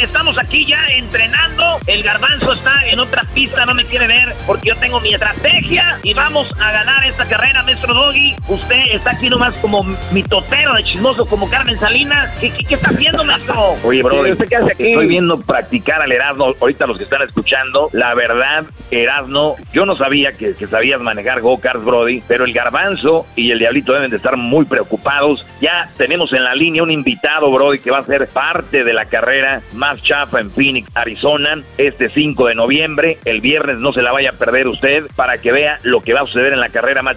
estamos 0.00 0.38
aquí 0.38 0.64
ya 0.64 0.86
entrenando. 0.88 1.78
El 1.86 2.02
garbanzo 2.02 2.52
está 2.52 2.74
en 2.86 3.00
otra 3.00 3.22
pista, 3.34 3.64
no 3.66 3.74
me 3.74 3.84
quiere 3.84 4.06
ver 4.06 4.34
porque 4.46 4.68
yo 4.68 4.76
tengo 4.76 5.00
mi 5.00 5.12
estrategia 5.12 5.98
y 6.02 6.14
vamos 6.14 6.52
a 6.60 6.70
ganar 6.72 7.04
esta 7.04 7.26
carrera, 7.26 7.62
maestro 7.62 7.94
Doggy. 7.94 8.34
Usted 8.48 8.82
está 8.90 9.12
aquí 9.12 9.28
nomás 9.28 9.54
como 9.56 9.82
mi 10.12 10.22
totero 10.22 10.72
de 10.74 10.84
chismoso, 10.84 11.24
como 11.26 11.48
Carmen 11.48 11.78
Salinas. 11.78 12.30
¿Qué, 12.40 12.50
qué, 12.50 12.64
qué 12.64 12.74
está 12.74 12.90
haciendo, 12.90 13.24
maestro? 13.24 13.76
Oye, 13.84 14.02
bro, 14.02 14.20
¿Usted 14.20 14.48
qué 14.48 14.56
hace 14.56 14.72
aquí? 14.72 14.88
estoy 14.88 15.06
viendo 15.06 15.38
practicar 15.40 16.02
al 16.02 16.12
Erasmo. 16.12 16.54
Ahorita 16.60 16.86
los 16.86 16.98
que 16.98 17.04
están 17.04 17.22
escuchando, 17.22 17.88
la 17.92 18.14
verdad, 18.14 18.64
Erasmo, 18.90 19.56
yo 19.72 19.86
no 19.86 19.96
sabía 19.96 20.32
que, 20.32 20.54
que 20.54 20.66
sabías 20.66 21.00
manejar 21.00 21.40
go-karts, 21.40 21.84
Brody, 21.84 22.22
pero 22.26 22.44
el 22.44 22.52
Garbanzo 22.52 23.26
y 23.36 23.50
el 23.50 23.58
Diablito 23.58 23.92
deben 23.92 24.10
de 24.10 24.16
estar 24.16 24.36
muy 24.36 24.64
preocupados. 24.64 25.46
Ya 25.60 25.90
tenemos 25.96 26.32
en 26.32 26.44
la 26.44 26.54
línea 26.54 26.82
un 26.82 26.90
invitado, 26.90 27.50
Brody, 27.50 27.78
que 27.78 27.90
va 27.90 27.98
a 27.98 28.04
ser 28.04 28.28
parte 28.28 28.84
de 28.84 28.92
la 28.92 29.06
carrera 29.06 29.60
más 29.72 29.87
chafa 29.96 30.40
en 30.40 30.50
Phoenix, 30.50 30.88
Arizona, 30.94 31.58
este 31.78 32.08
5 32.08 32.46
de 32.46 32.54
noviembre. 32.54 33.18
El 33.24 33.40
viernes 33.40 33.78
no 33.78 33.92
se 33.92 34.02
la 34.02 34.12
vaya 34.12 34.30
a 34.30 34.32
perder 34.34 34.68
usted 34.68 35.04
para 35.16 35.38
que 35.38 35.52
vea 35.52 35.78
lo 35.82 36.00
que 36.00 36.12
va 36.14 36.20
a 36.20 36.26
suceder 36.26 36.52
en 36.52 36.60
la 36.60 36.68
carrera 36.68 37.02
más. 37.02 37.16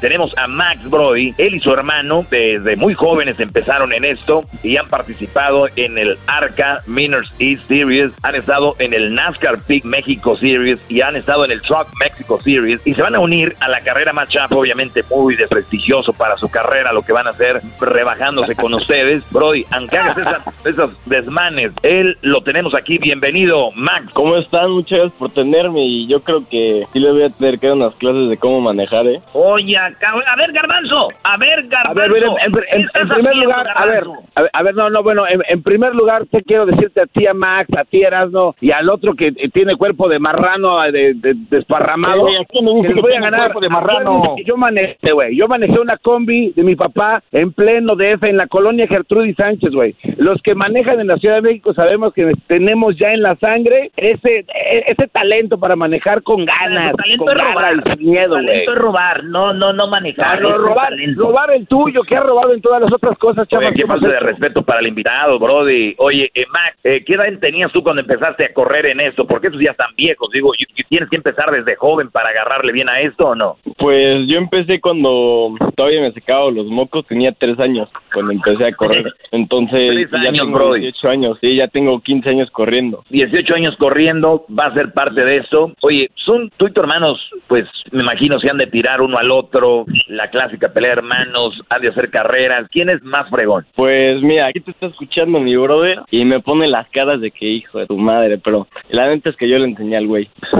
Tenemos 0.00 0.36
a 0.36 0.46
Max 0.46 0.88
Brody, 0.88 1.34
él 1.38 1.54
y 1.54 1.60
su 1.60 1.72
hermano, 1.72 2.24
desde 2.30 2.76
muy 2.76 2.94
jóvenes 2.94 3.40
empezaron 3.40 3.92
en 3.92 4.04
esto 4.04 4.44
y 4.62 4.76
han 4.76 4.88
participado 4.88 5.68
en 5.76 5.98
el 5.98 6.18
ARCA 6.26 6.80
Miners 6.86 7.30
East 7.38 7.66
Series, 7.68 8.12
han 8.22 8.34
estado 8.34 8.76
en 8.78 8.92
el 8.94 9.14
NASCAR 9.14 9.58
Peak 9.66 9.84
México 9.84 10.36
Series 10.36 10.80
y 10.88 11.00
han 11.00 11.16
estado 11.16 11.44
en 11.44 11.52
el 11.52 11.62
Truck 11.62 11.88
Mexico 12.00 12.40
Series 12.40 12.80
y 12.84 12.94
se 12.94 13.02
van 13.02 13.14
a 13.14 13.20
unir 13.20 13.54
a 13.60 13.68
la 13.68 13.80
carrera 13.80 14.12
más 14.12 14.28
obviamente 14.50 15.02
muy 15.10 15.36
desprestigioso 15.36 16.12
para 16.12 16.36
su 16.36 16.48
carrera, 16.50 16.92
lo 16.92 17.02
que 17.02 17.12
van 17.12 17.26
a 17.26 17.30
hacer 17.30 17.60
rebajándose 17.80 18.54
con 18.54 18.74
ustedes. 18.74 19.24
Brody, 19.30 19.64
aunque 19.70 19.96
hagas 19.98 20.18
esas- 20.18 20.42
esos 20.64 20.90
desmanes, 21.06 21.72
él 21.82 22.07
lo 22.22 22.40
tenemos 22.42 22.74
aquí. 22.74 22.98
Bienvenido, 22.98 23.70
Max. 23.74 24.06
¿Cómo 24.14 24.36
están? 24.36 24.70
Muchas 24.70 24.98
gracias 24.98 25.18
por 25.18 25.30
tenerme 25.30 25.84
y 25.84 26.06
yo 26.06 26.20
creo 26.22 26.48
que 26.48 26.84
sí 26.92 27.00
le 27.00 27.12
voy 27.12 27.22
a 27.24 27.30
tener 27.30 27.58
que 27.58 27.66
dar 27.68 27.76
unas 27.76 27.94
clases 27.96 28.28
de 28.28 28.36
cómo 28.38 28.60
manejar, 28.60 29.06
¿eh? 29.06 29.20
Oye, 29.34 29.76
acá- 29.76 30.12
a 30.26 30.36
ver, 30.36 30.52
Garbanzo, 30.52 31.08
a 31.22 31.36
ver, 31.36 31.58
A 31.58 31.62
Garbanzo. 31.62 31.94
ver, 32.00 32.10
mira, 32.10 32.26
en, 32.28 32.34
en- 32.46 32.52
¿qué 32.52 32.76
en 32.76 32.80
estás 32.82 33.02
primer 33.02 33.18
haciendo, 33.32 33.44
lugar, 33.44 33.66
a 33.74 33.86
ver, 33.86 34.04
a 34.34 34.42
ver, 34.42 34.50
a 34.52 34.62
ver, 34.62 34.74
no, 34.74 34.90
no, 34.90 35.02
bueno, 35.02 35.26
en, 35.28 35.42
en 35.48 35.62
primer 35.62 35.94
lugar 35.94 36.26
te 36.30 36.42
quiero 36.42 36.66
decirte 36.66 37.00
a 37.02 37.06
ti, 37.06 37.26
a 37.26 37.34
Max, 37.34 37.68
a 37.76 37.84
ti, 37.84 38.02
Erasno, 38.02 38.54
y 38.60 38.70
al 38.70 38.88
otro 38.90 39.14
que 39.14 39.28
eh, 39.28 39.48
tiene 39.52 39.76
cuerpo 39.76 40.08
de 40.08 40.18
marrano, 40.18 40.82
eh, 40.84 40.92
de, 40.92 41.14
de- 41.14 41.34
desparramado, 41.50 42.26
Sí, 42.28 42.34
¿a 42.36 42.44
quién 42.46 42.64
me 42.64 42.74
dice 42.74 42.88
les 42.88 42.94
que 42.94 43.00
voy 43.00 43.12
a 43.14 43.20
ganar. 43.20 43.40
cuerpo 43.40 43.60
de 43.60 43.68
marrano? 43.68 44.34
Que 44.36 44.44
Yo 44.44 44.56
manejé, 44.56 45.12
güey, 45.12 45.36
yo 45.36 45.48
manejé 45.48 45.78
una 45.78 45.96
combi 45.96 46.52
de 46.54 46.62
mi 46.62 46.76
papá 46.76 47.22
en 47.32 47.52
pleno 47.52 47.94
DF, 47.96 48.22
en 48.24 48.36
la 48.36 48.46
colonia 48.46 48.86
Gertrudis 48.86 49.36
Sánchez, 49.36 49.70
güey. 49.72 49.94
Los 50.16 50.40
que 50.42 50.54
manejan 50.54 51.00
en 51.00 51.06
la 51.08 51.16
Ciudad 51.16 51.36
de 51.36 51.42
México 51.42 51.74
sabemos 51.74 51.97
que 52.14 52.32
tenemos 52.46 52.96
ya 52.96 53.12
en 53.12 53.22
la 53.22 53.36
sangre 53.36 53.90
ese, 53.96 54.38
e- 54.40 54.84
ese 54.86 55.06
talento 55.08 55.58
para 55.58 55.76
manejar 55.76 56.22
con 56.22 56.44
ganas, 56.44 56.92
Tu 56.92 56.96
talento 56.96 57.24
con 57.24 57.36
es 57.36 57.44
robar. 57.44 57.64
ganas 57.76 57.84
y 57.86 57.98
sin 57.98 58.10
miedo, 58.10 58.26
Tu 58.28 58.34
güey. 58.34 58.46
talento 58.46 58.72
es 58.72 58.78
robar, 58.78 59.24
no, 59.24 59.52
no, 59.52 59.72
no 59.72 59.86
manejar. 59.88 60.40
No, 60.40 60.50
no, 60.50 60.58
robar, 60.58 60.92
robar 61.16 61.50
el 61.52 61.66
tuyo, 61.66 62.02
que 62.02 62.16
ha 62.16 62.20
robado 62.20 62.54
en 62.54 62.60
todas 62.60 62.80
las 62.82 62.92
otras 62.92 63.18
cosas, 63.18 63.46
Oye, 63.50 63.60
chavos. 63.60 63.74
qué 63.76 63.86
falta 63.86 64.08
de 64.08 64.20
respeto 64.20 64.62
para 64.62 64.80
el 64.80 64.86
invitado, 64.88 65.38
Brody. 65.38 65.94
Oye, 65.98 66.30
eh, 66.34 66.44
Max, 66.52 66.76
eh, 66.84 67.02
¿qué 67.04 67.14
edad 67.14 67.26
tenías 67.40 67.70
tú 67.72 67.82
cuando 67.82 68.02
empezaste 68.02 68.44
a 68.44 68.52
correr 68.52 68.86
en 68.86 69.00
esto? 69.00 69.26
Porque 69.26 69.48
esos 69.48 69.60
ya 69.60 69.72
están 69.72 69.94
viejos. 69.96 70.30
Digo, 70.32 70.52
y- 70.58 70.64
y 70.80 70.84
¿tienes 70.84 71.08
que 71.10 71.16
empezar 71.16 71.50
desde 71.50 71.76
joven 71.76 72.10
para 72.10 72.30
agarrarle 72.30 72.72
bien 72.72 72.88
a 72.88 73.00
esto 73.00 73.28
o 73.28 73.34
no? 73.34 73.56
Pues 73.78 74.26
yo 74.26 74.38
empecé 74.38 74.80
cuando 74.80 75.54
todavía 75.76 76.00
me 76.00 76.12
secaba 76.12 76.50
los 76.50 76.66
mocos, 76.66 77.06
tenía 77.06 77.32
tres 77.32 77.58
años 77.58 77.88
cuando 78.12 78.32
empecé 78.32 78.66
a 78.66 78.72
correr. 78.72 79.06
Entonces, 79.32 79.90
Tres 80.08 80.10
ya 80.10 80.28
años, 80.30 80.44
tengo 80.46 80.58
Brody. 80.58 80.80
18 80.80 81.08
años, 81.08 81.38
sí, 81.40 81.56
ya 81.56 81.68
tengo 81.68 81.87
15 82.00 82.28
años 82.30 82.50
corriendo. 82.50 83.04
18 83.10 83.54
años 83.54 83.76
corriendo, 83.76 84.44
va 84.56 84.66
a 84.66 84.74
ser 84.74 84.92
parte 84.92 85.24
de 85.24 85.38
esto. 85.38 85.72
Oye, 85.80 86.10
son 86.14 86.50
tú 86.56 86.66
y 86.66 86.72
tu 86.72 86.80
hermanos, 86.80 87.18
pues 87.46 87.66
me 87.90 88.02
imagino 88.02 88.38
se 88.38 88.50
han 88.50 88.58
de 88.58 88.66
tirar 88.66 89.00
uno 89.00 89.18
al 89.18 89.30
otro, 89.30 89.84
la 90.08 90.28
clásica 90.30 90.68
pelea 90.68 90.90
de 90.90 90.98
hermanos, 90.98 91.60
han 91.68 91.82
de 91.82 91.88
hacer 91.88 92.10
carreras. 92.10 92.68
¿Quién 92.70 92.90
es 92.90 93.02
más 93.02 93.28
fregón? 93.30 93.66
Pues 93.74 94.20
mira, 94.22 94.46
aquí 94.46 94.60
te 94.60 94.70
está 94.70 94.86
escuchando 94.86 95.40
mi 95.40 95.56
brother 95.56 96.00
y 96.10 96.24
me 96.24 96.40
pone 96.40 96.68
las 96.68 96.88
caras 96.90 97.20
de 97.20 97.30
que 97.30 97.46
hijo 97.46 97.78
de 97.78 97.86
tu 97.86 97.98
madre, 97.98 98.38
pero 98.38 98.66
la 98.90 99.08
neta 99.08 99.30
es 99.30 99.36
que 99.36 99.48
yo 99.48 99.58
le 99.58 99.66
enseñé 99.66 99.96
al 99.96 100.06
güey. 100.06 100.28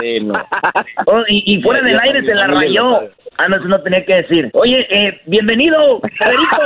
Sí, 0.00 0.20
no. 0.20 0.34
Oh, 1.06 1.22
y, 1.28 1.54
y 1.54 1.62
fuera 1.62 1.82
del 1.82 1.98
aire 1.98 2.22
se 2.22 2.34
la 2.34 2.46
rayó. 2.46 3.00
Ah, 3.38 3.48
no, 3.48 3.56
eso 3.56 3.66
no 3.66 3.80
tenía 3.82 4.04
que 4.04 4.14
decir. 4.14 4.50
Oye, 4.52 4.86
eh, 4.88 5.20
bienvenido, 5.26 6.00
Federico. 6.16 6.56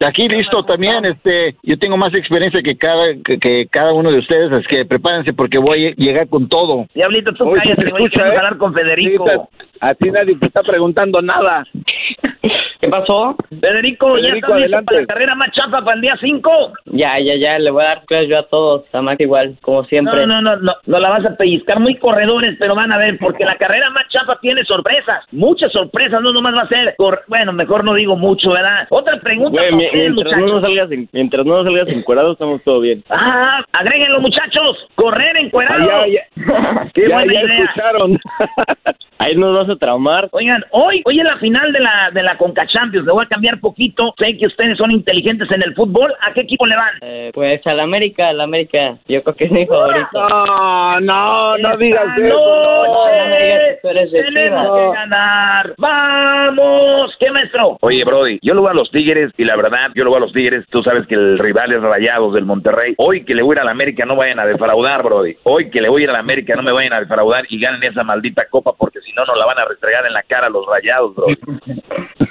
Aquí 0.06 0.28
listo 0.28 0.64
también, 0.64 1.04
este, 1.04 1.56
yo 1.62 1.78
tengo 1.78 1.96
más 1.96 2.14
experiencia 2.14 2.62
que 2.62 2.76
cada 2.76 3.14
que, 3.24 3.38
que 3.38 3.66
cada 3.70 3.92
uno 3.92 4.10
de 4.10 4.18
ustedes, 4.18 4.50
así 4.52 4.66
que 4.66 4.84
prepárense 4.84 5.32
porque 5.32 5.58
voy 5.58 5.88
a 5.88 5.90
llegar 5.96 6.28
con 6.28 6.48
todo. 6.48 6.86
Diablito, 6.94 7.32
tú 7.34 7.48
Oye, 7.48 7.60
cállate, 7.62 7.86
escucha, 7.86 8.10
queremos 8.10 8.34
¿eh? 8.34 8.38
hablar 8.38 8.56
con 8.58 8.74
Federico. 8.74 9.26
Sí, 9.28 9.66
a 9.80 9.94
ti 9.94 10.10
nadie 10.10 10.36
te 10.36 10.46
está 10.46 10.62
preguntando 10.62 11.20
nada. 11.20 11.64
¿Qué 12.80 12.88
pasó? 12.88 13.36
Federico, 13.60 14.16
¿ya 14.16 14.28
estás 14.34 14.56
listo 14.58 14.82
para 14.86 15.00
la 15.02 15.06
carrera 15.06 15.34
más 15.34 15.50
chafa 15.52 15.82
para 15.84 15.96
el 15.96 16.00
día 16.00 16.16
5? 16.18 16.50
Ya, 16.86 17.18
ya, 17.20 17.36
ya, 17.36 17.58
le 17.58 17.70
voy 17.70 17.84
a 17.84 17.88
dar 17.88 18.04
clases 18.06 18.30
yo 18.30 18.38
a 18.38 18.42
todos, 18.44 18.84
a 18.94 19.02
Max 19.02 19.20
igual, 19.20 19.54
como 19.60 19.84
siempre. 19.84 20.26
No, 20.26 20.40
no, 20.40 20.56
no, 20.56 20.56
no, 20.62 20.72
no 20.86 20.98
la 20.98 21.10
vas 21.10 21.26
a 21.26 21.36
pellizcar 21.36 21.78
muy 21.78 21.96
corredores, 21.96 22.56
pero 22.58 22.74
van 22.74 22.90
a 22.90 22.96
ver, 22.96 23.18
porque 23.20 23.44
la 23.44 23.56
carrera 23.56 23.90
más 23.90 24.08
chafa 24.08 24.38
tiene 24.40 24.64
sorpresas, 24.64 25.24
muchas 25.30 25.70
sorpresas, 25.72 26.22
no 26.22 26.32
nomás 26.32 26.54
va 26.56 26.62
a 26.62 26.68
ser, 26.68 26.94
cor- 26.96 27.20
bueno, 27.28 27.52
mejor 27.52 27.84
no 27.84 27.92
digo 27.92 28.16
mucho, 28.16 28.50
¿verdad? 28.52 28.86
Otra 28.88 29.20
pregunta 29.20 29.50
Güey, 29.60 29.64
para 29.70 29.76
mi- 29.76 29.84
ustedes, 29.86 30.12
mientras 30.14 30.32
no 30.38 30.46
muchachos. 30.46 30.62
salgas 30.62 30.92
en, 30.92 31.08
mientras 31.12 31.46
no 31.46 31.62
salgas 31.64 31.88
encuadrado 31.88 32.32
estamos 32.32 32.62
todo 32.64 32.80
bien. 32.80 33.04
Ah, 33.10 33.62
agréguenlo, 33.72 34.20
muchachos, 34.20 34.78
correr 34.94 35.36
encuerado. 35.36 35.86
Ah, 35.90 36.06
ya, 36.06 36.14
ya. 36.14 36.90
Qué 36.94 37.08
ya, 37.10 37.14
buena 37.14 37.32
ya 37.34 37.40
idea. 37.42 37.64
escucharon. 37.64 38.18
Ahí 39.20 39.36
nos 39.36 39.54
vas 39.54 39.68
a 39.68 39.76
traumar. 39.76 40.30
Oigan, 40.32 40.64
hoy, 40.70 41.02
hoy 41.04 41.18
es 41.18 41.24
la 41.24 41.36
final 41.36 41.70
de 41.74 41.80
la, 41.80 42.10
de 42.10 42.22
la 42.22 42.38
Conca 42.38 42.66
Champions. 42.66 43.04
Le 43.04 43.12
voy 43.12 43.26
a 43.26 43.28
cambiar 43.28 43.60
poquito. 43.60 44.14
Sé 44.16 44.38
que 44.38 44.46
ustedes 44.46 44.78
son 44.78 44.90
inteligentes 44.92 45.50
en 45.50 45.62
el 45.62 45.74
fútbol. 45.74 46.10
¿A 46.22 46.32
qué 46.32 46.40
equipo 46.40 46.66
le 46.66 46.74
van? 46.74 46.94
Eh, 47.02 47.30
pues 47.34 47.60
al 47.66 47.80
América, 47.80 48.30
al 48.30 48.40
América. 48.40 48.96
Yo 49.08 49.22
creo 49.22 49.36
que 49.36 49.44
es 49.44 49.52
mi 49.52 49.66
favorito. 49.66 50.08
No, 50.26 51.00
no, 51.00 51.58
no 51.58 51.76
digas 51.76 52.16
eso. 52.16 52.34
tú 53.82 53.88
eres 53.88 54.10
de 54.10 54.22
Tenemos 54.22 54.78
que 54.78 54.98
ganar. 54.98 55.74
¡Vamos! 55.76 57.14
¿Qué 57.20 57.30
maestro? 57.30 57.76
Oye, 57.82 58.02
Brody, 58.04 58.38
yo 58.40 58.54
le 58.54 58.60
voy 58.60 58.70
a 58.70 58.74
los 58.74 58.90
Tigres 58.90 59.32
y 59.36 59.44
la 59.44 59.56
verdad, 59.56 59.90
yo 59.94 60.04
le 60.04 60.08
voy 60.08 60.16
a 60.16 60.20
los 60.20 60.32
Tigres. 60.32 60.64
Tú 60.70 60.82
sabes 60.82 61.06
que 61.06 61.14
el 61.16 61.38
rival 61.38 61.72
es 61.72 61.82
Rayados 61.82 62.32
del 62.32 62.46
Monterrey. 62.46 62.94
Hoy 62.96 63.26
que 63.26 63.34
le 63.34 63.42
voy 63.42 63.52
a 63.52 63.56
ir 63.56 63.60
a 63.60 63.64
la 63.64 63.72
América 63.72 64.06
no 64.06 64.16
vayan 64.16 64.40
a 64.40 64.46
defraudar, 64.46 65.02
Brody. 65.02 65.36
Hoy 65.42 65.68
que 65.68 65.82
le 65.82 65.90
voy 65.90 66.00
a 66.00 66.04
ir 66.04 66.10
a 66.10 66.14
la 66.14 66.20
América 66.20 66.56
no 66.56 66.62
me 66.62 66.72
vayan 66.72 66.94
a 66.94 67.00
defraudar 67.00 67.44
y 67.50 67.60
ganen 67.60 67.82
esa 67.82 68.02
maldita 68.02 68.46
copa 68.48 68.72
porque 68.78 69.00
si 69.00 69.09
no 69.14 69.24
nos 69.24 69.36
la 69.36 69.46
van 69.46 69.58
a 69.58 69.64
restregar 69.64 70.06
en 70.06 70.12
la 70.12 70.22
cara 70.22 70.48
los 70.48 70.66
Rayados, 70.66 71.14
Brody. 71.14 71.38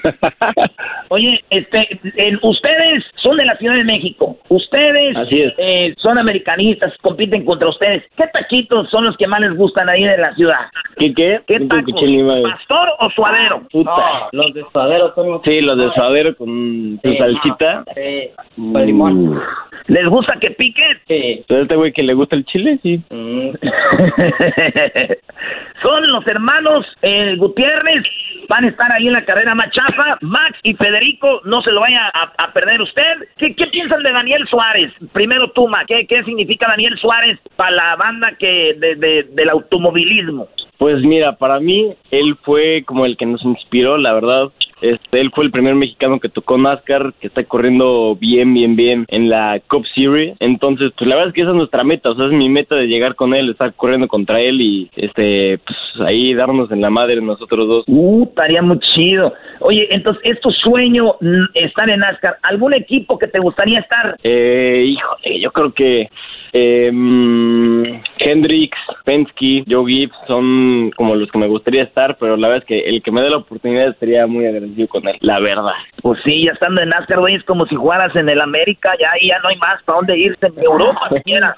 Oye, 1.09 1.43
este, 1.49 1.99
en- 2.15 2.39
ustedes 2.41 3.03
son 3.15 3.37
de 3.37 3.45
la 3.45 3.55
Ciudad 3.57 3.75
de 3.75 3.83
México. 3.83 4.37
Ustedes 4.49 5.15
Así 5.17 5.41
es. 5.41 5.53
eh, 5.57 5.93
son 5.97 6.17
americanistas, 6.17 6.93
compiten 7.01 7.45
contra 7.45 7.69
ustedes. 7.69 8.03
¿Qué 8.17 8.25
taquitos 8.33 8.89
son 8.89 9.05
los 9.05 9.17
que 9.17 9.27
más 9.27 9.41
les 9.41 9.55
gustan 9.55 9.89
ahí 9.89 10.03
de 10.03 10.17
la 10.17 10.33
ciudad? 10.35 10.59
¿Qué 10.97 11.13
qué? 11.13 11.41
¿Qué 11.47 11.59
No 11.59 11.67
tacos? 11.67 12.01
madre. 12.01 12.43
¿Pastor 12.43 12.89
o 12.99 13.09
suadero? 13.11 13.61
Puta. 13.71 14.29
Los 14.31 14.53
de 14.53 14.63
suadero 14.71 15.13
son 15.15 15.31
los 15.31 15.41
Sí, 15.43 15.61
los 15.61 15.77
de 15.77 15.91
suadero 15.93 16.35
con 16.35 16.99
Sí. 17.03 17.17
salsita. 17.17 17.83
Sí, 17.95 18.29
con 18.55 18.85
limón. 18.85 19.41
¿Les 19.87 20.05
gusta 20.07 20.37
que 20.39 20.51
pique? 20.51 20.83
Sí. 21.07 21.43
¿Pero 21.47 21.63
este 21.63 21.75
güey 21.75 21.91
que 21.91 22.03
le 22.03 22.13
gusta 22.13 22.35
el 22.35 22.45
chile? 22.45 22.77
Sí. 22.83 23.01
Mm. 23.09 23.49
Son 25.81 26.11
los 26.11 26.27
hermanos 26.27 26.85
eh, 27.01 27.35
Gutiérrez, 27.37 28.03
van 28.49 28.65
a 28.65 28.67
estar 28.67 28.91
ahí 28.91 29.07
en 29.07 29.13
la 29.13 29.23
carrera 29.23 29.55
más 29.55 29.71
chafa. 29.71 30.17
Max 30.21 30.57
y 30.63 30.73
Federico, 30.73 31.41
no 31.45 31.61
se 31.61 31.71
lo 31.71 31.79
vaya 31.81 32.11
a, 32.13 32.51
perder 32.51 32.81
usted. 32.81 33.27
¿Qué, 33.37 33.55
qué 33.55 33.67
piensan 33.67 34.03
de 34.03 34.11
Daniel 34.11 34.45
Suárez? 34.49 34.91
Primero 35.13 35.51
tú, 35.51 35.67
Max, 35.67 35.85
¿qué, 35.87 36.05
qué 36.07 36.23
significa 36.23 36.67
Daniel 36.67 36.97
Suárez 36.99 37.39
para 37.55 37.71
la 37.71 37.95
banda 37.95 38.33
que 38.37 38.73
de, 38.77 38.95
de- 38.95 39.23
del 39.31 39.49
automovilismo? 39.49 40.47
Pues 40.79 41.01
mira, 41.03 41.33
para 41.33 41.59
mí, 41.59 41.93
él 42.09 42.35
fue 42.43 42.83
como 42.85 43.05
el 43.05 43.17
que 43.17 43.25
nos 43.25 43.43
inspiró, 43.45 43.97
la 43.97 44.13
verdad. 44.13 44.49
Este, 44.81 45.19
él 45.19 45.31
fue 45.33 45.45
el 45.45 45.51
primer 45.51 45.75
mexicano 45.75 46.19
que 46.19 46.29
tocó 46.29 46.57
NASCAR, 46.57 47.13
que 47.19 47.27
está 47.27 47.43
corriendo 47.43 48.15
bien, 48.19 48.53
bien, 48.53 48.75
bien 48.75 49.05
en 49.07 49.29
la 49.29 49.59
Cup 49.67 49.85
Series. 49.93 50.35
Entonces, 50.39 50.91
pues 50.97 51.07
la 51.07 51.15
verdad 51.15 51.29
es 51.29 51.35
que 51.35 51.41
esa 51.41 51.51
es 51.51 51.55
nuestra 51.55 51.83
meta, 51.83 52.09
o 52.09 52.15
sea, 52.15 52.25
es 52.25 52.31
mi 52.31 52.49
meta 52.49 52.75
de 52.75 52.87
llegar 52.87 53.15
con 53.15 53.33
él, 53.33 53.49
estar 53.49 53.73
corriendo 53.73 54.07
contra 54.07 54.39
él 54.39 54.61
y, 54.61 54.89
este, 54.95 55.59
pues 55.65 55.77
ahí 56.07 56.33
darnos 56.33 56.71
en 56.71 56.81
la 56.81 56.89
madre 56.89 57.21
nosotros 57.21 57.67
dos. 57.67 57.83
Uh, 57.87 58.23
estaría 58.23 58.61
muy 58.61 58.79
chido. 58.79 59.33
Oye, 59.59 59.87
entonces, 59.91 60.21
¿es 60.25 60.39
tu 60.39 60.51
sueño 60.51 61.15
mm, 61.19 61.45
estar 61.55 61.89
en 61.89 61.99
NASCAR? 61.99 62.37
¿Algún 62.43 62.73
equipo 62.73 63.17
que 63.17 63.27
te 63.27 63.39
gustaría 63.39 63.79
estar? 63.79 64.15
Eh, 64.23 64.85
híjole, 64.87 65.39
yo 65.39 65.51
creo 65.51 65.73
que 65.73 66.09
eh, 66.53 66.91
mm, 66.91 67.83
Hendrix, 68.17 68.77
Penske, 69.09 69.63
Joe 69.67 69.91
Gibbs 69.91 70.15
son 70.27 70.91
como 70.95 71.15
los 71.15 71.31
que 71.31 71.39
me 71.39 71.47
gustaría 71.47 71.81
estar, 71.81 72.15
pero 72.19 72.37
la 72.37 72.47
verdad 72.47 72.63
es 72.63 72.67
que 72.67 72.87
el 72.87 73.01
que 73.01 73.11
me 73.11 73.23
dé 73.23 73.31
la 73.31 73.37
oportunidad 73.37 73.87
estaría 73.87 74.27
muy 74.27 74.45
agradecido 74.45 74.87
con 74.87 75.07
él, 75.07 75.17
la 75.21 75.39
verdad. 75.39 75.73
Pues 76.03 76.19
sí, 76.23 76.45
ya 76.45 76.51
estando 76.51 76.79
en 76.79 76.89
NASCAR, 76.89 77.19
güey, 77.19 77.33
es 77.33 77.43
como 77.45 77.65
si 77.65 77.73
jugaras 77.73 78.15
en 78.15 78.29
el 78.29 78.39
América, 78.39 78.91
ya 78.99 79.09
ahí 79.11 79.29
ya 79.29 79.39
no 79.39 79.49
hay 79.49 79.57
más 79.57 79.81
para 79.81 79.95
dónde 79.97 80.15
irse 80.15 80.45
en 80.45 80.63
Europa 80.63 81.09
siquiera. 81.15 81.55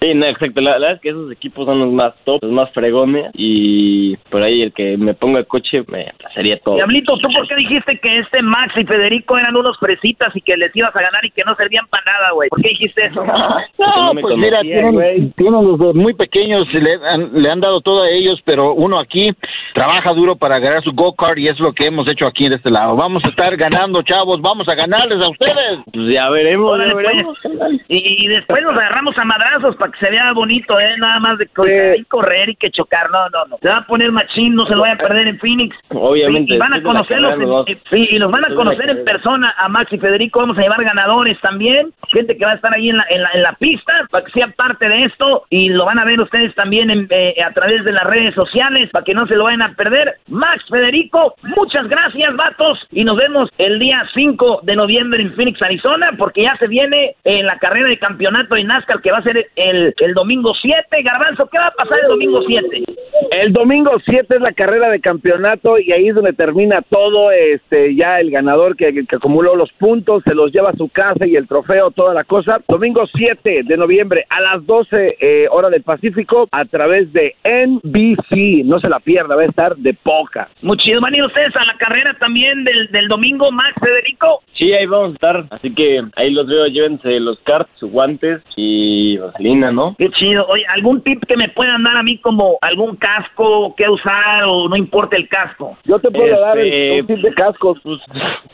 Sí, 0.00 0.14
no, 0.14 0.24
exacto. 0.24 0.62
La, 0.62 0.72
la 0.72 0.78
verdad 0.78 0.92
es 0.94 1.00
que 1.02 1.10
esos 1.10 1.30
equipos 1.30 1.66
son 1.66 1.80
los 1.80 1.92
más 1.92 2.14
top, 2.24 2.42
los 2.42 2.52
más 2.52 2.70
fregones. 2.72 3.30
Y 3.34 4.16
por 4.30 4.42
ahí 4.42 4.62
el 4.62 4.72
que 4.72 4.96
me 4.96 5.12
ponga 5.12 5.44
coche 5.44 5.82
me 5.88 6.06
sería 6.34 6.58
todo. 6.60 6.76
Diablito, 6.76 7.18
¿tú 7.18 7.28
por 7.30 7.46
qué 7.46 7.56
dijiste 7.56 7.98
que 7.98 8.20
este 8.20 8.40
Max 8.40 8.72
y 8.76 8.84
Federico 8.84 9.36
eran 9.36 9.54
unos 9.54 9.78
fresitas 9.78 10.34
y 10.34 10.40
que 10.40 10.56
les 10.56 10.74
ibas 10.74 10.96
a 10.96 11.02
ganar 11.02 11.22
y 11.24 11.30
que 11.30 11.44
no 11.44 11.54
servían 11.56 11.86
para 11.88 12.04
nada, 12.04 12.30
güey? 12.32 12.48
¿Por 12.48 12.62
qué 12.62 12.70
dijiste 12.70 13.06
eso? 13.06 13.24
No, 13.78 14.12
pues 14.20 14.36
mira, 14.36 14.60
tienen, 14.60 15.32
tienen 15.32 15.76
desde 15.78 15.92
muy 15.94 16.14
pequeños, 16.14 16.66
le 16.78 16.94
han, 17.04 17.30
le 17.32 17.50
han 17.50 17.60
dado 17.60 17.80
todo 17.80 18.02
a 18.02 18.10
ellos, 18.10 18.38
pero 18.44 18.74
uno 18.74 18.98
aquí 18.98 19.32
trabaja 19.74 20.12
duro 20.12 20.36
para 20.36 20.58
ganar 20.58 20.82
su 20.82 20.92
go-kart 20.92 21.38
y 21.38 21.48
es 21.48 21.58
lo 21.58 21.72
que 21.72 21.86
hemos 21.86 22.06
hecho 22.08 22.26
aquí 22.26 22.46
en 22.46 22.52
este 22.52 22.70
lado. 22.70 22.96
Vamos 22.96 23.24
a 23.24 23.28
estar 23.28 23.56
ganando, 23.56 24.02
chavos, 24.02 24.40
vamos 24.40 24.68
a 24.68 24.74
ganarles 24.74 25.20
a 25.20 25.28
ustedes. 25.28 25.78
Pues 25.92 26.06
ya 26.12 26.28
veremos, 26.30 26.70
Órale, 26.72 26.90
ya 26.90 26.96
veremos. 26.96 27.38
pues. 27.42 27.80
Y, 27.88 28.24
y 28.24 28.28
después 28.28 28.62
nos 28.62 28.72
agarramos 28.76 29.16
a 29.18 29.24
madrazos 29.24 29.74
para 29.76 29.90
que 29.92 29.98
se 29.98 30.10
vea 30.10 30.32
bonito, 30.32 30.78
¿eh? 30.78 30.94
Nada 30.98 31.18
más 31.20 31.38
de 31.38 31.46
correr 31.48 31.98
y 31.98 32.04
correr 32.04 32.50
y 32.50 32.56
que 32.56 32.70
chocar. 32.70 33.10
No, 33.10 33.28
no, 33.30 33.46
no. 33.46 33.58
Se 33.62 33.68
va 33.68 33.78
a 33.78 33.86
poner 33.86 34.12
machín, 34.12 34.54
no 34.54 34.66
se 34.66 34.74
lo 34.74 34.82
vaya 34.82 34.94
a 34.94 34.98
perder 34.98 35.26
en 35.28 35.38
Phoenix. 35.38 35.76
Obviamente, 35.90 36.54
Y, 36.54 36.58
van 36.58 36.72
a 36.74 36.76
de 36.76 36.82
conocerlos, 36.82 37.34
en- 37.66 37.74
eh, 37.74 37.80
sí, 37.90 38.08
y 38.10 38.18
los 38.18 38.30
van 38.30 38.44
a 38.44 38.48
de 38.48 38.54
conocer 38.54 38.90
en 38.90 39.04
persona 39.04 39.54
a 39.58 39.68
Max 39.68 39.92
y 39.92 39.98
Federico. 39.98 40.40
Vamos 40.40 40.58
a 40.58 40.62
llevar 40.62 40.82
ganadores 40.84 41.38
también. 41.40 41.92
Gente 42.08 42.36
que 42.36 42.44
va 42.44 42.52
a 42.52 42.54
estar 42.56 42.72
ahí 42.74 42.90
en 42.90 42.96
la, 42.96 43.06
en 43.10 43.22
la, 43.22 43.30
en 43.34 43.42
la 43.42 43.52
pista 43.54 43.92
para 44.10 44.24
que 44.24 44.32
sea 44.32 44.48
parte 44.48 44.88
de 44.88 45.04
esto. 45.04 45.44
Y 45.50 45.68
lo 45.70 45.84
van 45.84 45.98
a 45.98 46.04
ver 46.04 46.20
ustedes 46.20 46.49
también 46.54 46.90
en, 46.90 47.06
eh, 47.10 47.34
a 47.42 47.52
través 47.52 47.84
de 47.84 47.92
las 47.92 48.04
redes 48.04 48.34
sociales 48.34 48.90
para 48.90 49.04
que 49.04 49.14
no 49.14 49.26
se 49.26 49.36
lo 49.36 49.44
vayan 49.44 49.62
a 49.62 49.74
perder. 49.74 50.16
Max, 50.28 50.64
Federico, 50.68 51.34
muchas 51.42 51.88
gracias, 51.88 52.34
vatos. 52.36 52.78
Y 52.90 53.04
nos 53.04 53.16
vemos 53.16 53.50
el 53.58 53.78
día 53.78 54.02
5 54.14 54.60
de 54.62 54.76
noviembre 54.76 55.22
en 55.22 55.34
Phoenix, 55.34 55.60
Arizona, 55.62 56.12
porque 56.16 56.42
ya 56.42 56.56
se 56.56 56.66
viene 56.66 57.14
en 57.24 57.46
la 57.46 57.58
carrera 57.58 57.88
de 57.88 57.98
campeonato 57.98 58.54
de 58.54 58.64
NASCAR 58.64 59.00
que 59.00 59.12
va 59.12 59.18
a 59.18 59.22
ser 59.22 59.46
el, 59.56 59.94
el 59.96 60.14
domingo 60.14 60.52
7. 60.60 61.02
Garbanzo, 61.02 61.48
¿qué 61.50 61.58
va 61.58 61.68
a 61.68 61.72
pasar 61.72 61.98
el 62.02 62.08
domingo 62.08 62.42
7? 62.46 62.82
El 63.30 63.52
domingo 63.52 63.92
7 64.04 64.34
es 64.34 64.40
la 64.40 64.52
carrera 64.52 64.90
de 64.90 65.00
campeonato 65.00 65.78
y 65.78 65.92
ahí 65.92 66.08
es 66.08 66.14
donde 66.14 66.32
termina 66.32 66.82
todo. 66.82 67.30
Este, 67.30 67.94
ya 67.94 68.20
el 68.20 68.30
ganador 68.30 68.76
que, 68.76 68.92
que 68.92 69.16
acumuló 69.16 69.56
los 69.56 69.72
puntos 69.72 70.22
se 70.24 70.34
los 70.34 70.52
lleva 70.52 70.70
a 70.70 70.76
su 70.76 70.88
casa 70.88 71.26
y 71.26 71.36
el 71.36 71.48
trofeo, 71.48 71.90
toda 71.90 72.14
la 72.14 72.24
cosa. 72.24 72.60
Domingo 72.68 73.06
7 73.06 73.62
de 73.64 73.76
noviembre 73.76 74.26
a 74.28 74.40
las 74.40 74.66
12 74.66 75.16
eh, 75.20 75.46
hora 75.50 75.70
del 75.70 75.82
Pacífico 75.82 76.39
a 76.50 76.64
través 76.64 77.12
de 77.12 77.34
NBC. 77.44 78.64
No 78.64 78.78
se 78.80 78.88
la 78.88 79.00
pierda, 79.00 79.36
va 79.36 79.42
a 79.42 79.46
estar 79.46 79.76
de 79.76 79.94
poca. 79.94 80.48
Muy 80.62 80.76
chido. 80.78 81.00
¿Van 81.00 81.14
a 81.14 81.16
ir 81.16 81.24
ustedes 81.24 81.54
a 81.56 81.64
la 81.64 81.74
carrera 81.76 82.16
también 82.18 82.64
del, 82.64 82.88
del 82.90 83.08
domingo, 83.08 83.50
Max, 83.50 83.74
Federico? 83.80 84.42
Sí, 84.54 84.72
ahí 84.72 84.86
vamos 84.86 85.10
a 85.10 85.14
estar. 85.14 85.44
Así 85.50 85.74
que 85.74 86.02
ahí 86.16 86.30
los 86.30 86.46
veo, 86.46 86.66
llévense 86.66 87.18
los 87.20 87.38
carts, 87.40 87.70
sus 87.78 87.90
guantes 87.90 88.42
y 88.56 89.16
vaselina, 89.18 89.72
¿no? 89.72 89.94
Qué 89.98 90.10
chido. 90.10 90.46
Oye, 90.48 90.64
¿algún 90.68 91.02
tip 91.02 91.24
que 91.26 91.36
me 91.36 91.48
puedan 91.48 91.82
dar 91.82 91.96
a 91.96 92.02
mí 92.02 92.18
como 92.18 92.58
algún 92.60 92.96
casco 92.96 93.74
que 93.76 93.88
usar 93.88 94.44
o 94.44 94.68
no 94.68 94.76
importa 94.76 95.16
el 95.16 95.28
casco? 95.28 95.78
Yo 95.84 95.98
te 95.98 96.10
puedo 96.10 96.26
Este, 96.26 96.40
dar 96.40 96.58
el, 96.58 97.00
un 97.00 97.06
tip 97.06 97.18
de 97.18 97.34
cascos. 97.34 97.78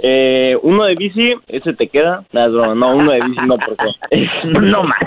Eh, 0.01 0.57
uno 0.63 0.85
de 0.85 0.95
bici, 0.95 1.35
ese 1.49 1.73
te 1.75 1.89
queda. 1.89 2.23
Nada, 2.33 2.49
broma, 2.49 2.75
no, 2.75 2.97
uno 2.97 3.13
de 3.13 3.21
bici 3.23 3.47
no, 3.47 3.57
porque. 3.59 3.87
no 4.45 4.83
más. 4.85 5.01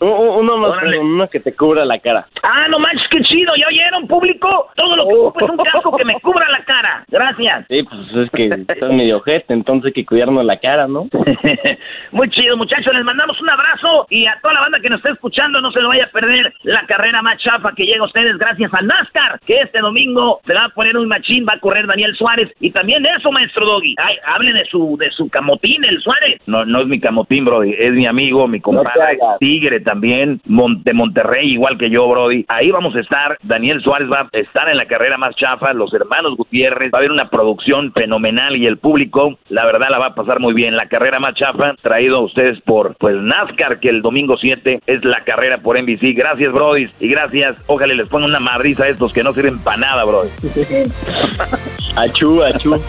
uno 0.00 0.56
más, 0.58 0.82
uno 1.00 1.28
que 1.28 1.40
te 1.40 1.54
cubra 1.54 1.84
la 1.84 1.98
cara. 1.98 2.11
Ah, 2.42 2.66
no 2.68 2.78
manches, 2.78 3.06
qué 3.10 3.22
chido. 3.22 3.52
¿Ya 3.56 3.66
oyeron, 3.68 4.06
público? 4.06 4.68
Todo 4.76 4.96
lo 4.96 5.06
que 5.06 5.14
ocupo 5.14 5.44
es 5.44 5.50
un 5.50 5.56
casco 5.64 5.96
que 5.96 6.04
me 6.04 6.20
cubra 6.20 6.48
la 6.50 6.64
cara. 6.64 7.04
Gracias. 7.08 7.66
Sí, 7.68 7.82
pues 7.82 8.24
es 8.24 8.30
que 8.30 8.46
estás 8.46 8.90
medio 8.90 9.18
ojete, 9.18 9.52
entonces 9.52 9.86
hay 9.86 9.92
que 9.92 10.06
cuidarnos 10.06 10.44
la 10.44 10.58
cara, 10.58 10.86
¿no? 10.88 11.08
Muy 12.12 12.28
chido, 12.30 12.56
muchachos. 12.56 12.92
Les 12.94 13.04
mandamos 13.04 13.40
un 13.40 13.50
abrazo 13.50 14.06
y 14.10 14.26
a 14.26 14.38
toda 14.42 14.54
la 14.54 14.60
banda 14.60 14.80
que 14.80 14.90
nos 14.90 14.98
está 14.98 15.10
escuchando, 15.10 15.60
no 15.60 15.70
se 15.72 15.80
lo 15.80 15.88
vaya 15.88 16.04
a 16.04 16.10
perder 16.10 16.52
la 16.62 16.84
carrera 16.86 17.22
más 17.22 17.38
chafa 17.38 17.72
que 17.76 17.84
llega 17.84 18.00
a 18.02 18.06
ustedes 18.06 18.36
gracias 18.38 18.72
a 18.74 18.82
NASCAR, 18.82 19.40
que 19.46 19.60
este 19.60 19.80
domingo 19.80 20.40
se 20.46 20.54
va 20.54 20.64
a 20.64 20.68
poner 20.70 20.96
un 20.96 21.08
machín, 21.08 21.46
va 21.48 21.54
a 21.54 21.60
correr 21.60 21.86
Daniel 21.86 22.14
Suárez. 22.16 22.50
Y 22.60 22.70
también 22.70 23.02
de 23.02 23.10
eso, 23.10 23.30
maestro 23.30 23.66
Doggy. 23.66 23.94
Ay, 23.98 24.16
hable 24.26 24.52
de 24.52 24.64
su, 24.66 24.96
de 24.98 25.10
su 25.12 25.28
camotín, 25.28 25.84
el 25.84 26.00
Suárez. 26.00 26.40
No, 26.46 26.64
no 26.64 26.80
es 26.80 26.86
mi 26.86 27.00
camotín, 27.00 27.44
Brody. 27.44 27.74
Es 27.78 27.92
mi 27.92 28.06
amigo, 28.06 28.46
mi 28.48 28.60
compadre. 28.60 29.18
Tigre 29.38 29.80
también. 29.80 30.40
De 30.44 30.92
Monterrey, 30.92 31.52
igual 31.52 31.78
que 31.78 31.90
yo, 31.90 32.01
Brody. 32.08 32.44
Ahí 32.48 32.70
vamos 32.70 32.94
a 32.94 33.00
estar. 33.00 33.38
Daniel 33.42 33.82
Suárez 33.82 34.10
va 34.10 34.28
a 34.32 34.38
estar 34.38 34.68
en 34.68 34.76
la 34.76 34.86
carrera 34.86 35.18
más 35.18 35.34
chafa. 35.36 35.72
Los 35.72 35.92
hermanos 35.94 36.36
Gutiérrez. 36.36 36.92
Va 36.92 36.98
a 36.98 37.00
haber 37.00 37.12
una 37.12 37.28
producción 37.28 37.92
fenomenal 37.92 38.56
y 38.56 38.66
el 38.66 38.78
público, 38.78 39.38
la 39.48 39.64
verdad, 39.64 39.88
la 39.90 39.98
va 39.98 40.06
a 40.06 40.14
pasar 40.14 40.40
muy 40.40 40.54
bien. 40.54 40.76
La 40.76 40.88
carrera 40.88 41.20
más 41.20 41.34
chafa, 41.34 41.74
traído 41.82 42.18
a 42.18 42.24
ustedes 42.24 42.60
por, 42.62 42.96
pues, 42.96 43.16
NASCAR, 43.16 43.80
que 43.80 43.88
el 43.88 44.02
domingo 44.02 44.36
7 44.36 44.80
es 44.86 45.04
la 45.04 45.24
carrera 45.24 45.58
por 45.58 45.80
NBC. 45.80 46.14
Gracias, 46.14 46.52
Brody. 46.52 46.88
Y 47.00 47.08
gracias. 47.08 47.62
Ojalá 47.66 47.94
les 47.94 48.08
pongan 48.08 48.30
una 48.30 48.40
madriza 48.40 48.84
a 48.84 48.88
estos 48.88 49.12
que 49.12 49.22
no 49.22 49.32
sirven 49.32 49.58
para 49.62 49.76
nada, 49.76 50.04
Brody. 50.04 50.28
Achú, 51.96 52.42
achú. 52.42 52.72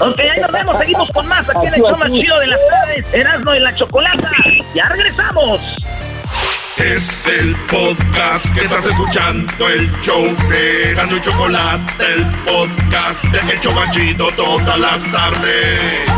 Ok, 0.00 0.18
ahí 0.18 0.40
nos 0.40 0.52
vemos. 0.52 0.78
Seguimos 0.78 1.10
con 1.10 1.26
más 1.28 1.48
aquí 1.48 1.66
en 1.66 1.74
el 1.74 1.80
show 1.80 1.96
más 1.98 2.10
chido 2.12 2.38
de 2.38 2.46
las 2.46 2.60
tardes. 2.68 3.14
Erasmo 3.14 3.54
y 3.54 3.60
la 3.60 3.74
Chocolata. 3.74 4.30
Ya 4.74 4.84
regresamos. 4.84 5.76
Es 6.82 7.26
el 7.26 7.54
podcast 7.66 8.54
que 8.54 8.64
estás 8.64 8.86
escuchando, 8.86 9.68
el 9.68 9.92
show 10.00 10.34
de 10.48 10.94
Gano 10.94 11.18
y 11.18 11.20
Chocolate, 11.20 12.14
el 12.14 12.24
podcast 12.46 13.22
de 13.24 13.52
El 13.52 13.60
Chobachito 13.60 14.30
todas 14.32 14.78
las 14.78 15.12
tardes. 15.12 16.10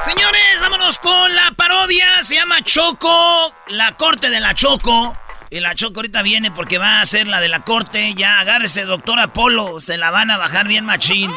Señores, 0.00 0.60
vámonos 0.60 0.98
con 0.98 1.36
la 1.36 1.52
parodia. 1.56 2.24
Se 2.24 2.34
llama 2.34 2.60
Choco, 2.62 3.54
la 3.68 3.96
corte 3.96 4.30
de 4.30 4.40
la 4.40 4.52
Choco. 4.54 5.16
Y 5.48 5.60
la 5.60 5.76
Choco 5.76 6.00
ahorita 6.00 6.22
viene 6.22 6.50
porque 6.50 6.78
va 6.78 7.00
a 7.00 7.06
ser 7.06 7.28
la 7.28 7.40
de 7.40 7.48
la 7.48 7.60
corte. 7.60 8.14
Ya 8.14 8.40
agárrese, 8.40 8.82
doctor 8.82 9.20
Apolo. 9.20 9.80
Se 9.80 9.96
la 9.96 10.10
van 10.10 10.32
a 10.32 10.38
bajar 10.38 10.66
bien 10.66 10.84
machín. 10.84 11.32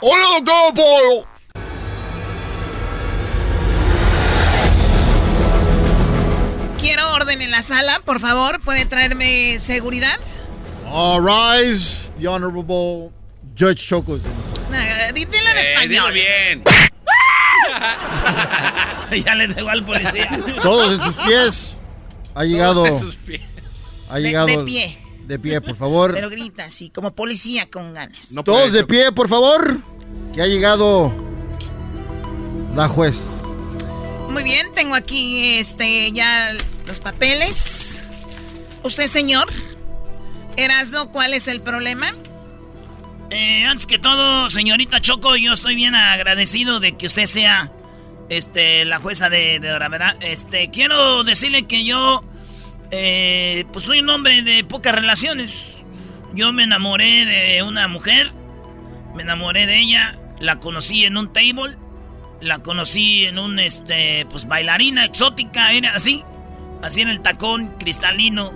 ¡Hola, 0.00 0.26
doctor 0.36 0.70
Apolo! 0.70 1.35
Orden 7.26 7.42
en 7.42 7.50
la 7.50 7.62
sala, 7.62 8.00
por 8.04 8.20
favor. 8.20 8.60
¿Puede 8.60 8.84
traerme 8.86 9.58
seguridad? 9.58 10.16
All 10.88 11.20
rise, 11.20 12.08
the 12.20 12.28
honorable 12.28 13.10
Judge 13.58 13.88
Chocos. 13.88 14.22
Nah, 14.70 15.12
dilo 15.12 15.28
en 15.32 15.58
español. 15.58 16.12
bien. 16.12 16.62
ya 19.24 19.34
le 19.34 19.48
dejo 19.48 19.68
al 19.68 19.84
policía. 19.84 20.40
Todos 20.62 20.92
en 20.92 21.02
sus 21.02 21.16
pies. 21.24 21.74
Ha 22.34 22.44
llegado. 22.44 22.84
Todos 22.84 23.00
en 23.00 23.06
sus 23.06 23.16
pies. 23.16 23.40
Ha 24.08 24.18
llegado. 24.20 24.46
de 24.46 24.58
pie. 24.58 24.98
De 25.26 25.38
pie, 25.40 25.60
por 25.60 25.76
favor. 25.76 26.12
Pero 26.14 26.30
grita 26.30 26.66
así, 26.66 26.90
como 26.90 27.12
policía 27.12 27.68
con 27.68 27.92
ganas. 27.92 28.28
Todos 28.44 28.70
de 28.70 28.84
pie, 28.84 29.10
por 29.10 29.28
favor. 29.28 29.78
Que 30.32 30.42
ha 30.42 30.46
llegado 30.46 31.12
la 32.76 32.86
juez. 32.86 33.16
Muy 34.30 34.44
bien, 34.44 34.72
tengo 34.74 34.94
aquí 34.94 35.56
este 35.56 36.12
ya 36.12 36.56
los 36.86 37.00
papeles. 37.00 38.00
Usted, 38.82 39.06
señor. 39.06 39.46
Erasno, 40.56 41.10
¿cuál 41.10 41.34
es 41.34 41.48
el 41.48 41.60
problema? 41.60 42.14
Eh, 43.30 43.64
antes 43.64 43.86
que 43.86 43.98
todo, 43.98 44.48
señorita 44.48 45.00
Choco, 45.00 45.36
yo 45.36 45.52
estoy 45.52 45.74
bien 45.74 45.94
agradecido 45.94 46.80
de 46.80 46.96
que 46.96 47.06
usted 47.06 47.26
sea 47.26 47.72
este, 48.28 48.84
la 48.84 48.98
jueza 48.98 49.28
de, 49.28 49.58
de 49.60 49.70
ahora, 49.70 49.88
¿verdad? 49.88 50.16
Este, 50.20 50.70
quiero 50.70 51.24
decirle 51.24 51.64
que 51.64 51.84
yo, 51.84 52.24
eh, 52.90 53.64
pues 53.72 53.84
soy 53.84 54.00
un 54.00 54.08
hombre 54.08 54.42
de 54.42 54.64
pocas 54.64 54.94
relaciones. 54.94 55.82
Yo 56.34 56.52
me 56.52 56.64
enamoré 56.64 57.24
de 57.24 57.62
una 57.62 57.88
mujer, 57.88 58.30
me 59.14 59.22
enamoré 59.22 59.66
de 59.66 59.78
ella, 59.80 60.18
la 60.38 60.60
conocí 60.60 61.04
en 61.04 61.16
un 61.16 61.32
table, 61.32 61.76
la 62.40 62.60
conocí 62.60 63.26
en 63.26 63.38
un, 63.38 63.58
este, 63.58 64.26
pues 64.30 64.46
bailarina 64.46 65.04
exótica, 65.04 65.72
era 65.72 65.94
así, 65.94 66.22
así 66.82 67.00
en 67.00 67.08
el 67.08 67.20
tacón 67.20 67.74
cristalino. 67.78 68.52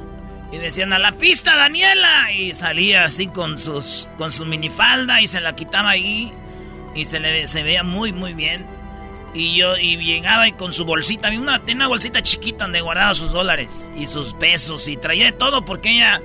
Y 0.52 0.58
decían 0.58 0.92
a 0.92 0.98
la 0.98 1.12
pista, 1.12 1.56
Daniela. 1.56 2.32
Y 2.32 2.54
salía 2.54 3.04
así 3.04 3.28
con 3.28 3.58
sus 3.58 4.08
con 4.18 4.32
su 4.32 4.44
minifalda 4.44 5.20
y 5.20 5.26
se 5.26 5.40
la 5.40 5.54
quitaba 5.54 5.90
ahí. 5.90 6.32
Y 6.94 7.04
se 7.04 7.20
le 7.20 7.46
se 7.46 7.62
veía 7.62 7.82
muy, 7.82 8.12
muy 8.12 8.34
bien. 8.34 8.66
Y 9.32 9.56
yo, 9.56 9.76
y 9.76 9.96
llegaba 9.96 10.48
y 10.48 10.52
con 10.52 10.72
su 10.72 10.84
bolsita, 10.84 11.30
una, 11.30 11.60
tenía 11.60 11.76
una 11.76 11.88
bolsita 11.88 12.20
chiquita 12.20 12.64
donde 12.64 12.80
guardaba 12.80 13.14
sus 13.14 13.30
dólares 13.30 13.88
y 13.96 14.06
sus 14.06 14.34
pesos 14.34 14.88
y 14.88 14.96
traía 14.96 15.26
de 15.26 15.32
todo 15.32 15.64
porque 15.64 15.90
ella 15.90 16.20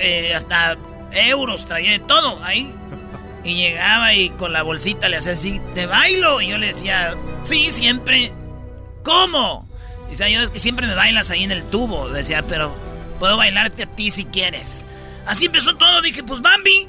eh, 0.00 0.32
hasta 0.32 0.76
euros 1.12 1.64
traía 1.64 1.92
de 1.92 1.98
todo 2.00 2.42
ahí. 2.44 2.72
Y 3.42 3.54
llegaba 3.54 4.12
y 4.14 4.30
con 4.30 4.52
la 4.52 4.62
bolsita 4.62 5.08
le 5.08 5.16
hacía 5.16 5.32
así, 5.32 5.60
te 5.74 5.86
bailo. 5.86 6.40
Y 6.40 6.48
yo 6.48 6.58
le 6.58 6.66
decía, 6.68 7.16
sí, 7.44 7.70
siempre. 7.70 8.32
¿Cómo? 9.04 9.65
Dice, 10.08 10.30
yo 10.30 10.40
es 10.40 10.50
que 10.50 10.58
siempre 10.58 10.86
me 10.86 10.94
bailas 10.94 11.30
ahí 11.30 11.44
en 11.44 11.52
el 11.52 11.62
tubo. 11.64 12.08
Decía, 12.08 12.42
pero 12.42 12.74
puedo 13.18 13.36
bailarte 13.36 13.84
a 13.84 13.86
ti 13.86 14.10
si 14.10 14.24
quieres. 14.24 14.84
Así 15.26 15.46
empezó 15.46 15.76
todo, 15.76 16.02
dije, 16.02 16.22
pues 16.22 16.40
Bambi, 16.40 16.88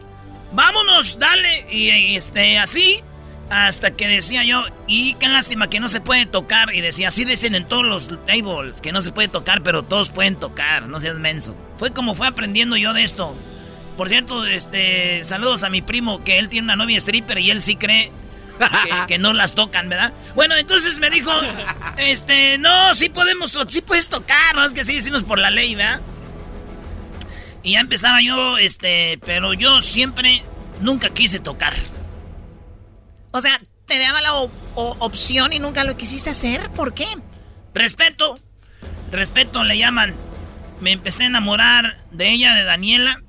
vámonos, 0.53 1.17
dale. 1.19 1.67
Y, 1.71 2.15
este, 2.15 2.59
así, 2.59 3.01
hasta 3.49 3.91
que 3.91 4.07
decía 4.07 4.43
yo, 4.43 4.63
y 4.85 5.15
qué 5.15 5.27
lástima 5.27 5.69
que 5.69 5.79
no 5.79 5.89
se 5.89 6.01
puede 6.01 6.25
tocar. 6.25 6.73
Y 6.73 6.81
decía, 6.81 7.07
así 7.07 7.25
dicen 7.25 7.55
en 7.55 7.67
todos 7.67 7.85
los 7.85 8.25
tables, 8.25 8.81
que 8.81 8.91
no 8.91 9.01
se 9.01 9.11
puede 9.11 9.27
tocar, 9.27 9.63
pero 9.63 9.83
todos 9.83 10.09
pueden 10.09 10.35
tocar, 10.35 10.87
no 10.87 10.99
seas 10.99 11.17
menso. 11.17 11.57
Fue 11.77 11.91
como 11.91 12.15
fue 12.15 12.27
aprendiendo 12.27 12.77
yo 12.77 12.93
de 12.93 13.03
esto. 13.03 13.35
Por 13.97 14.09
cierto, 14.09 14.45
este, 14.45 15.23
saludos 15.23 15.63
a 15.63 15.69
mi 15.69 15.81
primo, 15.81 16.23
que 16.23 16.37
él 16.37 16.49
tiene 16.49 16.65
una 16.65 16.75
novia 16.75 16.97
stripper 16.97 17.39
y 17.39 17.49
él 17.49 17.61
sí 17.61 17.75
cree 17.75 18.11
que, 19.07 19.17
no 19.17 19.33
las 19.33 19.53
tocan, 19.53 19.89
¿verdad? 19.89 20.13
Bueno, 20.35 20.55
entonces 20.55 20.99
me 20.99 21.09
dijo, 21.09 21.31
este, 21.97 22.57
no, 22.57 22.93
sí 22.95 23.09
podemos, 23.09 23.57
sí 23.67 23.81
puedes 23.81 24.09
tocar, 24.09 24.55
no 24.55 24.63
es 24.65 24.73
que 24.73 24.85
sí 24.85 24.95
decimos 24.95 25.23
por 25.23 25.39
la 25.39 25.49
ley, 25.49 25.75
¿verdad? 25.75 26.01
Y 27.63 27.73
ya 27.73 27.79
empezaba 27.79 28.21
yo, 28.21 28.57
este, 28.57 29.19
pero 29.25 29.53
yo 29.53 29.81
siempre, 29.81 30.43
nunca 30.81 31.09
quise 31.09 31.39
tocar. 31.39 31.75
O 33.31 33.41
sea, 33.41 33.59
te 33.85 33.99
daba 33.99 34.21
la 34.21 34.33
opción 34.75 35.53
y 35.53 35.59
nunca 35.59 35.83
lo 35.83 35.97
quisiste 35.97 36.29
hacer, 36.29 36.69
¿por 36.71 36.93
qué? 36.93 37.07
Respeto, 37.73 38.39
respeto 39.11 39.63
le 39.63 39.77
llaman. 39.77 40.15
Me 40.81 40.91
empecé 40.91 41.23
a 41.23 41.27
enamorar 41.27 41.97
de 42.11 42.29
ella, 42.29 42.53
de 42.53 42.63
Daniela. 42.63 43.21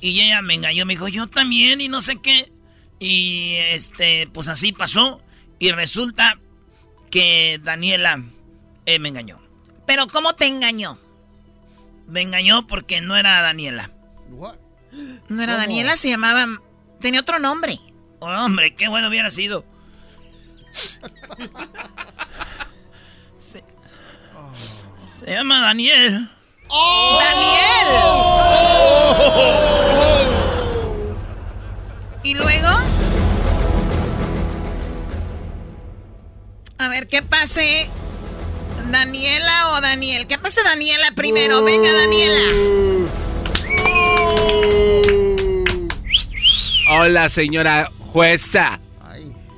Y 0.00 0.20
ella 0.20 0.42
me 0.42 0.54
engañó, 0.54 0.84
me 0.84 0.94
dijo, 0.94 1.08
yo 1.08 1.28
también 1.28 1.80
y 1.80 1.88
no 1.88 2.02
sé 2.02 2.20
qué. 2.20 2.51
Y 3.02 3.56
este, 3.56 4.28
pues 4.32 4.46
así 4.46 4.72
pasó. 4.72 5.20
Y 5.58 5.72
resulta 5.72 6.38
que 7.10 7.58
Daniela 7.60 8.22
eh, 8.86 9.00
me 9.00 9.08
engañó. 9.08 9.40
¿Pero 9.88 10.06
cómo 10.06 10.34
te 10.34 10.46
engañó? 10.46 11.00
Me 12.06 12.22
engañó 12.22 12.68
porque 12.68 13.00
no 13.00 13.16
era 13.16 13.42
Daniela. 13.42 13.90
No 15.28 15.42
era 15.42 15.56
Daniela, 15.56 15.96
se 15.96 16.10
llamaba. 16.10 16.46
Tenía 17.00 17.18
otro 17.18 17.40
nombre. 17.40 17.80
Oh, 18.20 18.28
hombre, 18.28 18.76
qué 18.76 18.86
bueno 18.86 19.08
hubiera 19.08 19.32
sido. 19.32 19.64
se, 23.40 23.64
se 25.18 25.26
llama 25.26 25.60
Daniel. 25.60 26.30
¡Oh! 26.68 27.18
¡Daniel! 27.20 27.62
¿Y 32.24 32.34
luego? 32.34 32.68
A 36.78 36.88
ver, 36.88 37.08
¿qué 37.08 37.22
pase? 37.22 37.88
¿Daniela 38.90 39.70
o 39.70 39.80
Daniel? 39.80 40.26
¿Qué 40.26 40.38
pasa 40.38 40.62
Daniela 40.62 41.12
primero? 41.14 41.64
Venga, 41.64 41.92
Daniela. 41.92 43.08
Hola, 46.90 47.28
señora 47.28 47.90
jueza. 47.98 48.80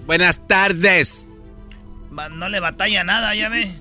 Buenas 0.06 0.46
tardes. 0.46 1.26
No 2.10 2.48
le 2.48 2.60
batalla 2.60 3.04
nada, 3.04 3.34
ya 3.34 3.48
ve. 3.48 3.76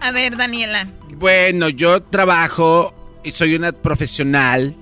A 0.00 0.10
ver, 0.10 0.36
Daniela. 0.36 0.86
Bueno, 1.14 1.68
yo 1.70 2.02
trabajo 2.02 2.94
y 3.24 3.32
soy 3.32 3.54
una 3.54 3.72
profesional 3.72 4.76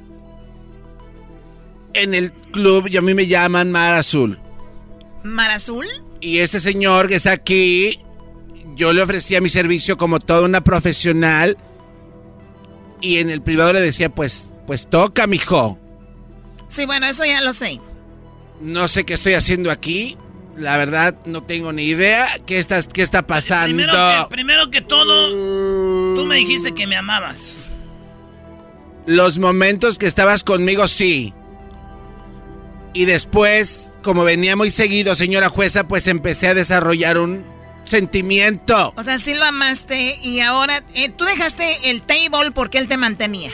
en 1.94 2.14
el 2.14 2.32
club 2.52 2.86
y 2.88 2.96
a 2.96 3.02
mí 3.02 3.14
me 3.14 3.26
llaman 3.26 3.72
Mar 3.72 3.94
Azul. 3.94 4.38
¿Mar 5.24 5.50
Azul? 5.50 5.86
Y 6.20 6.38
ese 6.38 6.60
señor 6.60 7.08
que 7.08 7.16
está 7.16 7.32
aquí 7.32 7.98
yo 8.76 8.92
le 8.92 9.02
ofrecía 9.02 9.40
mi 9.40 9.48
servicio 9.48 9.96
como 9.96 10.20
toda 10.20 10.42
una 10.42 10.62
profesional 10.62 11.56
y 13.00 13.18
en 13.18 13.30
el 13.30 13.42
privado 13.42 13.72
le 13.72 13.80
decía, 13.80 14.08
pues, 14.08 14.50
pues 14.66 14.88
toca, 14.88 15.26
mijo. 15.26 15.78
Sí, 16.68 16.86
bueno, 16.86 17.06
eso 17.06 17.24
ya 17.24 17.40
lo 17.42 17.52
sé. 17.52 17.80
No 18.60 18.86
sé 18.88 19.04
qué 19.04 19.14
estoy 19.14 19.34
haciendo 19.34 19.70
aquí. 19.70 20.16
La 20.56 20.76
verdad, 20.76 21.16
no 21.26 21.42
tengo 21.42 21.72
ni 21.72 21.84
idea 21.84 22.28
qué 22.46 22.58
está, 22.58 22.80
qué 22.82 23.02
está 23.02 23.26
pasando. 23.26 23.74
Primero 23.74 23.92
que, 23.92 24.26
primero 24.30 24.70
que 24.70 24.80
todo, 24.82 25.30
tú 26.14 26.26
me 26.26 26.36
dijiste 26.36 26.72
que 26.72 26.86
me 26.86 26.96
amabas. 26.96 27.68
Los 29.06 29.38
momentos 29.38 29.98
que 29.98 30.06
estabas 30.06 30.44
conmigo, 30.44 30.86
sí. 30.86 31.34
Y 32.92 33.06
después, 33.06 33.90
como 34.02 34.24
venía 34.24 34.56
muy 34.56 34.70
seguido, 34.70 35.14
señora 35.14 35.48
jueza, 35.48 35.88
pues 35.88 36.06
empecé 36.06 36.48
a 36.48 36.54
desarrollar 36.54 37.18
un 37.18 37.44
sentimiento. 37.84 38.92
O 38.96 39.02
sea, 39.02 39.18
sí 39.18 39.34
lo 39.34 39.44
amaste 39.44 40.18
y 40.22 40.40
ahora 40.40 40.82
eh, 40.94 41.08
tú 41.10 41.24
dejaste 41.24 41.90
el 41.90 42.02
table 42.02 42.52
porque 42.52 42.78
él 42.78 42.88
te 42.88 42.96
mantenía. 42.96 43.50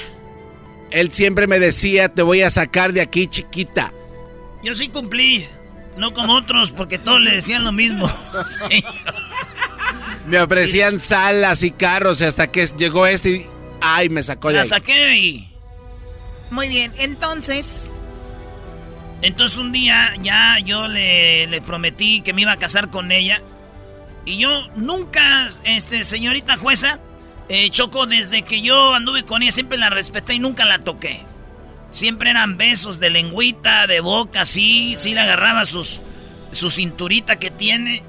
Él 0.91 1.13
siempre 1.13 1.47
me 1.47 1.59
decía, 1.61 2.09
te 2.09 2.23
voy 2.23 2.43
a 2.43 2.51
sacar 2.51 2.93
de 2.93 3.01
aquí, 3.01 3.27
chiquita. 3.27 3.93
Yo 4.63 4.75
sí 4.75 4.89
cumplí, 4.89 5.47
no 5.97 6.15
como 6.15 6.35
otros, 6.35 6.73
porque 6.73 6.99
todos 6.99 7.21
le 7.21 7.37
decían 7.37 7.65
lo 7.65 7.73
mismo. 7.73 8.11
me 10.27 10.41
ofrecían 10.41 10.99
salas 10.99 11.63
y 11.63 11.71
carros 11.71 12.23
hasta 12.23 12.51
que 12.51 12.67
llegó 12.77 13.07
este 13.07 13.31
y... 13.31 13.47
¡Ay, 13.81 14.09
me 14.09 14.25
sacó 14.25 14.49
de 14.49 14.55
La 14.55 14.65
saqué 14.65 15.17
y... 15.17 15.49
Muy 16.51 16.69
bien, 16.69 16.91
entonces... 16.99 17.93
Entonces 19.23 19.59
un 19.59 19.73
día 19.73 20.13
ya 20.23 20.59
yo 20.61 20.87
le, 20.89 21.47
le 21.47 21.61
prometí 21.61 22.21
que 22.21 22.33
me 22.33 22.43
iba 22.43 22.53
a 22.53 22.59
casar 22.59 22.91
con 22.91 23.11
ella. 23.13 23.43
Y 24.25 24.39
yo 24.39 24.69
nunca, 24.77 25.49
este, 25.65 26.05
señorita 26.05 26.57
jueza, 26.57 26.99
eh, 27.49 27.71
Choco, 27.71 28.07
desde 28.07 28.43
que 28.43 28.61
yo 28.61 28.95
anduve 28.95 29.25
con 29.25 29.43
ella, 29.43 29.53
siempre 29.53 29.79
la 29.79 29.91
respeté 29.91 30.35
y 30.35 30.39
nunca 30.39 30.65
la 30.67 30.81
toqué. 30.81 31.25
Siempre 31.91 32.31
eran 32.31 32.59
besos 32.59 33.01
de 33.01 33.09
lengüita, 33.09 33.87
de 33.87 34.01
boca, 34.01 34.45
sí, 34.45 34.95
sí 34.99 35.15
le 35.15 35.21
agarraba 35.21 35.65
sus, 35.65 36.03
su 36.53 36.71
cinturita 36.71 37.37
que 37.37 37.51
tiene. 37.51 38.03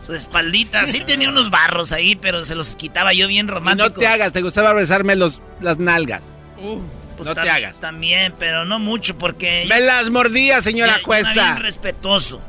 su 0.00 0.14
espaldita. 0.14 0.86
Sí 0.86 1.00
tenía 1.06 1.28
unos 1.28 1.50
barros 1.50 1.92
ahí, 1.92 2.16
pero 2.16 2.44
se 2.44 2.56
los 2.56 2.74
quitaba 2.74 3.12
yo 3.12 3.28
bien 3.28 3.46
romántico. 3.46 3.88
no 3.88 3.94
te 3.94 4.06
hagas, 4.08 4.32
te 4.32 4.42
gustaba 4.42 4.72
besarme 4.72 5.14
los, 5.14 5.40
las 5.60 5.78
nalgas. 5.78 6.22
Uh, 6.58 6.80
pues 7.24 7.36
no 7.36 7.42
te 7.42 7.50
hagas. 7.50 7.80
También, 7.80 8.34
pero 8.38 8.64
no 8.64 8.78
mucho 8.78 9.16
porque... 9.16 9.64
Me 9.68 9.80
las 9.80 10.10
mordía, 10.10 10.60
señora 10.60 11.00
jueza. 11.02 11.32
Bien 11.32 11.56
respetuoso. 11.56 12.42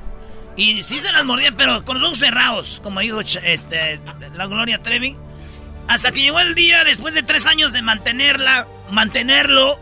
Y 0.56 0.84
sí 0.84 1.00
se 1.00 1.12
las 1.12 1.24
mordía, 1.26 1.54
pero 1.56 1.84
con 1.86 2.00
los 2.00 2.08
ojos 2.08 2.20
cerrados, 2.20 2.80
como 2.84 3.00
dijo 3.00 3.22
este, 3.22 4.00
la 4.34 4.48
Gloria 4.48 4.82
Trevi. 4.82 5.16
Hasta 5.88 6.12
que 6.12 6.22
llegó 6.22 6.40
el 6.40 6.56
día, 6.56 6.84
después 6.84 7.14
de 7.14 7.24
tres 7.24 7.46
años 7.48 7.74
de 7.74 7.82
mantenerla, 7.82 8.68
mantenerlo, 8.90 9.80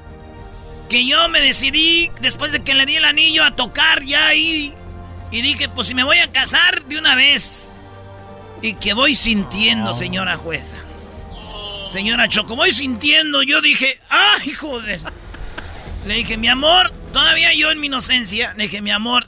que 0.90 1.06
yo 1.06 1.30
me 1.30 1.40
decidí, 1.40 2.11
después 2.22 2.52
de 2.52 2.64
que 2.64 2.74
le 2.74 2.86
di 2.86 2.95
el 2.95 3.06
anillo, 3.06 3.44
a 3.44 3.56
tocar 3.56 4.03
ya 4.03 4.28
ahí. 4.28 4.74
Y 5.32 5.41
dije, 5.41 5.70
pues 5.70 5.88
si 5.88 5.94
me 5.94 6.03
voy 6.03 6.18
a 6.18 6.32
casar 6.32 6.84
de 6.86 6.98
una 6.98 7.16
vez. 7.16 7.68
Y 8.61 8.74
que 8.74 8.94
voy 8.94 9.16
sintiendo, 9.16 9.94
señora 9.94 10.38
jueza. 10.38 10.78
Señora 11.91 12.28
Choco, 12.28 12.56
voy 12.56 12.72
sintiendo. 12.72 13.41
Yo 13.41 13.61
dije, 13.61 13.99
¡ay, 14.10 14.53
joder! 14.53 14.99
Le 16.06 16.16
dije, 16.16 16.38
mi 16.38 16.48
amor, 16.48 16.94
todavía 17.11 17.53
yo 17.53 17.72
en 17.72 17.80
mi 17.80 17.88
inocencia, 17.88 18.53
le 18.53 18.64
dije, 18.64 18.82
mi 18.82 18.91
amor, 18.91 19.28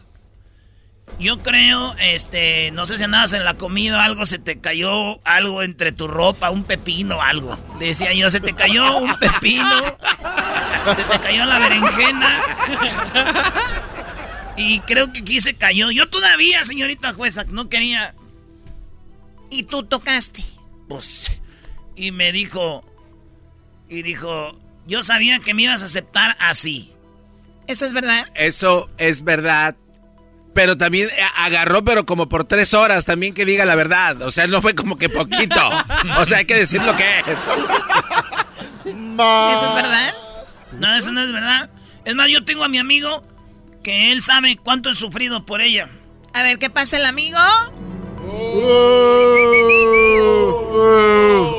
yo 1.20 1.44
creo, 1.44 1.96
este, 2.00 2.72
no 2.72 2.86
sé 2.86 2.98
si 2.98 3.04
andabas 3.04 3.34
en 3.34 3.44
la 3.46 3.56
comida, 3.56 4.04
algo 4.04 4.26
se 4.26 4.40
te 4.40 4.60
cayó, 4.60 5.20
algo 5.26 5.64
entre 5.64 5.92
tu 5.92 6.08
ropa, 6.08 6.50
un 6.50 6.64
pepino, 6.64 7.22
algo. 7.22 7.58
Decía 7.80 8.14
yo, 8.14 8.30
se 8.30 8.40
te 8.40 8.54
cayó 8.54 8.98
un 8.98 9.16
pepino, 9.16 9.98
se 10.96 11.04
te 11.04 11.20
cayó 11.20 11.46
la 11.46 11.60
berenjena. 11.60 12.42
Y 14.56 14.80
creo 14.82 15.12
que 15.12 15.22
aquí 15.22 15.42
se 15.42 15.56
cayó. 15.56 15.92
Yo 15.92 16.10
todavía, 16.10 16.64
señorita 16.66 17.14
jueza, 17.14 17.46
no 17.46 17.70
quería. 17.70 18.14
Y 19.50 19.64
tú 19.64 19.84
tocaste. 19.84 20.44
Pues, 20.88 21.32
y 21.96 22.12
me 22.12 22.32
dijo, 22.32 22.84
y 23.90 24.02
dijo, 24.04 24.58
yo 24.88 25.04
sabía 25.04 25.40
que 25.40 25.54
me 25.54 25.64
ibas 25.64 25.84
a 25.84 25.86
aceptar 25.86 26.36
así. 26.40 26.94
¿Eso 27.68 27.86
es 27.86 27.94
verdad? 27.94 28.28
Eso 28.36 28.90
es 28.98 29.24
verdad. 29.24 29.76
Pero 30.54 30.78
también 30.78 31.08
eh, 31.10 31.22
agarró, 31.38 31.84
pero 31.84 32.06
como 32.06 32.28
por 32.28 32.44
tres 32.44 32.74
horas, 32.74 33.06
también 33.06 33.34
que 33.34 33.46
diga 33.46 33.64
la 33.66 33.76
verdad. 33.76 34.22
O 34.22 34.32
sea, 34.32 34.48
no 34.48 34.62
fue 34.62 34.76
como 34.76 34.98
que 34.98 35.08
poquito. 35.10 35.62
O 36.18 36.26
sea, 36.26 36.40
hay 36.40 36.46
que 36.46 36.56
decir 36.56 36.84
lo 36.84 36.96
que 36.96 37.20
es. 37.20 37.26
¿Eso 38.86 39.68
es 39.68 39.76
verdad? 39.76 40.14
No, 40.78 40.96
eso 40.96 41.12
no 41.12 41.24
es 41.24 41.32
verdad. 41.32 41.70
Es 42.04 42.16
más, 42.16 42.28
yo 42.30 42.44
tengo 42.44 42.64
a 42.64 42.68
mi 42.68 42.80
amigo 42.80 43.22
que 43.84 44.12
él 44.12 44.22
sabe 44.22 44.58
cuánto 44.58 44.90
he 44.90 44.96
sufrido 44.96 45.46
por 45.46 45.62
ella. 45.62 45.90
A 46.34 46.44
ver, 46.44 46.60
¿qué 46.60 46.70
pasa 46.70 46.98
el 46.98 47.06
amigo? 47.06 47.38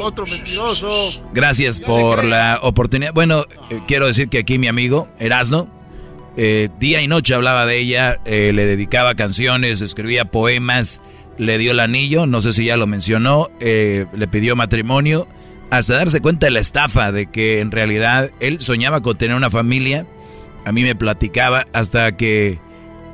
Otro 0.03 0.27
mentiroso. 0.27 1.11
Gracias 1.33 1.81
por 1.81 2.25
la 2.25 2.59
oportunidad. 2.63 3.13
Bueno, 3.13 3.47
eh, 3.71 3.81
quiero 3.87 4.07
decir 4.07 4.29
que 4.29 4.39
aquí 4.39 4.59
mi 4.59 4.69
amigo, 4.69 5.09
Erasno, 5.19 5.69
eh, 6.37 6.71
día 6.79 7.03
y 7.03 7.09
noche 7.09 7.35
hablaba 7.35 7.67
de 7.67 7.79
ella, 7.79 8.19
eh, 8.25 8.53
le 8.55 8.65
dedicaba 8.65 9.15
canciones, 9.15 9.83
escribía 9.83 10.25
poemas, 10.25 11.03
le 11.37 11.59
dio 11.59 11.73
el 11.73 11.81
anillo, 11.81 12.27
no 12.27 12.41
sé 12.41 12.55
si 12.55 12.65
ya 12.67 12.77
lo 12.79 12.87
mencionó, 12.87 13.51
eh, 13.61 14.07
le 14.15 14.29
pidió 14.29 14.57
matrimonio, 14.57 15.29
hasta 15.71 15.97
darse 15.97 16.23
cuenta 16.23 16.47
de 16.47 16.53
la 16.53 16.61
estafa, 16.61 17.13
de 17.13 17.31
que 17.31 17.61
en 17.61 17.71
realidad 17.71 18.31
él 18.41 18.61
soñaba 18.61 19.03
con 19.03 19.19
tener 19.19 19.37
una 19.37 19.51
familia, 19.51 20.07
a 20.65 20.73
mí 20.73 20.83
me 20.83 20.95
platicaba 20.95 21.65
hasta 21.73 22.17
que 22.17 22.59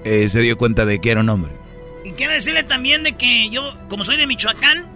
se 0.05 0.41
dio 0.41 0.57
cuenta 0.57 0.87
de 0.87 1.01
que 1.01 1.11
era 1.11 1.21
un 1.21 1.29
hombre. 1.29 1.53
Y 2.03 2.13
quiero 2.13 2.33
decirle 2.33 2.63
también 2.63 3.03
de 3.03 3.13
que 3.13 3.51
yo, 3.51 3.75
como 3.89 4.05
soy 4.05 4.17
de 4.17 4.27
Michoacán, 4.27 4.87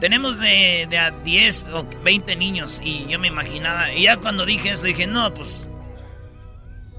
tenemos 0.00 0.38
de, 0.38 0.86
de 0.88 0.98
a 0.98 1.10
10 1.10 1.68
o 1.68 1.86
20 2.02 2.36
niños 2.36 2.80
y 2.82 3.06
yo 3.06 3.18
me 3.18 3.28
imaginaba, 3.28 3.92
y 3.92 4.04
ya 4.04 4.16
cuando 4.16 4.46
dije 4.46 4.70
eso 4.70 4.84
dije, 4.84 5.06
no, 5.06 5.32
pues 5.34 5.68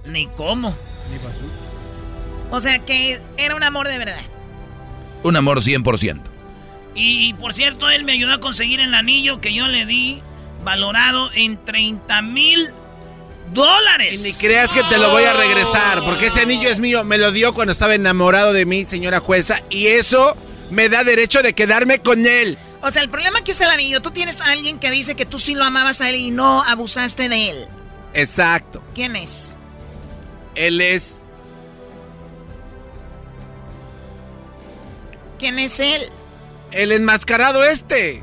ni 0.06 0.28
cómo. 0.28 0.76
Ni 1.10 1.18
O 2.50 2.60
sea 2.60 2.80
que 2.80 3.20
era 3.38 3.56
un 3.56 3.64
amor 3.64 3.88
de 3.88 3.98
verdad. 3.98 4.22
Un 5.24 5.36
amor 5.36 5.62
100%. 5.62 6.22
Y 6.94 7.34
por 7.36 7.54
cierto, 7.54 7.90
él 7.90 8.04
me 8.04 8.14
ayudó 8.14 8.34
a 8.34 8.40
conseguir 8.40 8.80
el 8.80 8.94
anillo 8.94 9.40
que 9.40 9.54
yo 9.54 9.68
le 9.68 9.86
di, 9.86 10.22
valorado 10.64 11.32
en 11.34 11.64
30 11.64 12.22
mil 12.22 12.70
dólares. 13.54 14.20
Y 14.20 14.24
ni 14.24 14.34
creas 14.34 14.72
que 14.74 14.84
te 14.84 14.98
lo 14.98 15.10
voy 15.10 15.24
a 15.24 15.34
regresar, 15.34 16.04
porque 16.04 16.28
ese 16.28 16.42
anillo 16.42 16.70
es 16.70 16.80
mío. 16.80 17.04
Me 17.04 17.18
lo 17.18 17.32
dio 17.32 17.54
cuando 17.54 17.72
estaba 17.72 17.96
enamorado 17.96 18.52
de 18.52 18.66
mí, 18.66 18.86
señora 18.86 19.20
jueza, 19.20 19.62
y 19.70 19.88
eso 19.88 20.36
me 20.70 20.90
da 20.90 21.04
derecho 21.04 21.42
de 21.42 21.54
quedarme 21.54 22.00
con 22.00 22.26
él. 22.26 22.58
O 22.82 22.90
sea, 22.90 23.04
el 23.04 23.10
problema 23.10 23.40
aquí 23.40 23.52
es 23.52 23.62
el 23.62 23.70
anillo. 23.70 24.02
Tú 24.02 24.12
tienes 24.12 24.42
a 24.42 24.52
alguien 24.52 24.80
que 24.80 24.90
dice 24.90 25.16
que 25.16 25.26
tú 25.26 25.38
sí 25.38 25.54
lo 25.54 25.64
amabas 25.64 26.02
a 26.02 26.10
él 26.10 26.16
y 26.16 26.32
no 26.32 26.64
abusaste 26.64 27.30
de 27.30 27.50
él. 27.50 27.68
Exacto. 28.14 28.84
¿Quién 28.96 29.16
es? 29.16 29.56
Él 30.56 30.82
es... 30.82 31.26
¿Quién 35.38 35.60
es 35.60 35.80
él? 35.80 36.10
El 36.72 36.92
enmascarado 36.92 37.64
este. 37.64 38.22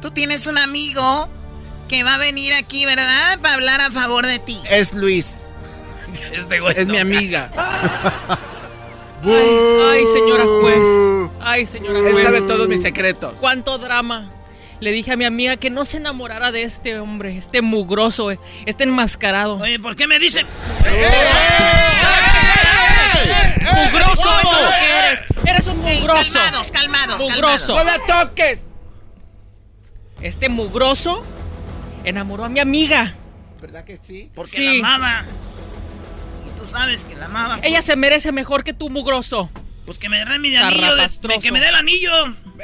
Tú 0.00 0.10
tienes 0.10 0.46
un 0.46 0.58
amigo 0.58 1.28
que 1.88 2.02
va 2.02 2.14
a 2.14 2.18
venir 2.18 2.54
aquí, 2.54 2.86
¿verdad? 2.86 3.38
Para 3.40 3.54
hablar 3.54 3.80
a 3.80 3.90
favor 3.90 4.26
de 4.26 4.38
ti. 4.38 4.60
Es 4.70 4.92
Luis. 4.92 5.46
Este 6.32 6.80
es 6.80 6.88
mi 6.88 6.98
amiga. 6.98 7.50
Ay, 9.22 10.04
señora 10.12 10.44
juez. 10.46 11.30
Ay, 11.40 11.66
señora 11.66 12.00
juez. 12.00 12.14
Él 12.14 12.22
sabe 12.22 12.40
todos 12.42 12.68
mis 12.68 12.82
secretos. 12.82 13.34
¿Cuánto 13.40 13.78
drama? 13.78 14.30
Le 14.80 14.92
dije 14.92 15.12
a 15.12 15.16
mi 15.16 15.26
amiga 15.26 15.58
que 15.58 15.68
no 15.68 15.84
se 15.84 15.98
enamorara 15.98 16.52
de 16.52 16.62
este 16.62 16.98
hombre, 16.98 17.36
este 17.36 17.60
mugroso, 17.60 18.30
este 18.30 18.84
enmascarado. 18.84 19.56
Oye, 19.56 19.78
¿por 19.78 19.94
qué 19.94 20.06
me 20.06 20.18
dicen? 20.18 20.46
¡Mugroso! 23.74 24.30
¡Eres 25.46 25.66
un 25.66 25.78
mugroso! 25.78 26.32
calmados, 26.32 26.72
calmados, 26.72 27.22
¡Mugroso! 27.22 27.76
¡No 27.76 27.84
la 27.84 27.98
toques! 28.06 28.68
Este 30.22 30.48
mugroso 30.48 31.24
enamoró 32.04 32.44
a 32.44 32.48
mi 32.48 32.60
amiga. 32.60 33.14
¿Verdad 33.60 33.84
que 33.84 33.98
sí? 33.98 34.30
Porque 34.34 34.56
sí. 34.56 34.80
la 34.80 34.94
amaba. 34.94 35.24
Tú 36.60 36.66
sabes 36.66 37.04
que 37.04 37.16
la 37.16 37.24
amaba. 37.24 37.58
Ella 37.62 37.80
se 37.80 37.96
merece 37.96 38.32
mejor 38.32 38.64
que 38.64 38.74
tú, 38.74 38.90
mugroso. 38.90 39.50
Pues 39.86 39.98
que 39.98 40.10
me 40.10 40.22
dé 40.22 40.38
mi 40.38 40.54
anillo, 40.54 40.94
de, 40.94 41.40
que 41.40 41.50
me 41.50 41.58
dé 41.58 41.68
el 41.70 41.74
anillo. 41.74 42.12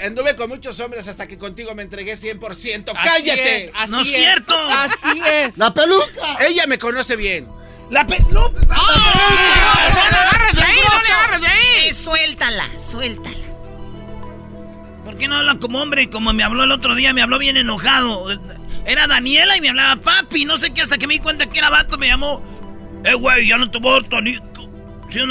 Anduve 0.05 0.36
con 0.36 0.51
muchos 0.51 0.78
hombres 0.81 1.09
hasta 1.09 1.27
que 1.27 1.39
contigo 1.39 1.74
me 1.74 1.82
entregué 1.82 2.18
100%. 2.18 2.93
¡Cállate! 2.93 3.73
¡No 3.89 4.02
es 4.02 4.09
cierto! 4.12 4.55
Así 4.55 5.20
es. 5.24 5.56
¡La 5.56 5.73
peluca! 5.73 6.36
Ella 6.47 6.66
me 6.66 6.77
conoce 6.77 7.16
bien. 7.16 7.48
¡La 7.90 8.06
peluca! 8.06 8.60
¡Ah! 8.68 9.89
¡No 9.89 10.10
le 10.10 10.16
agarres 10.16 10.55
de 10.55 10.62
ahí! 10.62 10.77
¡No 10.77 11.02
le 11.02 11.09
agarres 11.09 11.40
de 11.40 11.47
ahí! 11.47 11.89
Eh, 11.89 11.94
suéltala, 11.94 12.66
suéltala. 12.78 13.36
¿Por 15.06 15.16
qué 15.16 15.27
no 15.27 15.36
habla 15.36 15.59
como 15.59 15.81
hombre? 15.81 16.10
Como 16.10 16.35
me 16.35 16.43
habló 16.43 16.64
el 16.64 16.73
otro 16.73 16.94
día, 16.94 17.14
me 17.14 17.23
habló 17.23 17.39
bien 17.39 17.56
enojado. 17.56 18.28
Era 18.85 19.06
Daniela 19.06 19.56
y 19.56 19.62
me 19.62 19.70
hablaba 19.70 19.97
papi, 19.97 20.44
no 20.44 20.59
sé 20.59 20.74
qué, 20.74 20.82
hasta 20.82 20.98
que 20.98 21.06
me 21.06 21.14
di 21.14 21.20
cuenta 21.20 21.47
que 21.47 21.59
era 21.59 21.70
vato, 21.70 21.97
me 21.97 22.09
llamó. 22.09 22.43
Eh, 23.06 23.14
güey, 23.14 23.48
ya 23.48 23.56
no 23.56 23.70
te 23.70 23.78
voy 23.78 24.04
a 24.10 24.20
ni 24.20 24.36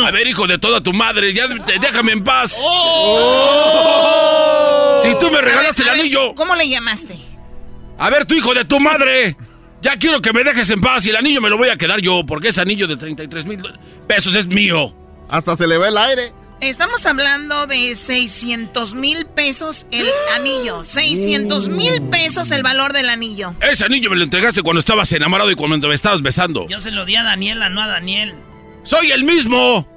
a 0.06 0.11
ver, 0.11 0.27
hijo 0.27 0.47
de 0.47 0.57
toda 0.57 0.81
tu 0.81 0.93
madre, 0.93 1.31
ya 1.34 1.47
déjame 1.47 2.14
en 2.14 2.23
paz. 2.23 2.57
Oh. 2.60 3.80
Si 5.03 5.14
tú 5.19 5.30
me 5.30 5.41
regalaste 5.41 5.84
el 5.84 5.89
anillo. 5.89 6.34
¿Cómo 6.34 6.56
le 6.56 6.68
llamaste? 6.68 7.15
A 7.97 8.10
ver, 8.10 8.26
tu 8.26 8.34
hijo 8.35 8.53
de 8.53 8.65
tu 8.65 8.80
madre. 8.80 9.38
Ya 9.81 9.97
quiero 9.97 10.22
que 10.22 10.34
me 10.34 10.43
dejes 10.43 10.72
en 10.72 10.81
paz 10.81 11.06
y 11.06 11.10
el 11.10 11.15
anillo 11.18 11.41
me 11.41 11.49
lo 11.49 11.57
voy 11.57 11.69
a 11.69 11.76
quedar 11.76 12.02
yo, 12.02 12.26
porque 12.26 12.47
ese 12.47 12.61
anillo 12.61 12.88
de 12.88 12.97
33 12.97 13.45
mil 13.45 13.61
pesos 14.07 14.34
es 14.35 14.47
mío. 14.47 14.95
Hasta 15.30 15.56
se 15.56 15.68
le 15.68 15.77
ve 15.77 15.89
el 15.89 15.97
aire. 15.97 16.34
Estamos 16.61 17.06
hablando 17.06 17.68
de 17.68 17.95
600 17.95 18.95
mil 18.95 19.26
pesos 19.26 19.88
el 19.91 20.07
anillo. 20.36 20.84
600 20.86 21.69
mil 21.69 22.02
pesos 22.03 22.52
el 22.52 22.64
valor 22.64 22.94
del 22.94 23.10
anillo. 23.10 23.53
Ese 23.61 23.86
anillo 23.86 24.10
me 24.10 24.15
lo 24.15 24.23
entregaste 24.23 24.61
cuando 24.61 24.80
estabas 24.80 25.11
enamorado 25.11 25.52
y 25.52 25.56
cuando 25.56 25.88
me 25.88 25.95
estabas 25.95 26.22
besando. 26.22 26.68
Yo 26.68 26.80
se 26.80 26.91
lo 26.91 27.06
di 27.06 27.15
a 27.15 27.23
Daniela, 27.23 27.69
no 27.69 27.82
a 27.82 27.88
Daniel. 27.88 28.34
¡Soy 28.84 29.11
el 29.11 29.23
mismo! 29.23 29.88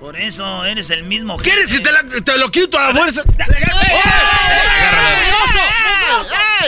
Por 0.00 0.16
eso 0.16 0.64
eres 0.64 0.88
el 0.90 1.04
mismo. 1.04 1.36
¿Quieres 1.36 1.70
que 1.70 1.80
te, 1.80 2.38
lo 2.38 2.50
quito 2.50 2.78
a 2.78 2.88
la 2.90 2.98
fuerza? 2.98 3.22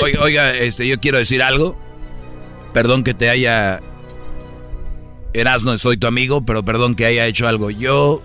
Oiga, 0.02 0.20
oiga, 0.20 0.51
este, 0.55 0.86
yo 0.86 1.01
quiero 1.01 1.16
decir 1.16 1.43
algo. 1.43 1.78
Perdón 2.74 3.05
que 3.05 3.14
te 3.14 3.31
haya. 3.31 3.81
Erasno, 5.32 5.77
soy 5.78 5.97
tu 5.97 6.06
amigo, 6.06 6.44
pero 6.44 6.62
perdón 6.62 6.94
que 6.94 7.06
haya 7.06 7.27
hecho 7.27 7.48
algo. 7.48 7.70
Yo 7.70 8.23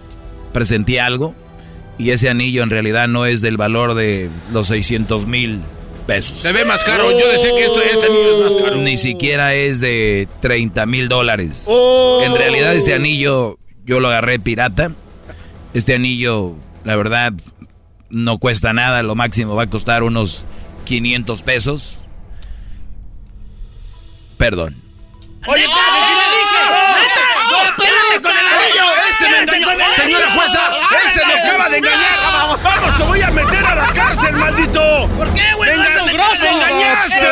presenté 0.57 0.99
algo 0.99 1.35
y 1.99 2.09
ese 2.09 2.29
anillo 2.29 2.63
en 2.63 2.71
realidad 2.71 3.07
no 3.07 3.27
es 3.27 3.41
del 3.41 3.57
valor 3.57 3.93
de 3.93 4.27
los 4.51 4.65
600 4.65 5.27
mil 5.27 5.61
pesos. 6.07 6.39
Se 6.39 6.51
ve 6.51 6.65
más 6.65 6.83
caro. 6.83 7.11
Yo 7.11 7.31
decía 7.31 7.51
que 7.51 7.63
esto, 7.63 7.79
este 7.79 8.07
anillo 8.07 8.37
es 8.37 8.53
más 8.53 8.63
caro. 8.63 8.77
Ni 8.77 8.97
siquiera 8.97 9.53
es 9.53 9.79
de 9.79 10.27
30 10.41 10.87
mil 10.87 11.09
dólares. 11.09 11.65
Oh. 11.67 12.23
En 12.25 12.35
realidad 12.35 12.73
este 12.73 12.95
anillo 12.95 13.59
yo 13.85 13.99
lo 13.99 14.07
agarré 14.07 14.39
pirata. 14.39 14.93
Este 15.75 15.93
anillo, 15.93 16.55
la 16.83 16.95
verdad, 16.95 17.33
no 18.09 18.39
cuesta 18.39 18.73
nada, 18.73 19.03
lo 19.03 19.13
máximo 19.13 19.53
va 19.53 19.63
a 19.63 19.69
costar 19.69 20.01
unos 20.01 20.43
500 20.85 21.43
pesos. 21.43 22.01
Perdón. 24.39 24.75
Oye, 25.45 25.61
¿qué 25.61 26.26
le 27.63 27.71
dije? 27.71 27.91
¡No, 27.91 28.13
espérate 28.13 28.21
con 28.21 28.37
el 28.37 28.47
anillo! 28.47 28.85
¡Ese 29.09 29.29
me 29.29 29.39
engañó! 29.39 29.85
¡Señora 29.95 30.33
jueza! 30.33 30.59
¡Ese 31.05 31.25
me 31.25 31.33
acaba 31.33 31.69
de 31.69 31.77
engañar! 31.77 32.19
¡Vamos, 32.63 32.97
te 32.97 33.03
voy 33.03 33.21
a 33.21 33.31
meter 33.31 33.65
a 33.65 33.75
la 33.75 33.93
cárcel, 33.93 34.35
maldito! 34.35 35.09
¿Por 35.17 35.33
qué, 35.33 35.53
güey? 35.55 35.69
¡Me 35.77 35.77
¡Me 35.77 36.11
engañaste! 36.11 37.25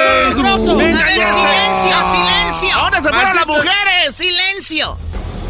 ¡Me 0.75 0.89
engañaste! 0.89 1.25
¡Silencio, 1.25 2.11
silencio! 2.11 2.75
¡Ahora 2.75 2.97
se 2.97 3.09
fueron 3.09 3.35
las 3.35 3.47
mujeres! 3.47 4.15
¡Silencio! 4.15 4.97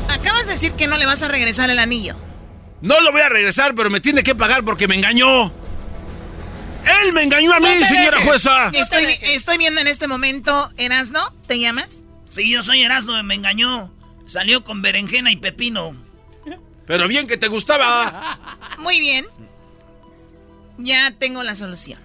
Acabas 0.09 0.45
de 0.45 0.53
decir 0.53 0.73
que 0.73 0.87
no 0.87 0.97
le 0.97 1.05
vas 1.05 1.21
a 1.21 1.27
regresar 1.27 1.69
el 1.69 1.79
anillo. 1.79 2.15
No 2.81 2.99
lo 3.01 3.11
voy 3.11 3.21
a 3.21 3.29
regresar, 3.29 3.73
pero 3.75 3.89
me 3.89 3.99
tiene 3.99 4.23
que 4.23 4.35
pagar 4.35 4.63
porque 4.63 4.87
me 4.87 4.95
engañó. 4.95 5.51
Él 6.85 7.13
me 7.13 7.23
engañó 7.23 7.53
a 7.53 7.59
mí, 7.59 7.83
señora 7.85 8.21
jueza. 8.21 8.69
Estoy, 8.73 9.17
estoy 9.21 9.57
viendo 9.57 9.81
en 9.81 9.87
este 9.87 10.07
momento, 10.07 10.69
Erasno, 10.77 11.33
¿te 11.47 11.59
llamas? 11.59 12.03
Sí, 12.27 12.49
yo 12.51 12.61
soy 12.61 12.83
Erasmo, 12.83 13.21
me 13.23 13.35
engañó. 13.35 13.91
Salió 14.25 14.63
con 14.63 14.81
berenjena 14.81 15.31
y 15.31 15.35
pepino. 15.37 15.95
Pero 16.87 17.07
bien 17.07 17.27
que 17.27 17.37
te 17.37 17.47
gustaba. 17.47 18.39
Muy 18.79 18.99
bien. 18.99 19.25
Ya 20.77 21.11
tengo 21.17 21.41
la 21.43 21.55
solución. 21.55 21.99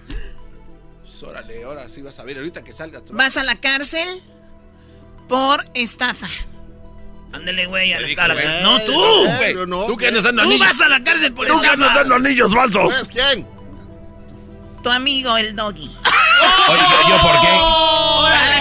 Pues 1.03 1.23
órale, 1.23 1.65
ahora 1.65 1.89
sí 1.89 2.01
vas 2.03 2.19
a 2.19 2.25
ver 2.25 2.39
ahorita 2.39 2.63
que 2.65 2.73
salga. 2.73 3.03
Vas 3.11 3.37
a 3.37 3.45
la 3.45 3.57
cárcel 3.57 4.23
por 5.29 5.63
estafa. 5.75 6.29
Ándele, 7.33 7.67
güey, 7.67 7.93
a 7.93 8.01
la 8.01 8.35
güey. 8.35 8.63
No, 8.63 8.81
tú. 8.81 9.27
Yo 9.55 9.67
no. 9.67 9.87
Tú 9.87 9.97
que 9.97 10.09
andas 10.09 10.25
dando 10.25 10.43
Tú 10.43 10.49
anillos. 10.49 10.67
vas 10.67 10.81
a 10.81 10.89
la 10.89 11.05
cárcel 11.05 11.33
por 11.33 11.47
Tú 11.47 11.61
que 11.61 11.67
andas 11.69 11.89
estafa. 11.91 12.09
dando 12.09 12.15
anillos 12.29 12.53
falsos. 12.53 13.09
¿Quién? 13.09 13.47
Tu 14.83 14.89
amigo, 14.91 15.37
el 15.37 15.55
doggy. 15.55 15.91
Oye, 16.69 16.83
¿yo 17.09 17.19
por 17.21 17.41
qué? 17.41 17.49
A 17.49 18.49
la 18.49 18.61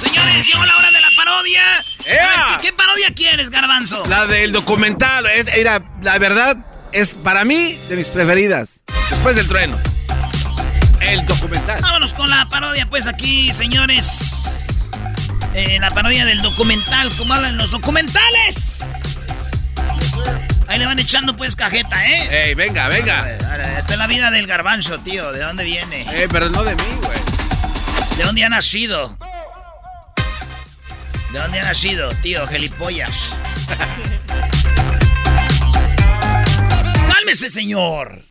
Señores, 0.00 0.46
llegó 0.46 0.64
la 0.64 0.76
hora 0.76 0.90
de 0.90 1.00
la 1.00 1.08
parodia. 1.16 1.84
¡Ea! 2.04 2.46
Ver, 2.48 2.60
¿qué, 2.60 2.68
qué 2.68 2.72
parodia 2.72 3.12
quieres, 3.14 3.50
Garbanzo? 3.50 4.04
La 4.06 4.26
del 4.26 4.52
documental, 4.52 5.26
era, 5.26 5.82
la 6.02 6.18
verdad, 6.18 6.56
es 6.92 7.12
para 7.12 7.44
mí 7.44 7.76
de 7.88 7.96
mis 7.96 8.08
preferidas. 8.08 8.80
Después 9.10 9.34
del 9.36 9.48
trueno. 9.48 9.76
El 11.00 11.26
documental. 11.26 11.80
Vámonos 11.82 12.14
con 12.14 12.30
la 12.30 12.48
parodia, 12.48 12.88
pues 12.88 13.06
aquí, 13.06 13.52
señores. 13.52 14.68
Eh, 15.54 15.78
la 15.80 15.90
parodia 15.90 16.24
del 16.24 16.40
documental, 16.40 17.12
¿cómo 17.16 17.34
hablan 17.34 17.56
los 17.56 17.72
documentales? 17.72 19.13
Ahí 20.66 20.78
le 20.78 20.86
van 20.86 20.98
echando 20.98 21.36
pues 21.36 21.54
cajeta, 21.56 22.04
¿eh? 22.06 22.48
Ey, 22.48 22.54
venga, 22.54 22.88
venga. 22.88 23.30
Esta 23.78 23.92
es 23.92 23.98
la 23.98 24.06
vida 24.06 24.30
del 24.30 24.46
garbanzo, 24.46 24.98
tío. 24.98 25.32
¿De 25.32 25.40
dónde 25.40 25.64
viene? 25.64 26.06
Eh, 26.10 26.26
pero 26.30 26.48
no 26.48 26.64
de 26.64 26.74
mí, 26.74 26.82
güey. 27.02 27.18
¿De 28.16 28.22
dónde 28.24 28.44
ha 28.44 28.48
nacido? 28.48 29.16
¿De 31.32 31.38
dónde 31.38 31.60
ha 31.60 31.64
nacido, 31.64 32.10
tío? 32.22 32.46
Gelipollas. 32.46 33.36
¡Cálmese, 37.12 37.50
señor! 37.50 38.22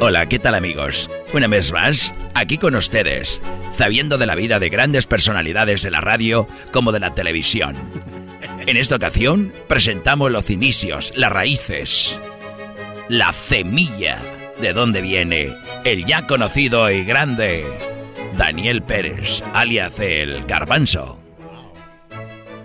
Hola, 0.00 0.26
¿qué 0.26 0.38
tal 0.38 0.54
amigos? 0.54 1.10
Una 1.32 1.46
vez 1.46 1.72
más, 1.72 2.14
aquí 2.34 2.56
con 2.56 2.74
ustedes, 2.74 3.42
sabiendo 3.70 4.16
de 4.16 4.26
la 4.26 4.34
vida 4.34 4.58
de 4.58 4.70
grandes 4.70 5.06
personalidades 5.06 5.82
de 5.82 5.90
la 5.90 6.00
radio 6.00 6.48
como 6.72 6.90
de 6.90 7.00
la 7.00 7.14
televisión. 7.14 7.76
En 8.70 8.76
esta 8.76 8.94
ocasión 8.94 9.52
presentamos 9.66 10.30
los 10.30 10.48
inicios, 10.48 11.12
las 11.16 11.32
raíces, 11.32 12.16
la 13.08 13.32
semilla 13.32 14.20
de 14.60 14.72
donde 14.72 15.02
viene 15.02 15.52
el 15.84 16.06
ya 16.06 16.24
conocido 16.28 16.88
y 16.88 17.02
grande 17.02 17.64
Daniel 18.36 18.84
Pérez, 18.84 19.42
alias 19.54 19.98
el 19.98 20.44
Garbanzo, 20.46 21.18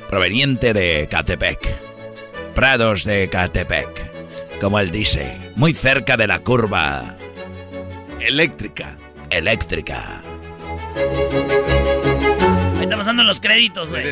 proveniente 0.07 0.73
de 0.73 1.07
Catepec, 1.09 1.81
Prados 2.53 3.03
de 3.03 3.27
Catepec, 3.27 4.59
como 4.61 4.79
él 4.79 4.91
dice, 4.91 5.35
muy 5.55 5.73
cerca 5.73 6.17
de 6.17 6.27
la 6.27 6.37
curva 6.37 7.17
eléctrica. 8.19 8.95
Eléctrica. 9.31 10.21
Ahí 12.75 12.83
está 12.83 12.95
pasando 12.95 13.23
los 13.23 13.39
créditos, 13.39 13.89
güey. 13.89 14.05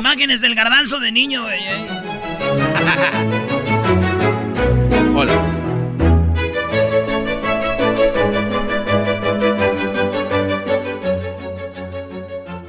Imágenes 0.00 0.40
del 0.40 0.54
garbanzo 0.54 0.98
de 0.98 1.12
niño, 1.12 1.42
güey. 1.42 1.60
eh. 1.60 1.86
Hola. 5.14 5.32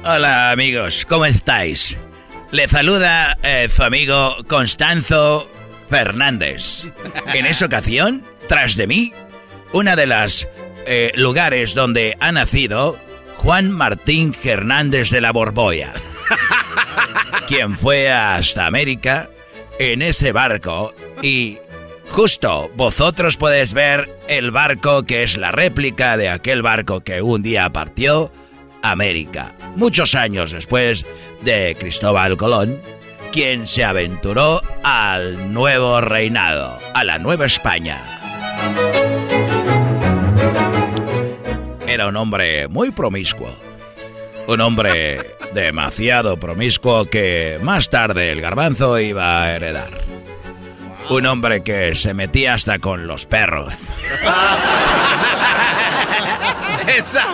Hola 0.04 0.50
amigos, 0.50 1.06
¿cómo 1.08 1.24
estáis? 1.24 1.96
Le 2.50 2.68
saluda 2.68 3.38
eh, 3.42 3.66
su 3.74 3.82
amigo 3.82 4.36
Constanzo 4.46 5.50
Fernández. 5.88 6.86
En 7.32 7.46
esta 7.46 7.64
ocasión, 7.64 8.26
tras 8.46 8.76
de 8.76 8.86
mí, 8.86 9.14
una 9.72 9.96
de 9.96 10.04
las 10.06 10.46
eh, 10.84 11.12
lugares 11.14 11.72
donde 11.72 12.14
ha 12.20 12.30
nacido 12.30 12.98
Juan 13.38 13.70
Martín 13.70 14.36
Hernández 14.44 15.08
de 15.08 15.22
la 15.22 15.32
Borboya, 15.32 15.94
quien 17.46 17.76
fue 17.76 18.10
hasta 18.10 18.66
América 18.66 19.28
en 19.78 20.02
ese 20.02 20.32
barco. 20.32 20.94
Y 21.22 21.58
justo 22.10 22.70
vosotros 22.74 23.36
podéis 23.36 23.74
ver 23.74 24.18
el 24.28 24.50
barco 24.50 25.04
que 25.04 25.22
es 25.22 25.36
la 25.36 25.50
réplica 25.50 26.16
de 26.16 26.28
aquel 26.28 26.62
barco 26.62 27.00
que 27.00 27.22
un 27.22 27.42
día 27.42 27.70
partió 27.70 28.30
América, 28.82 29.54
muchos 29.76 30.14
años 30.14 30.50
después 30.50 31.06
de 31.42 31.76
Cristóbal 31.78 32.36
Colón, 32.36 32.80
quien 33.30 33.66
se 33.66 33.84
aventuró 33.84 34.60
al 34.82 35.52
nuevo 35.52 36.00
reinado, 36.00 36.78
a 36.92 37.04
la 37.04 37.18
Nueva 37.18 37.46
España. 37.46 37.98
Era 41.86 42.08
un 42.08 42.16
hombre 42.16 42.68
muy 42.68 42.90
promiscuo, 42.90 43.50
un 44.52 44.60
hombre 44.60 45.34
demasiado 45.54 46.36
promiscuo 46.36 47.06
que 47.06 47.58
más 47.62 47.88
tarde 47.88 48.28
el 48.28 48.42
garbanzo 48.42 49.00
iba 49.00 49.42
a 49.42 49.54
heredar. 49.54 49.98
Un 51.08 51.24
hombre 51.24 51.62
que 51.62 51.94
se 51.94 52.12
metía 52.12 52.52
hasta 52.52 52.78
con 52.78 53.06
los 53.06 53.24
perros. 53.24 53.72
Esa 56.86 57.26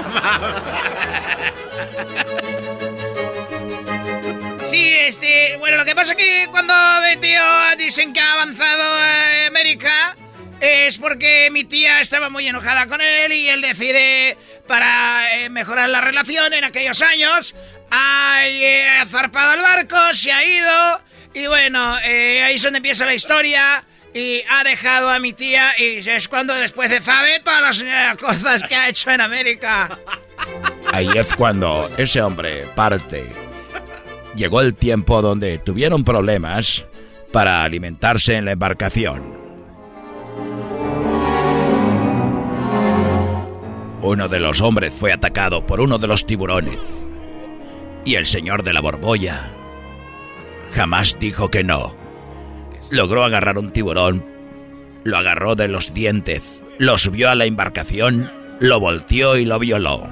Sí, 4.66 4.95
este, 5.01 5.57
bueno, 5.59 5.78
lo 5.78 5.85
que 5.85 5.97
pasa 5.97 6.12
es 6.12 6.19
que 6.19 6.47
cuando 6.53 6.73
tío 7.20 7.40
dicen 7.78 8.12
que 8.12 8.20
ha 8.20 8.35
avanzado 8.35 8.95
a 8.95 9.47
América 9.49 10.16
es 10.61 10.99
porque 10.99 11.49
mi 11.51 11.65
tía 11.65 12.01
estaba 12.01 12.28
muy 12.31 12.47
enojada 12.47 12.86
con 12.86 13.01
él 13.01 13.32
y 13.32 13.49
él 13.49 13.61
decide, 13.61 14.36
para 14.69 15.40
eh, 15.40 15.51
mejorar 15.51 15.89
la 15.89 16.01
relación 16.01 16.53
en 16.53 16.62
aquellos 16.62 17.03
años, 17.03 17.57
ha 17.90 18.47
eh, 18.47 19.05
zarpado 19.07 19.55
el 19.55 19.62
barco, 19.62 19.97
se 20.12 20.31
ha 20.31 20.45
ido 20.45 21.01
Y 21.35 21.47
bueno, 21.49 21.99
eh, 22.05 22.43
ahí 22.43 22.55
es 22.55 22.62
donde 22.62 22.77
empieza 22.77 23.05
la 23.05 23.15
historia. 23.15 23.85
Y 24.15 24.43
ha 24.49 24.65
dejado 24.65 25.11
a 25.11 25.19
mi 25.19 25.32
tía 25.32 25.70
y 25.78 25.99
es 25.99 26.28
cuando 26.28 26.55
después 26.55 26.90
de 26.90 27.01
saber 27.01 27.43
todas 27.45 27.82
las 27.82 28.16
cosas 28.16 28.62
que 28.62 28.74
ha 28.74 28.89
hecho 28.89 29.11
en 29.11 29.20
América. 29.20 29.99
Ahí 30.93 31.11
es 31.15 31.35
cuando 31.35 31.90
ese 31.97 32.23
hombre 32.23 32.66
parte. 32.74 33.28
Llegó 34.35 34.62
el 34.62 34.74
tiempo 34.74 35.20
donde 35.20 35.59
tuvieron 35.59 36.05
problemas 36.05 36.86
para 37.32 37.62
alimentarse 37.62 38.35
en 38.35 38.47
la 38.47 38.53
embarcación. 38.53 39.38
Uno 44.01 44.29
de 44.29 44.39
los 44.39 44.61
hombres 44.61 44.95
fue 44.95 45.12
atacado 45.12 45.66
por 45.66 45.81
uno 45.81 45.99
de 45.99 46.07
los 46.07 46.25
tiburones. 46.25 46.79
Y 48.05 48.15
el 48.15 48.27
señor 48.27 48.62
de 48.62 48.73
la 48.73 48.81
borbolla 48.81 49.51
jamás 50.73 51.16
dijo 51.19 51.51
que 51.51 51.65
no. 51.65 51.97
Logró 52.91 53.25
agarrar 53.25 53.59
un 53.59 53.73
tiburón, 53.73 54.25
lo 55.05 55.19
agarró 55.19 55.57
de 55.57 55.69
los 55.69 55.93
dientes, 55.95 56.65
lo 56.79 56.97
subió 56.97 57.29
a 57.31 57.35
la 57.35 57.45
embarcación, 57.45 58.31
lo 58.61 58.81
volteó 58.81 59.37
y 59.37 59.45
lo 59.45 59.59
violó. 59.59 60.09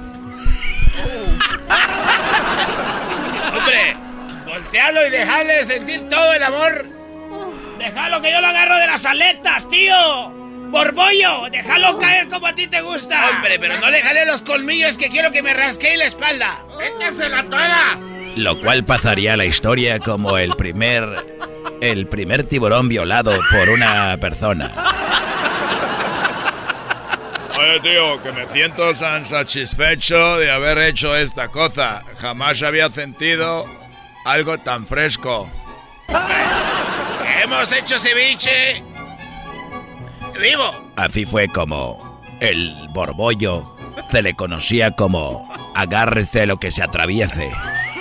Hombre, 3.57 3.95
voltealo 4.45 5.07
y 5.07 5.09
dejarle 5.09 5.65
sentir 5.65 6.09
todo 6.09 6.33
el 6.33 6.43
amor. 6.43 6.85
Déjalo 7.79 8.21
que 8.21 8.31
yo 8.31 8.41
lo 8.41 8.47
agarro 8.47 8.77
de 8.77 8.87
las 8.87 9.05
aletas, 9.05 9.67
tío. 9.69 10.36
Borbollo, 10.67 11.49
déjalo 11.49 11.97
caer 11.97 12.27
como 12.27 12.47
a 12.47 12.53
ti 12.53 12.67
te 12.67 12.81
gusta. 12.81 13.29
Hombre, 13.29 13.57
pero 13.59 13.79
no 13.79 13.89
le 13.89 14.01
jale 14.01 14.25
los 14.25 14.41
colmillos 14.41 14.97
que 14.97 15.09
quiero 15.09 15.31
que 15.31 15.41
me 15.41 15.53
rasquee 15.53 15.97
la 15.97 16.05
espalda. 16.05 16.65
¡Métesela 16.77 17.43
toda! 17.43 17.99
Lo 18.35 18.59
cual 18.59 18.83
pasaría 18.83 19.33
a 19.33 19.37
la 19.37 19.45
historia 19.45 19.99
como 19.99 20.37
el 20.37 20.55
primer 20.55 21.25
el 21.81 22.07
primer 22.07 22.43
tiburón 22.43 22.89
violado 22.89 23.37
por 23.51 23.69
una 23.69 24.17
persona. 24.17 24.71
Oye, 27.57 27.79
tío, 27.79 28.21
que 28.21 28.31
me 28.31 28.47
siento 28.47 28.93
tan 28.93 29.25
satisfecho 29.25 30.37
de 30.37 30.51
haber 30.51 30.77
hecho 30.79 31.15
esta 31.15 31.47
cosa. 31.47 32.03
Jamás 32.19 32.61
había 32.61 32.89
sentido 32.89 33.65
algo 34.25 34.57
tan 34.59 34.85
fresco. 34.85 35.49
Hemos 37.41 37.71
hecho 37.71 37.97
ceviche 37.97 38.83
vivo. 40.37 40.91
Así 40.95 41.25
fue 41.25 41.47
como 41.47 42.21
el 42.39 42.87
borbollo 42.89 43.77
se 44.09 44.21
le 44.21 44.35
conocía 44.35 44.91
como 44.91 45.49
agárrese 45.75 46.45
lo 46.45 46.57
que 46.57 46.71
se 46.71 46.83
atraviese. 46.83 47.51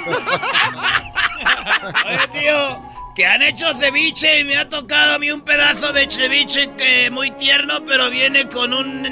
Oye, 2.07 2.41
tío, 2.41 2.83
que 3.15 3.27
han 3.27 3.43
hecho 3.43 3.75
ceviche 3.75 4.41
y 4.41 4.45
me 4.45 4.57
ha 4.57 4.69
tocado 4.69 5.15
a 5.15 5.19
mí 5.19 5.31
un 5.31 5.41
pedazo 5.41 5.93
de 5.93 6.11
ceviche 6.11 6.71
que 6.77 7.11
muy 7.11 7.31
tierno, 7.33 7.85
pero 7.85 8.11
viene 8.11 8.49
con 8.49 8.75
un 8.75 9.09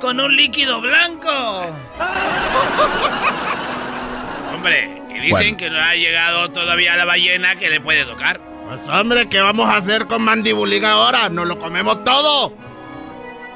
con 0.00 0.20
un 0.20 0.36
líquido 0.36 0.80
blanco. 0.80 1.28
Hombre, 4.54 5.02
y 5.10 5.20
dicen 5.20 5.56
que 5.56 5.70
no 5.70 5.78
ha 5.78 5.94
llegado 5.94 6.50
todavía 6.50 6.96
la 6.96 7.04
ballena 7.04 7.56
que 7.56 7.70
le 7.70 7.80
puede 7.80 8.04
tocar. 8.04 8.40
Pues 8.68 8.86
hombre, 8.88 9.28
¿qué 9.28 9.40
vamos 9.40 9.66
a 9.66 9.76
hacer 9.76 10.06
con 10.06 10.22
Mandibulín 10.22 10.84
ahora? 10.84 11.28
¿Nos 11.30 11.46
lo 11.46 11.58
comemos 11.58 12.04
todo? 12.04 12.52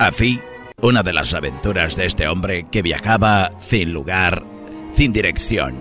Así, 0.02 0.40
una 0.80 1.04
de 1.04 1.12
las 1.12 1.32
aventuras 1.32 1.94
de 1.94 2.06
este 2.06 2.26
hombre 2.26 2.66
que 2.72 2.82
viajaba 2.82 3.52
sin 3.60 3.92
lugar, 3.92 4.42
sin 4.90 5.12
dirección. 5.12 5.78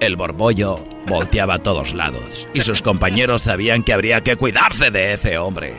El 0.00 0.16
borbollo 0.16 0.84
volteaba 1.06 1.54
a 1.54 1.58
todos 1.60 1.94
lados 1.94 2.48
y 2.52 2.62
sus 2.62 2.82
compañeros 2.82 3.42
sabían 3.42 3.84
que 3.84 3.92
habría 3.92 4.24
que 4.24 4.34
cuidarse 4.34 4.90
de 4.90 5.12
ese 5.12 5.38
hombre. 5.38 5.74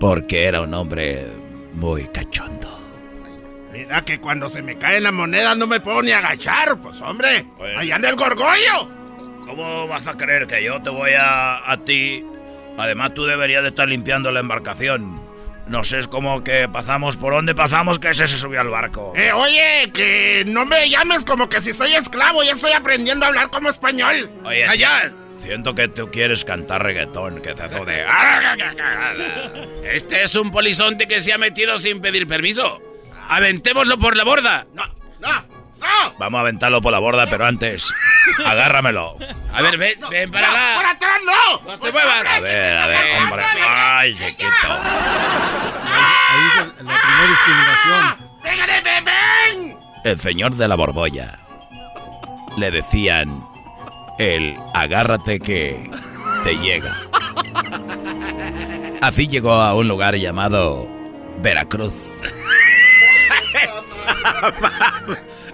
Porque 0.00 0.44
era 0.44 0.62
un 0.62 0.72
hombre 0.72 1.26
muy 1.74 2.06
cachondo. 2.08 2.80
Mira 3.70 4.02
que 4.02 4.18
cuando 4.18 4.48
se 4.48 4.62
me 4.62 4.78
cae 4.78 5.02
la 5.02 5.12
moneda 5.12 5.54
no 5.54 5.66
me 5.66 5.80
puedo 5.80 6.00
ni 6.00 6.12
agachar, 6.12 6.80
pues 6.80 6.98
hombre, 7.02 7.44
allá 7.76 7.96
anda 7.96 8.08
el 8.08 8.16
gorgollo. 8.16 8.88
¿Cómo 9.44 9.86
vas 9.86 10.06
a 10.06 10.14
creer 10.14 10.46
que 10.46 10.64
yo 10.64 10.80
te 10.80 10.88
voy 10.88 11.10
a, 11.12 11.70
a 11.70 11.76
ti? 11.76 12.24
Además 12.78 13.12
tú 13.12 13.26
deberías 13.26 13.62
de 13.62 13.68
estar 13.68 13.86
limpiando 13.86 14.32
la 14.32 14.40
embarcación. 14.40 15.23
No 15.66 15.82
sé, 15.82 15.98
es 16.00 16.08
como 16.08 16.44
que 16.44 16.68
pasamos 16.68 17.16
por 17.16 17.32
donde 17.32 17.54
pasamos 17.54 17.98
que 17.98 18.10
ese 18.10 18.26
se 18.26 18.36
subió 18.36 18.60
al 18.60 18.68
barco. 18.68 19.12
Eh, 19.16 19.32
oye, 19.32 19.90
que 19.92 20.44
no 20.46 20.66
me 20.66 20.88
llames 20.90 21.24
como 21.24 21.48
que 21.48 21.60
si 21.62 21.72
soy 21.72 21.94
esclavo, 21.94 22.42
ya 22.42 22.52
estoy 22.52 22.72
aprendiendo 22.72 23.24
a 23.24 23.28
hablar 23.28 23.50
como 23.50 23.70
español. 23.70 24.30
Oye, 24.44 24.66
allá. 24.66 25.10
Siento 25.38 25.74
que 25.74 25.88
tú 25.88 26.10
quieres 26.10 26.44
cantar 26.44 26.82
reggaetón, 26.82 27.42
que 27.42 27.54
te 27.54 27.68
de... 27.68 28.06
Este 29.92 30.22
es 30.22 30.34
un 30.36 30.50
polizonte 30.50 31.08
que 31.08 31.20
se 31.20 31.32
ha 31.32 31.38
metido 31.38 31.78
sin 31.78 32.00
pedir 32.00 32.26
permiso. 32.26 32.80
Aventémoslo 33.28 33.98
por 33.98 34.16
la 34.16 34.24
borda. 34.24 34.66
No, 34.74 34.86
no. 35.20 35.53
Vamos 36.18 36.38
a 36.38 36.40
aventarlo 36.42 36.80
por 36.80 36.92
la 36.92 36.98
borda, 36.98 37.26
pero 37.26 37.46
antes, 37.46 37.92
agárramelo. 38.44 39.16
A 39.52 39.62
ver, 39.62 39.76
ven, 39.76 39.98
ven 40.10 40.30
para 40.30 40.48
acá. 40.48 40.76
¡Por 40.76 40.86
atrás 40.86 41.20
no! 41.24 41.70
¡No 41.70 41.78
te 41.78 41.92
muevas! 41.92 42.26
A 42.26 42.40
ver, 42.40 42.76
a 42.78 42.86
ver, 42.86 43.22
hombre. 43.22 43.44
Ay, 43.66 44.14
chiquito. 44.16 44.68
Ahí 46.30 46.48
es 46.50 46.56
la 46.56 47.00
primera 47.02 47.26
discriminación. 47.28 48.16
¡Déjale, 48.42 48.82
ven! 48.82 49.78
El 50.04 50.20
señor 50.20 50.54
de 50.54 50.68
la 50.68 50.76
borbolla. 50.76 51.38
Le 52.56 52.70
decían 52.70 53.44
el 54.18 54.56
agárrate 54.74 55.40
que 55.40 55.90
te 56.44 56.56
llega. 56.58 56.96
Así 59.00 59.26
llegó 59.26 59.52
a 59.52 59.74
un 59.74 59.88
lugar 59.88 60.14
llamado 60.14 60.88
Veracruz. 61.38 62.20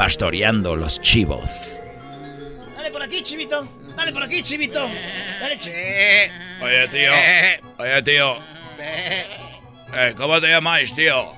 pastoreando 0.00 0.76
los 0.76 0.98
chivos. 1.02 1.78
Dale 2.74 2.90
por 2.90 3.02
aquí, 3.02 3.22
chivito. 3.22 3.68
Dale 3.94 4.12
por 4.12 4.22
aquí, 4.22 4.42
chivito. 4.42 4.88
Dale, 5.38 5.58
chivito. 5.58 6.64
Oye, 6.64 6.88
tío. 6.88 7.12
Oye, 7.76 8.02
tío. 8.02 8.36
Eh, 8.78 10.14
¿Cómo 10.16 10.40
te 10.40 10.48
llamáis, 10.48 10.94
tío? 10.94 11.34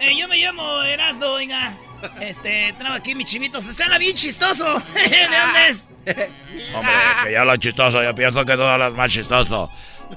Eh, 0.00 0.16
yo 0.16 0.26
me 0.26 0.38
llamo 0.38 0.82
Erasdo, 0.84 1.34
oiga. 1.34 1.74
Este, 2.18 2.74
traigo 2.78 2.96
aquí 2.96 3.14
mis 3.14 3.28
chivitos. 3.28 3.66
Está 3.66 3.98
bien 3.98 4.16
chistoso. 4.16 4.64
¿De 4.94 5.36
dónde 5.38 5.68
es? 5.68 5.90
Hombre, 6.74 6.94
que 7.24 7.32
ya 7.32 7.44
lo 7.44 7.54
chistoso, 7.58 8.02
yo 8.02 8.14
pienso 8.14 8.42
que 8.46 8.56
todo 8.56 8.78
lo 8.78 8.88
es 8.88 8.94
más 8.94 9.12
chistoso. 9.12 9.70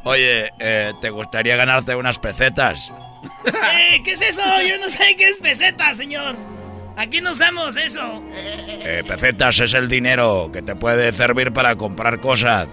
Oye, 0.05 0.49
eh, 0.59 0.93
¿te 1.01 1.09
gustaría 1.09 1.57
ganarte 1.57 1.93
unas 1.93 2.19
pesetas? 2.19 2.93
Eh, 3.45 4.01
¿Qué 4.01 4.13
es 4.13 4.21
eso? 4.21 4.41
Yo 4.65 4.77
no 4.77 4.87
sé 4.87 5.17
qué 5.17 5.27
es 5.27 5.35
peseta, 5.35 5.93
señor. 5.93 6.54
Aquí 6.97 7.19
no 7.21 7.31
usamos 7.31 7.75
eso. 7.75 8.23
Eh, 8.33 9.03
pesetas 9.05 9.59
es 9.59 9.73
el 9.73 9.89
dinero 9.89 10.49
que 10.51 10.61
te 10.61 10.75
puede 10.75 11.11
servir 11.11 11.51
para 11.51 11.75
comprar 11.75 12.21
cosas. 12.21 12.67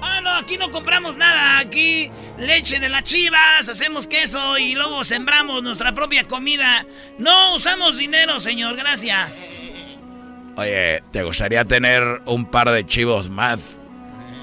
Ah, 0.00 0.20
no, 0.20 0.30
aquí 0.36 0.58
no 0.58 0.70
compramos 0.70 1.16
nada. 1.16 1.58
Aquí 1.58 2.10
leche 2.38 2.80
de 2.80 2.88
las 2.88 3.04
chivas, 3.04 3.68
hacemos 3.68 4.08
queso 4.08 4.58
y 4.58 4.74
luego 4.74 5.04
sembramos 5.04 5.62
nuestra 5.62 5.94
propia 5.94 6.24
comida. 6.24 6.84
No 7.18 7.54
usamos 7.54 7.96
dinero, 7.96 8.40
señor, 8.40 8.76
gracias. 8.76 9.48
Oye, 10.56 11.02
¿te 11.12 11.22
gustaría 11.22 11.64
tener 11.64 12.22
un 12.26 12.46
par 12.46 12.70
de 12.70 12.84
chivos 12.84 13.30
más? 13.30 13.78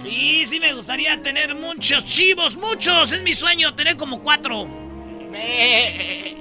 Sí, 0.02 0.46
sí 0.46 0.60
me 0.60 0.74
gustaría 0.74 1.22
tener 1.22 1.54
muchos 1.56 2.06
chivos, 2.06 2.56
muchos. 2.58 3.12
Es 3.12 3.22
mi 3.22 3.36
sueño 3.36 3.76
tener 3.76 3.98
como 3.98 4.22
cuatro. 4.22 4.68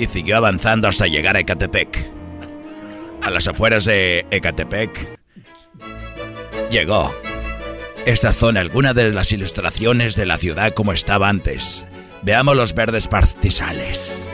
Y 0.00 0.06
siguió 0.06 0.38
avanzando 0.38 0.88
hasta 0.88 1.06
llegar 1.06 1.36
a 1.36 1.40
Ecatepec. 1.40 2.10
A 3.20 3.28
las 3.28 3.46
afueras 3.46 3.84
de 3.84 4.24
Ecatepec 4.30 5.20
llegó. 6.70 7.14
Esta 8.06 8.32
zona, 8.32 8.60
alguna 8.60 8.94
de 8.94 9.12
las 9.12 9.30
ilustraciones 9.30 10.16
de 10.16 10.24
la 10.24 10.38
ciudad 10.38 10.72
como 10.72 10.94
estaba 10.94 11.28
antes. 11.28 11.84
Veamos 12.22 12.56
los 12.56 12.72
verdes 12.72 13.08
pastizales. 13.08 14.30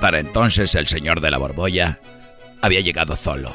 Para 0.00 0.18
entonces 0.18 0.74
el 0.74 0.88
señor 0.88 1.20
de 1.20 1.30
la 1.30 1.38
borbolla 1.38 2.00
había 2.60 2.80
llegado 2.80 3.16
solo 3.16 3.54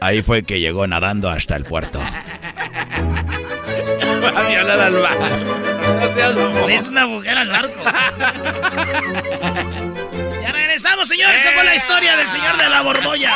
Ahí 0.00 0.22
fue 0.22 0.44
que 0.44 0.60
llegó 0.60 0.86
nadando 0.86 1.28
hasta 1.28 1.56
el 1.56 1.64
puerto. 1.64 2.00
Va 4.24 4.28
a 4.28 4.48
violar 4.48 4.80
al 4.80 4.96
barco. 4.96 5.24
Es 6.68 6.88
una 6.88 7.06
mujer 7.06 7.38
al 7.38 7.48
barco. 7.48 7.80
ya 10.42 10.52
regresamos, 10.52 11.08
señores. 11.08 11.40
Esa 11.40 11.52
fue 11.52 11.64
la 11.64 11.74
historia 11.74 12.16
del 12.16 12.28
señor 12.28 12.56
de 12.56 12.68
la 12.68 12.82
borbolla. 12.82 13.34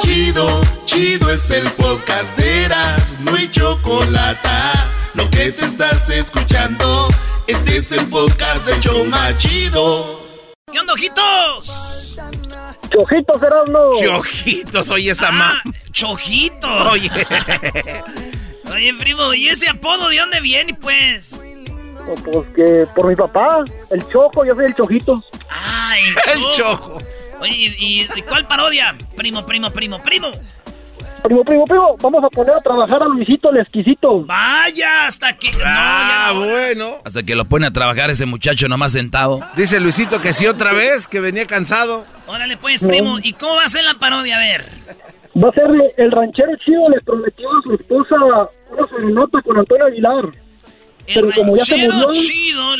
Chido, 0.00 0.60
chido 0.84 1.30
es 1.30 1.50
el 1.50 1.68
podcast 1.72 2.36
de 2.36 2.64
Eras, 2.64 3.16
no 3.20 3.34
hay 3.34 3.50
chocolate. 3.50 4.48
Lo 5.14 5.28
que 5.30 5.50
te 5.52 5.64
estás 5.64 6.08
escuchando, 6.10 7.08
este 7.46 7.78
es 7.78 7.92
el 7.92 8.06
podcast 8.08 8.64
de 8.66 8.78
Choma 8.80 9.36
Chido. 9.36 10.25
¿Qué 10.72 10.80
onda, 10.80 10.94
ojitos? 10.94 12.16
Chojitos, 12.90 13.40
Erasmo. 13.40 13.92
Chojitos, 14.00 14.90
oye 14.90 15.12
esa 15.12 15.28
ah, 15.30 15.62
Chojitos. 15.92 16.86
Oye. 16.90 17.08
oye, 18.72 18.94
primo, 18.98 19.32
¿y 19.32 19.46
ese 19.46 19.68
apodo 19.68 20.08
de 20.08 20.18
dónde 20.18 20.40
viene, 20.40 20.74
pues? 20.74 21.36
pues 22.24 22.48
que 22.56 22.84
por 22.96 23.06
mi 23.06 23.14
papá, 23.14 23.62
el 23.90 24.08
Choco, 24.08 24.44
yo 24.44 24.56
soy 24.56 24.64
el 24.64 24.74
Chojito. 24.74 25.22
Ah, 25.48 25.94
el 26.34 26.42
Choco. 26.56 26.98
Oye, 27.38 27.52
¿y, 27.78 28.08
¿y 28.16 28.22
cuál 28.22 28.48
parodia? 28.48 28.96
Primo, 29.16 29.46
primo, 29.46 29.70
primo, 29.70 30.02
primo. 30.02 30.32
Primo, 31.26 31.42
primo, 31.44 31.64
primo, 31.64 31.96
vamos 32.00 32.22
a 32.22 32.28
poner 32.28 32.54
a 32.54 32.60
trabajar 32.60 33.02
a 33.02 33.06
Luisito 33.06 33.50
el 33.50 33.56
exquisito. 33.56 34.24
Vaya, 34.24 35.08
hasta 35.08 35.36
que. 35.36 35.50
Ah, 35.64 36.32
bueno. 36.36 36.98
Hasta 37.04 37.24
que 37.24 37.34
lo 37.34 37.46
pone 37.46 37.66
a 37.66 37.72
trabajar 37.72 38.10
ese 38.10 38.26
muchacho 38.26 38.68
nomás 38.68 38.92
sentado. 38.92 39.40
Dice 39.56 39.80
Luisito 39.80 40.20
que 40.20 40.32
sí 40.32 40.46
otra 40.46 40.72
vez, 40.72 41.08
que 41.08 41.18
venía 41.18 41.44
cansado. 41.46 42.04
Órale, 42.28 42.56
pues, 42.56 42.80
primo. 42.80 43.18
¿Y 43.20 43.32
cómo 43.32 43.56
va 43.56 43.64
a 43.64 43.68
ser 43.68 43.82
la 43.82 43.94
parodia? 43.94 44.36
A 44.36 44.38
ver. 44.38 44.68
Va 45.36 45.48
a 45.48 45.52
ser 45.52 45.64
el 45.96 46.12
ranchero 46.12 46.52
chido 46.64 46.88
le 46.90 47.00
prometió 47.00 47.48
a 47.48 47.62
su 47.64 47.74
esposa 47.74 48.14
una 48.70 48.86
serenata 48.88 49.42
con 49.42 49.58
Antonio 49.58 49.86
Aguilar. 49.86 50.26
El 51.08 51.14
Pero 51.14 51.30
como 51.32 51.56
ya 51.56 51.64
se 51.64 51.88
murió, 51.88 52.12
chido, 52.12 52.74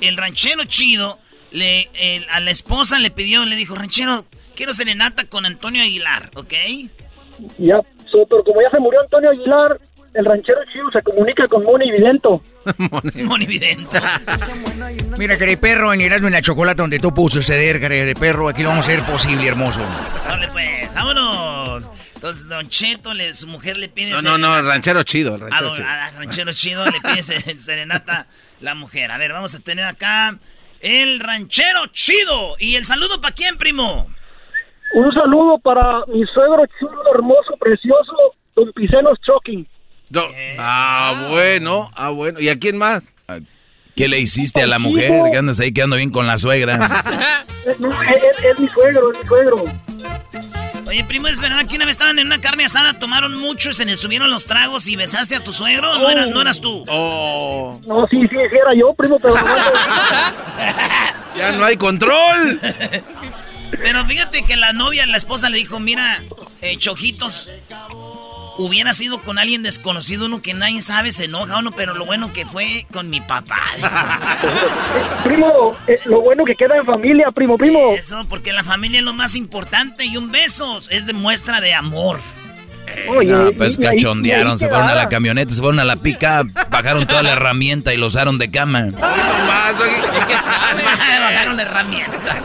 el 0.00 0.16
ranchero 0.16 0.64
chido, 0.64 1.18
le, 1.50 1.90
a 2.30 2.40
la 2.40 2.50
esposa 2.50 2.98
le 2.98 3.10
pidió, 3.10 3.44
le 3.44 3.54
dijo, 3.54 3.74
ranchero, 3.74 4.24
quiero 4.56 4.72
serenata 4.72 5.26
con 5.26 5.44
Antonio 5.44 5.82
Aguilar, 5.82 6.30
¿ok? 6.36 6.54
Ya, 7.58 7.80
pero 8.12 8.44
como 8.44 8.62
ya 8.62 8.70
se 8.70 8.78
murió 8.78 9.00
Antonio 9.00 9.30
Aguilar, 9.30 9.78
el 10.14 10.24
ranchero 10.24 10.60
chido 10.70 10.90
se 10.92 11.02
comunica 11.02 11.48
con 11.48 11.64
Moni 11.64 11.90
Vidento. 11.90 12.42
Moni 13.24 13.46
Vidento. 13.46 13.98
Mira, 15.18 15.38
querido 15.38 15.60
perro, 15.60 15.92
en 15.92 16.02
Erasmo 16.02 16.28
en 16.28 16.34
la 16.34 16.42
chocolate 16.42 16.82
donde 16.82 16.98
tú 16.98 17.14
puso 17.14 17.42
ceder, 17.42 17.80
querido 17.80 18.18
perro, 18.18 18.48
aquí 18.48 18.62
lo 18.62 18.70
vamos 18.70 18.88
a 18.88 18.92
hacer 18.92 19.04
posible, 19.04 19.46
hermoso. 19.46 19.80
Dale 20.26 20.48
pues, 20.48 20.94
vámonos. 20.94 21.88
Entonces, 22.14 22.46
Don 22.46 22.68
Cheto, 22.68 23.14
le, 23.14 23.34
su 23.34 23.48
mujer 23.48 23.76
le 23.78 23.88
pide... 23.88 24.10
No, 24.10 24.22
no, 24.22 24.38
no, 24.38 24.56
el 24.56 24.66
ranchero 24.66 25.02
chido, 25.02 25.34
el 25.34 25.40
ranchero 25.40 25.72
chido. 25.74 25.86
Ranchero 26.18 26.52
chido 26.52 26.84
le 26.86 27.00
pide 27.00 27.22
serenata 27.58 28.26
la 28.60 28.74
mujer. 28.74 29.10
A 29.10 29.18
ver, 29.18 29.32
vamos 29.32 29.54
a 29.54 29.58
tener 29.58 29.84
acá 29.84 30.38
el 30.80 31.18
ranchero 31.18 31.86
chido. 31.88 32.54
¿Y 32.60 32.76
el 32.76 32.86
saludo 32.86 33.20
para 33.20 33.34
quién, 33.34 33.58
primo? 33.58 34.08
Un 34.94 35.12
saludo 35.12 35.58
para 35.58 36.04
mi 36.06 36.24
suegro 36.26 36.64
chulo, 36.78 37.02
hermoso, 37.14 37.56
precioso, 37.58 38.12
don 38.54 38.72
Picenos 38.72 39.18
Choking. 39.20 39.66
ah, 40.58 41.28
bueno, 41.30 41.90
ah, 41.94 42.10
bueno. 42.10 42.40
¿Y 42.40 42.48
a 42.48 42.58
quién 42.58 42.76
más? 42.76 43.04
¿Qué 43.96 44.08
le 44.08 44.20
hiciste 44.20 44.62
a 44.62 44.66
la 44.66 44.78
mujer? 44.78 45.30
Que 45.30 45.38
andas 45.38 45.60
ahí 45.60 45.72
quedando 45.72 45.96
bien 45.96 46.10
con 46.10 46.26
la 46.26 46.38
suegra. 46.38 46.76
no, 47.78 47.92
es, 47.92 48.58
mi 48.58 48.68
suegro, 48.68 49.12
es 49.12 49.18
mi 49.18 49.26
suegro. 49.26 49.64
Oye, 50.88 51.04
primo, 51.04 51.28
¿es 51.28 51.40
verdad 51.40 51.66
que 51.66 51.76
una 51.76 51.86
vez 51.86 51.92
estaban 51.92 52.18
en 52.18 52.26
una 52.26 52.40
carne 52.40 52.64
asada, 52.64 52.98
tomaron 52.98 53.38
mucho, 53.38 53.70
y 53.70 53.74
se 53.74 53.86
les 53.86 53.98
subieron 53.98 54.30
los 54.30 54.46
tragos 54.46 54.88
y 54.88 54.96
besaste 54.96 55.36
a 55.36 55.44
tu 55.44 55.52
suegro? 55.52 55.98
¿No, 55.98 56.10
eras, 56.10 56.28
¿no 56.28 56.42
eras 56.42 56.60
tú? 56.60 56.84
Oh. 56.88 57.78
No, 57.86 58.06
sí, 58.08 58.20
sí, 58.20 58.28
sí, 58.28 58.56
era 58.60 58.74
yo, 58.74 58.92
primo, 58.94 59.18
pero... 59.18 59.34
ya 61.36 61.52
no 61.52 61.64
hay 61.64 61.76
control. 61.76 62.60
Pero 63.78 64.04
fíjate 64.06 64.44
que 64.44 64.56
la 64.56 64.72
novia, 64.72 65.06
la 65.06 65.16
esposa 65.16 65.48
le 65.48 65.58
dijo, 65.58 65.80
mira, 65.80 66.22
eh, 66.60 66.76
Chojitos, 66.76 67.52
hubiera 68.58 68.92
sido 68.94 69.20
con 69.22 69.38
alguien 69.38 69.62
desconocido, 69.62 70.26
uno 70.26 70.42
que 70.42 70.54
nadie 70.54 70.82
sabe, 70.82 71.12
se 71.12 71.24
enoja 71.24 71.58
uno, 71.58 71.70
pero 71.72 71.94
lo 71.94 72.04
bueno 72.04 72.32
que 72.32 72.46
fue 72.46 72.86
con 72.92 73.08
mi 73.10 73.20
papá. 73.20 73.60
primo, 75.24 75.76
eh, 75.86 75.98
lo 76.04 76.20
bueno 76.20 76.44
que 76.44 76.54
queda 76.54 76.76
en 76.76 76.84
familia, 76.84 77.30
primo, 77.30 77.56
primo. 77.56 77.94
Eso, 77.94 78.24
porque 78.28 78.52
la 78.52 78.64
familia 78.64 78.98
es 78.98 79.04
lo 79.04 79.14
más 79.14 79.36
importante 79.36 80.04
y 80.04 80.16
un 80.16 80.30
beso 80.30 80.80
es 80.90 81.06
de 81.06 81.12
muestra 81.12 81.60
de 81.60 81.74
amor. 81.74 82.20
no, 83.24 83.52
pues 83.52 83.78
cachondearon, 83.78 84.58
se 84.58 84.68
fueron 84.68 84.88
a 84.88 84.94
la 84.94 85.08
camioneta, 85.08 85.54
se 85.54 85.60
fueron 85.60 85.80
a 85.80 85.84
la 85.84 85.96
pica, 85.96 86.44
bajaron 86.70 87.06
toda 87.06 87.22
la 87.22 87.32
herramienta 87.32 87.94
y 87.94 87.96
lo 87.96 88.08
usaron 88.08 88.38
de 88.38 88.50
cama. 88.50 88.88
más, 88.90 89.74
pagaron 91.20 91.56
la 91.56 91.62
herramienta. 91.62 92.42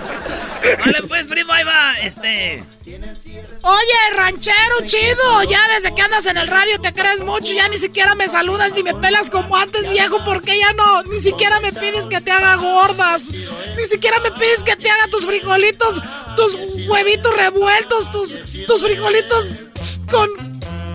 Vale, 0.75 1.03
pues, 1.07 1.27
primo, 1.27 1.53
ahí 1.53 1.63
va, 1.63 1.93
este... 2.01 2.63
Oye, 2.85 4.15
ranchero 4.15 4.85
chido, 4.85 5.43
ya 5.43 5.61
desde 5.75 5.93
que 5.93 6.01
andas 6.01 6.25
en 6.25 6.37
el 6.37 6.47
radio 6.47 6.79
te 6.81 6.93
crees 6.93 7.21
mucho, 7.21 7.53
ya 7.53 7.67
ni 7.67 7.77
siquiera 7.77 8.15
me 8.15 8.29
saludas 8.29 8.71
ni 8.73 8.83
me 8.83 8.93
pelas 8.95 9.29
como 9.29 9.55
antes, 9.55 9.89
viejo, 9.89 10.23
porque 10.23 10.57
ya 10.57 10.73
no, 10.73 11.03
ni 11.03 11.19
siquiera 11.19 11.59
me 11.59 11.73
pides 11.73 12.07
que 12.07 12.21
te 12.21 12.31
haga 12.31 12.55
gordas, 12.55 13.29
ni 13.29 13.85
siquiera 13.89 14.19
me 14.21 14.31
pides 14.31 14.63
que 14.63 14.75
te 14.75 14.89
haga 14.89 15.07
tus 15.07 15.25
frijolitos, 15.25 16.01
tus 16.35 16.57
huevitos 16.87 17.35
revueltos, 17.35 18.09
tus, 18.11 18.37
tus 18.65 18.83
frijolitos 18.83 19.53
con, 20.09 20.29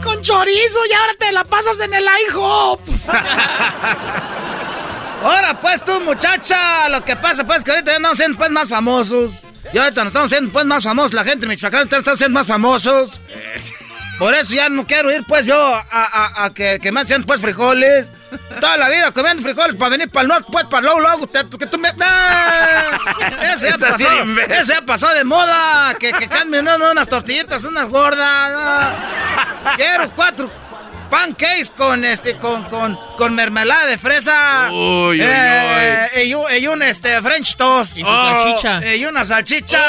con 0.03 0.23
chorizo 0.23 0.86
y 0.86 0.93
ahora 0.94 1.15
te 1.19 1.32
la 1.32 1.44
pasas 1.44 1.78
en 1.81 1.94
el 1.94 2.05
IHOP. 2.28 2.81
Ahora 5.23 5.57
pues 5.61 5.85
tú, 5.85 6.01
muchacha, 6.01 6.89
lo 6.89 7.05
que 7.05 7.15
pasa 7.15 7.47
pues 7.47 7.62
que 7.62 7.70
ahorita 7.70 7.93
ya 7.93 7.99
no 8.01 8.12
siendo 8.16 8.36
pues 8.36 8.51
más 8.51 8.69
famosos. 8.69 9.31
Y 9.72 9.78
ahorita 9.78 10.05
nos 10.05 10.10
estamos 10.10 10.32
haciendo 10.32 10.52
pues 10.52 10.64
más 10.66 10.84
famosos, 10.84 11.12
la 11.14 11.24
gente 11.24 11.47
de 11.47 11.48
Michoacán 11.48 11.89
está 11.90 12.16
siendo 12.16 12.39
más 12.39 12.47
famosos. 12.47 13.20
Por 14.18 14.34
eso 14.34 14.55
ya 14.55 14.68
no 14.68 14.86
quiero 14.86 15.10
ir 15.10 15.24
pues 15.26 15.47
yo 15.47 15.56
a, 15.56 16.51
que, 16.55 16.78
que, 16.80 16.93
me 16.93 17.01
hacen 17.01 17.24
pues 17.24 17.40
frijoles. 17.40 18.06
Toda 18.60 18.76
la 18.76 18.89
vida 18.89 19.10
comiendo 19.12 19.43
frijoles 19.43 19.76
para 19.76 19.90
venir 19.90 20.09
para 20.10 20.22
el 20.22 20.28
norte, 20.28 20.48
pues 20.51 20.64
para 20.66 20.82
luego, 20.82 21.01
luego, 21.01 21.30
que 21.59 21.66
tú 21.66 21.78
me... 21.78 21.89
Ese 23.52 23.70
ya 23.70 23.78
pasó, 23.78 24.09
ese 24.48 24.72
ya 24.72 24.82
pasó 24.82 25.12
de 25.12 25.24
moda, 25.24 25.94
que, 25.98 26.12
que 26.12 26.28
cambien 26.28 26.68
unas 26.68 27.09
tortillitas, 27.09 27.64
unas 27.64 27.89
gordas. 27.89 28.94
Quiero 29.76 30.10
cuatro 30.14 30.61
pancakes 31.12 31.70
con 31.76 32.05
este 32.06 32.39
con 32.39 32.64
con 32.64 32.98
con 33.18 33.34
mermelada 33.34 33.84
de 33.84 33.98
fresa. 33.98 34.70
Uy, 34.70 35.20
uy, 35.20 35.20
eh, 35.20 36.34
uy. 36.34 36.56
Y, 36.59 36.66
un 36.66 36.82
este 36.82 37.20
French 37.20 37.55
toast. 37.56 37.98
Y, 37.98 38.02
salchicha. 38.02 38.80
Oh, 38.82 38.94
y 38.94 39.05
una 39.05 39.24
salchicha. 39.26 39.82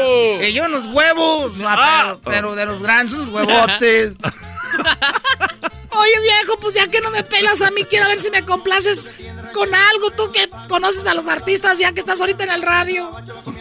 Oh. 0.00 0.42
Y 0.42 0.58
unos 0.60 0.86
huevos, 0.86 1.52
ah, 1.62 2.16
pero, 2.24 2.54
de 2.54 2.64
los 2.64 2.82
grandes, 2.82 3.12
unos 3.12 3.28
huevotes. 3.28 4.14
Oye, 5.94 6.20
viejo, 6.22 6.58
pues 6.58 6.74
ya 6.74 6.86
que 6.88 7.00
no 7.00 7.10
me 7.10 7.22
pelas 7.22 7.60
a 7.60 7.70
mí, 7.70 7.84
quiero 7.84 8.08
ver 8.08 8.18
si 8.18 8.30
me 8.30 8.44
complaces 8.44 9.10
con 9.52 9.74
algo. 9.74 10.10
Tú 10.10 10.30
que 10.30 10.48
conoces 10.68 11.06
a 11.06 11.14
los 11.14 11.28
artistas 11.28 11.78
ya 11.78 11.92
que 11.92 12.00
estás 12.00 12.20
ahorita 12.20 12.44
en 12.44 12.50
el 12.50 12.62
radio. 12.62 13.10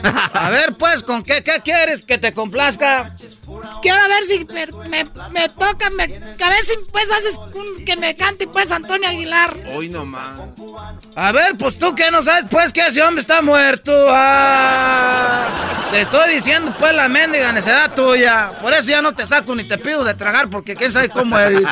A 0.03 0.49
ver, 0.49 0.73
pues, 0.77 1.03
¿con 1.03 1.23
qué, 1.23 1.43
qué 1.43 1.61
quieres 1.63 2.03
que 2.03 2.17
te 2.17 2.31
complazca? 2.33 3.15
Quiero 3.81 4.07
ver 4.07 4.23
si 4.23 4.45
me, 4.45 4.65
me, 5.29 5.49
toca, 5.49 5.89
me, 5.91 6.03
a 6.03 6.49
ver 6.49 6.63
si 6.63 6.73
pues 6.91 7.11
haces 7.11 7.39
que 7.85 7.95
me 7.97 8.15
cante 8.15 8.47
pues 8.47 8.71
Antonio 8.71 9.09
Aguilar. 9.09 9.57
Hoy 9.73 9.89
nomás. 9.89 10.39
A 11.15 11.31
ver, 11.31 11.57
pues 11.57 11.77
tú 11.77 11.93
que 11.95 12.09
no 12.11 12.23
sabes 12.23 12.45
pues 12.49 12.71
que 12.71 12.85
ese 12.87 13.01
hombre 13.01 13.21
está 13.21 13.41
muerto. 13.41 13.91
Ah, 14.09 15.89
te 15.91 16.01
estoy 16.01 16.35
diciendo 16.35 16.73
pues 16.79 16.93
la 16.93 17.09
mendiga 17.09 17.51
necesidad 17.51 17.93
tuya. 17.93 18.57
Por 18.61 18.73
eso 18.73 18.89
ya 18.89 19.01
no 19.01 19.11
te 19.13 19.27
saco 19.27 19.55
ni 19.55 19.67
te 19.67 19.77
pido 19.77 20.03
de 20.03 20.13
tragar 20.13 20.49
porque 20.49 20.75
quién 20.75 20.91
sabe 20.91 21.09
cómo 21.09 21.37
eres. 21.37 21.63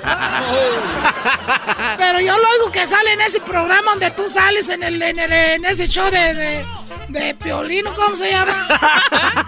Pero 1.97 2.19
yo 2.19 2.37
lo 2.37 2.49
oigo 2.49 2.71
que 2.71 2.87
sale 2.87 3.13
en 3.13 3.21
ese 3.21 3.39
programa 3.41 3.91
donde 3.91 4.11
tú 4.11 4.29
sales 4.29 4.69
en 4.69 4.83
el, 4.83 5.01
en, 5.01 5.19
el, 5.19 5.31
en 5.31 5.65
ese 5.65 5.87
show 5.87 6.09
de, 6.09 6.33
de, 6.33 6.65
de, 7.09 7.35
Piolino, 7.35 7.93
¿cómo 7.93 8.15
se 8.15 8.31
llama? 8.31 8.67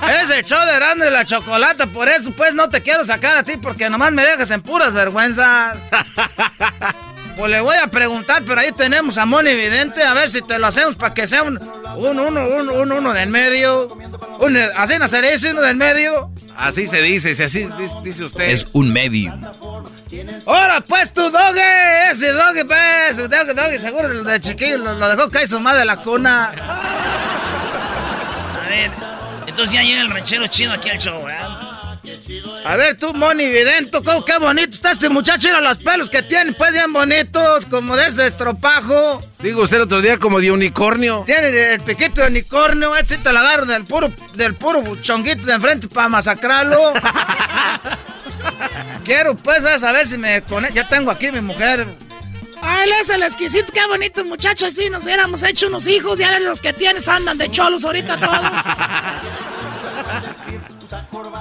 ese 0.24 0.44
show 0.44 0.60
de 0.66 0.76
grande 0.76 1.06
de 1.06 1.12
la 1.12 1.26
chocolate, 1.26 1.88
por 1.88 2.10
eso 2.10 2.32
pues 2.32 2.54
no 2.54 2.70
te 2.70 2.82
quiero 2.82 3.06
sacar 3.06 3.38
a 3.38 3.44
ti 3.44 3.58
porque 3.58 3.90
nomás 3.90 4.12
me 4.12 4.24
dejas 4.24 4.52
en 4.52 4.62
puras 4.62 4.94
vergüenzas. 4.94 5.78
Pues 7.36 7.50
le 7.50 7.62
voy 7.62 7.78
a 7.78 7.88
preguntar, 7.88 8.44
pero 8.46 8.60
ahí 8.60 8.72
tenemos 8.72 9.18
a 9.18 9.26
Moni 9.26 9.56
Vidente, 9.56 10.04
a 10.04 10.14
ver 10.14 10.30
si 10.30 10.42
te 10.42 10.60
lo 10.60 10.68
hacemos 10.68 10.96
para 10.96 11.14
que 11.14 11.28
sea 11.28 11.44
un, 11.44 11.58
un 11.96 12.20
uno, 12.20 12.46
un, 12.46 12.70
un 12.70 12.92
uno 12.92 13.14
del 13.14 13.30
medio. 13.30 13.88
Un, 14.40 14.58
así 14.58 14.98
no 15.00 15.08
sería 15.08 15.34
ese 15.34 15.52
uno 15.52 15.62
del 15.62 15.78
medio. 15.78 16.32
Así 16.56 16.88
se 16.88 17.02
dice, 17.02 17.36
si 17.36 17.44
así 17.44 17.70
dice 18.04 18.26
usted. 18.26 18.50
Es 18.50 18.68
un 18.74 18.92
medio. 18.92 19.34
Ahora 20.46 20.82
pues 20.82 21.14
tu 21.14 21.30
doge, 21.30 22.12
ese 22.12 22.34
doge 22.34 22.66
pues, 22.66 23.18
doge, 23.30 23.54
doge, 23.54 23.80
seguro 23.80 24.24
de 24.24 24.40
chiquillo 24.40 24.78
lo, 24.78 24.94
lo, 24.96 25.10
dejó 25.10 25.30
caer 25.30 25.48
su 25.48 25.60
madre 25.60 25.80
de 25.80 25.86
la 25.86 25.98
cuna. 25.98 26.52
A 28.60 28.68
ver, 28.68 28.92
entonces 29.48 29.74
ya 29.74 29.84
llega 29.84 30.02
el 30.02 30.10
ranchero 30.10 30.48
chido 30.48 30.74
aquí 30.74 30.90
al 30.90 31.00
show, 31.00 31.28
¿eh? 31.30 31.38
A 32.66 32.76
ver 32.76 32.98
tú, 32.98 33.14
Moni 33.14 33.48
Vidento, 33.48 34.04
¿cómo, 34.04 34.26
qué 34.26 34.38
bonito 34.38 34.72
está 34.72 34.92
este 34.92 35.08
muchacho, 35.08 35.48
mira 35.48 35.62
los 35.62 35.78
pelos 35.78 36.10
que 36.10 36.24
tiene, 36.24 36.52
pues 36.54 36.74
bien 36.74 36.92
bonitos, 36.92 37.66
como 37.68 37.96
de 37.96 38.08
ese 38.08 38.28
estropajo. 38.28 39.22
Digo 39.40 39.64
usted 39.64 39.78
el 39.78 39.84
otro 39.84 40.02
día 40.02 40.18
como 40.18 40.42
de 40.42 40.52
unicornio. 40.52 41.24
Tiene 41.26 41.74
el 41.74 41.82
piquito 41.82 42.22
de 42.22 42.28
unicornio, 42.28 42.96
ese 42.96 43.18
te 43.18 43.32
lo 43.32 43.40
agarro 43.40 43.66
del 43.66 43.86
puro, 43.86 44.12
del 44.34 44.56
puro 44.56 44.96
chonguito 45.02 45.46
de 45.46 45.54
enfrente 45.54 45.88
para 45.88 46.10
masacrarlo. 46.10 46.94
Quiero 49.04 49.36
pues 49.36 49.62
ver 49.62 49.84
a 49.84 49.92
ver 49.92 50.08
si 50.08 50.18
me 50.18 50.42
conecto. 50.44 50.76
Ya 50.76 50.88
tengo 50.88 51.12
aquí 51.12 51.32
mi 51.32 51.42
mujer. 51.42 51.88
Ah, 52.62 52.84
él 52.84 52.92
es 53.02 53.10
el 53.10 53.24
exquisito, 53.24 53.74
qué 53.74 53.86
bonito 53.88 54.24
muchacho. 54.24 54.70
Si 54.70 54.90
nos 54.90 55.04
hubiéramos 55.04 55.42
hecho 55.44 55.68
unos 55.68 55.88
hijos, 55.88 56.20
ya 56.20 56.30
ver 56.30 56.42
los 56.42 56.62
que 56.62 56.74
tienes 56.74 57.08
andan 57.08 57.38
de 57.38 57.50
cholos 57.50 57.84
ahorita 57.84 58.18
todos. 58.18 58.42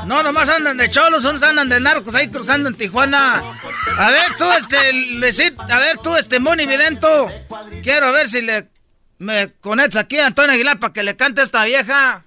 No, 0.06 0.22
nomás 0.22 0.48
andan 0.48 0.78
de 0.78 0.88
cholos, 0.90 1.24
unos 1.24 1.42
andan 1.42 1.68
de 1.68 1.78
narcos 1.78 2.14
ahí 2.14 2.28
cruzando 2.28 2.70
en 2.70 2.74
Tijuana. 2.74 3.42
A 3.98 4.10
ver 4.10 4.34
tú, 4.38 4.44
este, 4.52 4.92
Luisito, 4.92 5.62
a 5.62 5.76
ver 5.78 5.98
tú, 5.98 6.16
este, 6.16 6.40
Moni 6.40 6.66
Vidento. 6.66 7.28
Quiero 7.82 8.12
ver 8.12 8.28
si 8.28 8.40
le 8.40 8.68
me 9.18 9.52
conectas 9.60 10.04
aquí 10.04 10.18
a 10.18 10.26
Antonio 10.26 10.52
Aguilar 10.52 10.80
para 10.80 10.94
que 10.94 11.02
le 11.02 11.16
cante 11.16 11.42
a 11.42 11.44
esta 11.44 11.64
vieja. 11.64 12.24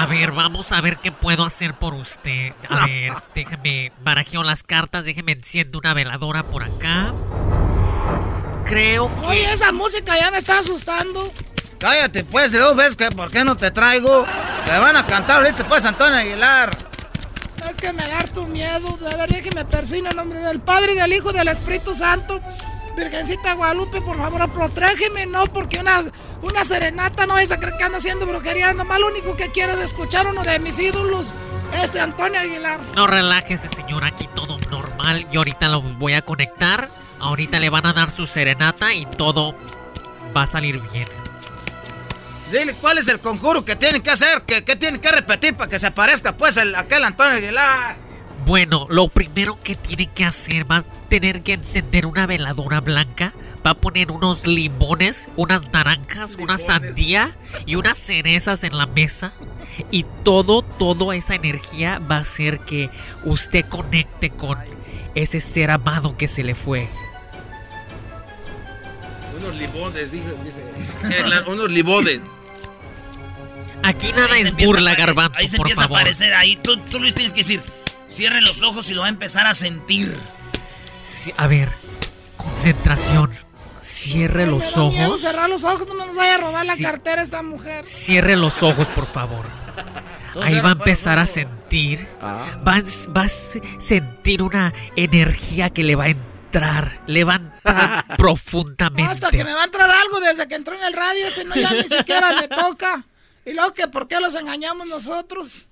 A 0.00 0.06
ver, 0.06 0.32
vamos 0.32 0.72
a 0.72 0.80
ver 0.80 0.96
qué 0.96 1.12
puedo 1.12 1.44
hacer 1.44 1.74
por 1.74 1.92
usted. 1.92 2.54
A 2.70 2.86
ver, 2.86 3.12
déjame 3.34 3.92
barajeo 4.02 4.42
las 4.42 4.62
cartas, 4.62 5.04
déjeme 5.04 5.32
enciendo 5.32 5.78
una 5.78 5.92
veladora 5.92 6.42
por 6.42 6.62
acá. 6.62 7.12
Creo 8.64 9.10
que... 9.20 9.26
Oye, 9.26 9.52
esa 9.52 9.72
música 9.72 10.18
ya 10.18 10.30
me 10.30 10.38
está 10.38 10.60
asustando. 10.60 11.30
Cállate, 11.78 12.24
pues, 12.24 12.50
luego 12.50 12.74
ves 12.76 12.96
que 12.96 13.10
por 13.10 13.30
qué 13.30 13.44
no 13.44 13.58
te 13.58 13.70
traigo. 13.72 14.24
Te 14.64 14.78
van 14.78 14.96
a 14.96 15.04
cantar 15.04 15.44
ahorita, 15.44 15.68
pues, 15.68 15.84
Antonio 15.84 16.16
Aguilar. 16.16 16.74
Es 17.68 17.76
que 17.76 17.92
me 17.92 18.08
da 18.08 18.20
tu 18.24 18.46
miedo, 18.46 18.96
de 19.02 19.16
verdad 19.16 19.42
que 19.42 19.50
me 19.54 19.66
persina 19.66 20.08
en 20.10 20.16
nombre 20.16 20.40
del 20.40 20.60
Padre, 20.60 20.94
del 20.94 21.12
Hijo 21.12 21.30
y 21.30 21.34
del 21.34 21.48
Espíritu 21.48 21.94
Santo. 21.94 22.40
Virgencita 22.96 23.54
Guadalupe, 23.54 24.00
por 24.00 24.16
favor, 24.16 24.48
protégeme, 24.50 25.26
no, 25.26 25.46
porque 25.46 25.78
una, 25.78 26.04
una 26.42 26.64
serenata 26.64 27.26
no 27.26 27.38
es 27.38 27.52
a 27.52 27.58
creer 27.58 27.76
que 27.76 27.84
ando 27.84 27.98
haciendo 27.98 28.26
brujería, 28.26 28.72
nomás 28.72 29.00
lo 29.00 29.08
único 29.08 29.36
que 29.36 29.50
quiero 29.50 29.72
es 29.72 29.80
escuchar 29.80 30.26
uno 30.26 30.42
de 30.42 30.58
mis 30.58 30.78
ídolos, 30.78 31.34
este 31.82 32.00
Antonio 32.00 32.40
Aguilar. 32.40 32.80
No 32.94 33.06
relájese, 33.06 33.68
señor, 33.68 34.04
aquí 34.04 34.28
todo 34.34 34.58
normal, 34.70 35.26
y 35.32 35.36
ahorita 35.36 35.68
lo 35.68 35.82
voy 35.82 36.14
a 36.14 36.22
conectar, 36.22 36.88
ahorita 37.20 37.58
le 37.58 37.70
van 37.70 37.86
a 37.86 37.92
dar 37.92 38.10
su 38.10 38.26
serenata 38.26 38.92
y 38.92 39.06
todo 39.06 39.54
va 40.36 40.42
a 40.42 40.46
salir 40.46 40.80
bien. 40.92 41.08
Dile 42.50 42.74
cuál 42.74 42.98
es 42.98 43.06
el 43.06 43.20
conjuro 43.20 43.64
que 43.64 43.76
tienen 43.76 44.02
que 44.02 44.10
hacer, 44.10 44.42
que, 44.42 44.64
que 44.64 44.74
tienen 44.74 45.00
que 45.00 45.12
repetir 45.12 45.54
para 45.54 45.70
que 45.70 45.78
se 45.78 45.86
aparezca 45.86 46.36
pues 46.36 46.56
el, 46.56 46.74
aquel 46.74 47.04
Antonio 47.04 47.36
Aguilar. 47.36 48.09
Bueno, 48.46 48.86
lo 48.88 49.08
primero 49.08 49.58
que 49.62 49.74
tiene 49.74 50.06
que 50.06 50.24
hacer 50.24 50.70
va 50.70 50.78
a 50.78 50.84
tener 51.08 51.42
que 51.42 51.52
encender 51.52 52.06
una 52.06 52.26
veladora 52.26 52.80
blanca, 52.80 53.32
va 53.64 53.72
a 53.72 53.74
poner 53.74 54.10
unos 54.10 54.46
limones, 54.46 55.28
unas 55.36 55.70
naranjas, 55.72 56.36
una 56.36 56.56
sandía 56.56 57.36
y 57.66 57.74
unas 57.74 57.98
cerezas 57.98 58.64
en 58.64 58.76
la 58.76 58.86
mesa. 58.86 59.32
Y 59.90 60.04
todo, 60.24 60.62
toda 60.62 61.14
esa 61.14 61.34
energía 61.34 61.98
va 61.98 62.16
a 62.16 62.20
hacer 62.20 62.60
que 62.60 62.90
usted 63.24 63.64
conecte 63.66 64.30
con 64.30 64.58
ese 65.14 65.40
ser 65.40 65.70
amado 65.70 66.16
que 66.16 66.28
se 66.28 66.42
le 66.42 66.54
fue. 66.54 66.88
Unos 69.38 69.56
limones, 69.56 70.12
dice. 70.12 70.34
Eh, 71.04 71.50
unos 71.50 71.70
limones. 71.70 72.20
Aquí 73.82 74.12
nada 74.12 74.36
es 74.36 74.54
burla, 74.56 74.94
garbanzo, 74.94 75.38
Ahí 75.38 75.48
se 75.48 75.56
empieza 75.56 75.82
a 75.82 75.86
aparecer, 75.86 76.34
ahí 76.34 76.56
tú, 76.56 76.76
tú 76.76 77.00
Luis 77.00 77.14
tienes 77.14 77.32
que 77.32 77.40
decir, 77.40 77.62
cierre 78.10 78.40
los 78.42 78.62
ojos 78.62 78.90
y 78.90 78.94
lo 78.94 79.02
va 79.02 79.06
a 79.06 79.10
empezar 79.10 79.46
a 79.46 79.54
sentir. 79.54 80.14
a 81.36 81.46
ver, 81.46 81.70
concentración. 82.36 83.30
Cierre 83.82 84.46
los 84.46 84.76
ojos. 84.76 84.92
Miedo 84.92 85.16
cerrar 85.16 85.48
los 85.48 85.64
ojos, 85.64 85.88
no 85.88 85.94
me 85.94 86.06
nos 86.06 86.16
vaya 86.16 86.34
a 86.34 86.38
robar 86.38 86.66
la 86.66 86.76
cartera 86.76 87.22
esta 87.22 87.42
mujer. 87.42 87.86
Cierre 87.86 88.36
los 88.36 88.62
ojos, 88.62 88.86
por 88.88 89.06
favor. 89.06 89.46
Ahí 90.40 90.60
va 90.60 90.70
a 90.70 90.72
empezar 90.72 91.18
a 91.18 91.26
sentir. 91.26 92.06
Ah. 92.20 92.44
Va, 92.66 92.82
va, 93.16 93.22
a 93.22 93.28
sentir 93.80 94.42
una 94.42 94.72
energía 94.96 95.70
que 95.70 95.82
le 95.82 95.96
va 95.96 96.04
a 96.04 96.08
entrar. 96.08 97.00
Le 97.06 97.24
va 97.24 97.32
a 97.32 97.36
entrar 97.36 98.04
profundamente. 98.16 99.10
Hasta 99.10 99.30
que 99.30 99.44
me 99.44 99.54
va 99.54 99.62
a 99.62 99.64
entrar 99.64 99.90
algo 99.90 100.20
desde 100.20 100.46
que 100.46 100.54
entró 100.54 100.76
en 100.76 100.84
el 100.84 100.92
radio. 100.92 101.26
Este 101.26 101.44
no 101.44 101.56
ya 101.56 101.72
ni 101.72 101.84
siquiera 101.84 102.32
me 102.40 102.48
toca. 102.48 103.04
¿Y 103.44 103.54
luego 103.54 103.72
que 103.72 103.88
por 103.88 104.06
qué 104.06 104.20
los 104.20 104.34
engañamos 104.34 104.86
nosotros? 104.86 105.66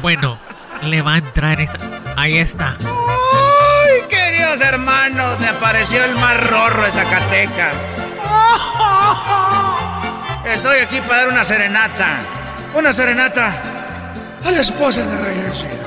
Bueno, 0.00 0.38
le 0.82 1.02
va 1.02 1.14
a 1.14 1.18
entrar 1.18 1.60
esa... 1.60 1.78
Ahí 2.16 2.38
está. 2.38 2.76
¡Ay, 2.80 4.02
queridos 4.08 4.60
hermanos! 4.60 5.38
Se 5.38 5.48
apareció 5.48 6.02
el 6.04 6.14
más 6.14 6.42
rorro 6.48 6.84
de 6.84 6.92
Zacatecas. 6.92 7.94
Estoy 10.46 10.78
aquí 10.78 11.00
para 11.02 11.18
dar 11.18 11.28
una 11.28 11.44
serenata. 11.44 12.20
Una 12.74 12.92
serenata 12.92 13.52
a 14.44 14.50
la 14.50 14.60
esposa 14.60 15.04
de 15.06 15.16
Rey 15.16 15.52
Chido. 15.52 15.80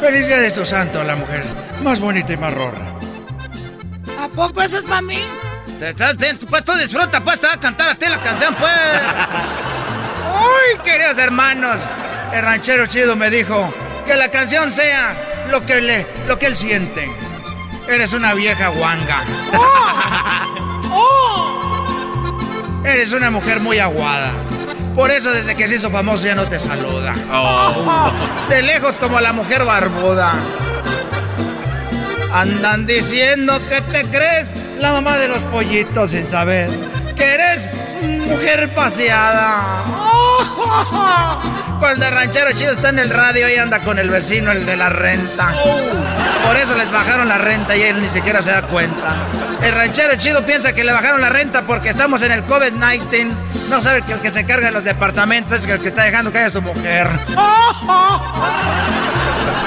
Feliz 0.00 0.26
día 0.26 0.38
de 0.38 0.50
su 0.50 0.64
santo, 0.64 1.02
la 1.04 1.16
mujer 1.16 1.44
más 1.82 2.00
bonita 2.00 2.32
y 2.32 2.36
más 2.36 2.54
rorra. 2.54 2.94
¿A 4.18 4.28
poco 4.28 4.62
eso 4.62 4.78
es 4.78 4.86
para 4.86 5.02
mí? 5.02 5.18
Pues 5.80 6.64
tú 6.64 6.74
disfruta, 6.74 7.24
pues 7.24 7.40
te 7.40 7.46
va 7.46 7.54
a 7.54 7.60
cantar 7.60 7.88
a 7.88 7.94
ti 7.94 8.04
la 8.06 8.20
canción, 8.20 8.54
pues. 8.56 8.70
Uy, 10.26 10.78
queridos 10.84 11.16
hermanos, 11.16 11.80
el 12.34 12.42
ranchero 12.42 12.86
chido 12.86 13.16
me 13.16 13.30
dijo 13.30 13.72
que 14.04 14.14
la 14.14 14.30
canción 14.30 14.70
sea 14.70 15.46
lo 15.50 15.64
que 15.64 15.80
le, 15.80 16.06
lo 16.28 16.38
que 16.38 16.46
él 16.46 16.56
siente. 16.56 17.10
Eres 17.88 18.12
una 18.12 18.34
vieja 18.34 18.68
guanga. 18.68 19.24
¡Oh! 20.92 21.40
Eres 22.84 23.14
una 23.14 23.30
mujer 23.30 23.60
muy 23.60 23.78
aguada. 23.78 24.32
Por 24.94 25.10
eso 25.10 25.32
desde 25.32 25.54
que 25.54 25.66
se 25.66 25.76
hizo 25.76 25.90
famoso 25.90 26.26
ya 26.26 26.34
no 26.34 26.44
te 26.46 26.60
saluda. 26.60 27.14
De 28.50 28.62
lejos 28.62 28.98
como 28.98 29.18
la 29.18 29.32
mujer 29.32 29.64
barbuda. 29.64 30.34
Andan 32.32 32.86
diciendo 32.86 33.60
que 33.68 33.82
te 33.82 34.06
crees 34.06 34.52
la 34.78 34.92
mamá 34.92 35.18
de 35.18 35.28
los 35.28 35.44
pollitos 35.44 36.12
sin 36.12 36.26
saber 36.26 36.70
que 37.20 37.34
eres 37.34 37.68
mujer 38.02 38.74
paseada. 38.74 39.84
Cuando 41.80 42.06
el 42.06 42.12
ranchero 42.12 42.52
chido 42.52 42.72
está 42.72 42.90
en 42.90 42.98
el 42.98 43.10
radio 43.10 43.48
y 43.48 43.56
anda 43.56 43.80
con 43.80 43.98
el 43.98 44.08
vecino, 44.08 44.52
el 44.52 44.64
de 44.64 44.76
la 44.76 44.88
renta. 44.88 45.52
Por 46.46 46.56
eso 46.56 46.74
les 46.76 46.90
bajaron 46.90 47.28
la 47.28 47.38
renta 47.38 47.76
y 47.76 47.82
él 47.82 48.00
ni 48.00 48.08
siquiera 48.08 48.42
se 48.42 48.50
da 48.50 48.62
cuenta. 48.62 49.14
El 49.62 49.74
ranchero 49.74 50.16
chido 50.16 50.44
piensa 50.46 50.72
que 50.72 50.84
le 50.84 50.92
bajaron 50.92 51.20
la 51.20 51.28
renta 51.28 51.62
porque 51.62 51.90
estamos 51.90 52.22
en 52.22 52.32
el 52.32 52.46
COVID-19. 52.46 53.34
No 53.68 53.82
sabe 53.82 54.02
que 54.02 54.12
el 54.12 54.20
que 54.20 54.30
se 54.30 54.46
carga 54.46 54.66
de 54.66 54.72
los 54.72 54.84
departamentos 54.84 55.52
es 55.52 55.66
el 55.66 55.80
que 55.80 55.88
está 55.88 56.04
dejando 56.04 56.32
caer 56.32 56.46
a 56.46 56.50
su 56.50 56.62
mujer. 56.62 57.08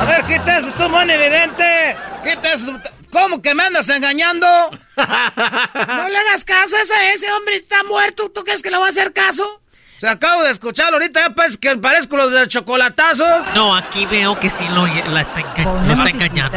A 0.00 0.04
ver, 0.04 0.24
quita 0.24 0.58
eso, 0.58 0.72
tú, 0.72 0.88
mon 0.88 1.08
evidente. 1.10 1.96
Quita 2.22 2.52
eso. 2.52 2.78
¿Cómo 3.10 3.40
que 3.40 3.54
me 3.54 3.62
andas 3.64 3.88
engañando? 3.88 4.46
No 4.96 6.08
le 6.08 6.18
hagas 6.18 6.44
caso 6.44 6.76
a 6.76 6.80
ese, 6.82 7.12
ese 7.14 7.32
hombre 7.32 7.56
está 7.56 7.82
muerto. 7.84 8.30
¿Tú 8.30 8.44
crees 8.44 8.62
que 8.62 8.70
le 8.70 8.76
va 8.78 8.86
a 8.86 8.88
hacer 8.90 9.12
caso? 9.12 9.62
Se 9.96 10.06
acabo 10.08 10.42
de 10.44 10.50
escucharlo 10.52 10.94
ahorita, 10.98 11.20
ya 11.28 11.30
pues 11.30 11.56
que 11.56 11.74
parezco 11.76 12.16
los 12.16 12.30
de 12.30 12.46
chocolatazos. 12.46 13.46
No, 13.54 13.74
aquí 13.74 14.06
veo 14.06 14.38
que 14.38 14.48
sí 14.50 14.64
lo, 14.68 14.86
la 14.86 15.22
está, 15.22 15.40
enga- 15.40 15.86
lo 15.86 15.92
está 15.94 16.10
engañando. 16.10 16.56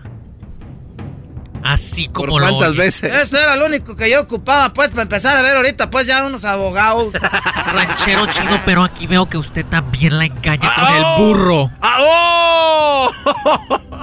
Así 1.63 2.07
como 2.09 2.39
lo 2.39 2.57
oye. 2.57 2.87
Esto 2.87 3.37
era 3.37 3.55
lo 3.55 3.65
único 3.65 3.95
que 3.95 4.09
yo 4.09 4.21
ocupaba, 4.21 4.73
pues, 4.73 4.89
para 4.91 5.03
empezar 5.03 5.37
a 5.37 5.41
ver 5.41 5.55
ahorita, 5.55 5.89
pues, 5.89 6.07
ya 6.07 6.23
unos 6.25 6.43
abogados. 6.45 7.13
Ranchero 7.73 8.25
chido, 8.27 8.59
pero 8.65 8.83
aquí 8.83 9.07
veo 9.07 9.27
que 9.29 9.37
usted 9.37 9.65
también 9.65 10.17
la 10.17 10.25
engaña 10.25 10.73
con 10.75 10.87
el 10.95 11.03
burro. 11.17 11.71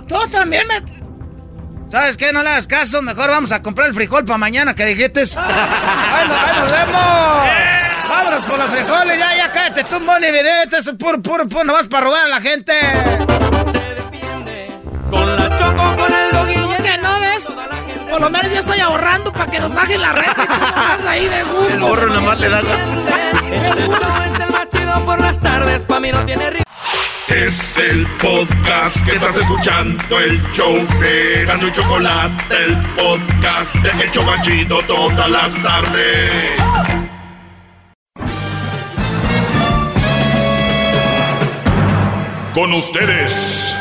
Tú 0.06 0.16
también 0.30 0.66
me... 0.68 0.82
¿Sabes 1.90 2.16
qué? 2.18 2.32
No 2.34 2.42
le 2.42 2.50
hagas 2.50 2.66
caso. 2.66 3.00
Mejor 3.00 3.30
vamos 3.30 3.50
a 3.50 3.62
comprar 3.62 3.88
el 3.88 3.94
frijol 3.94 4.24
para 4.26 4.36
mañana 4.38 4.74
que 4.74 4.84
dijiste. 4.84 5.20
¡Ahí, 5.36 6.28
nos- 6.28 6.38
ahí 6.38 6.60
nos 6.60 6.70
vemos! 6.70 8.08
¡Vámonos 8.10 8.40
por 8.46 8.58
los 8.58 8.68
frijoles! 8.68 9.18
¡Ya, 9.18 9.36
ya, 9.36 9.52
cállate 9.52 9.84
tú, 9.84 9.98
Moni 10.00 10.30
Vidente! 10.30 10.78
Eso 10.78 10.90
es 10.90 10.96
puro, 10.96 11.20
puro, 11.22 11.48
puro. 11.48 11.64
No 11.64 11.72
vas 11.72 11.86
para 11.86 12.04
robar 12.04 12.26
a 12.26 12.28
la 12.28 12.40
gente. 12.42 12.74
Con 15.10 15.36
la 15.36 15.56
choco, 15.58 15.96
con 15.96 16.12
Por 18.10 18.20
lo 18.20 18.30
menos 18.30 18.50
ya 18.52 18.58
estoy 18.60 18.80
ahorrando 18.80 19.32
para 19.32 19.50
que 19.50 19.60
nos 19.60 19.74
bajen 19.74 20.00
la 20.00 20.12
renta 20.12 20.42
y 20.42 20.46
tú 20.46 20.60
nomás 20.60 21.04
ahí 21.04 21.28
de 21.28 21.42
gusto. 21.44 21.72
El 21.74 21.80
burro 21.80 22.06
nomás 22.08 22.40
le 22.40 22.48
da 22.48 22.60
Este 22.60 23.86
show 23.86 24.22
es 24.24 24.40
el 24.40 24.50
más 24.50 24.68
chido 24.68 25.04
por 25.04 25.20
las 25.20 25.40
tardes, 25.40 25.84
pa' 25.84 26.00
mí 26.00 26.10
no 26.12 26.24
tiene 26.24 26.64
Es 27.28 27.78
el 27.78 28.06
podcast 28.18 29.04
que 29.04 29.16
estás 29.16 29.36
escuchando, 29.36 30.18
el 30.18 30.42
show 30.52 30.86
de 31.00 31.42
Erasmo 31.42 31.68
y 31.68 31.72
Chocolate, 31.72 32.64
el 32.64 32.76
podcast 32.96 33.74
de 33.76 34.04
El 34.04 34.10
Chobachito 34.10 34.80
todas 34.86 35.30
las 35.30 35.62
tardes. 35.62 36.52
Con 42.54 42.72
ustedes. 42.72 43.74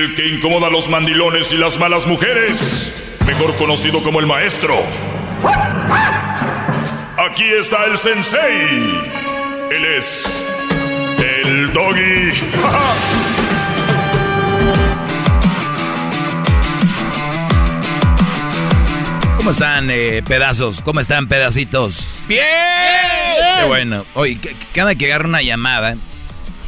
El 0.00 0.14
que 0.14 0.26
incomoda 0.28 0.68
a 0.68 0.70
los 0.70 0.88
mandilones 0.88 1.52
y 1.52 1.58
las 1.58 1.78
malas 1.78 2.06
mujeres, 2.06 3.18
mejor 3.26 3.54
conocido 3.56 4.02
como 4.02 4.18
el 4.18 4.26
maestro. 4.26 4.82
Aquí 7.18 7.44
está 7.44 7.84
el 7.84 7.98
sensei. 7.98 9.02
Él 9.70 9.84
es 9.98 10.46
el 11.18 11.70
doggy. 11.74 12.30
¿Cómo 19.36 19.50
están, 19.52 19.88
eh, 19.90 20.22
pedazos? 20.26 20.82
¿Cómo 20.82 21.00
están, 21.00 21.26
pedacitos? 21.26 22.24
¡Bien! 22.28 22.42
Qué 23.60 23.64
bueno. 23.66 24.04
Oye, 24.14 24.38
c- 24.42 24.54
cada 24.74 24.94
que 24.94 25.06
agarro 25.06 25.28
una 25.28 25.40
llamada, 25.42 25.96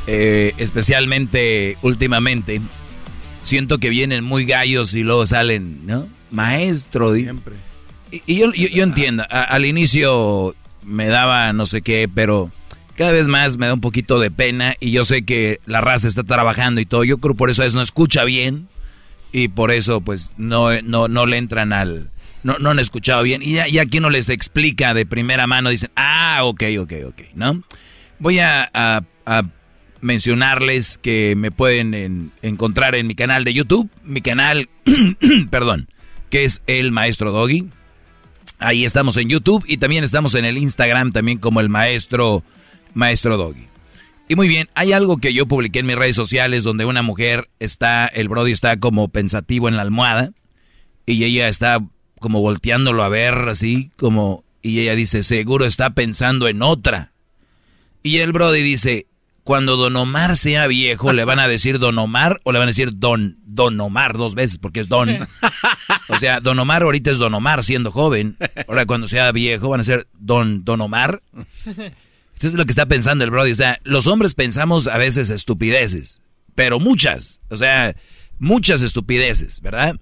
eh, 0.06 0.54
especialmente 0.56 1.76
últimamente, 1.82 2.60
siento 3.52 3.76
que 3.76 3.90
vienen 3.90 4.24
muy 4.24 4.46
gallos 4.46 4.94
y 4.94 5.02
luego 5.02 5.26
salen, 5.26 5.86
¿no? 5.86 6.08
Maestro. 6.30 7.12
di- 7.12 7.28
Y, 8.10 8.22
y 8.26 8.36
yo, 8.38 8.50
yo- 8.52 8.68
yo 8.68 8.82
entiendo, 8.82 9.24
a- 9.28 9.42
al 9.44 9.66
inicio 9.66 10.54
me 10.82 11.06
daba 11.08 11.52
no 11.52 11.66
sé 11.66 11.82
qué, 11.82 12.08
pero 12.14 12.50
cada 12.96 13.12
vez 13.12 13.28
más 13.28 13.58
me 13.58 13.66
da 13.66 13.74
un 13.74 13.80
poquito 13.82 14.18
de 14.18 14.30
pena 14.30 14.74
y 14.80 14.90
yo 14.92 15.04
sé 15.04 15.24
que 15.26 15.60
la 15.66 15.82
raza 15.82 16.08
está 16.08 16.22
trabajando 16.24 16.80
y 16.80 16.86
todo. 16.86 17.04
Yo 17.04 17.18
creo 17.18 17.34
por 17.34 17.50
eso 17.50 17.62
es 17.62 17.74
no 17.74 17.82
escucha 17.82 18.24
bien 18.24 18.68
y 19.32 19.48
por 19.48 19.70
eso 19.70 20.00
pues 20.00 20.32
no, 20.38 20.68
no, 20.82 21.08
no 21.08 21.26
le 21.26 21.36
entran 21.36 21.74
al... 21.74 22.10
No, 22.44 22.56
no 22.58 22.70
han 22.70 22.78
escuchado 22.78 23.22
bien 23.22 23.42
y 23.42 23.52
ya, 23.52 23.68
ya 23.68 23.84
quien 23.84 24.02
no 24.02 24.08
les 24.10 24.28
explica 24.30 24.94
de 24.94 25.04
primera 25.06 25.46
mano 25.46 25.68
dicen, 25.70 25.90
ah, 25.94 26.40
ok, 26.42 26.62
ok, 26.80 26.92
ok, 27.08 27.20
¿no? 27.34 27.62
Voy 28.18 28.38
a, 28.40 28.68
a- 28.72 29.02
a 29.26 29.42
mencionarles 30.02 30.98
que 30.98 31.34
me 31.36 31.50
pueden 31.50 31.94
en- 31.94 32.32
encontrar 32.42 32.94
en 32.94 33.06
mi 33.06 33.14
canal 33.14 33.44
de 33.44 33.54
YouTube, 33.54 33.88
mi 34.04 34.20
canal, 34.20 34.68
perdón, 35.50 35.88
que 36.28 36.44
es 36.44 36.62
El 36.66 36.92
Maestro 36.92 37.32
Doggy. 37.32 37.68
Ahí 38.58 38.84
estamos 38.84 39.16
en 39.16 39.28
YouTube 39.28 39.64
y 39.66 39.78
también 39.78 40.04
estamos 40.04 40.34
en 40.34 40.44
el 40.44 40.58
Instagram 40.58 41.10
también 41.10 41.38
como 41.38 41.60
el 41.60 41.68
Maestro 41.68 42.44
Maestro 42.94 43.36
Doggy. 43.36 43.68
Y 44.28 44.36
muy 44.36 44.48
bien, 44.48 44.68
hay 44.74 44.92
algo 44.92 45.18
que 45.18 45.34
yo 45.34 45.46
publiqué 45.46 45.80
en 45.80 45.86
mis 45.86 45.96
redes 45.96 46.16
sociales 46.16 46.62
donde 46.64 46.84
una 46.84 47.02
mujer 47.02 47.48
está, 47.58 48.06
el 48.06 48.28
Brody 48.28 48.52
está 48.52 48.78
como 48.78 49.08
pensativo 49.08 49.68
en 49.68 49.76
la 49.76 49.82
almohada 49.82 50.32
y 51.06 51.24
ella 51.24 51.48
está 51.48 51.80
como 52.20 52.40
volteándolo 52.40 53.02
a 53.02 53.08
ver 53.08 53.34
así, 53.48 53.90
como, 53.96 54.44
y 54.62 54.78
ella 54.80 54.94
dice, 54.94 55.22
seguro 55.22 55.66
está 55.66 55.90
pensando 55.90 56.46
en 56.48 56.62
otra. 56.62 57.12
Y 58.04 58.18
el 58.18 58.32
Brody 58.32 58.62
dice, 58.62 59.06
cuando 59.44 59.76
Don 59.76 59.96
Omar 59.96 60.36
sea 60.36 60.66
viejo, 60.66 61.12
¿le 61.12 61.24
van 61.24 61.40
a 61.40 61.48
decir 61.48 61.78
Don 61.78 61.98
Omar 61.98 62.40
o 62.44 62.52
le 62.52 62.58
van 62.58 62.68
a 62.68 62.70
decir 62.70 62.98
Don, 62.98 63.38
Don 63.44 63.80
Omar 63.80 64.16
dos 64.16 64.34
veces? 64.34 64.58
Porque 64.58 64.80
es 64.80 64.88
Don. 64.88 65.28
O 66.08 66.18
sea, 66.18 66.40
Don 66.40 66.58
Omar 66.58 66.82
ahorita 66.82 67.10
es 67.10 67.18
Don 67.18 67.34
Omar 67.34 67.64
siendo 67.64 67.90
joven. 67.90 68.36
Ahora 68.68 68.86
cuando 68.86 69.08
sea 69.08 69.32
viejo 69.32 69.68
van 69.68 69.80
a 69.80 69.84
ser 69.84 70.06
Don, 70.12 70.64
Don 70.64 70.80
Omar. 70.80 71.22
Esto 72.34 72.46
es 72.46 72.54
lo 72.54 72.64
que 72.64 72.72
está 72.72 72.86
pensando 72.86 73.24
el 73.24 73.30
Brody. 73.30 73.52
O 73.52 73.56
sea, 73.56 73.78
los 73.84 74.06
hombres 74.06 74.34
pensamos 74.34 74.86
a 74.86 74.98
veces 74.98 75.30
estupideces, 75.30 76.20
pero 76.54 76.78
muchas. 76.78 77.40
O 77.50 77.56
sea, 77.56 77.96
muchas 78.38 78.82
estupideces, 78.82 79.60
¿verdad? 79.60 79.96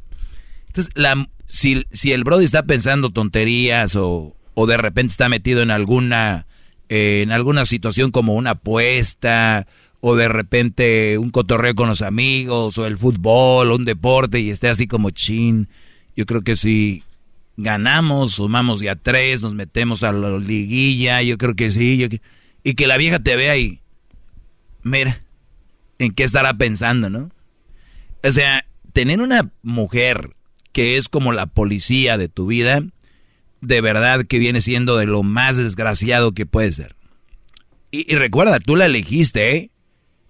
Entonces, 0.66 0.92
la, 0.94 1.28
si, 1.46 1.84
si 1.90 2.12
el 2.12 2.24
Brody 2.24 2.44
está 2.44 2.62
pensando 2.62 3.10
tonterías 3.10 3.96
o, 3.96 4.36
o 4.54 4.66
de 4.66 4.76
repente 4.76 5.12
está 5.12 5.28
metido 5.28 5.62
en 5.62 5.70
alguna, 5.70 6.46
eh, 6.90 7.22
en 7.22 7.32
alguna 7.32 7.64
situación 7.64 8.10
como 8.10 8.34
una 8.34 8.50
apuesta 8.50 9.66
o 10.00 10.16
de 10.16 10.28
repente 10.28 11.16
un 11.18 11.30
cotorreo 11.30 11.74
con 11.74 11.88
los 11.88 12.02
amigos 12.02 12.76
o 12.76 12.86
el 12.86 12.98
fútbol 12.98 13.70
o 13.70 13.76
un 13.76 13.84
deporte 13.84 14.40
y 14.40 14.50
esté 14.50 14.68
así 14.68 14.86
como 14.86 15.10
chin, 15.10 15.68
yo 16.16 16.26
creo 16.26 16.42
que 16.42 16.56
si 16.56 17.02
ganamos, 17.56 18.32
sumamos 18.32 18.80
ya 18.80 18.96
tres, 18.96 19.42
nos 19.42 19.54
metemos 19.54 20.02
a 20.02 20.12
la 20.12 20.36
liguilla, 20.38 21.22
yo 21.22 21.38
creo 21.38 21.54
que 21.54 21.70
sí, 21.70 21.96
yo 21.96 22.08
que- 22.08 22.20
y 22.64 22.74
que 22.74 22.86
la 22.86 22.96
vieja 22.96 23.18
te 23.20 23.36
vea 23.36 23.56
y 23.56 23.80
mira, 24.82 25.22
¿en 25.98 26.12
qué 26.12 26.24
estará 26.24 26.54
pensando, 26.54 27.08
no? 27.08 27.30
O 28.22 28.32
sea, 28.32 28.66
tener 28.92 29.20
una 29.20 29.50
mujer 29.62 30.34
que 30.72 30.96
es 30.96 31.08
como 31.08 31.32
la 31.32 31.46
policía 31.46 32.16
de 32.18 32.28
tu 32.28 32.46
vida, 32.46 32.82
de 33.60 33.80
verdad 33.80 34.24
que 34.26 34.38
viene 34.38 34.60
siendo 34.60 34.96
de 34.96 35.06
lo 35.06 35.22
más 35.22 35.56
desgraciado 35.56 36.32
que 36.32 36.46
puede 36.46 36.72
ser. 36.72 36.96
Y, 37.90 38.14
recuerda, 38.14 38.60
tú 38.60 38.76
la 38.76 38.86
elegiste, 38.86 39.56
¿eh? 39.56 39.70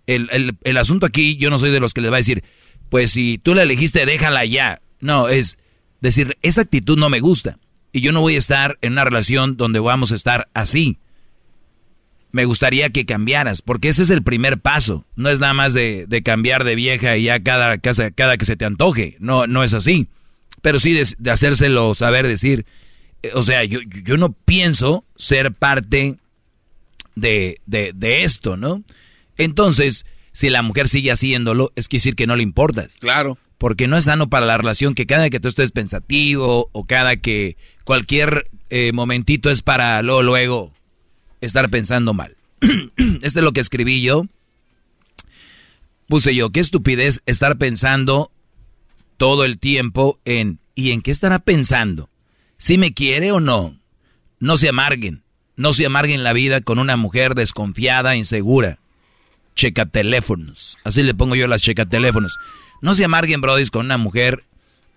El, 0.06 0.56
el, 0.64 0.76
asunto 0.76 1.06
aquí, 1.06 1.36
yo 1.36 1.50
no 1.50 1.58
soy 1.58 1.70
de 1.70 1.78
los 1.78 1.94
que 1.94 2.00
les 2.00 2.10
va 2.10 2.16
a 2.16 2.18
decir, 2.18 2.42
pues 2.88 3.12
si 3.12 3.38
tú 3.38 3.54
la 3.54 3.62
elegiste, 3.62 4.04
déjala 4.06 4.44
ya. 4.44 4.80
No, 4.98 5.28
es 5.28 5.58
decir, 6.00 6.36
esa 6.42 6.62
actitud 6.62 6.98
no 6.98 7.10
me 7.10 7.20
gusta. 7.20 7.58
Y 7.92 8.00
yo 8.00 8.12
no 8.12 8.20
voy 8.20 8.34
a 8.34 8.38
estar 8.38 8.78
en 8.80 8.94
una 8.94 9.04
relación 9.04 9.56
donde 9.56 9.78
vamos 9.78 10.10
a 10.10 10.16
estar 10.16 10.48
así. 10.54 10.98
Me 12.32 12.44
gustaría 12.44 12.90
que 12.90 13.06
cambiaras, 13.06 13.62
porque 13.62 13.88
ese 13.88 14.02
es 14.02 14.10
el 14.10 14.22
primer 14.22 14.58
paso. 14.58 15.04
No 15.16 15.28
es 15.28 15.38
nada 15.38 15.54
más 15.54 15.74
de, 15.74 16.06
de 16.08 16.22
cambiar 16.22 16.64
de 16.64 16.76
vieja 16.76 17.16
y 17.16 17.24
ya 17.24 17.40
cada, 17.42 17.78
cada, 17.78 18.10
cada, 18.10 18.36
que 18.36 18.44
se 18.44 18.56
te 18.56 18.64
antoje. 18.64 19.16
No, 19.20 19.46
no 19.46 19.62
es 19.62 19.74
así. 19.74 20.08
Pero 20.62 20.80
sí 20.80 20.92
de, 20.92 21.06
de 21.18 21.30
hacérselo 21.30 21.94
saber, 21.94 22.26
decir, 22.26 22.66
o 23.34 23.42
sea, 23.42 23.64
yo, 23.64 23.80
yo 23.82 24.16
no 24.16 24.32
pienso 24.32 25.04
ser 25.16 25.52
parte 25.52 26.16
de, 27.14 27.60
de, 27.66 27.92
de 27.94 28.24
esto, 28.24 28.56
¿no? 28.56 28.82
Entonces, 29.36 30.04
si 30.32 30.50
la 30.50 30.62
mujer 30.62 30.88
sigue 30.88 31.10
haciéndolo, 31.10 31.72
es 31.76 31.88
decir 31.88 32.14
que 32.14 32.26
no 32.26 32.36
le 32.36 32.42
importas. 32.42 32.96
Claro. 32.98 33.38
Porque 33.58 33.86
no 33.86 33.96
es 33.96 34.04
sano 34.04 34.30
para 34.30 34.46
la 34.46 34.56
relación 34.56 34.94
que 34.94 35.06
cada 35.06 35.28
que 35.28 35.40
tú 35.40 35.48
estés 35.48 35.72
pensativo 35.72 36.70
o 36.72 36.84
cada 36.84 37.16
que 37.16 37.56
cualquier 37.84 38.44
eh, 38.70 38.92
momentito 38.92 39.50
es 39.50 39.62
para 39.62 40.02
luego, 40.02 40.22
luego 40.22 40.72
estar 41.40 41.70
pensando 41.70 42.14
mal. 42.14 42.36
este 43.22 43.40
es 43.40 43.44
lo 43.44 43.52
que 43.52 43.60
escribí 43.60 44.02
yo. 44.02 44.26
Puse 46.06 46.34
yo, 46.34 46.50
qué 46.50 46.60
estupidez 46.60 47.22
estar 47.26 47.56
pensando 47.56 48.32
todo 49.16 49.44
el 49.44 49.58
tiempo 49.58 50.18
en 50.24 50.58
¿y 50.74 50.90
en 50.90 51.02
qué 51.02 51.10
estará 51.10 51.38
pensando? 51.38 52.09
¿Si 52.60 52.76
me 52.76 52.92
quiere 52.92 53.32
o 53.32 53.40
no? 53.40 53.74
No 54.38 54.58
se 54.58 54.68
amarguen, 54.68 55.22
no 55.56 55.72
se 55.72 55.86
amarguen 55.86 56.22
la 56.22 56.34
vida 56.34 56.60
con 56.60 56.78
una 56.78 56.98
mujer 56.98 57.34
desconfiada, 57.34 58.16
insegura. 58.16 58.78
Checa 59.56 59.86
teléfonos, 59.86 60.76
así 60.84 61.02
le 61.02 61.14
pongo 61.14 61.34
yo 61.34 61.48
las 61.48 61.62
checa 61.62 61.86
teléfonos. 61.86 62.38
No 62.82 62.92
se 62.92 63.06
amarguen, 63.06 63.40
brodis, 63.40 63.70
con 63.70 63.86
una 63.86 63.96
mujer 63.96 64.44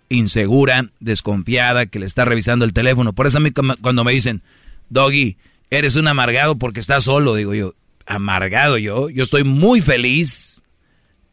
insegura, 0.10 0.90
desconfiada, 0.99 1.85
que 1.85 1.99
le 1.99 2.06
está 2.06 2.26
revisando 2.26 2.65
el 2.65 2.73
teléfono. 2.73 3.14
Por 3.14 3.27
eso 3.27 3.38
a 3.38 3.41
mí 3.41 3.52
cuando 3.52 4.03
me 4.03 4.11
dicen, 4.11 4.44
Doggy, 4.90 5.38
eres 5.69 5.95
un 5.95 6.10
amargado 6.10 6.57
porque 6.57 6.81
estás 6.81 7.06
solo, 7.06 7.34
digo 7.34 7.53
yo, 7.53 7.76
amargado 8.06 8.77
yo, 8.77 9.10
yo 9.10 9.23
estoy 9.23 9.45
muy 9.45 9.80
feliz. 9.80 10.61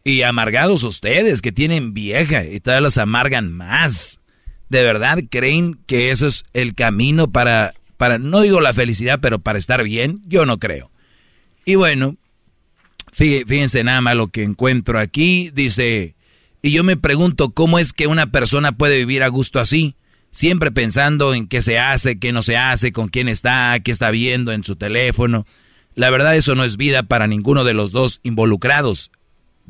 Y 0.04 0.22
amargados 0.22 0.84
ustedes 0.84 1.42
que 1.42 1.50
tienen 1.50 1.92
vieja 1.92 2.44
y 2.44 2.60
todavía 2.60 2.82
los 2.82 2.98
amargan 2.98 3.50
más. 3.52 4.19
¿De 4.70 4.82
verdad 4.84 5.18
creen 5.28 5.78
que 5.86 6.12
eso 6.12 6.28
es 6.28 6.44
el 6.54 6.74
camino 6.74 7.30
para, 7.30 7.74
para, 7.96 8.18
no 8.18 8.40
digo 8.40 8.60
la 8.60 8.72
felicidad, 8.72 9.18
pero 9.20 9.40
para 9.40 9.58
estar 9.58 9.82
bien? 9.82 10.22
Yo 10.26 10.46
no 10.46 10.58
creo. 10.58 10.90
Y 11.64 11.74
bueno, 11.74 12.16
fíjense 13.12 13.84
nada 13.84 14.00
más 14.00 14.16
lo 14.16 14.28
que 14.28 14.44
encuentro 14.44 15.00
aquí. 15.00 15.50
Dice, 15.52 16.14
y 16.62 16.70
yo 16.70 16.84
me 16.84 16.96
pregunto 16.96 17.50
cómo 17.50 17.80
es 17.80 17.92
que 17.92 18.06
una 18.06 18.30
persona 18.30 18.70
puede 18.72 18.98
vivir 18.98 19.24
a 19.24 19.28
gusto 19.28 19.58
así, 19.58 19.96
siempre 20.30 20.70
pensando 20.70 21.34
en 21.34 21.48
qué 21.48 21.62
se 21.62 21.80
hace, 21.80 22.20
qué 22.20 22.32
no 22.32 22.42
se 22.42 22.56
hace, 22.56 22.92
con 22.92 23.08
quién 23.08 23.28
está, 23.28 23.76
qué 23.80 23.90
está 23.90 24.12
viendo 24.12 24.52
en 24.52 24.62
su 24.62 24.76
teléfono. 24.76 25.46
La 25.96 26.10
verdad 26.10 26.36
eso 26.36 26.54
no 26.54 26.62
es 26.62 26.76
vida 26.76 27.02
para 27.02 27.26
ninguno 27.26 27.64
de 27.64 27.74
los 27.74 27.90
dos 27.90 28.20
involucrados. 28.22 29.10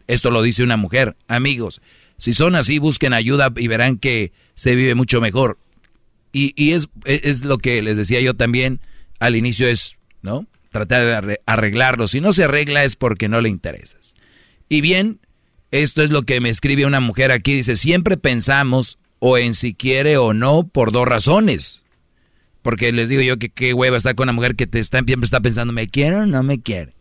Esto 0.08 0.30
lo 0.30 0.42
dice 0.42 0.62
una 0.62 0.76
mujer. 0.76 1.16
Amigos, 1.26 1.80
si 2.20 2.34
son 2.34 2.54
así, 2.54 2.78
busquen 2.78 3.14
ayuda 3.14 3.50
y 3.56 3.66
verán 3.66 3.96
que 3.96 4.32
se 4.54 4.74
vive 4.74 4.94
mucho 4.94 5.22
mejor. 5.22 5.58
Y, 6.32 6.72
es 6.72 7.44
lo 7.44 7.56
que 7.56 7.82
les 7.82 7.96
decía 7.96 8.20
yo 8.20 8.34
también 8.34 8.80
al 9.18 9.36
inicio, 9.36 9.66
es, 9.66 9.96
¿no? 10.20 10.46
Tratar 10.70 11.26
de 11.26 11.40
arreglarlo. 11.46 12.06
Si 12.08 12.20
no 12.20 12.32
se 12.32 12.44
arregla 12.44 12.84
es 12.84 12.94
porque 12.94 13.28
no 13.28 13.40
le 13.40 13.48
interesas. 13.48 14.14
Y 14.68 14.82
bien, 14.82 15.18
esto 15.70 16.02
es 16.02 16.10
lo 16.10 16.22
que 16.24 16.40
me 16.40 16.50
escribe 16.50 16.84
una 16.84 17.00
mujer 17.00 17.32
aquí. 17.32 17.54
Dice, 17.54 17.74
siempre 17.74 18.18
pensamos 18.18 18.98
o 19.18 19.38
en 19.38 19.54
si 19.54 19.72
quiere 19.72 20.18
o 20.18 20.34
no 20.34 20.68
por 20.68 20.92
dos 20.92 21.08
razones. 21.08 21.86
Porque 22.60 22.92
les 22.92 23.08
digo 23.08 23.22
yo 23.22 23.38
que 23.38 23.48
qué 23.48 23.72
hueva 23.72 23.96
está 23.96 24.12
con 24.12 24.24
una 24.24 24.34
mujer 24.34 24.56
que 24.56 24.66
te 24.66 24.78
está, 24.78 25.02
siempre 25.02 25.24
está 25.24 25.40
pensando, 25.40 25.72
¿me 25.72 25.88
quiere 25.88 26.16
o 26.16 26.26
no 26.26 26.42
me 26.42 26.60
quiere? 26.60 26.94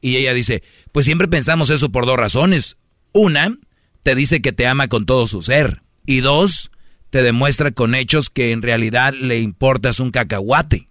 Y 0.00 0.16
ella 0.16 0.32
dice, 0.32 0.62
pues 0.92 1.06
siempre 1.06 1.26
pensamos 1.26 1.70
eso 1.70 1.90
por 1.90 2.06
dos 2.06 2.16
razones. 2.16 2.76
Una, 3.12 3.58
te 4.06 4.14
dice 4.14 4.40
que 4.40 4.52
te 4.52 4.68
ama 4.68 4.86
con 4.86 5.04
todo 5.04 5.26
su 5.26 5.42
ser. 5.42 5.82
Y 6.06 6.20
dos, 6.20 6.70
te 7.10 7.24
demuestra 7.24 7.72
con 7.72 7.96
hechos 7.96 8.30
que 8.30 8.52
en 8.52 8.62
realidad 8.62 9.12
le 9.12 9.40
importas 9.40 9.98
un 9.98 10.12
cacahuate. 10.12 10.86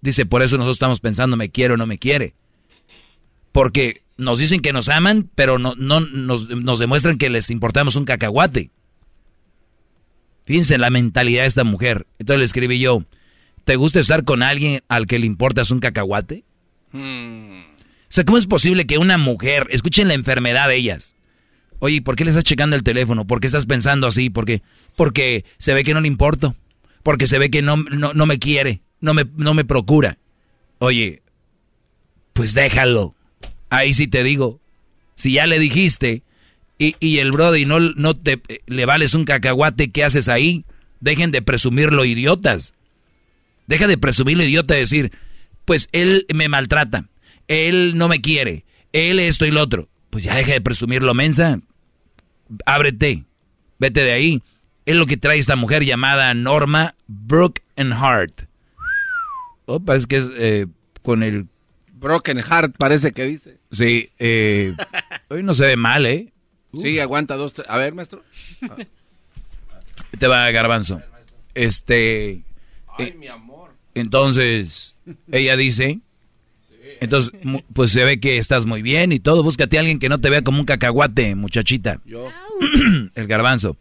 Dice, 0.00 0.24
por 0.24 0.40
eso 0.40 0.56
nosotros 0.56 0.76
estamos 0.76 1.00
pensando, 1.00 1.36
¿me 1.36 1.50
quiere 1.50 1.74
o 1.74 1.76
no 1.76 1.86
me 1.86 1.98
quiere? 1.98 2.34
Porque 3.52 4.00
nos 4.16 4.38
dicen 4.38 4.62
que 4.62 4.72
nos 4.72 4.88
aman, 4.88 5.28
pero 5.34 5.58
no, 5.58 5.74
no 5.76 6.00
nos, 6.00 6.48
nos 6.48 6.78
demuestran 6.78 7.18
que 7.18 7.28
les 7.28 7.50
importamos 7.50 7.96
un 7.96 8.06
cacahuate. 8.06 8.70
Fíjense 10.46 10.78
la 10.78 10.88
mentalidad 10.88 11.42
de 11.42 11.48
esta 11.48 11.64
mujer. 11.64 12.06
Entonces 12.18 12.38
le 12.38 12.46
escribí 12.46 12.78
yo, 12.78 13.04
¿te 13.64 13.76
gusta 13.76 14.00
estar 14.00 14.24
con 14.24 14.42
alguien 14.42 14.82
al 14.88 15.06
que 15.06 15.18
le 15.18 15.26
importas 15.26 15.70
un 15.70 15.80
cacahuate? 15.80 16.44
Hmm. 16.92 17.60
O 17.60 18.08
sea, 18.08 18.24
¿cómo 18.24 18.38
es 18.38 18.46
posible 18.46 18.86
que 18.86 18.96
una 18.96 19.18
mujer, 19.18 19.66
escuchen 19.68 20.08
la 20.08 20.14
enfermedad 20.14 20.68
de 20.68 20.76
ellas? 20.76 21.14
Oye, 21.84 22.00
¿por 22.00 22.14
qué 22.14 22.24
le 22.24 22.30
estás 22.30 22.44
checando 22.44 22.76
el 22.76 22.84
teléfono? 22.84 23.26
¿Por 23.26 23.40
qué 23.40 23.48
estás 23.48 23.66
pensando 23.66 24.06
así? 24.06 24.30
¿Por 24.30 24.44
qué? 24.44 24.62
Porque 24.94 25.44
se 25.58 25.74
ve 25.74 25.82
que 25.82 25.94
no 25.94 26.00
le 26.00 26.06
importo. 26.06 26.54
Porque 27.02 27.26
se 27.26 27.40
ve 27.40 27.50
que 27.50 27.60
no, 27.60 27.76
no, 27.76 28.24
me 28.24 28.38
quiere. 28.38 28.82
No 29.00 29.14
me, 29.14 29.24
no 29.34 29.52
me 29.52 29.64
procura. 29.64 30.16
Oye, 30.78 31.22
pues 32.34 32.54
déjalo. 32.54 33.16
Ahí 33.68 33.94
sí 33.94 34.06
te 34.06 34.22
digo. 34.22 34.60
Si 35.16 35.32
ya 35.32 35.48
le 35.48 35.58
dijiste 35.58 36.22
y, 36.78 36.94
y 37.00 37.18
el 37.18 37.32
brody 37.32 37.66
no, 37.66 37.80
no 37.80 38.14
te 38.14 38.40
le 38.66 38.86
vales 38.86 39.14
un 39.14 39.24
cacahuate, 39.24 39.90
¿qué 39.90 40.04
haces 40.04 40.28
ahí? 40.28 40.64
Dejen 41.00 41.32
de 41.32 41.42
presumirlo, 41.42 42.04
idiotas. 42.04 42.74
Deja 43.66 43.88
de 43.88 43.98
presumirlo, 43.98 44.44
idiota, 44.44 44.74
decir, 44.74 45.10
pues 45.64 45.88
él 45.90 46.26
me 46.32 46.46
maltrata, 46.48 47.08
él 47.48 47.98
no 47.98 48.06
me 48.06 48.20
quiere, 48.20 48.66
él 48.92 49.18
esto 49.18 49.46
y 49.46 49.50
lo 49.50 49.62
otro. 49.62 49.88
Pues 50.10 50.22
ya 50.22 50.36
deja 50.36 50.52
de 50.52 50.60
presumirlo, 50.60 51.14
mensa. 51.14 51.58
Ábrete, 52.66 53.24
vete 53.78 54.02
de 54.02 54.12
ahí. 54.12 54.42
Es 54.84 54.96
lo 54.96 55.06
que 55.06 55.16
trae 55.16 55.38
esta 55.38 55.56
mujer 55.56 55.84
llamada 55.84 56.34
Norma 56.34 56.94
Brooke 57.06 57.62
and 57.76 57.92
Hart. 57.92 58.42
Oh, 59.66 59.80
parece 59.80 60.06
que 60.06 60.16
es 60.16 60.30
eh, 60.36 60.66
con 61.02 61.22
el... 61.22 61.46
Broken 61.92 62.42
Heart, 62.42 62.76
parece 62.78 63.12
que 63.12 63.24
dice. 63.24 63.58
Sí, 63.70 64.10
eh, 64.18 64.74
hoy 65.28 65.42
no 65.44 65.54
se 65.54 65.66
ve 65.66 65.76
mal, 65.76 66.04
¿eh? 66.04 66.32
Sí, 66.74 66.98
aguanta 66.98 67.36
dos, 67.36 67.52
tres. 67.52 67.68
A 67.70 67.76
ver, 67.76 67.94
maestro. 67.94 68.24
Te 70.18 70.26
va 70.26 70.50
garbanzo. 70.50 71.00
Este... 71.54 72.44
Ay, 72.98 73.08
eh, 73.08 73.14
mi 73.14 73.28
amor. 73.28 73.70
Entonces, 73.94 74.96
ella 75.30 75.56
dice, 75.56 76.00
entonces, 77.02 77.32
pues 77.74 77.90
se 77.90 78.04
ve 78.04 78.20
que 78.20 78.38
estás 78.38 78.66
muy 78.66 78.82
bien 78.82 79.12
y 79.12 79.20
todo. 79.20 79.42
Búscate 79.42 79.76
a 79.76 79.80
alguien 79.80 79.98
que 79.98 80.08
no 80.08 80.20
te 80.20 80.30
vea 80.30 80.42
como 80.42 80.60
un 80.60 80.64
cacahuate, 80.64 81.34
muchachita. 81.34 82.00
Yo. 82.04 82.28
El 83.14 83.26
garbanzo. 83.26 83.76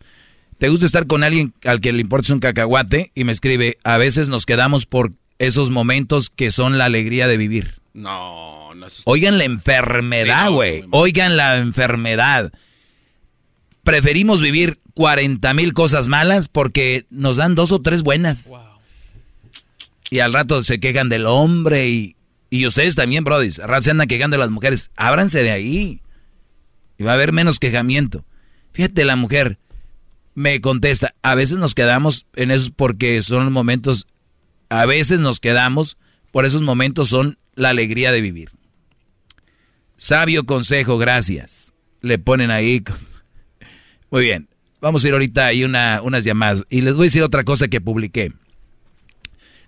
¿Te 0.58 0.70
gusta 0.70 0.86
estar 0.86 1.08
con 1.08 1.24
alguien 1.24 1.54
al 1.66 1.82
que 1.82 1.92
le 1.92 2.02
importa 2.02 2.34
un 2.34 2.40
cacahuate? 2.40 3.12
Y 3.16 3.24
me 3.24 3.32
escribe, 3.32 3.78
a 3.84 3.98
veces 3.98 4.30
nos 4.30 4.46
quedamos 4.46 4.86
por 4.86 5.14
esos 5.40 5.72
momentos 5.72 6.30
que 6.30 6.52
son 6.52 6.78
la 6.78 6.86
alegría 6.86 7.28
de 7.28 7.38
vivir. 7.38 7.82
No, 7.94 8.74
no 8.76 8.88
es... 8.88 9.02
Oigan 9.06 9.38
la 9.38 9.46
enfermedad, 9.46 10.52
güey. 10.52 10.84
Oigan 10.92 11.36
la 11.36 11.58
enfermedad. 11.58 12.52
Preferimos 13.84 14.42
vivir 14.42 14.80
40 14.94 15.54
mil 15.56 15.74
cosas 15.74 16.08
malas 16.08 16.48
porque 16.48 17.08
nos 17.10 17.38
dan 17.38 17.56
dos 17.56 17.72
o 17.72 17.82
tres 17.82 18.04
buenas. 18.04 18.52
Y 20.12 20.20
al 20.20 20.34
rato 20.34 20.64
se 20.64 20.80
quejan 20.80 21.10
del 21.10 21.26
hombre 21.26 21.90
y, 21.90 22.16
y 22.52 22.68
ustedes 22.68 22.96
también, 22.96 23.26
rato 23.26 23.82
se 23.82 23.92
andan 23.92 24.08
quejando 24.10 24.36
de 24.36 24.40
las 24.40 24.52
mujeres. 24.52 24.92
Ábranse 24.98 25.42
de 25.42 25.52
ahí. 25.52 26.02
Y 26.98 27.04
va 27.04 27.12
a 27.12 27.14
haber 27.14 27.32
menos 27.32 27.60
quejamiento. 27.60 28.26
Fíjate, 28.74 29.06
la 29.06 29.16
mujer 29.16 29.58
me 30.36 30.60
contesta, 30.60 31.16
a 31.24 31.34
veces 31.34 31.58
nos 31.60 31.74
quedamos 31.74 32.26
en 32.36 32.52
esos 32.52 32.70
porque 32.70 33.22
son 33.22 33.46
los 33.46 33.54
momentos, 33.54 34.06
a 34.70 34.86
veces 34.86 35.22
nos 35.22 35.40
quedamos 35.40 35.98
por 36.32 36.46
esos 36.46 36.62
momentos 36.62 37.08
son 37.08 37.38
la 37.56 37.70
alegría 37.70 38.12
de 38.12 38.20
vivir. 38.20 38.52
Sabio 39.96 40.46
consejo, 40.46 40.98
gracias. 40.98 41.74
Le 42.02 42.20
ponen 42.20 42.52
ahí. 42.52 42.84
Muy 44.12 44.24
bien. 44.24 44.50
Vamos 44.82 45.04
a 45.04 45.08
ir 45.08 45.14
ahorita 45.14 45.46
ahí 45.46 45.64
una, 45.64 46.02
unas 46.02 46.26
llamadas. 46.26 46.64
Y 46.70 46.82
les 46.82 46.96
voy 46.96 47.04
a 47.04 47.08
decir 47.08 47.24
otra 47.24 47.46
cosa 47.46 47.70
que 47.70 47.80
publiqué. 47.80 48.34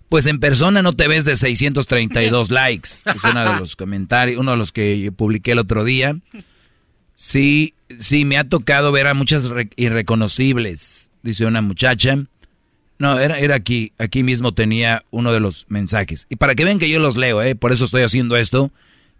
Pues 0.10 0.28
en 0.28 0.40
persona 0.40 0.82
no 0.82 0.94
te 0.94 1.08
ves 1.08 1.26
de 1.26 1.36
632 1.36 2.52
likes. 2.52 2.90
Es 3.06 3.24
uno 3.24 3.54
de 3.54 3.60
los 3.60 3.76
comentarios, 3.76 4.40
uno 4.40 4.52
de 4.52 4.58
los 4.58 4.72
que 4.72 5.12
publiqué 5.16 5.54
el 5.54 5.60
otro 5.60 5.84
día. 5.84 6.16
Sí, 7.16 7.74
sí, 8.00 8.26
me 8.26 8.38
ha 8.38 8.44
tocado 8.44 8.92
ver 8.92 9.08
a 9.08 9.14
muchas 9.14 9.50
irreconocibles, 9.76 11.10
dice 11.22 11.46
una 11.46 11.62
muchacha. 11.62 12.18
No, 13.00 13.20
era, 13.20 13.40
era 13.40 13.56
aquí, 13.56 13.92
aquí 13.98 14.24
mismo 14.24 14.54
tenía 14.54 15.04
uno 15.12 15.34
de 15.34 15.40
los 15.40 15.66
mensajes. 15.70 16.26
Y 16.30 16.36
para 16.36 16.56
que 16.56 16.64
vean 16.64 16.80
que 16.80 16.90
yo 16.90 17.00
los 17.00 17.18
leo, 17.18 17.42
¿eh? 17.42 17.56
por 17.56 17.72
eso 17.72 17.86
estoy 17.86 18.04
haciendo 18.04 18.38
esto, 18.38 18.72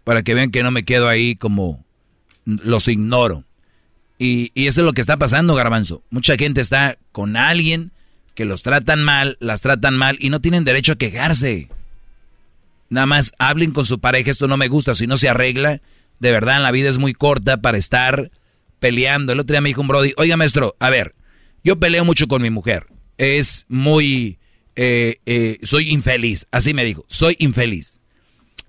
para 0.04 0.22
que 0.22 0.34
vean 0.34 0.50
que 0.50 0.62
no 0.62 0.70
me 0.70 0.84
quedo 0.84 1.08
ahí 1.08 1.36
como 1.36 1.84
los 2.44 2.88
ignoro. 2.88 3.44
Y, 4.18 4.52
y 4.54 4.68
eso 4.68 4.80
es 4.80 4.84
lo 4.84 4.92
que 4.92 5.00
está 5.00 5.16
pasando, 5.16 5.54
garbanzo. 5.54 6.02
Mucha 6.10 6.36
gente 6.36 6.60
está 6.60 6.98
con 7.10 7.36
alguien 7.36 7.90
que 8.34 8.44
los 8.44 8.62
tratan 8.62 9.02
mal, 9.02 9.36
las 9.40 9.62
tratan 9.62 9.96
mal 9.96 10.16
y 10.20 10.30
no 10.30 10.40
tienen 10.40 10.64
derecho 10.64 10.92
a 10.92 10.98
quejarse. 10.98 11.68
Nada 12.90 13.06
más 13.06 13.32
hablen 13.38 13.72
con 13.72 13.84
su 13.84 13.98
pareja, 13.98 14.30
esto 14.30 14.48
no 14.48 14.56
me 14.56 14.68
gusta, 14.68 14.94
si 14.94 15.06
no 15.06 15.16
se 15.16 15.28
arregla, 15.28 15.80
de 16.18 16.32
verdad 16.32 16.62
la 16.62 16.70
vida 16.70 16.88
es 16.88 16.98
muy 16.98 17.12
corta 17.12 17.56
para 17.58 17.78
estar 17.78 18.30
peleando. 18.78 19.32
El 19.32 19.40
otro 19.40 19.54
día 19.54 19.60
me 19.60 19.70
dijo 19.70 19.80
un 19.80 19.88
Brody, 19.88 20.12
oiga 20.16 20.36
maestro, 20.36 20.76
a 20.78 20.90
ver, 20.90 21.14
yo 21.62 21.78
peleo 21.78 22.04
mucho 22.04 22.28
con 22.28 22.42
mi 22.42 22.50
mujer, 22.50 22.86
es 23.18 23.64
muy, 23.68 24.38
eh, 24.76 25.16
eh, 25.26 25.58
soy 25.62 25.90
infeliz, 25.90 26.46
así 26.50 26.74
me 26.74 26.84
dijo, 26.84 27.04
soy 27.08 27.36
infeliz. 27.38 28.00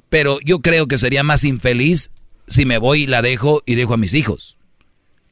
Pero 0.09 0.39
yo 0.41 0.59
creo 0.59 0.87
que 0.87 0.97
sería 0.97 1.23
más 1.23 1.43
infeliz 1.43 2.11
si 2.47 2.65
me 2.65 2.77
voy 2.77 3.03
y 3.03 3.07
la 3.07 3.21
dejo 3.21 3.63
y 3.65 3.75
dejo 3.75 3.95
a 3.95 3.97
mis 3.97 4.13
hijos. 4.13 4.57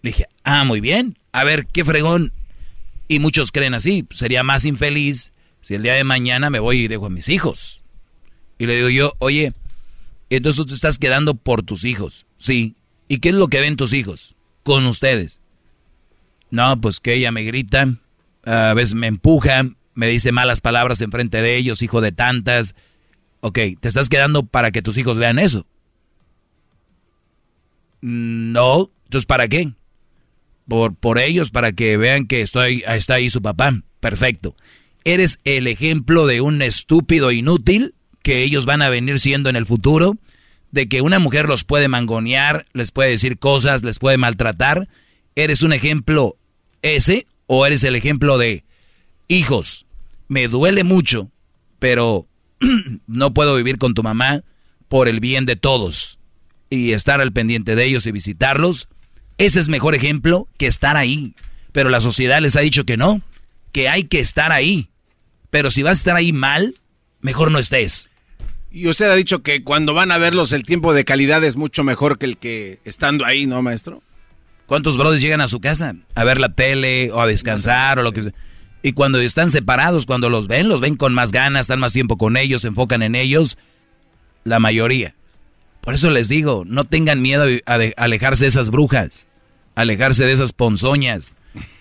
Le 0.02 0.10
dije, 0.10 0.26
ah, 0.44 0.66
muy 0.66 0.82
bien, 0.82 1.18
a 1.32 1.44
ver, 1.44 1.68
qué 1.68 1.86
fregón. 1.86 2.34
Y 3.08 3.20
muchos 3.20 3.52
creen 3.52 3.74
así, 3.74 4.06
sería 4.12 4.44
más 4.44 4.66
infeliz 4.66 5.34
si 5.62 5.76
el 5.76 5.84
día 5.84 5.94
de 5.94 6.04
mañana 6.04 6.50
me 6.50 6.60
voy 6.60 6.80
y 6.80 6.88
dejo 6.88 7.08
a 7.08 7.10
mis 7.10 7.30
hijos. 7.30 7.84
Y 8.58 8.66
le 8.66 8.76
digo 8.76 8.90
yo, 8.90 9.14
oye, 9.20 9.54
entonces 10.30 10.58
tú 10.58 10.66
te 10.66 10.74
estás 10.74 11.00
quedando 11.00 11.36
por 11.36 11.64
tus 11.64 11.86
hijos. 11.86 12.26
Sí. 12.38 12.76
¿Y 13.08 13.18
qué 13.18 13.30
es 13.30 13.36
lo 13.36 13.48
que 13.48 13.62
ven 13.62 13.76
tus 13.76 13.94
hijos? 13.94 14.36
Con 14.64 14.86
ustedes. 14.86 15.42
No, 16.50 16.80
pues 16.80 17.00
que 17.00 17.14
ella 17.14 17.32
me 17.32 17.44
grita, 17.44 17.98
a 18.46 18.74
veces 18.74 18.94
me 18.94 19.08
empuja, 19.08 19.64
me 19.94 20.08
dice 20.08 20.32
malas 20.32 20.62
palabras 20.62 21.02
enfrente 21.02 21.42
de 21.42 21.58
ellos, 21.58 21.82
hijo 21.82 22.02
de 22.02 22.12
tantas. 22.12 22.76
Ok, 23.42 23.60
te 23.80 23.88
estás 23.88 24.10
quedando 24.10 24.44
para 24.44 24.72
que 24.72 24.82
tus 24.82 24.98
hijos 24.98 25.18
vean 25.18 25.40
eso. 25.40 25.66
No, 28.02 28.92
entonces 29.06 29.26
¿para 29.26 29.48
qué? 29.48 29.74
Por, 30.68 30.96
por 30.96 31.20
ellos, 31.20 31.52
para 31.52 31.74
que 31.74 31.98
vean 31.98 32.26
que 32.26 32.42
estoy, 32.42 32.84
está 32.88 33.16
ahí 33.16 33.30
su 33.30 33.42
papá. 33.42 33.82
Perfecto. 34.00 34.56
¿Eres 35.04 35.40
el 35.44 35.68
ejemplo 35.68 36.26
de 36.28 36.42
un 36.42 36.62
estúpido 36.62 37.32
inútil 37.32 37.96
que 38.22 38.44
ellos 38.44 38.66
van 38.66 38.82
a 38.82 38.90
venir 38.90 39.20
siendo 39.20 39.50
en 39.50 39.56
el 39.56 39.66
futuro? 39.66 40.18
De 40.72 40.88
que 40.88 41.02
una 41.02 41.20
mujer 41.20 41.48
los 41.48 41.64
puede 41.66 41.88
mangonear, 41.88 42.66
les 42.74 42.92
puede 42.92 43.12
decir 43.12 43.38
cosas, 43.38 43.84
les 43.84 44.00
puede 44.00 44.18
maltratar. 44.18 44.88
¿Eres 45.36 45.62
un 45.62 45.74
ejemplo 45.74 46.38
ese 46.82 47.28
o 47.48 47.66
eres 47.66 47.84
el 47.84 47.96
ejemplo 47.96 48.38
de 48.38 48.64
hijos? 49.28 49.86
Me 50.30 50.48
duele 50.48 50.84
mucho, 50.84 51.30
pero 51.80 52.28
no 53.08 53.34
puedo 53.34 53.56
vivir 53.56 53.78
con 53.78 53.94
tu 53.94 54.04
mamá 54.04 54.44
por 54.88 55.10
el 55.10 55.20
bien 55.20 55.46
de 55.46 55.56
todos 55.56 56.20
y 56.70 56.94
estar 56.94 57.22
al 57.22 57.34
pendiente 57.34 57.76
de 57.76 57.86
ellos 57.86 58.08
y 58.08 58.12
visitarlos, 58.12 58.88
ese 59.46 59.60
es 59.60 59.70
mejor 59.70 59.96
ejemplo 59.96 60.48
que 60.58 60.68
estar 60.68 60.98
ahí. 60.98 61.36
Pero 61.72 61.90
la 61.90 62.02
sociedad 62.02 62.42
les 62.42 62.56
ha 62.56 62.62
dicho 62.62 62.86
que 62.86 62.98
no, 62.98 63.22
que 63.72 63.90
hay 63.90 64.04
que 64.04 64.20
estar 64.20 64.52
ahí. 64.52 64.90
Pero 65.50 65.72
si 65.72 65.84
vas 65.84 65.92
a 65.92 66.02
estar 66.02 66.16
ahí 66.16 66.34
mal, 66.34 66.76
mejor 67.22 67.52
no 67.52 67.60
estés. 67.60 68.10
Y 68.72 68.88
usted 68.88 69.10
ha 69.10 69.16
dicho 69.16 69.44
que 69.44 69.64
cuando 69.64 69.94
van 69.94 70.12
a 70.12 70.18
verlos 70.18 70.52
el 70.52 70.64
tiempo 70.64 70.94
de 70.94 71.06
calidad 71.06 71.44
es 71.44 71.56
mucho 71.56 71.84
mejor 71.84 72.18
que 72.18 72.26
el 72.26 72.38
que 72.38 72.80
estando 72.86 73.26
ahí, 73.26 73.46
¿no, 73.46 73.62
maestro? 73.62 74.02
¿Cuántos 74.66 74.98
brothers 74.98 75.22
llegan 75.22 75.42
a 75.42 75.48
su 75.48 75.60
casa 75.60 75.96
a 76.16 76.24
ver 76.24 76.40
la 76.40 76.54
tele 76.54 77.12
o 77.12 77.22
a 77.22 77.28
descansar 77.28 78.00
o 78.00 78.04
lo 78.04 78.14
que 78.14 78.24
sea? 78.24 78.34
Y 78.82 78.94
cuando 78.94 79.20
están 79.20 79.50
separados, 79.50 80.06
cuando 80.06 80.30
los 80.30 80.48
ven, 80.48 80.68
los 80.68 80.82
ven 80.82 80.96
con 80.96 81.14
más 81.14 81.32
ganas, 81.32 81.62
están 81.62 81.80
más 81.80 81.94
tiempo 81.94 82.18
con 82.18 82.36
ellos, 82.36 82.62
se 82.62 82.68
enfocan 82.68 83.02
en 83.02 83.16
ellos. 83.16 83.58
La 84.44 84.60
mayoría. 84.60 85.16
Por 85.82 85.94
eso 85.94 86.10
les 86.10 86.28
digo, 86.28 86.64
no 86.66 86.84
tengan 86.86 87.22
miedo 87.22 87.46
a 87.66 87.80
alejarse 87.98 88.46
de 88.46 88.50
esas 88.50 88.70
brujas, 88.70 89.28
alejarse 89.76 90.26
de 90.26 90.34
esas 90.34 90.54
ponzoñas. 90.54 91.36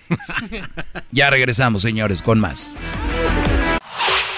ya 1.12 1.30
regresamos, 1.30 1.82
señores, 1.82 2.22
con 2.22 2.40
más. 2.40 2.76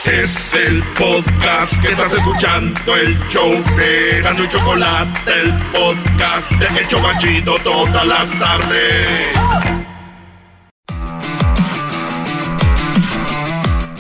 Es 0.05 0.55
el 0.55 0.83
podcast 0.99 1.81
que 1.81 1.89
estás 1.89 2.13
escuchando, 2.13 2.95
el 2.95 3.19
show 3.31 3.51
de 3.77 4.21
Gano 4.21 4.45
y 4.45 4.49
Chocolate, 4.49 5.33
el 5.41 5.53
podcast 5.73 6.51
de 6.53 6.81
El 6.81 6.89
Chocachito 6.89 7.57
todas 7.65 8.07
las 8.07 8.39
tardes. 8.39 9.29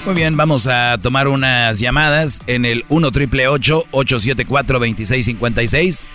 Muy 0.04 0.14
bien, 0.14 0.36
vamos 0.36 0.66
a 0.66 0.98
tomar 0.98 1.28
unas 1.28 1.78
llamadas 1.78 2.42
en 2.46 2.66
el 2.66 2.84
1 2.90 3.10
triple 3.10 3.48
874 3.48 4.78
2656. 4.78 6.06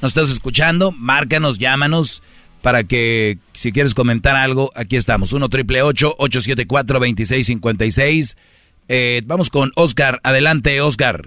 Nos 0.00 0.10
estás 0.12 0.30
escuchando, 0.30 0.92
márcanos, 0.92 1.58
llámanos 1.58 2.22
para 2.62 2.84
que 2.84 3.38
si 3.52 3.72
quieres 3.72 3.94
comentar 3.94 4.36
algo, 4.36 4.70
aquí 4.74 4.96
estamos. 4.96 5.32
1 5.32 5.48
triple 5.48 5.82
874 5.82 6.98
2656. 6.98 8.36
Eh, 8.88 9.22
vamos 9.24 9.50
con 9.50 9.72
Oscar. 9.76 10.20
Adelante, 10.22 10.80
Oscar. 10.80 11.22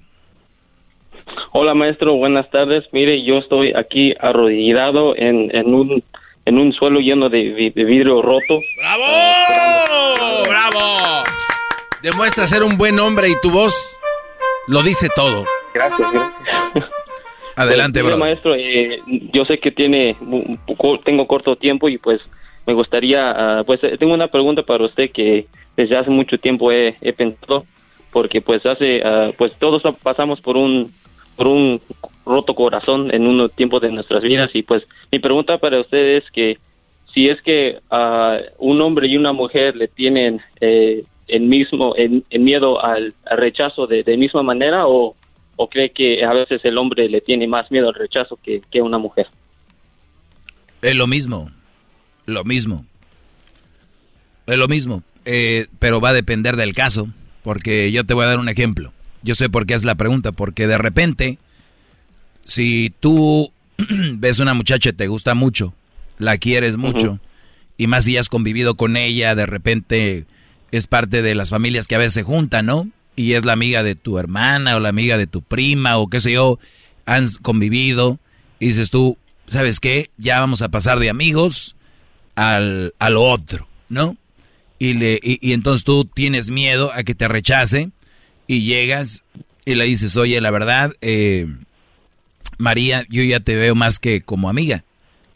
Hola, 1.51 1.73
maestro. 1.73 2.15
Buenas 2.15 2.49
tardes. 2.51 2.85
Mire, 2.91 3.23
yo 3.23 3.37
estoy 3.37 3.73
aquí 3.73 4.13
arrodillado 4.19 5.15
en, 5.15 5.53
en 5.55 5.73
un 5.73 6.03
en 6.49 6.57
un 6.57 6.73
suelo 6.73 6.99
lleno 6.99 7.29
de, 7.29 7.71
vidrio 7.75 8.23
roto. 8.23 8.59
¡Bravo! 8.77 9.05
¡Bravo! 10.47 11.23
Demuestra 12.01 12.47
ser 12.47 12.63
un 12.63 12.75
buen 12.75 12.99
hombre 12.99 13.29
y 13.29 13.39
tu 13.39 13.51
voz 13.51 13.75
lo 14.67 14.81
dice 14.81 15.09
todo. 15.15 15.45
Gracias, 15.73 16.11
gracias. 16.11 16.98
Adelante, 17.59 17.99
pues, 17.99 18.15
bro. 18.15 18.17
maestro, 18.17 18.55
eh, 18.55 19.01
yo 19.33 19.43
sé 19.43 19.59
que 19.59 19.71
tiene 19.71 20.15
tengo 21.03 21.27
corto 21.27 21.57
tiempo 21.57 21.89
y 21.89 21.97
pues 21.97 22.21
me 22.65 22.73
gustaría, 22.73 23.31
ah, 23.31 23.63
pues 23.65 23.83
eh, 23.83 23.97
tengo 23.97 24.13
una 24.13 24.29
pregunta 24.29 24.63
para 24.63 24.85
usted 24.85 25.11
que 25.11 25.47
desde 25.75 25.97
hace 25.97 26.09
mucho 26.09 26.37
tiempo 26.37 26.71
he, 26.71 26.93
pensado, 27.17 27.65
porque 28.11 28.39
pues 28.39 28.65
hace, 28.65 29.01
ah, 29.03 29.31
pues 29.37 29.51
todos 29.59 29.83
pasamos 30.01 30.39
por 30.39 30.55
un 30.55 30.93
por 31.35 31.47
un 31.47 31.81
roto 32.25 32.55
corazón 32.55 33.13
en 33.13 33.27
un 33.27 33.49
tiempo 33.49 33.81
de 33.81 33.91
nuestras 33.91 34.23
vidas 34.23 34.51
y 34.53 34.63
pues 34.63 34.83
mi 35.11 35.19
pregunta 35.19 35.57
para 35.57 35.81
usted 35.81 36.17
es 36.17 36.31
que 36.31 36.57
si 37.13 37.27
es 37.27 37.41
que 37.41 37.79
a 37.89 38.37
un 38.57 38.81
hombre 38.81 39.07
y 39.07 39.17
una 39.17 39.33
mujer 39.33 39.75
le 39.75 39.87
tienen 39.89 40.39
eh, 40.61 41.01
el 41.27 41.41
mismo 41.41 41.93
el, 41.95 42.23
miedo 42.39 42.81
al, 42.81 43.13
rechazo 43.25 43.85
de, 43.87 44.03
de, 44.03 44.15
misma 44.15 44.43
manera 44.43 44.87
o, 44.87 45.15
o, 45.61 45.69
cree 45.69 45.91
que 45.91 46.23
a 46.23 46.33
veces 46.33 46.61
el 46.63 46.77
hombre 46.77 47.09
le 47.09 47.21
tiene 47.21 47.47
más 47.47 47.69
miedo 47.71 47.89
al 47.89 47.95
rechazo 47.95 48.39
que, 48.41 48.61
que 48.71 48.81
una 48.81 48.97
mujer? 48.97 49.27
Es 50.81 50.95
lo 50.95 51.07
mismo, 51.07 51.51
lo 52.25 52.43
mismo. 52.43 52.85
Es 54.47 54.57
lo 54.57 54.67
mismo, 54.67 55.03
eh, 55.25 55.67
pero 55.77 56.01
va 56.01 56.09
a 56.09 56.13
depender 56.13 56.55
del 56.55 56.73
caso, 56.73 57.09
porque 57.43 57.91
yo 57.91 58.05
te 58.05 58.13
voy 58.13 58.25
a 58.25 58.29
dar 58.29 58.39
un 58.39 58.49
ejemplo. 58.49 58.93
Yo 59.21 59.35
sé 59.35 59.49
por 59.49 59.65
qué 59.65 59.73
es 59.73 59.83
la 59.83 59.95
pregunta, 59.95 60.31
porque 60.31 60.65
de 60.65 60.77
repente, 60.77 61.37
si 62.45 62.93
tú 62.99 63.51
ves 64.13 64.39
una 64.39 64.53
muchacha 64.53 64.89
y 64.89 64.93
te 64.93 65.07
gusta 65.07 65.35
mucho, 65.35 65.73
la 66.17 66.37
quieres 66.37 66.77
mucho, 66.77 67.19
y 67.77 67.87
más 67.87 68.05
si 68.05 68.17
has 68.17 68.29
convivido 68.29 68.75
con 68.75 68.97
ella, 68.97 69.35
de 69.35 69.45
repente 69.45 70.25
es 70.71 70.87
parte 70.87 71.21
de 71.21 71.35
las 71.35 71.49
familias 71.49 71.87
que 71.87 71.95
a 71.95 71.99
veces 71.99 72.13
se 72.13 72.23
juntan, 72.23 72.65
¿no? 72.65 72.89
Y 73.19 73.33
es 73.33 73.43
la 73.43 73.51
amiga 73.51 73.83
de 73.83 73.95
tu 73.95 74.17
hermana 74.17 74.77
o 74.77 74.79
la 74.79 74.87
amiga 74.87 75.17
de 75.17 75.27
tu 75.27 75.41
prima 75.41 75.97
o 75.97 76.07
qué 76.07 76.21
sé 76.21 76.31
yo, 76.31 76.57
han 77.05 77.25
convivido 77.41 78.17
y 78.61 78.67
dices 78.67 78.91
tú, 78.91 79.17
¿sabes 79.45 79.81
qué? 79.81 80.09
Ya 80.17 80.39
vamos 80.39 80.61
a 80.61 80.69
pasar 80.69 80.99
de 80.99 81.09
amigos 81.09 81.75
al, 82.35 82.93
al 82.97 83.17
otro, 83.17 83.67
¿no? 83.89 84.15
Y, 84.77 84.93
le, 84.93 85.19
y, 85.21 85.51
entonces 85.51 85.83
tú 85.83 86.05
tienes 86.05 86.49
miedo 86.49 86.93
a 86.93 87.03
que 87.03 87.13
te 87.13 87.27
rechace 87.27 87.89
y 88.47 88.61
llegas 88.61 89.25
y 89.65 89.75
le 89.75 89.83
dices, 89.83 90.15
oye, 90.15 90.39
la 90.39 90.51
verdad, 90.51 90.93
eh, 91.01 91.45
María, 92.57 93.05
yo 93.09 93.21
ya 93.23 93.41
te 93.41 93.57
veo 93.57 93.75
más 93.75 93.99
que 93.99 94.21
como 94.21 94.49
amiga 94.49 94.85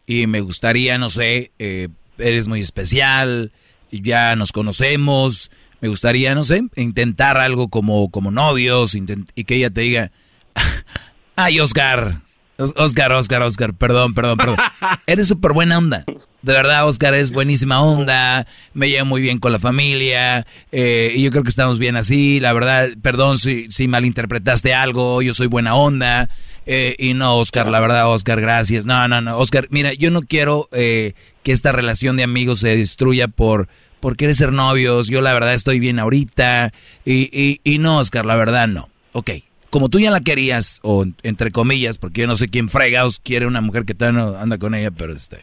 y 0.07 0.25
me 0.27 0.39
gustaría, 0.39 0.97
no 0.97 1.09
sé, 1.09 1.51
eh, 1.59 1.89
eres 2.17 2.47
muy 2.47 2.61
especial, 2.61 3.51
ya 3.91 4.37
nos 4.37 4.53
conocemos, 4.53 5.51
me 5.83 5.89
gustaría, 5.89 6.33
no 6.33 6.45
sé, 6.45 6.61
intentar 6.77 7.37
algo 7.37 7.67
como, 7.67 8.09
como 8.09 8.31
novios 8.31 8.95
y 8.95 9.43
que 9.43 9.55
ella 9.55 9.69
te 9.69 9.81
diga, 9.81 10.11
ay 11.35 11.59
Oscar, 11.59 12.21
Oscar, 12.57 13.11
Oscar, 13.11 13.41
Oscar, 13.41 13.73
perdón, 13.73 14.13
perdón, 14.13 14.37
perdón, 14.37 14.55
eres 15.07 15.27
súper 15.27 15.51
buena 15.51 15.77
onda, 15.77 16.05
De 16.41 16.53
verdad, 16.53 16.87
Oscar 16.87 17.15
es 17.15 17.33
buenísima 17.33 17.81
onda, 17.81 18.47
me 18.73 18.87
lleva 18.87 19.03
muy 19.03 19.21
bien 19.21 19.39
con 19.39 19.51
la 19.51 19.59
familia, 19.59 20.47
eh, 20.71 21.11
y 21.15 21.21
yo 21.21 21.31
creo 21.31 21.43
que 21.43 21.49
estamos 21.49 21.79
bien 21.79 21.97
así. 21.97 22.39
La 22.39 22.53
verdad, 22.53 22.87
perdón 23.01 23.37
si, 23.37 23.69
si 23.69 23.89
malinterpretaste 23.89 24.73
algo, 24.73 25.21
yo 25.21 25.33
soy 25.33 25.47
buena 25.47 25.75
onda. 25.75 26.29
Eh, 26.65 26.95
y 26.97 27.13
no, 27.13 27.35
Oscar, 27.39 27.67
la 27.67 27.81
verdad, 27.81 28.09
Oscar, 28.09 28.39
gracias. 28.39 28.85
No, 28.85 29.05
no, 29.09 29.19
no, 29.19 29.37
Oscar, 29.37 29.67
mira, 29.69 29.91
yo 29.91 30.11
no 30.11 30.21
quiero 30.21 30.69
eh, 30.71 31.13
que 31.43 31.51
esta 31.51 31.73
relación 31.73 32.15
de 32.15 32.23
amigos 32.23 32.59
se 32.59 32.77
destruya 32.77 33.27
por, 33.27 33.67
por 34.03 34.17
querer 34.17 34.35
ser 34.35 34.51
novios. 34.51 35.07
Yo 35.07 35.21
la 35.21 35.31
verdad 35.31 35.53
estoy 35.53 35.79
bien 35.79 35.97
ahorita. 35.97 36.73
Y, 37.05 37.61
y, 37.63 37.77
no, 37.77 37.99
Oscar, 37.99 38.25
la 38.25 38.35
verdad 38.35 38.67
no. 38.67 38.89
Ok, 39.13 39.29
como 39.69 39.87
tú 39.87 39.97
ya 39.97 40.11
la 40.11 40.19
querías, 40.19 40.79
o 40.81 41.05
entre 41.23 41.53
comillas, 41.53 41.97
porque 41.99 42.19
yo 42.19 42.27
no 42.27 42.35
sé 42.35 42.49
quién 42.49 42.67
fregaos 42.67 43.19
quiere 43.19 43.47
una 43.47 43.61
mujer 43.61 43.85
que 43.85 43.95
todavía 43.95 44.21
no 44.21 44.37
anda 44.37 44.57
con 44.57 44.75
ella, 44.75 44.91
pero 44.91 45.13
este. 45.13 45.39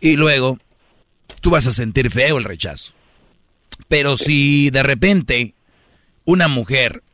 Y 0.00 0.16
luego, 0.16 0.58
tú 1.40 1.50
vas 1.50 1.68
a 1.68 1.72
sentir 1.72 2.10
feo 2.10 2.38
el 2.38 2.42
rechazo. 2.42 2.92
Pero 3.86 4.16
si 4.16 4.70
de 4.70 4.82
repente 4.82 5.54
una 6.24 6.48
mujer 6.48 7.04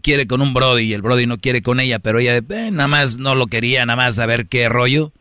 quiere 0.00 0.26
con 0.26 0.40
un 0.40 0.54
Brody 0.54 0.84
y 0.84 0.94
el 0.94 1.02
Brody 1.02 1.26
no 1.26 1.36
quiere 1.36 1.60
con 1.60 1.80
ella, 1.80 1.98
pero 1.98 2.18
ella 2.18 2.38
eh, 2.38 2.70
nada 2.72 2.88
más 2.88 3.18
no 3.18 3.34
lo 3.34 3.46
quería, 3.46 3.84
nada 3.84 3.98
más 3.98 4.14
saber 4.14 4.46
qué 4.46 4.70
rollo, 4.70 5.12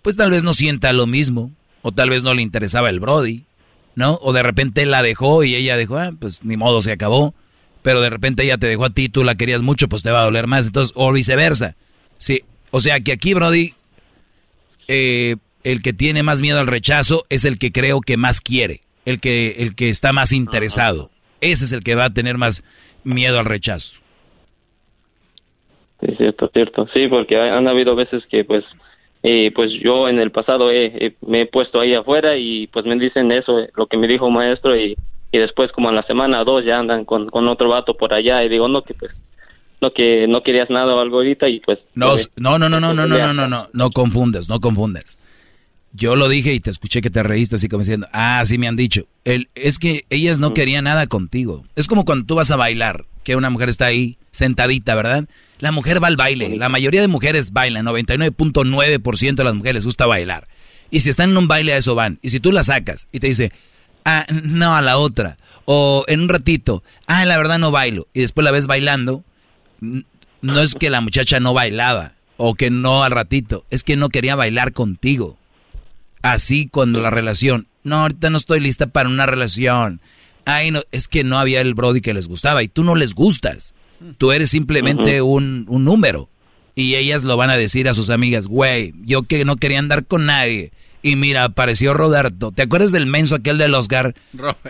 pues 0.00 0.16
tal 0.16 0.30
vez 0.30 0.44
no 0.44 0.54
sienta 0.54 0.92
lo 0.92 1.08
mismo, 1.08 1.50
o 1.82 1.90
tal 1.90 2.10
vez 2.10 2.22
no 2.22 2.34
le 2.34 2.42
interesaba 2.42 2.88
el 2.88 3.00
Brody, 3.00 3.46
¿no? 3.94 4.18
O 4.22 4.32
de 4.32 4.42
repente 4.42 4.86
la 4.86 5.02
dejó 5.02 5.44
y 5.44 5.54
ella 5.54 5.76
dijo, 5.76 5.98
ah, 5.98 6.12
pues 6.18 6.44
ni 6.44 6.56
modo, 6.56 6.82
se 6.82 6.92
acabó 6.92 7.34
pero 7.82 8.00
de 8.00 8.10
repente 8.10 8.42
ella 8.42 8.58
te 8.58 8.66
dejó 8.66 8.84
a 8.84 8.90
ti, 8.90 9.08
tú 9.08 9.24
la 9.24 9.34
querías 9.34 9.62
mucho, 9.62 9.88
pues 9.88 10.02
te 10.02 10.10
va 10.10 10.22
a 10.22 10.24
doler 10.24 10.46
más. 10.46 10.66
Entonces, 10.66 10.92
o 10.96 11.12
viceversa. 11.12 11.76
Sí, 12.18 12.40
o 12.70 12.80
sea 12.80 13.00
que 13.00 13.12
aquí, 13.12 13.34
Brody, 13.34 13.74
eh, 14.88 15.36
el 15.64 15.82
que 15.82 15.92
tiene 15.92 16.22
más 16.22 16.40
miedo 16.40 16.60
al 16.60 16.66
rechazo 16.66 17.24
es 17.28 17.44
el 17.44 17.58
que 17.58 17.72
creo 17.72 18.00
que 18.00 18.16
más 18.16 18.40
quiere, 18.40 18.80
el 19.04 19.20
que, 19.20 19.56
el 19.58 19.74
que 19.74 19.88
está 19.88 20.12
más 20.12 20.32
interesado. 20.32 21.10
Ese 21.40 21.64
es 21.64 21.72
el 21.72 21.82
que 21.82 21.94
va 21.94 22.06
a 22.06 22.14
tener 22.14 22.36
más 22.36 22.62
miedo 23.02 23.38
al 23.38 23.46
rechazo. 23.46 24.00
Sí, 26.00 26.14
cierto, 26.16 26.50
cierto. 26.52 26.86
Sí, 26.92 27.08
porque 27.08 27.36
han 27.36 27.68
habido 27.68 27.94
veces 27.94 28.22
que, 28.30 28.44
pues, 28.44 28.64
eh, 29.22 29.50
pues 29.54 29.70
yo 29.82 30.08
en 30.08 30.18
el 30.18 30.30
pasado 30.30 30.68
me 31.26 31.42
he 31.42 31.46
puesto 31.46 31.80
ahí 31.80 31.94
afuera 31.94 32.36
y 32.36 32.66
pues 32.68 32.84
me 32.86 32.96
dicen 32.96 33.30
eso, 33.32 33.66
lo 33.74 33.86
que 33.86 33.96
me 33.96 34.08
dijo 34.08 34.30
maestro 34.30 34.76
y 34.76 34.96
y 35.32 35.38
después 35.38 35.70
como 35.72 35.88
en 35.90 35.96
la 35.96 36.02
semana 36.06 36.42
o 36.42 36.44
dos 36.44 36.64
ya 36.64 36.78
andan 36.78 37.04
con, 37.04 37.28
con 37.28 37.46
otro 37.48 37.68
vato 37.68 37.96
por 37.96 38.12
allá 38.12 38.42
y 38.44 38.48
digo, 38.48 38.68
no, 38.68 38.82
que 38.82 38.94
pues, 38.94 39.12
no 39.80 39.92
que 39.92 40.26
no 40.28 40.42
querías 40.42 40.70
nada 40.70 40.94
o 40.94 41.00
algo 41.00 41.18
ahorita 41.18 41.48
y 41.48 41.60
pues... 41.60 41.78
No, 41.94 42.14
no, 42.36 42.58
no, 42.58 42.68
no, 42.68 42.80
no, 42.80 42.94
no, 42.94 43.06
no, 43.06 43.18
no, 43.18 43.32
no, 43.32 43.48
no, 43.48 43.68
no 43.72 43.90
confundes, 43.90 44.48
no 44.48 44.60
confundes. 44.60 45.18
Yo 45.92 46.14
lo 46.14 46.28
dije 46.28 46.52
y 46.52 46.60
te 46.60 46.70
escuché 46.70 47.00
que 47.00 47.10
te 47.10 47.22
reíste 47.22 47.56
así 47.56 47.68
como 47.68 47.80
diciendo, 47.80 48.06
ah, 48.12 48.42
sí 48.44 48.58
me 48.58 48.68
han 48.68 48.76
dicho. 48.76 49.04
El, 49.24 49.48
es 49.54 49.78
que 49.78 50.02
ellas 50.10 50.38
no 50.38 50.54
querían 50.54 50.84
nada 50.84 51.06
contigo. 51.06 51.64
Es 51.74 51.88
como 51.88 52.04
cuando 52.04 52.26
tú 52.26 52.36
vas 52.36 52.50
a 52.50 52.56
bailar, 52.56 53.04
que 53.24 53.36
una 53.36 53.50
mujer 53.50 53.68
está 53.68 53.86
ahí 53.86 54.16
sentadita, 54.30 54.94
¿verdad? 54.94 55.24
La 55.60 55.72
mujer 55.72 56.02
va 56.02 56.08
al 56.08 56.16
baile. 56.16 56.56
La 56.56 56.68
mayoría 56.68 57.00
de 57.00 57.08
mujeres 57.08 57.52
bailan, 57.52 57.86
99.9% 57.86 59.34
de 59.34 59.44
las 59.44 59.54
mujeres 59.54 59.74
les 59.76 59.84
gusta 59.84 60.06
bailar. 60.06 60.48
Y 60.90 61.00
si 61.00 61.10
están 61.10 61.30
en 61.30 61.36
un 61.36 61.48
baile 61.48 61.72
a 61.72 61.76
eso 61.76 61.94
van. 61.94 62.18
Y 62.22 62.30
si 62.30 62.40
tú 62.40 62.50
la 62.50 62.64
sacas 62.64 63.08
y 63.12 63.20
te 63.20 63.28
dice, 63.28 63.52
ah, 64.04 64.26
no, 64.42 64.74
a 64.74 64.82
la 64.82 64.98
otra. 64.98 65.36
O 65.66 66.04
en 66.08 66.20
un 66.20 66.28
ratito, 66.28 66.82
ah, 67.06 67.24
la 67.24 67.36
verdad 67.36 67.58
no 67.58 67.70
bailo. 67.70 68.08
Y 68.12 68.20
después 68.20 68.44
la 68.44 68.50
ves 68.50 68.66
bailando. 68.66 69.22
No 69.80 70.60
es 70.60 70.74
que 70.74 70.90
la 70.90 71.00
muchacha 71.00 71.38
no 71.38 71.54
bailaba 71.54 72.14
o 72.42 72.54
que 72.54 72.70
no 72.70 73.04
al 73.04 73.10
ratito, 73.10 73.66
es 73.68 73.84
que 73.84 73.96
no 73.96 74.08
quería 74.08 74.34
bailar 74.34 74.72
contigo. 74.72 75.36
Así 76.22 76.68
cuando 76.68 77.00
la 77.00 77.10
relación, 77.10 77.66
no, 77.84 77.96
ahorita 77.96 78.30
no 78.30 78.38
estoy 78.38 78.60
lista 78.60 78.86
para 78.86 79.10
una 79.10 79.26
relación. 79.26 80.00
Ay, 80.46 80.70
no, 80.70 80.82
es 80.90 81.06
que 81.06 81.22
no 81.22 81.38
había 81.38 81.60
el 81.60 81.74
Brody 81.74 82.00
que 82.00 82.14
les 82.14 82.28
gustaba 82.28 82.62
y 82.62 82.68
tú 82.68 82.82
no 82.82 82.94
les 82.94 83.14
gustas. 83.14 83.74
Tú 84.18 84.32
eres 84.32 84.50
simplemente 84.50 85.22
un, 85.22 85.66
un 85.68 85.84
número. 85.84 86.28
Y 86.74 86.94
ellas 86.94 87.24
lo 87.24 87.36
van 87.36 87.50
a 87.50 87.56
decir 87.56 87.88
a 87.88 87.94
sus 87.94 88.10
amigas, 88.10 88.46
güey, 88.46 88.94
yo 89.04 89.22
que 89.24 89.44
no 89.44 89.56
quería 89.56 89.78
andar 89.78 90.06
con 90.06 90.26
nadie 90.26 90.72
y 91.02 91.16
mira, 91.16 91.44
apareció 91.44 91.94
Roberto. 91.94 92.52
¿Te 92.52 92.62
acuerdas 92.62 92.92
del 92.92 93.06
menso 93.06 93.34
aquel 93.34 93.58
del 93.58 93.74
Oscar 93.74 94.14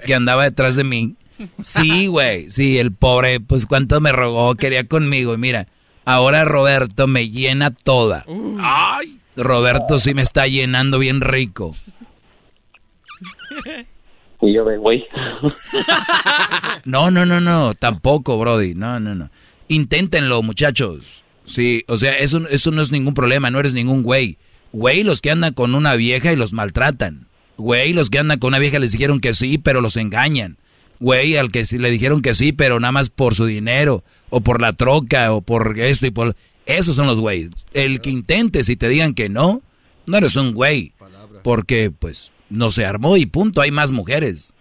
que 0.07 0.15
andaba 0.15 0.44
detrás 0.44 0.77
de 0.77 0.85
mí? 0.85 1.16
Sí, 1.62 2.07
güey. 2.07 2.51
Sí, 2.51 2.78
el 2.78 2.93
pobre, 2.93 3.40
pues 3.40 3.66
cuánto 3.66 4.01
me 4.01 4.12
rogó, 4.12 4.55
quería 4.55 4.85
conmigo. 4.85 5.35
Y 5.35 5.39
mira, 5.39 5.66
ahora 6.05 6.44
Roberto 6.44 7.07
me 7.07 7.31
llena 7.31 7.70
toda. 7.70 8.24
Ay. 8.61 9.19
Roberto 9.36 9.98
sí 9.98 10.15
me 10.15 10.23
está 10.23 10.47
llenando 10.47 10.98
bien 10.98 11.20
rico. 11.20 11.74
Y 14.43 14.55
yo, 14.55 14.65
güey. 14.79 15.05
No, 16.85 17.11
no, 17.11 17.27
no, 17.27 17.41
no, 17.41 17.75
tampoco, 17.75 18.39
Brody. 18.39 18.75
No, 18.75 18.99
no, 19.01 19.15
no. 19.15 19.31
Inténtenlo, 19.69 20.43
muchachos. 20.43 21.23
Sí, 21.45 21.85
o 21.89 21.97
sea, 21.97 22.17
eso, 22.19 22.47
eso 22.49 22.71
no 22.71 22.81
es 22.81 22.91
ningún 22.91 23.12
problema, 23.12 23.51
no 23.51 23.61
eres 23.61 23.75
ningún 23.75 24.03
güey. 24.03 24.39
Güey, 24.73 25.03
los 25.03 25.21
que 25.21 25.31
andan 25.31 25.53
con 25.53 25.75
una 25.75 25.95
vieja 25.95 26.33
y 26.33 26.37
los 26.37 26.53
maltratan. 26.53 27.27
Güey, 27.57 27.93
los 27.93 28.09
que 28.09 28.19
andan 28.19 28.39
con 28.39 28.49
una 28.49 28.59
vieja 28.59 28.79
les 28.79 28.93
dijeron 28.93 29.21
que 29.21 29.35
sí, 29.35 29.59
pero 29.59 29.81
los 29.81 29.97
engañan. 29.97 30.57
Güey, 31.01 31.37
al 31.37 31.51
que 31.51 31.65
le 31.71 31.91
dijeron 31.91 32.23
que 32.23 32.35
sí, 32.35 32.53
pero 32.53 32.81
nada 32.81 32.93
más 32.93 33.11
por 33.11 33.35
su 33.35 33.47
dinero, 33.47 34.05
o 34.29 34.41
por 34.41 34.61
la 34.61 34.73
troca, 34.73 35.33
o 35.33 35.41
por 35.41 35.79
esto 35.79 36.07
y 36.07 36.11
por... 36.11 36.37
Esos 36.67 36.95
son 36.95 37.07
los 37.07 37.19
güeyes. 37.21 37.51
El 37.75 38.01
que 38.01 38.11
intente, 38.11 38.65
si 38.65 38.77
te 38.77 38.89
digan 38.89 39.15
que 39.15 39.29
no, 39.29 39.61
no 40.07 40.17
eres 40.17 40.37
un 40.37 40.55
güey. 40.55 40.93
Porque, 41.43 41.91
pues, 41.91 42.33
no 42.51 42.71
se 42.71 42.85
armó 42.85 43.17
y 43.17 43.27
punto, 43.27 43.61
hay 43.61 43.71
más 43.71 43.93
mujeres. 43.93 44.55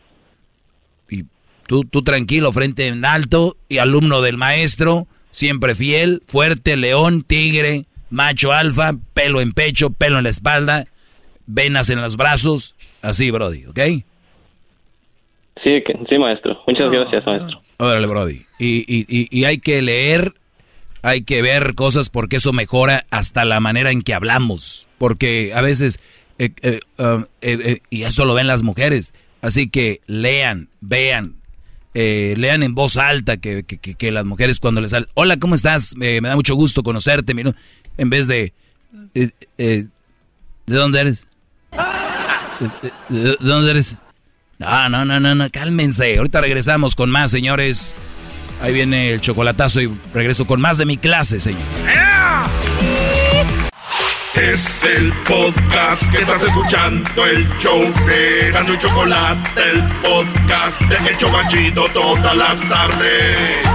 Y 1.09 1.25
tú, 1.67 1.83
tú 1.83 2.03
tranquilo, 2.03 2.53
frente 2.53 2.87
en 2.87 3.03
alto, 3.03 3.57
y 3.67 3.79
alumno 3.79 4.21
del 4.21 4.37
maestro, 4.37 5.07
siempre 5.31 5.75
fiel, 5.75 6.23
fuerte, 6.27 6.77
león, 6.77 7.23
tigre, 7.23 7.85
macho 8.09 8.51
alfa, 8.51 8.93
pelo 9.13 9.41
en 9.41 9.53
pecho, 9.53 9.89
pelo 9.89 10.17
en 10.17 10.23
la 10.23 10.29
espalda, 10.29 10.85
venas 11.45 11.89
en 11.89 12.01
los 12.01 12.15
brazos, 12.15 12.75
así, 13.01 13.31
Brody, 13.31 13.65
¿ok? 13.65 13.79
Sí, 15.63 15.83
sí, 16.07 16.17
maestro. 16.17 16.61
Muchas 16.67 16.89
gracias, 16.89 17.25
maestro. 17.25 17.61
Órale, 17.77 18.07
Brody. 18.07 18.41
Y, 18.59 18.85
y, 18.87 19.27
y, 19.29 19.45
hay 19.45 19.59
que 19.59 19.81
leer, 19.81 20.33
hay 21.01 21.23
que 21.23 21.41
ver 21.41 21.75
cosas 21.75 22.09
porque 22.09 22.37
eso 22.37 22.53
mejora 22.53 23.05
hasta 23.09 23.45
la 23.45 23.59
manera 23.59 23.91
en 23.91 24.01
que 24.01 24.13
hablamos. 24.13 24.87
Porque 24.97 25.53
a 25.53 25.61
veces, 25.61 25.99
eh, 26.39 26.51
eh, 26.61 26.79
um, 26.97 27.25
eh, 27.41 27.81
y 27.89 28.03
eso 28.03 28.25
lo 28.25 28.33
ven 28.33 28.47
las 28.47 28.63
mujeres, 28.63 29.13
así 29.41 29.69
que 29.69 30.01
lean, 30.07 30.69
vean, 30.81 31.35
lean 31.93 32.63
en 32.63 32.73
voz 32.73 32.97
alta 32.97 33.37
que, 33.37 33.63
que, 33.63 33.77
que, 33.77 34.11
las 34.11 34.25
mujeres 34.25 34.59
cuando 34.59 34.81
les 34.81 34.91
salen, 34.91 35.09
hola, 35.15 35.37
¿cómo 35.37 35.53
estás? 35.53 35.95
me 35.97 36.21
da 36.21 36.35
mucho 36.35 36.55
gusto 36.55 36.81
conocerte 36.81 37.33
en 37.97 38.09
vez 38.09 38.27
de... 38.27 38.53
Eh, 39.13 39.29
eh, 39.57 39.85
¿De 40.65 40.75
dónde 40.75 41.01
eres? 41.01 41.27
¿De, 43.09 43.35
dónde 43.39 43.71
eres? 43.71 43.95
No, 44.57 44.89
no, 44.89 45.05
no, 45.05 45.19
no, 45.19 45.35
no, 45.35 45.49
cálmense. 45.49 46.17
Ahorita 46.17 46.41
regresamos 46.41 46.95
con 46.95 47.09
más, 47.09 47.31
señores. 47.31 47.95
Ahí 48.61 48.73
viene 48.73 49.11
el 49.11 49.21
chocolatazo 49.21 49.81
y 49.81 49.91
regreso 50.13 50.45
con 50.45 50.61
más 50.61 50.77
de 50.77 50.85
mi 50.85 50.97
clase, 50.97 51.39
señor. 51.39 51.61
Es 54.35 54.83
el 54.85 55.11
podcast 55.27 56.11
que 56.11 56.21
estás 56.21 56.43
escuchando, 56.43 57.25
el 57.25 57.47
show 57.57 57.79
de 58.05 58.51
Gano 58.51 58.73
y 58.73 58.77
Chocolate, 58.77 59.61
el 59.71 59.83
podcast 60.01 60.81
de 60.81 61.11
Hecho 61.11 61.27
Chocachito 61.27 61.85
todas 61.93 62.35
las 62.35 62.69
tardes. 62.69 63.67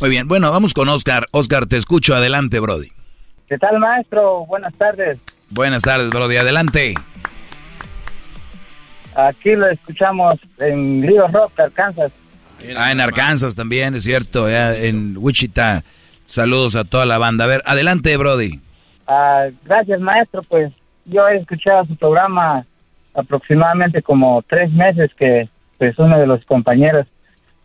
Muy 0.00 0.10
bien, 0.10 0.28
bueno, 0.28 0.50
vamos 0.50 0.74
con 0.74 0.88
Oscar. 0.88 1.28
Oscar, 1.30 1.66
te 1.66 1.76
escucho. 1.76 2.14
Adelante, 2.14 2.58
Brody. 2.60 2.88
¿Qué 3.46 3.56
tal, 3.56 3.78
maestro? 3.78 4.44
Buenas 4.46 4.76
tardes. 4.76 5.18
Buenas 5.54 5.82
tardes, 5.82 6.08
Brody. 6.08 6.36
Adelante. 6.36 6.94
Aquí 9.14 9.54
lo 9.54 9.68
escuchamos 9.68 10.40
en 10.58 11.02
Río 11.02 11.28
Rock, 11.28 11.60
Arkansas. 11.60 12.10
Ah, 12.74 12.90
en 12.90 13.02
Arkansas 13.02 13.54
también, 13.54 13.94
es 13.94 14.04
cierto, 14.04 14.48
en 14.48 15.14
Wichita. 15.18 15.84
Saludos 16.24 16.74
a 16.74 16.84
toda 16.84 17.04
la 17.04 17.18
banda. 17.18 17.44
A 17.44 17.48
ver, 17.48 17.62
adelante, 17.66 18.16
Brody. 18.16 18.60
Ah, 19.06 19.48
gracias, 19.64 20.00
maestro. 20.00 20.40
Pues 20.48 20.72
yo 21.04 21.28
he 21.28 21.36
escuchado 21.36 21.84
su 21.84 21.96
programa 21.96 22.64
aproximadamente 23.12 24.00
como 24.00 24.42
tres 24.48 24.72
meses 24.72 25.10
que 25.18 25.50
pues 25.76 25.98
uno 25.98 26.18
de 26.18 26.26
los 26.26 26.42
compañeros 26.46 27.06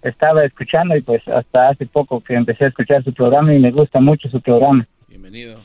estaba 0.01 0.43
escuchando 0.43 0.97
y 0.97 1.01
pues 1.01 1.25
hasta 1.29 1.69
hace 1.69 1.85
poco 1.85 2.19
que 2.19 2.33
empecé 2.33 2.65
a 2.65 2.67
escuchar 2.67 3.01
su 3.05 3.13
programa 3.13 3.53
y 3.53 3.59
me 3.59 3.71
gusta 3.71 4.01
mucho 4.01 4.27
su 4.29 4.41
programa. 4.41 4.85
Bienvenido. 5.07 5.61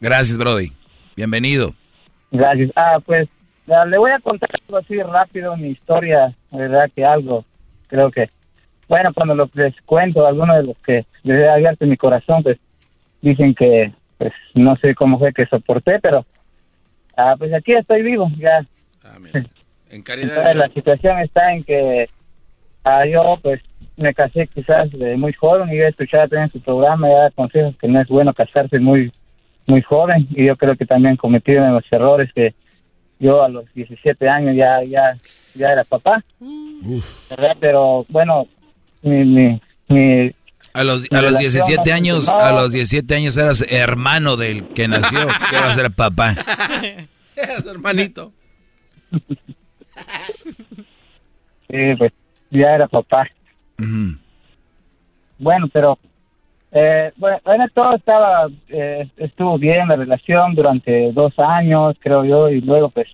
Gracias, 0.00 0.38
Brody. 0.38 0.70
Bienvenido. 1.16 1.74
Gracias. 2.30 2.70
Ah, 2.76 2.98
pues 3.04 3.28
ya, 3.66 3.84
le 3.84 3.98
voy 3.98 4.10
a 4.10 4.20
contar 4.20 4.50
algo 4.52 4.78
así 4.78 5.00
rápido, 5.02 5.56
mi 5.56 5.68
historia, 5.68 6.34
verdad 6.50 6.90
que 6.94 7.04
algo, 7.04 7.44
creo 7.86 8.10
que, 8.10 8.24
bueno, 8.88 9.12
cuando 9.14 9.34
lo, 9.34 9.48
les 9.54 9.74
cuento, 9.82 10.26
algunos 10.26 10.56
de 10.56 10.62
los 10.64 10.78
que 10.78 11.06
les 11.22 11.48
abierto 11.48 11.86
mi 11.86 11.96
corazón, 11.96 12.42
pues 12.42 12.58
dicen 13.22 13.54
que, 13.54 13.92
pues 14.18 14.32
no 14.54 14.76
sé 14.76 14.94
cómo 14.94 15.18
fue 15.18 15.32
que 15.32 15.46
soporté, 15.46 15.98
pero, 16.00 16.26
ah, 17.16 17.36
pues 17.38 17.52
aquí 17.54 17.72
estoy 17.72 18.02
vivo, 18.02 18.30
ya. 18.36 18.66
En 19.90 20.02
Entonces, 20.06 20.56
la 20.56 20.68
situación 20.68 21.18
está 21.20 21.52
en 21.52 21.62
que 21.62 22.08
ah, 22.84 23.06
yo, 23.06 23.38
pues, 23.42 23.60
me 23.96 24.12
casé 24.12 24.46
quizás 24.48 24.90
de 24.90 25.16
muy 25.16 25.32
joven 25.32 25.72
y 25.72 25.78
yo 25.78 25.84
he 25.84 25.88
escuchado 25.88 26.28
también 26.28 26.50
su 26.50 26.60
programa 26.60 27.08
y 27.08 27.12
da 27.12 27.30
consejos 27.30 27.76
que 27.76 27.88
no 27.88 28.00
es 28.00 28.08
bueno 28.08 28.34
casarse 28.34 28.78
muy 28.78 29.12
muy 29.66 29.82
joven 29.82 30.26
y 30.30 30.46
yo 30.46 30.56
creo 30.56 30.76
que 30.76 30.86
también 30.86 31.16
cometí 31.16 31.52
uno 31.52 31.66
de 31.66 31.72
los 31.72 31.84
errores 31.90 32.30
que 32.34 32.54
yo 33.18 33.42
a 33.42 33.48
los 33.48 33.72
17 33.74 34.28
años 34.28 34.56
ya 34.56 34.82
ya 34.84 35.16
ya 35.54 35.72
era 35.72 35.84
papá 35.84 36.22
¿verdad? 37.30 37.56
pero 37.60 38.04
bueno 38.08 38.46
mi 39.02 39.24
mi, 39.24 39.60
mi 39.88 40.34
A 40.72 40.84
los, 40.84 41.02
Mi 41.10 41.18
a 41.18 41.22
los 41.22 41.32
relación 41.32 41.52
17 41.52 41.90
no 41.90 41.96
años, 41.96 42.28
a 42.28 42.52
los 42.52 42.72
17 42.72 43.14
años 43.14 43.36
eras 43.36 43.64
hermano 43.68 44.36
del 44.36 44.68
que 44.68 44.88
nació, 44.88 45.20
que 45.50 45.56
va 45.56 45.68
a 45.68 45.72
ser 45.72 45.90
papá. 45.92 46.34
Era 47.36 47.60
su 47.62 47.70
hermanito. 47.70 48.32
sí, 51.68 51.94
pues 51.98 52.12
ya 52.50 52.74
era 52.74 52.86
papá. 52.86 53.26
Bueno, 55.38 55.68
pero 55.72 55.98
eh, 56.76 57.12
bueno, 57.18 57.38
bueno, 57.44 57.66
todo 57.72 57.94
estaba, 57.94 58.48
eh, 58.68 59.08
estuvo 59.16 59.58
bien 59.58 59.86
la 59.86 59.94
relación 59.94 60.56
durante 60.56 61.12
dos 61.12 61.32
años, 61.38 61.96
creo 62.00 62.24
yo, 62.24 62.48
y 62.48 62.60
luego 62.60 62.88
pues 62.88 63.06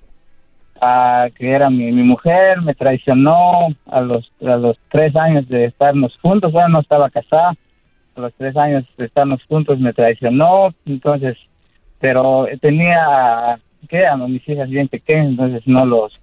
a 0.81 1.29
que 1.37 1.51
era 1.51 1.69
mi, 1.69 1.93
mi 1.93 2.03
mujer, 2.03 2.63
me 2.63 2.75
traicionó 2.75 3.69
a 3.85 4.01
los, 4.01 4.33
a 4.41 4.57
los 4.57 4.79
tres 4.91 5.15
años 5.15 5.47
de 5.49 5.67
estarnos 5.67 6.17
juntos, 6.23 6.53
bueno, 6.53 6.71
no 6.71 6.81
estaba 6.81 7.11
casada, 7.11 7.53
a 8.17 8.21
los 8.21 8.33
tres 8.33 8.57
años 8.57 8.87
de 8.97 9.05
estarnos 9.05 9.45
juntos 9.45 9.79
me 9.79 9.93
traicionó, 9.93 10.71
entonces, 10.87 11.37
pero 11.99 12.47
tenía, 12.63 13.59
¿qué? 13.91 14.07
A 14.07 14.17
mis 14.17 14.49
hijas 14.49 14.71
bien 14.71 14.89
pequeñas, 14.89 15.33
entonces 15.33 15.67
no 15.67 15.85
los 15.85 16.19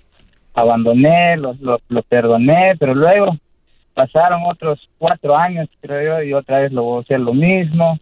abandoné, 0.56 1.38
los, 1.38 1.60
los, 1.60 1.82
los 1.88 2.04
perdoné, 2.06 2.74
pero 2.80 2.96
luego 2.96 3.38
pasaron 3.98 4.44
otros 4.46 4.80
cuatro 5.00 5.36
años, 5.36 5.68
creo 5.82 6.20
yo, 6.20 6.24
y 6.24 6.34
otra 6.34 6.60
vez 6.60 6.72
lo 6.72 6.84
voy 6.84 6.98
a 7.00 7.02
hacer 7.02 7.20
lo 7.20 7.34
mismo. 7.34 7.98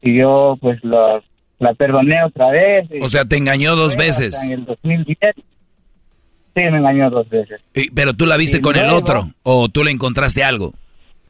Y 0.00 0.16
yo, 0.18 0.56
pues, 0.62 0.82
los, 0.82 1.22
la 1.58 1.74
perdoné 1.74 2.24
otra 2.24 2.48
vez. 2.50 2.88
y- 2.90 3.02
O 3.04 3.08
sea, 3.08 3.26
te 3.26 3.36
engañó 3.36 3.76
dos 3.76 3.96
veces. 3.96 4.42
En 4.44 4.52
el 4.52 4.64
2010. 4.64 5.34
Sí, 5.36 6.62
me 6.62 6.78
engañó 6.78 7.10
dos 7.10 7.28
veces. 7.28 7.60
Y- 7.74 7.90
Pero 7.90 8.14
tú 8.14 8.24
la 8.24 8.38
viste 8.38 8.58
Y 8.58 8.60
con 8.62 8.76
el 8.76 8.88
otro, 8.88 9.24
o 9.42 9.68
tú 9.68 9.84
le 9.84 9.90
encontraste 9.90 10.42
algo. 10.42 10.72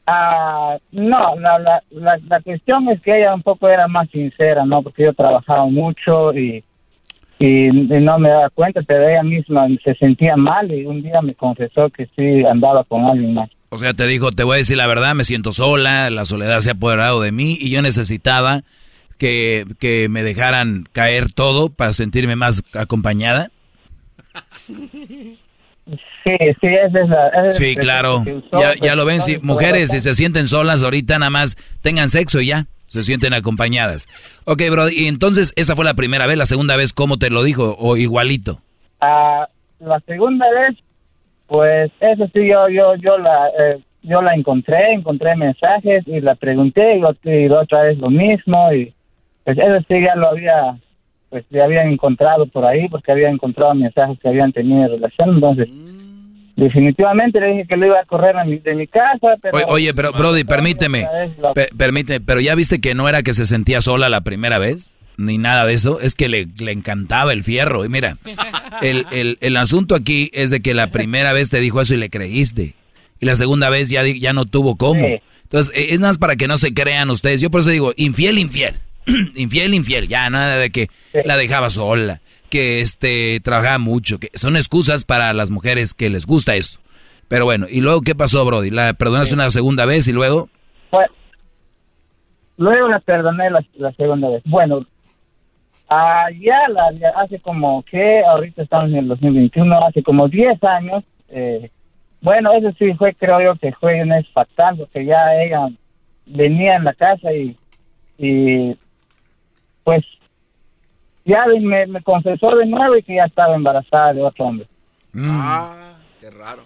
Ah, 0.06 0.78
no, 0.92 1.34
la, 1.40 1.58
la, 1.58 1.82
la, 1.90 2.16
la 2.28 2.40
cuestión 2.40 2.88
es 2.90 3.00
que 3.02 3.18
ella 3.18 3.34
un 3.34 3.42
poco 3.42 3.68
era 3.68 3.88
más 3.88 4.08
sincera, 4.10 4.64
¿no? 4.64 4.82
Porque 4.82 5.02
yo 5.02 5.12
trabajaba 5.14 5.66
mucho 5.66 6.32
y, 6.32 6.62
y, 7.40 7.66
y 7.66 8.00
no 8.00 8.16
me 8.20 8.28
daba 8.28 8.50
cuenta, 8.50 8.82
pero 8.86 9.08
ella 9.08 9.24
misma 9.24 9.66
se 9.82 9.96
sentía 9.96 10.36
mal 10.36 10.70
y 10.70 10.86
un 10.86 11.02
día 11.02 11.20
me 11.22 11.34
confesó 11.34 11.90
que 11.90 12.06
sí 12.14 12.44
andaba 12.44 12.84
con 12.84 13.04
alguien 13.04 13.34
más. 13.34 13.50
O 13.68 13.78
sea, 13.78 13.94
te 13.94 14.06
dijo, 14.06 14.30
te 14.32 14.44
voy 14.44 14.54
a 14.54 14.58
decir 14.58 14.76
la 14.76 14.86
verdad, 14.86 15.14
me 15.14 15.24
siento 15.24 15.52
sola, 15.52 16.08
la 16.10 16.24
soledad 16.24 16.60
se 16.60 16.70
ha 16.70 16.74
apoderado 16.74 17.20
de 17.20 17.32
mí 17.32 17.58
y 17.60 17.70
yo 17.70 17.82
necesitaba 17.82 18.62
que, 19.18 19.66
que 19.78 20.08
me 20.08 20.22
dejaran 20.22 20.88
caer 20.92 21.32
todo 21.32 21.70
para 21.70 21.92
sentirme 21.92 22.36
más 22.36 22.62
acompañada. 22.74 23.50
Sí, 25.86 26.36
sí, 26.60 26.66
es 26.66 26.94
esa 26.94 27.46
es 27.46 27.56
Sí, 27.56 27.74
la 27.76 27.80
claro. 27.80 28.24
Ya, 28.24 28.40
pues, 28.50 28.80
ya 28.80 28.96
lo 28.96 29.04
ven, 29.04 29.22
si 29.22 29.38
mujeres, 29.38 29.90
si 29.90 30.00
se 30.00 30.14
sienten 30.14 30.48
solas 30.48 30.82
ahorita, 30.82 31.18
nada 31.18 31.30
más 31.30 31.56
tengan 31.82 32.10
sexo 32.10 32.40
y 32.40 32.46
ya, 32.46 32.66
se 32.88 33.04
sienten 33.04 33.32
acompañadas. 33.32 34.08
Ok, 34.44 34.62
bro, 34.70 34.88
y 34.90 35.06
entonces 35.06 35.52
esa 35.56 35.76
fue 35.76 35.84
la 35.84 35.94
primera 35.94 36.26
vez, 36.26 36.36
la 36.36 36.46
segunda 36.46 36.76
vez, 36.76 36.92
¿cómo 36.92 37.18
te 37.18 37.30
lo 37.30 37.44
dijo? 37.44 37.76
¿O 37.78 37.96
igualito? 37.96 38.60
Ah, 39.00 39.48
la 39.78 40.00
segunda 40.00 40.46
vez, 40.50 40.76
pues 41.46 41.90
eso 42.00 42.26
sí, 42.34 42.46
yo 42.48 42.68
yo 42.68 42.94
yo 42.96 43.18
la 43.18 43.48
eh, 43.58 43.78
yo 44.02 44.22
la 44.22 44.34
encontré, 44.34 44.92
encontré 44.92 45.34
mensajes 45.36 46.04
y 46.06 46.20
la 46.20 46.34
pregunté 46.36 46.96
y, 46.96 47.30
y 47.30 47.48
otra 47.48 47.82
vez 47.82 47.98
lo 47.98 48.10
mismo 48.10 48.72
y 48.72 48.92
pues 49.44 49.58
eso 49.58 49.78
sí 49.88 50.00
ya 50.00 50.14
lo 50.14 50.28
había 50.28 50.76
pues 51.30 51.44
ya 51.50 51.64
había 51.64 51.82
encontrado 51.82 52.46
por 52.46 52.64
ahí 52.64 52.88
porque 52.88 53.10
había 53.12 53.28
encontrado 53.28 53.74
mensajes 53.74 54.18
que 54.20 54.28
habían 54.28 54.52
tenido 54.52 54.86
relación, 54.88 55.30
entonces 55.34 55.68
definitivamente 56.56 57.40
le 57.40 57.48
dije 57.48 57.66
que 57.66 57.76
lo 57.76 57.86
iba 57.86 58.00
a 58.00 58.04
correr 58.04 58.36
a 58.36 58.44
mi- 58.44 58.58
de 58.58 58.74
mi 58.74 58.86
casa, 58.86 59.32
pero 59.42 59.56
Oye, 59.56 59.64
oye, 59.68 59.94
pero 59.94 60.12
Brody, 60.12 60.44
permíteme, 60.44 61.06
lo- 61.40 61.52
pe- 61.52 61.68
permíteme, 61.76 62.24
pero 62.24 62.40
ya 62.40 62.54
viste 62.54 62.80
que 62.80 62.94
no 62.94 63.08
era 63.08 63.22
que 63.22 63.34
se 63.34 63.44
sentía 63.44 63.80
sola 63.80 64.08
la 64.08 64.22
primera 64.22 64.58
vez, 64.58 64.98
ni 65.16 65.38
nada 65.38 65.64
de 65.64 65.74
eso, 65.74 66.00
es 66.00 66.14
que 66.14 66.28
le, 66.28 66.46
le 66.58 66.72
encantaba 66.72 67.32
el 67.32 67.42
fierro. 67.42 67.84
Y 67.84 67.88
mira, 67.88 68.18
el, 68.82 69.06
el, 69.12 69.38
el 69.40 69.56
asunto 69.56 69.94
aquí 69.94 70.30
es 70.34 70.50
de 70.50 70.60
que 70.60 70.74
la 70.74 70.88
primera 70.88 71.32
vez 71.32 71.50
te 71.50 71.60
dijo 71.60 71.80
eso 71.80 71.94
y 71.94 71.98
le 71.98 72.10
creíste, 72.10 72.74
y 73.20 73.26
la 73.26 73.36
segunda 73.36 73.70
vez 73.70 73.88
ya, 73.88 74.04
ya 74.06 74.32
no 74.32 74.44
tuvo 74.44 74.76
cómo. 74.76 75.06
Sí. 75.06 75.20
Entonces, 75.44 75.76
eh, 75.76 75.88
es 75.90 76.00
nada 76.00 76.10
más 76.10 76.18
para 76.18 76.36
que 76.36 76.48
no 76.48 76.58
se 76.58 76.74
crean 76.74 77.08
ustedes. 77.10 77.40
Yo 77.40 77.50
por 77.50 77.60
eso 77.60 77.70
digo, 77.70 77.92
infiel, 77.96 78.38
infiel. 78.38 78.74
infiel, 79.34 79.74
infiel. 79.74 80.08
Ya, 80.08 80.28
nada 80.28 80.56
de 80.56 80.70
que 80.70 80.88
la 81.24 81.36
dejaba 81.36 81.70
sola, 81.70 82.20
que 82.50 82.80
este 82.80 83.40
trabajaba 83.42 83.78
mucho, 83.78 84.18
que 84.18 84.30
son 84.34 84.56
excusas 84.56 85.04
para 85.04 85.32
las 85.32 85.50
mujeres 85.50 85.94
que 85.94 86.10
les 86.10 86.26
gusta 86.26 86.56
eso. 86.56 86.80
Pero 87.28 87.44
bueno, 87.44 87.66
¿y 87.70 87.80
luego 87.80 88.02
qué 88.02 88.14
pasó, 88.14 88.44
Brody? 88.44 88.70
¿La 88.70 88.92
perdonaste 88.94 89.34
una 89.34 89.50
segunda 89.50 89.84
vez 89.84 90.06
y 90.08 90.12
luego? 90.12 90.48
Pues, 90.90 91.08
luego 92.56 92.88
la 92.88 93.00
perdoné 93.00 93.50
la, 93.50 93.64
la 93.74 93.92
segunda 93.92 94.28
vez. 94.28 94.42
Bueno, 94.44 94.86
ah, 95.88 96.28
ya, 96.38 96.68
la, 96.68 96.92
ya 96.92 97.10
hace 97.16 97.38
como 97.40 97.82
que, 97.84 98.22
ahorita 98.24 98.62
estamos 98.62 98.90
en 98.90 98.96
el 98.96 99.08
2021, 99.08 99.84
hace 99.84 100.02
como 100.02 100.28
10 100.28 100.62
años, 100.64 101.04
eh, 101.28 101.70
bueno, 102.20 102.52
eso 102.52 102.72
sí 102.78 102.92
fue, 102.94 103.14
creo 103.14 103.40
yo 103.40 103.54
que 103.56 103.72
fue 103.72 104.02
un 104.02 104.12
es 104.12 104.28
fatal, 104.30 104.76
porque 104.78 105.04
ya 105.04 105.34
ella 105.42 105.68
venía 106.26 106.76
en 106.76 106.84
la 106.84 106.94
casa 106.94 107.32
y, 107.32 107.56
y 108.18 108.76
pues 109.84 110.04
ya 111.24 111.44
me, 111.46 111.86
me 111.86 112.02
confesó 112.02 112.56
de 112.56 112.66
nuevo 112.66 112.96
y 112.96 113.02
que 113.02 113.16
ya 113.16 113.24
estaba 113.24 113.54
embarazada 113.54 114.14
de 114.14 114.22
otro 114.22 114.46
hombre. 114.46 114.66
Ah, 115.16 115.96
qué 116.20 116.30
raro. 116.30 116.64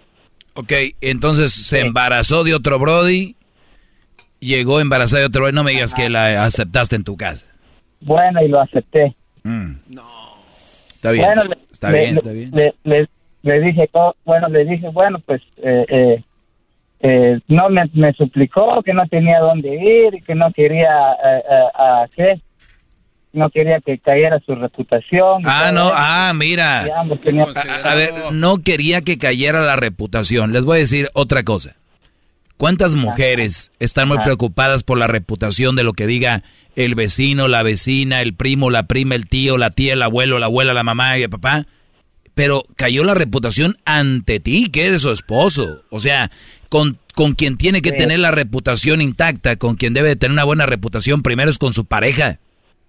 Ok, 0.54 0.72
entonces 1.00 1.52
se 1.52 1.80
embarazó 1.80 2.44
de 2.44 2.54
otro 2.54 2.78
Brody, 2.78 3.36
llegó 4.40 4.80
embarazada 4.80 5.20
de 5.20 5.26
otro 5.26 5.42
Brody, 5.42 5.54
no 5.54 5.64
me 5.64 5.72
digas 5.72 5.94
que 5.94 6.08
la 6.08 6.44
aceptaste 6.44 6.96
en 6.96 7.04
tu 7.04 7.16
casa. 7.16 7.46
Bueno, 8.00 8.42
y 8.42 8.48
lo 8.48 8.60
acepté. 8.60 9.14
Está 10.46 11.12
bien, 11.12 11.24
Bueno, 11.24 11.44
le- 11.44 11.58
está 11.70 11.90
le- 11.90 11.98
bien, 12.00 12.14
le- 12.14 12.18
está 12.20 12.32
bien. 12.32 12.50
Le, 12.52 12.74
le- 12.84 13.08
le 13.42 13.60
dije, 13.60 13.88
bueno, 14.24 14.48
le 14.48 14.64
dije, 14.66 14.88
bueno, 14.90 15.18
pues 15.24 15.40
eh, 15.62 15.86
eh, 15.88 16.24
eh, 17.00 17.40
no 17.48 17.70
me, 17.70 17.88
me 17.94 18.12
suplicó 18.12 18.82
que 18.82 18.92
no 18.92 19.06
tenía 19.08 19.38
dónde 19.40 19.74
ir 19.74 20.14
y 20.14 20.20
que 20.20 20.34
no 20.34 20.52
quería, 20.52 20.90
a 21.74 22.06
¿qué? 22.14 22.40
No 23.32 23.48
quería 23.48 23.80
que 23.80 23.98
cayera 23.98 24.40
su 24.44 24.54
reputación. 24.56 25.42
Ah, 25.46 25.70
no, 25.72 25.86
eso. 25.86 25.92
ah, 25.96 26.32
mira. 26.34 26.84
A 27.84 27.94
ver, 27.94 28.12
no 28.32 28.58
quería 28.58 29.00
que 29.02 29.16
cayera 29.18 29.60
la 29.60 29.76
reputación. 29.76 30.52
Les 30.52 30.64
voy 30.64 30.76
a 30.76 30.80
decir 30.80 31.08
otra 31.14 31.44
cosa. 31.44 31.76
¿Cuántas 32.60 32.94
mujeres 32.94 33.70
están 33.78 34.06
muy 34.08 34.18
preocupadas 34.18 34.82
por 34.82 34.98
la 34.98 35.06
reputación 35.06 35.76
de 35.76 35.82
lo 35.82 35.94
que 35.94 36.06
diga 36.06 36.42
el 36.76 36.94
vecino, 36.94 37.48
la 37.48 37.62
vecina, 37.62 38.20
el 38.20 38.34
primo, 38.34 38.68
la 38.68 38.82
prima, 38.82 39.14
el 39.14 39.26
tío, 39.26 39.56
la 39.56 39.70
tía, 39.70 39.94
el 39.94 40.02
abuelo, 40.02 40.38
la 40.38 40.44
abuela, 40.44 40.74
la 40.74 40.82
mamá 40.82 41.16
y 41.16 41.22
el 41.22 41.30
papá? 41.30 41.66
Pero 42.34 42.64
cayó 42.76 43.02
la 43.02 43.14
reputación 43.14 43.78
ante 43.86 44.40
ti, 44.40 44.68
que 44.70 44.84
eres 44.84 45.00
su 45.00 45.10
esposo. 45.10 45.84
O 45.88 46.00
sea, 46.00 46.30
con, 46.68 46.98
con 47.14 47.34
quien 47.34 47.56
tiene 47.56 47.80
que 47.80 47.90
Sí. 47.90 47.96
tener 47.96 48.18
la 48.18 48.30
reputación 48.30 49.00
intacta, 49.00 49.56
con 49.56 49.76
quien 49.76 49.94
debe 49.94 50.08
de 50.10 50.16
tener 50.16 50.32
una 50.34 50.44
buena 50.44 50.66
reputación, 50.66 51.22
primero 51.22 51.48
es 51.50 51.56
con 51.56 51.72
su 51.72 51.86
pareja 51.86 52.40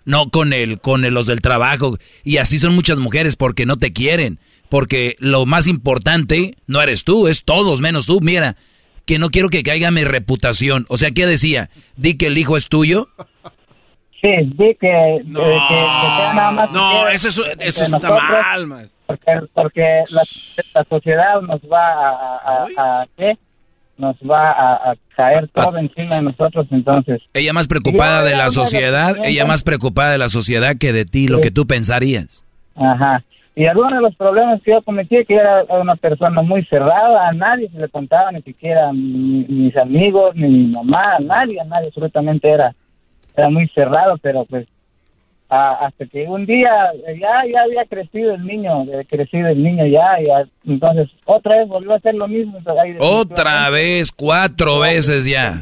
no 0.03 0.25
con 0.25 0.51
el, 0.51 0.81
con 0.81 1.05
el- 1.05 1.13
los 1.13 1.27
del 1.27 1.39
trabajo. 1.39 1.97
Y 2.25 2.37
así 2.37 2.57
son 2.57 2.75
muchas 2.75 2.99
mujeres 2.99 3.37
porque 3.37 3.65
no 3.65 3.77
te 3.77 3.93
quieren. 3.93 4.37
Porque 4.67 5.15
lo 5.19 5.45
más 5.45 5.67
importante 5.67 6.57
no 6.67 6.81
eres 6.81 7.03
tú, 7.05 7.27
es 7.29 7.43
todos 7.45 7.79
menos 7.81 8.07
tú. 8.07 8.19
Mira, 8.19 8.57
que 9.05 9.19
no 9.19 9.29
quiero 9.29 9.49
que 9.49 9.63
caiga 9.63 9.91
mi 9.91 10.03
reputación. 10.03 10.85
O 10.89 10.97
sea, 10.97 11.11
¿qué 11.11 11.25
decía? 11.25 11.69
Di 11.97 12.15
que 12.15 12.27
el 12.27 12.37
hijo 12.37 12.57
es 12.57 12.67
tuyo. 12.69 13.07
Sí, 14.21 14.29
di 14.55 14.75
que, 14.79 15.21
no, 15.25 15.39
que, 15.39 15.45
que 15.45 15.85
sea 16.17 16.33
nada 16.35 16.51
más. 16.51 16.71
No, 16.71 17.05
que- 17.09 17.15
eso, 17.15 17.27
es- 17.29 17.39
eso 17.59 17.83
está 17.83 17.97
nosotros, 17.99 18.19
mal, 18.21 18.67
maestro. 18.67 18.97
Porque, 19.07 19.31
porque 19.53 20.03
la, 20.11 20.21
la 20.75 20.83
sociedad 20.85 21.41
nos 21.41 21.59
va 21.61 21.87
a, 21.87 22.65
a, 23.01 23.07
¿qué? 23.17 23.33
Nos 23.97 24.15
va 24.17 24.51
a, 24.51 24.91
a 24.91 24.95
caer 25.15 25.47
todo 25.49 25.77
encima 25.77 26.15
de 26.15 26.21
nosotros, 26.21 26.67
entonces. 26.71 27.21
Ella 27.33 27.51
más 27.53 27.67
preocupada 27.67 28.23
de 28.23 28.35
la 28.35 28.49
sociedad, 28.51 29.15
ella 29.23 29.45
más 29.45 29.63
preocupada 29.63 30.11
de 30.11 30.17
la 30.19 30.29
sociedad 30.29 30.75
que 30.79 30.93
de 30.93 31.05
ti, 31.05 31.27
lo 31.27 31.39
que 31.41 31.51
tú 31.51 31.65
pensarías. 31.67 32.45
Ajá. 32.75 33.23
Y 33.55 33.65
algunos 33.65 33.91
de 33.93 34.01
los 34.01 34.15
problemas 34.15 34.61
que 34.61 34.71
yo 34.71 34.81
cometí 34.81 35.25
que 35.25 35.35
era 35.35 35.63
una 35.81 35.95
persona 35.97 36.41
muy 36.41 36.63
cerrada, 36.65 37.27
a 37.27 37.33
nadie 37.33 37.69
se 37.69 37.79
le 37.79 37.89
contaba, 37.89 38.31
ni 38.31 38.41
siquiera 38.43 38.93
mi- 38.93 39.45
mis 39.47 39.75
amigos, 39.75 40.35
ni 40.35 40.47
mi 40.47 40.67
mamá, 40.67 41.15
a 41.17 41.19
nadie, 41.19 41.59
a 41.59 41.65
nadie 41.65 41.87
absolutamente 41.87 42.49
era, 42.49 42.73
era 43.35 43.49
muy 43.49 43.67
cerrado, 43.69 44.17
pero 44.21 44.45
pues 44.45 44.67
a- 45.49 45.85
hasta 45.85 46.05
que 46.05 46.23
un 46.29 46.45
día 46.45 46.91
eh, 47.07 47.19
ya, 47.19 47.41
ya 47.51 47.63
había 47.63 47.83
crecido 47.85 48.33
el 48.35 48.45
niño, 48.45 48.83
eh, 48.83 49.05
crecido 49.09 49.49
el 49.49 49.61
niño 49.61 49.85
ya, 49.85 50.17
ya, 50.25 50.45
entonces 50.65 51.09
otra 51.25 51.57
vez 51.57 51.67
volvió 51.67 51.91
a 51.91 51.97
hacer 51.97 52.15
lo 52.15 52.29
mismo. 52.29 52.57
Otra 52.99 53.69
vez, 53.69 54.13
cuatro 54.13 54.79
veces 54.79 55.25
ya. 55.25 55.61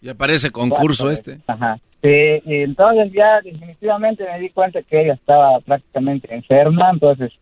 Ya 0.00 0.14
parece 0.14 0.50
concurso 0.52 1.10
este. 1.10 1.38
Ajá. 1.48 1.78
Sí, 2.04 2.42
y 2.44 2.56
entonces 2.60 3.10
ya 3.14 3.40
definitivamente 3.40 4.24
me 4.30 4.38
di 4.38 4.50
cuenta 4.50 4.82
que 4.82 5.00
ella 5.00 5.14
estaba 5.14 5.58
prácticamente 5.60 6.34
enferma, 6.34 6.90
entonces 6.92 7.32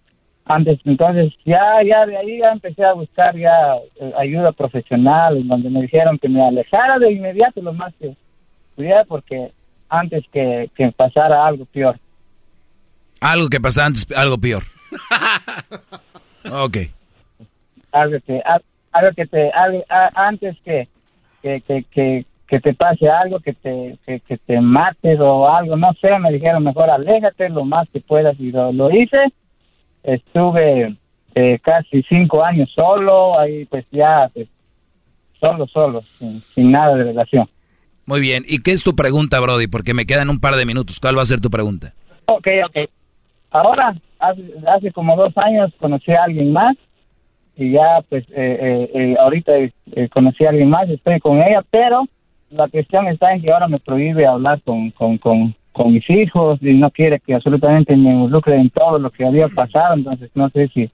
antes, 0.45 0.79
entonces 0.85 1.33
ya, 1.45 1.83
ya 1.85 2.07
de 2.07 2.17
ahí 2.17 2.39
ya 2.39 2.53
empecé 2.53 2.85
a 2.85 2.93
buscar 2.93 3.37
ya 3.37 3.75
eh, 4.01 4.13
ayuda 4.17 4.53
profesional, 4.53 5.45
donde 5.49 5.69
me 5.69 5.83
dijeron 5.83 6.17
que 6.17 6.29
me 6.29 6.47
alejara 6.47 6.97
de 6.99 7.11
inmediato 7.11 7.61
lo 7.61 7.73
más 7.73 7.93
que 7.99 8.15
pudiera, 8.77 9.05
porque 9.05 9.51
antes 9.89 10.25
que, 10.33 10.71
que 10.77 10.93
pasara 10.93 11.45
algo 11.45 11.65
peor. 11.65 11.99
Algo 13.21 13.49
que 13.49 13.61
pasaba 13.61 13.89
antes, 13.89 14.07
algo 14.17 14.39
peor. 14.39 14.63
Ok. 16.53 16.77
algo 17.93 18.17
que 18.27 18.41
al- 18.45 18.63
algo 18.93 19.13
que 19.17 19.27
te 19.27 19.51
algo- 19.51 19.85
a- 19.89 20.11
antes 20.29 20.57
que 20.65 20.87
que, 21.43 21.61
que, 21.63 21.83
que, 21.91 22.25
que 22.53 22.61
te 22.61 22.75
pase 22.75 23.09
algo 23.09 23.41
que 23.41 23.55
te 23.55 23.97
que, 24.05 24.21
que 24.21 24.37
te 24.37 24.61
mates 24.61 25.19
o 25.19 25.49
algo 25.49 25.75
no 25.75 25.91
sé 26.03 26.19
me 26.19 26.31
dijeron 26.31 26.63
mejor 26.63 26.91
aléjate 26.91 27.49
lo 27.49 27.65
más 27.65 27.89
que 27.89 28.01
puedas 28.01 28.39
y 28.39 28.53
lo, 28.53 28.71
lo 28.73 28.91
hice 28.91 29.33
estuve 30.03 30.95
eh, 31.35 31.59
casi 31.63 32.03
cinco 32.03 32.45
años 32.45 32.71
solo 32.75 33.39
ahí 33.39 33.65
pues 33.65 33.87
ya 33.91 34.29
pues, 34.35 34.49
solo 35.41 35.67
solo 35.67 36.03
sin, 36.19 36.43
sin 36.43 36.71
nada 36.71 36.95
de 36.95 37.05
relación 37.05 37.49
Muy 38.05 38.21
bien. 38.21 38.43
¿Y 38.47 38.59
qué 38.59 38.73
es 38.73 38.85
tu 38.85 38.95
pregunta, 38.95 39.41
Brody? 39.41 39.67
Porque 39.67 39.95
me 39.95 40.05
quedan 40.05 40.29
un 40.29 40.39
par 40.39 40.57
de 40.57 40.67
minutos. 40.67 41.01
¿Cuál 41.01 41.17
va 41.17 41.23
a 41.23 41.25
ser 41.33 41.41
tu 41.41 41.49
pregunta? 41.49 41.95
Ok, 42.27 42.49
ok. 42.67 42.91
Ahora, 43.51 43.95
hace, 44.19 44.43
hace 44.67 44.93
como 44.93 45.17
dos 45.17 45.33
años 45.39 45.73
conocí 45.79 46.13
a 46.13 46.25
alguien 46.25 46.53
más 46.53 46.77
y 47.57 47.73
ya 47.73 48.03
pues 48.11 48.25
eh, 48.31 48.59
eh, 48.61 48.91
eh, 48.95 49.17
ahorita 49.19 49.53
eh, 49.57 49.73
conocí 50.13 50.45
a 50.45 50.51
alguien 50.51 50.69
más, 50.69 50.89
estoy 50.91 51.19
con 51.21 51.41
ella, 51.41 51.63
pero 51.71 52.05
la 52.53 52.69
cuestión 52.69 53.07
está 53.09 53.33
en 53.33 53.43
que 53.43 53.51
ahora 53.53 53.69
me 53.69 53.79
prohíbe 53.81 54.27
hablar 54.27 54.61
con, 54.63 54.91
con, 54.93 55.19
con, 55.19 55.55
con 55.73 55.93
mis 55.93 56.09
hijos 56.11 56.59
y 56.63 56.75
no 56.75 56.91
quiere 56.91 57.21
que 57.21 57.35
absolutamente 57.35 57.97
me 57.97 58.11
involucre 58.11 58.57
en 58.57 58.71
todo 58.71 58.99
lo 58.99 59.11
que 59.11 59.25
había 59.25 59.49
pasado, 59.49 59.95
entonces 59.95 60.31
no 60.35 60.49
sé 60.51 60.69
si, 60.75 60.91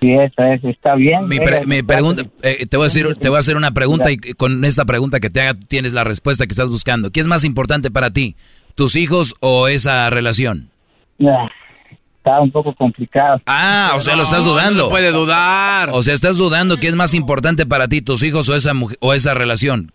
si 0.00 0.12
esa 0.12 0.52
es, 0.54 0.62
está 0.64 0.94
bien. 0.94 1.26
Mi, 1.28 1.38
pre- 1.40 1.66
mi 1.66 1.82
pregunta, 1.82 2.24
eh, 2.42 2.66
te 2.66 2.76
voy 2.76 2.84
a 2.84 2.88
decir, 2.88 3.06
te 3.20 3.28
voy 3.28 3.36
a 3.36 3.40
hacer 3.40 3.56
una 3.56 3.70
pregunta 3.72 4.10
y 4.12 4.16
con 4.18 4.64
esta 4.64 4.84
pregunta 4.84 5.20
que 5.20 5.30
te 5.30 5.40
haga 5.40 5.54
tienes 5.68 5.92
la 5.92 6.04
respuesta 6.04 6.46
que 6.46 6.52
estás 6.52 6.70
buscando. 6.70 7.10
¿Qué 7.10 7.20
es 7.20 7.26
más 7.26 7.44
importante 7.44 7.90
para 7.90 8.10
ti, 8.10 8.36
tus 8.74 8.96
hijos 8.96 9.34
o 9.40 9.68
esa 9.68 10.10
relación? 10.10 10.68
Ah, 11.26 11.48
Está 12.18 12.40
un 12.40 12.50
poco 12.50 12.74
complicado. 12.74 13.40
Ah, 13.46 13.92
o 13.94 14.00
sea, 14.00 14.16
lo 14.16 14.24
estás 14.24 14.44
dudando. 14.44 14.88
puede 14.90 15.12
dudar. 15.12 15.90
O 15.92 16.02
sea, 16.02 16.12
estás 16.12 16.36
dudando 16.36 16.76
qué 16.76 16.88
es 16.88 16.96
más 16.96 17.14
importante 17.14 17.66
para 17.66 17.86
ti, 17.86 18.02
tus 18.02 18.24
hijos 18.24 18.48
o 18.48 18.56
esa 18.56 18.74
mujer, 18.74 18.98
o 19.00 19.14
esa 19.14 19.32
relación. 19.32 19.92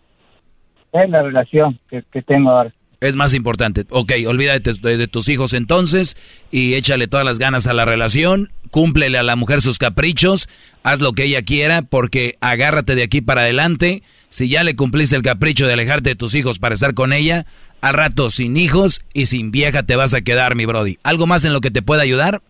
Es 0.92 1.10
la 1.10 1.22
relación 1.22 1.78
que, 1.88 2.02
que 2.12 2.22
tengo 2.22 2.50
ahora. 2.50 2.72
Es 3.00 3.16
más 3.16 3.34
importante. 3.34 3.84
Ok, 3.90 4.12
olvídate 4.28 4.74
de, 4.74 4.96
de 4.96 5.08
tus 5.08 5.28
hijos 5.28 5.54
entonces 5.54 6.16
y 6.52 6.74
échale 6.74 7.08
todas 7.08 7.26
las 7.26 7.40
ganas 7.40 7.66
a 7.66 7.74
la 7.74 7.84
relación, 7.84 8.52
cúmplele 8.70 9.18
a 9.18 9.24
la 9.24 9.34
mujer 9.34 9.60
sus 9.60 9.78
caprichos, 9.78 10.48
haz 10.84 11.00
lo 11.00 11.12
que 11.12 11.24
ella 11.24 11.42
quiera 11.42 11.82
porque 11.82 12.34
agárrate 12.40 12.94
de 12.94 13.02
aquí 13.02 13.20
para 13.20 13.40
adelante. 13.40 14.04
Si 14.30 14.48
ya 14.48 14.62
le 14.62 14.76
cumpliste 14.76 15.16
el 15.16 15.22
capricho 15.22 15.66
de 15.66 15.72
alejarte 15.72 16.10
de 16.10 16.16
tus 16.16 16.36
hijos 16.36 16.60
para 16.60 16.76
estar 16.76 16.94
con 16.94 17.12
ella, 17.12 17.44
al 17.80 17.94
rato 17.94 18.30
sin 18.30 18.56
hijos 18.56 19.02
y 19.12 19.26
sin 19.26 19.50
vieja 19.50 19.82
te 19.82 19.96
vas 19.96 20.14
a 20.14 20.22
quedar, 20.22 20.54
mi 20.54 20.64
Brody. 20.64 20.98
¿Algo 21.02 21.26
más 21.26 21.44
en 21.44 21.52
lo 21.52 21.60
que 21.60 21.72
te 21.72 21.82
pueda 21.82 22.02
ayudar? 22.02 22.40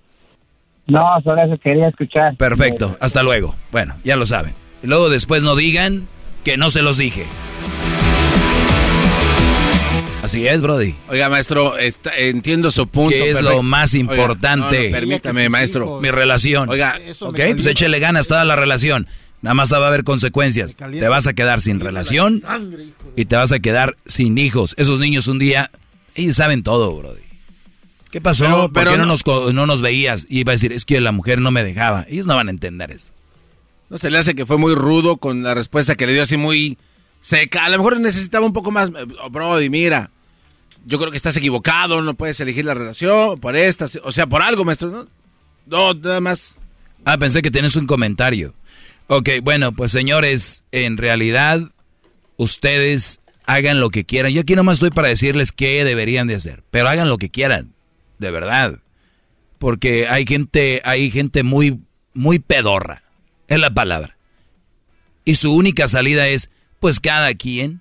No, 0.87 1.03
solo 1.25 1.43
eso 1.43 1.57
quería 1.63 1.89
escuchar. 1.89 2.37
Perfecto, 2.37 2.97
hasta 3.01 3.23
luego. 3.23 3.55
Bueno, 3.71 3.95
ya 4.05 4.17
lo 4.17 4.27
saben. 4.27 4.53
Luego 4.83 5.09
después 5.09 5.43
no 5.43 5.57
digan 5.57 6.09
que 6.45 6.59
no 6.59 6.69
se 6.69 6.83
los 6.83 6.99
dije. 6.99 7.25
Así 10.23 10.47
es, 10.47 10.63
Brody. 10.63 10.95
Oiga, 11.09 11.29
maestro, 11.29 11.77
está- 11.79 12.17
entiendo 12.17 12.71
su 12.71 12.87
punto. 12.87 13.11
¿Qué 13.11 13.31
es 13.31 13.37
perfecto. 13.37 13.57
lo 13.57 13.63
más 13.63 13.93
Oiga, 13.95 14.01
importante? 14.01 14.79
no, 14.85 14.87
no, 14.87 14.91
permítame, 14.93 15.49
maestro. 15.49 16.01
Mi 16.01 16.11
relación. 16.11 16.69
Oiga, 16.69 16.99
ok, 17.21 17.41
pues 17.55 17.67
échele 17.67 17.99
ganas 17.99 18.29
toda 18.29 18.45
la 18.45 18.55
relación. 18.57 19.09
Nada 19.43 19.55
más 19.55 19.73
va 19.73 19.79
a 19.85 19.89
haber 19.89 20.05
consecuencias. 20.05 20.77
Te 20.77 21.09
vas 21.09 21.27
a 21.27 21.33
quedar 21.33 21.61
sin 21.61 21.81
relación 21.81 22.41
y 23.17 23.25
te 23.25 23.35
vas 23.35 23.51
a 23.51 23.59
quedar 23.59 23.97
sin 24.07 24.39
hijos. 24.39 24.75
Esos 24.79 25.01
niños 25.01 25.27
un 25.27 25.41
día, 25.41 25.73
ellos 26.15 26.37
saben 26.37 26.63
todo, 26.63 26.95
Brody. 26.97 27.21
¿Qué 28.13 28.21
pasó? 28.21 28.45
Pero- 28.45 28.73
¿Por 28.73 28.85
qué 28.85 28.99
no, 28.99 29.05
no- 29.05 29.07
nos, 29.07 29.23
co- 29.25 29.53
no 29.53 29.67
nos 29.67 29.81
veías? 29.83 30.27
Y 30.29 30.41
iba 30.41 30.53
a 30.53 30.55
decir, 30.55 30.73
es 30.73 30.85
que 30.85 31.01
la 31.01 31.11
mujer 31.11 31.41
no 31.41 31.51
me 31.51 31.65
dejaba. 31.65 32.07
Ellos 32.09 32.27
no 32.27 32.37
van 32.37 32.47
a 32.47 32.51
entender 32.53 32.93
eso. 32.93 33.13
¿No 33.91 33.99
se 33.99 34.11
le 34.11 34.19
hace 34.19 34.35
que 34.37 34.47
fue 34.47 34.59
muy 34.59 34.75
rudo 34.77 35.17
con 35.17 35.43
la 35.43 35.55
respuesta 35.55 35.97
que 35.97 36.07
le 36.07 36.13
dio 36.13 36.23
así 36.23 36.37
muy 36.37 36.79
seca? 37.23 37.65
A 37.65 37.71
lo 37.71 37.79
mejor 37.79 37.99
necesitaba 37.99 38.45
un 38.45 38.53
poco 38.53 38.71
más. 38.71 38.91
eh, 38.91 39.07
oh, 39.23 39.31
Brody, 39.31 39.71
mira, 39.71 40.11
yo 40.85 40.99
creo 40.99 41.11
que 41.11 41.17
estás 41.17 41.37
equivocado, 41.39 42.03
no 42.03 42.13
puedes 42.13 42.39
elegir 42.41 42.67
la 42.67 42.75
relación 42.75 43.41
por 43.41 43.57
esta, 43.57 43.87
o 44.03 44.13
sea, 44.13 44.27
por 44.27 44.43
algo, 44.43 44.67
maestro, 44.67 44.91
¿no? 44.91 45.09
No, 45.67 45.95
nada 45.95 46.21
más. 46.21 46.57
Ah, 47.07 47.17
pensé 47.17 47.41
que 47.41 47.51
tienes 47.51 47.77
un 47.77 47.87
comentario. 47.87 48.55
Ok, 49.07 49.29
bueno, 49.43 49.73
pues 49.73 49.93
señores, 49.93 50.65
en 50.73 50.97
realidad 50.97 51.71
ustedes 52.37 53.21
hagan 53.47 53.81
lo 53.81 53.91
que 53.91 54.05
quieran. 54.05 54.33
Yo 54.33 54.43
aquí 54.43 54.55
nomás 54.55 54.77
estoy 54.77 54.91
para 54.91 55.09
decirles 55.09 55.53
qué 55.53 55.85
deberían 55.85 56.27
de 56.27 56.35
hacer, 56.35 56.63
pero 56.71 56.89
hagan 56.89 57.09
lo 57.09 57.19
que 57.19 57.31
quieran, 57.31 57.73
de 58.19 58.31
verdad. 58.31 58.79
Porque 59.59 60.09
hay 60.09 60.27
gente, 60.27 60.83
hay 60.85 61.11
gente 61.11 61.43
muy, 61.43 61.81
muy 62.15 62.39
pedorra, 62.39 63.03
es 63.49 63.59
la 63.59 63.73
palabra. 63.73 64.17
Y 65.25 65.35
su 65.35 65.55
única 65.55 65.87
salida 65.89 66.29
es, 66.29 66.51
pues 66.83 66.99
cada 66.99 67.33
quien, 67.35 67.81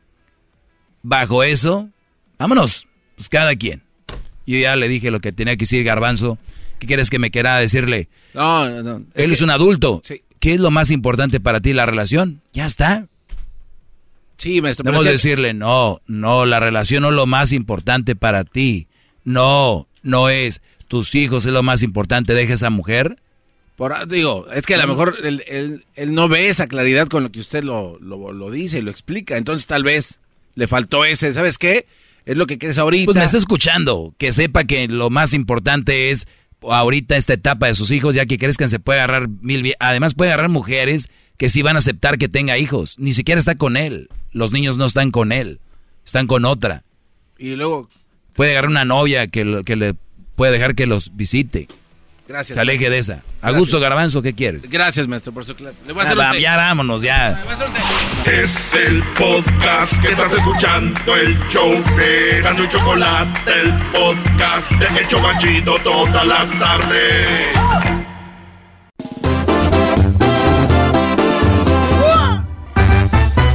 bajo 1.01 1.43
eso, 1.43 1.89
vámonos, 2.37 2.87
pues 3.15 3.29
cada 3.29 3.55
quien. 3.55 3.81
Yo 4.45 4.59
ya 4.59 4.75
le 4.75 4.87
dije 4.87 5.09
lo 5.09 5.19
que 5.21 5.31
tenía 5.31 5.55
que 5.55 5.61
decir 5.63 5.83
Garbanzo. 5.83 6.37
¿Qué 6.77 6.85
quieres 6.85 7.09
que 7.09 7.17
me 7.17 7.31
quiera 7.31 7.57
decirle? 7.57 8.09
No, 8.35 8.69
no, 8.69 8.83
no. 8.83 9.05
Él 9.15 9.31
es 9.33 9.41
un 9.41 9.49
adulto. 9.49 10.03
¿Qué 10.39 10.53
es 10.53 10.59
lo 10.59 10.69
más 10.69 10.91
importante 10.91 11.39
para 11.39 11.61
ti, 11.61 11.73
la 11.73 11.87
relación? 11.87 12.41
Ya 12.53 12.67
está. 12.67 13.07
Sí, 14.37 14.61
maestro. 14.61 14.83
Debemos 14.83 15.05
que- 15.05 15.11
decirle, 15.13 15.55
no, 15.55 15.99
no, 16.05 16.45
la 16.45 16.59
relación 16.59 17.01
no 17.01 17.09
es 17.09 17.15
lo 17.15 17.25
más 17.25 17.53
importante 17.53 18.15
para 18.15 18.43
ti. 18.43 18.87
No, 19.23 19.87
no 20.03 20.29
es. 20.29 20.61
Tus 20.87 21.15
hijos 21.15 21.47
es 21.47 21.53
lo 21.53 21.63
más 21.63 21.81
importante. 21.81 22.35
Deja 22.35 22.53
esa 22.53 22.69
mujer. 22.69 23.17
Por, 23.75 24.07
digo, 24.07 24.45
es 24.53 24.65
que 24.65 24.75
a 24.75 24.77
lo 24.77 24.87
mejor 24.87 25.17
él, 25.23 25.43
él- 25.47 25.85
él 25.95 26.13
no 26.13 26.27
ve 26.27 26.49
esa 26.49 26.67
claridad 26.67 27.07
con 27.07 27.23
lo 27.23 27.31
que 27.31 27.39
usted 27.39 27.63
lo, 27.63 27.97
lo, 27.99 28.31
lo 28.31 28.51
dice 28.51 28.79
y 28.79 28.81
lo 28.81 28.91
explica. 28.91 29.37
Entonces 29.37 29.65
tal 29.65 29.83
vez 29.83 30.19
le 30.55 30.67
faltó 30.67 31.03
ese, 31.05 31.33
¿sabes 31.33 31.57
qué? 31.57 31.87
Es 32.25 32.37
lo 32.37 32.45
que 32.45 32.57
quieres 32.59 32.77
ahorita. 32.77 33.05
Pues 33.05 33.17
me 33.17 33.23
está 33.23 33.37
escuchando. 33.37 34.13
Que 34.19 34.31
sepa 34.33 34.65
que 34.65 34.87
lo 34.87 35.09
más 35.09 35.33
importante 35.33 36.11
es 36.11 36.27
ahorita 36.61 37.17
esta 37.17 37.33
etapa 37.33 37.65
de 37.67 37.75
sus 37.75 37.89
hijos, 37.89 38.13
ya 38.13 38.27
que 38.27 38.37
crezcan, 38.37 38.69
se 38.69 38.79
puede 38.79 38.99
agarrar 38.99 39.27
mil... 39.27 39.73
Además 39.79 40.13
puede 40.13 40.31
agarrar 40.31 40.49
mujeres 40.49 41.09
que 41.37 41.49
sí 41.49 41.63
van 41.63 41.75
a 41.75 41.79
aceptar 41.79 42.19
que 42.19 42.29
tenga 42.29 42.59
hijos. 42.59 42.99
Ni 42.99 43.13
siquiera 43.13 43.39
está 43.39 43.55
con 43.55 43.77
él. 43.77 44.09
Los 44.31 44.51
niños 44.51 44.77
no 44.77 44.85
están 44.85 45.09
con 45.09 45.31
él. 45.31 45.59
Están 46.05 46.27
con 46.27 46.45
otra. 46.45 46.83
Y 47.39 47.55
luego, 47.55 47.89
Puede 48.33 48.51
agarrar 48.51 48.69
una 48.69 48.85
novia 48.85 49.27
que, 49.27 49.43
lo- 49.43 49.63
que 49.63 49.75
le 49.75 49.95
puede 50.35 50.51
dejar 50.51 50.75
que 50.75 50.85
los 50.85 51.15
visite. 51.15 51.67
Gracias. 52.31 52.55
Se 52.55 52.61
aleje 52.61 52.89
de 52.89 52.97
esa. 52.97 53.21
Augusto 53.41 53.79
Garbanzo, 53.79 54.21
¿qué 54.21 54.33
quieres? 54.33 54.69
Gracias, 54.69 55.07
maestro, 55.07 55.31
por 55.33 55.45
su 55.45 55.55
clase. 55.55 55.77
Le 55.85 55.93
voy 55.93 56.01
a 56.01 56.05
Ya, 56.05 56.09
hacer 56.11 56.19
va- 56.23 56.31
té. 56.31 56.41
ya 56.41 56.55
vámonos, 56.57 57.01
ya. 57.01 57.41
Es 58.25 58.73
el 58.75 59.03
podcast 59.17 60.01
que 60.01 60.09
estás 60.11 60.33
escuchando, 60.33 61.15
el 61.15 61.37
show 61.49 61.71
de 61.97 62.41
Gano 62.41 62.63
y 62.63 62.67
Chocolate, 62.67 63.51
el 63.61 63.71
podcast 63.91 64.71
de 64.71 64.99
El 64.99 65.07
Chocachito 65.07 65.75
todas 65.83 66.25
las 66.25 66.51
tardes. 66.59 67.47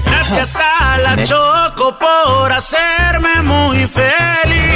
Gracias 0.05 0.57
a 0.57 0.99
la 0.99 1.23
Choco 1.23 1.97
por 1.99 2.53
hacerme 2.53 3.43
muy 3.43 3.87
feliz. 3.87 4.76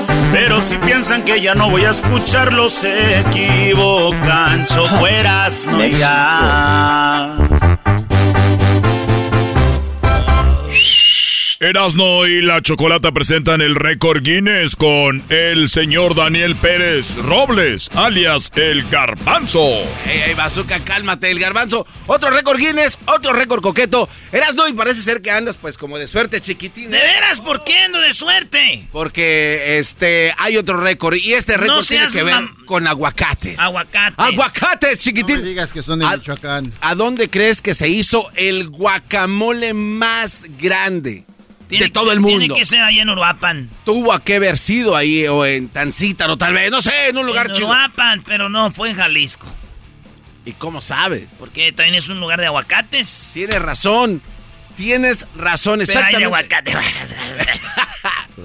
Pero 0.31 0.61
si 0.61 0.77
piensan 0.77 1.23
que 1.23 1.41
ya 1.41 1.53
no 1.55 1.69
voy 1.69 1.83
a 1.83 1.89
escucharlos, 1.89 2.73
se 2.73 3.19
equivocan. 3.19 4.65
Chocueras, 4.65 5.67
no 5.67 5.85
ya. 5.85 7.70
Erasno 11.61 12.25
y 12.25 12.41
la 12.41 12.59
Chocolata 12.63 13.11
presentan 13.11 13.61
el 13.61 13.75
récord 13.75 14.23
Guinness 14.23 14.75
con 14.75 15.21
el 15.29 15.69
señor 15.69 16.15
Daniel 16.15 16.55
Pérez 16.55 17.17
Robles, 17.17 17.91
alias 17.93 18.51
el 18.55 18.89
Garbanzo. 18.89 19.61
Ey, 20.07 20.21
ey, 20.25 20.33
bazooka, 20.33 20.79
cálmate, 20.79 21.29
el 21.29 21.37
Garbanzo. 21.37 21.85
Otro 22.07 22.31
récord 22.31 22.57
Guinness, 22.57 22.97
otro 23.05 23.33
récord 23.33 23.61
coqueto. 23.61 24.09
Erasno, 24.31 24.67
y 24.67 24.73
parece 24.73 25.03
ser 25.03 25.21
que 25.21 25.29
andas 25.29 25.57
pues 25.57 25.77
como 25.77 25.99
de 25.99 26.07
suerte, 26.07 26.41
chiquitín. 26.41 26.89
¿De 26.89 26.97
veras? 26.97 27.41
¿Por 27.41 27.63
qué 27.63 27.77
ando 27.77 27.99
de 27.99 28.13
suerte? 28.13 28.87
Porque 28.91 29.77
este 29.77 30.33
hay 30.39 30.57
otro 30.57 30.81
récord 30.81 31.13
y 31.13 31.33
este 31.33 31.57
récord 31.57 31.85
tiene 31.85 32.07
que 32.11 32.23
ver 32.23 32.41
con 32.65 32.87
aguacates. 32.87 33.59
Aguacates. 33.59 34.17
Aguacates, 34.17 34.97
chiquitín. 34.97 35.35
No 35.35 35.43
me 35.43 35.49
digas 35.49 35.71
que 35.71 35.83
son 35.83 35.99
de 35.99 36.07
Michoacán. 36.07 36.73
¿A 36.81 36.95
dónde 36.95 37.29
crees 37.29 37.61
que 37.61 37.75
se 37.75 37.87
hizo 37.87 38.31
el 38.33 38.67
guacamole 38.69 39.75
más 39.75 40.45
grande? 40.59 41.25
De 41.79 41.89
todo 41.89 42.11
el 42.11 42.19
mundo. 42.19 42.39
Tiene 42.39 42.55
que 42.55 42.65
ser 42.65 42.81
ahí 42.81 42.99
en 42.99 43.09
Uruapan. 43.09 43.69
Tuvo 43.85 44.17
que 44.19 44.35
haber 44.35 44.57
sido 44.57 44.95
ahí 44.95 45.25
o 45.27 45.45
en 45.45 45.69
Tancítaro, 45.69 46.37
tal 46.37 46.53
vez, 46.53 46.71
no 46.71 46.81
sé, 46.81 47.09
en 47.09 47.17
un 47.17 47.25
lugar 47.25 47.47
en 47.47 47.53
chido. 47.53 47.67
Uruapan, 47.67 48.23
pero 48.23 48.49
no, 48.49 48.71
fue 48.71 48.89
en 48.89 48.95
Jalisco. 48.95 49.47
¿Y 50.45 50.53
cómo 50.53 50.81
sabes? 50.81 51.29
Porque 51.37 51.71
también 51.71 51.95
es 51.95 52.09
un 52.09 52.19
lugar 52.19 52.39
de 52.39 52.47
aguacates. 52.47 53.31
Tienes 53.33 53.61
razón. 53.61 54.21
Tienes 54.75 55.27
razón, 55.35 55.79
pero 55.79 55.83
exactamente. 55.83 56.15
Hay 56.15 56.21
de 56.21 56.25
aguacate. 56.25 56.73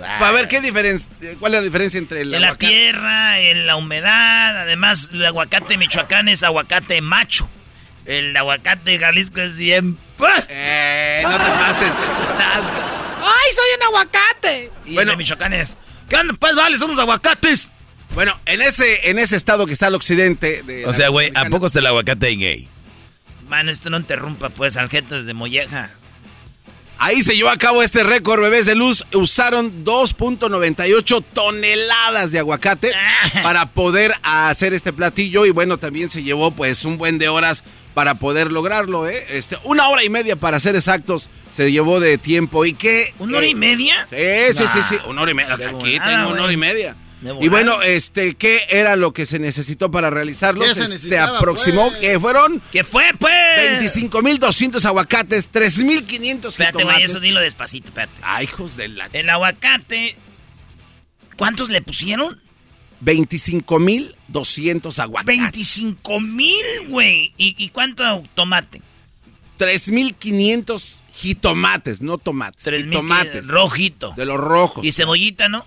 A 0.05 0.31
ver, 0.31 0.49
¿qué 0.49 0.61
diferencia? 0.61 1.09
¿Cuál 1.39 1.55
es 1.55 1.61
la 1.61 1.65
diferencia 1.65 1.99
entre 1.99 2.21
el 2.23 2.35
En 2.35 2.43
la 2.43 2.57
tierra, 2.57 3.41
en 3.41 3.67
la 3.67 3.77
humedad. 3.77 4.61
Además, 4.61 5.11
el 5.13 5.25
aguacate 5.25 5.79
michoacán 5.79 6.29
es 6.29 6.43
aguacate 6.43 7.01
macho. 7.01 7.49
El 8.05 8.37
aguacate 8.37 8.93
de 8.93 8.99
Jalisco 8.99 9.41
es 9.41 9.57
bien... 9.57 9.99
Eh, 10.49 11.23
no 11.25 11.39
te 11.39 11.51
pases. 11.51 11.93
¡Ay, 13.27 13.53
soy 13.53 13.65
un 13.77 13.83
aguacate! 13.83 14.73
Y 14.85 14.95
bueno, 14.95 15.11
de 15.13 15.17
Michoacán 15.17 15.53
es. 15.53 15.77
¿Qué 16.09 16.17
onda? 16.17 16.35
Pues 16.39 16.55
vale, 16.55 16.79
somos 16.79 16.99
aguacates. 16.99 17.71
Bueno, 18.15 18.39
en 18.47 18.63
ese, 18.63 19.11
en 19.11 19.19
ese 19.19 19.37
estado 19.37 19.67
que 19.67 19.73
está 19.73 19.89
al 19.89 19.95
occidente. 19.95 20.63
De 20.63 20.87
o 20.87 20.95
sea, 20.95 21.09
güey, 21.09 21.33
¿a 21.35 21.47
poco 21.47 21.67
está 21.67 21.81
el 21.81 21.87
aguacate 21.87 22.29
gay? 22.37 22.69
Man, 23.49 23.69
esto 23.69 23.91
no 23.91 23.97
interrumpa, 23.97 24.49
pues, 24.51 24.77
al 24.77 24.89
gente 24.89 25.17
desde 25.17 25.35
Molleja. 25.35 25.91
Ahí 26.99 27.23
se 27.23 27.37
llevó 27.37 27.51
a 27.51 27.59
cabo 27.59 27.83
este 27.83 28.03
récord, 28.03 28.41
bebés 28.41 28.65
de 28.65 28.75
luz. 28.75 29.05
Usaron 29.13 29.85
2.98 29.85 31.25
toneladas 31.33 32.33
de 32.33 32.39
aguacate 32.39 32.93
para 33.43 33.67
poder 33.67 34.15
hacer 34.23 34.73
este 34.73 34.93
platillo. 34.93 35.45
Y 35.45 35.51
bueno, 35.51 35.77
también 35.79 36.09
se 36.09 36.23
llevó 36.23 36.53
pues 36.53 36.85
un 36.85 36.97
buen 36.97 37.19
de 37.19 37.29
horas 37.29 37.65
para 37.97 38.16
poder 38.16 38.52
lograrlo, 38.52 39.08
¿eh? 39.08 39.25
Este, 39.31 39.57
una 39.65 39.89
hora 39.89 40.05
y 40.05 40.10
media 40.10 40.36
para 40.36 40.60
ser 40.60 40.76
exactos 40.76 41.31
se 41.50 41.73
llevó 41.73 41.99
de 41.99 42.18
tiempo. 42.18 42.66
¿Y 42.66 42.75
qué? 42.75 43.15
¿Una 43.18 43.39
hora 43.39 43.47
y 43.47 43.55
media? 43.55 44.07
Sí, 44.10 44.55
sí, 44.55 44.65
sí, 44.70 44.81
sí, 44.86 44.97
una 45.08 45.23
hora 45.23 45.31
y 45.31 45.34
media. 45.34 45.55
Aquí 45.55 45.99
tengo 45.99 46.28
una 46.28 46.42
hora 46.42 46.52
y 46.52 46.58
media. 46.58 46.94
Y 47.41 47.49
bueno, 47.49 47.81
este, 47.81 48.34
¿qué 48.34 48.66
era 48.68 48.97
lo 48.97 49.15
que 49.15 49.25
se 49.25 49.39
necesitó 49.39 49.91
para 49.91 50.10
realizarlo? 50.10 50.68
Se, 50.75 50.99
se, 50.99 51.18
aproximó 51.18 51.89
pues? 51.89 52.00
que 52.02 52.20
fueron... 52.20 52.60
¿Qué 52.70 52.84
fue, 52.84 53.12
pues? 53.18 53.33
25.200 53.83 54.84
aguacates, 54.84 55.50
3.500 55.50 56.49
Espérate, 56.49 56.84
güey, 56.84 57.02
eso 57.02 57.18
dilo 57.18 57.41
despacito, 57.41 57.89
espérate. 57.89 58.12
Ay, 58.20 58.44
hijos 58.44 58.76
de 58.76 58.89
la... 58.89 59.08
El 59.15 59.31
aguacate, 59.31 60.16
¿cuántos 61.39 61.70
le 61.70 61.81
pusieron? 61.81 62.42
25.200 63.07 64.99
aguacates. 64.99 65.78
25.000, 65.78 66.89
güey. 66.89 67.33
¿Y, 67.39 67.55
¿Y 67.57 67.68
cuánto 67.68 68.25
tomate? 68.35 68.83
3.500 69.59 70.83
jitomates, 71.12 72.01
no 72.02 72.18
tomates. 72.18 72.65
Jitomates. 72.65 73.47
Rojito. 73.47 74.12
De 74.17 74.26
los 74.26 74.39
rojos. 74.39 74.85
¿Y 74.85 74.91
cebollita, 74.93 75.49
no? 75.49 75.65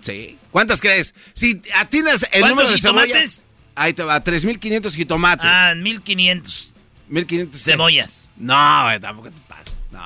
Sí. 0.00 0.38
¿Cuántas 0.50 0.80
crees? 0.80 1.14
Si 1.34 1.60
atinas 1.74 2.26
el 2.32 2.46
número 2.48 2.68
de 2.70 2.78
cebollas. 2.78 3.42
Ahí 3.74 3.92
te 3.92 4.04
va, 4.04 4.22
3.500 4.22 4.94
jitomates. 4.94 5.46
Ah, 5.46 5.74
1.500. 5.74 6.72
1.500 7.10 7.56
cebollas. 7.56 8.30
No, 8.36 8.84
güey, 8.84 9.00
tampoco 9.00 9.30
te 9.30 9.40
pases. 9.42 9.74
No. 9.90 10.00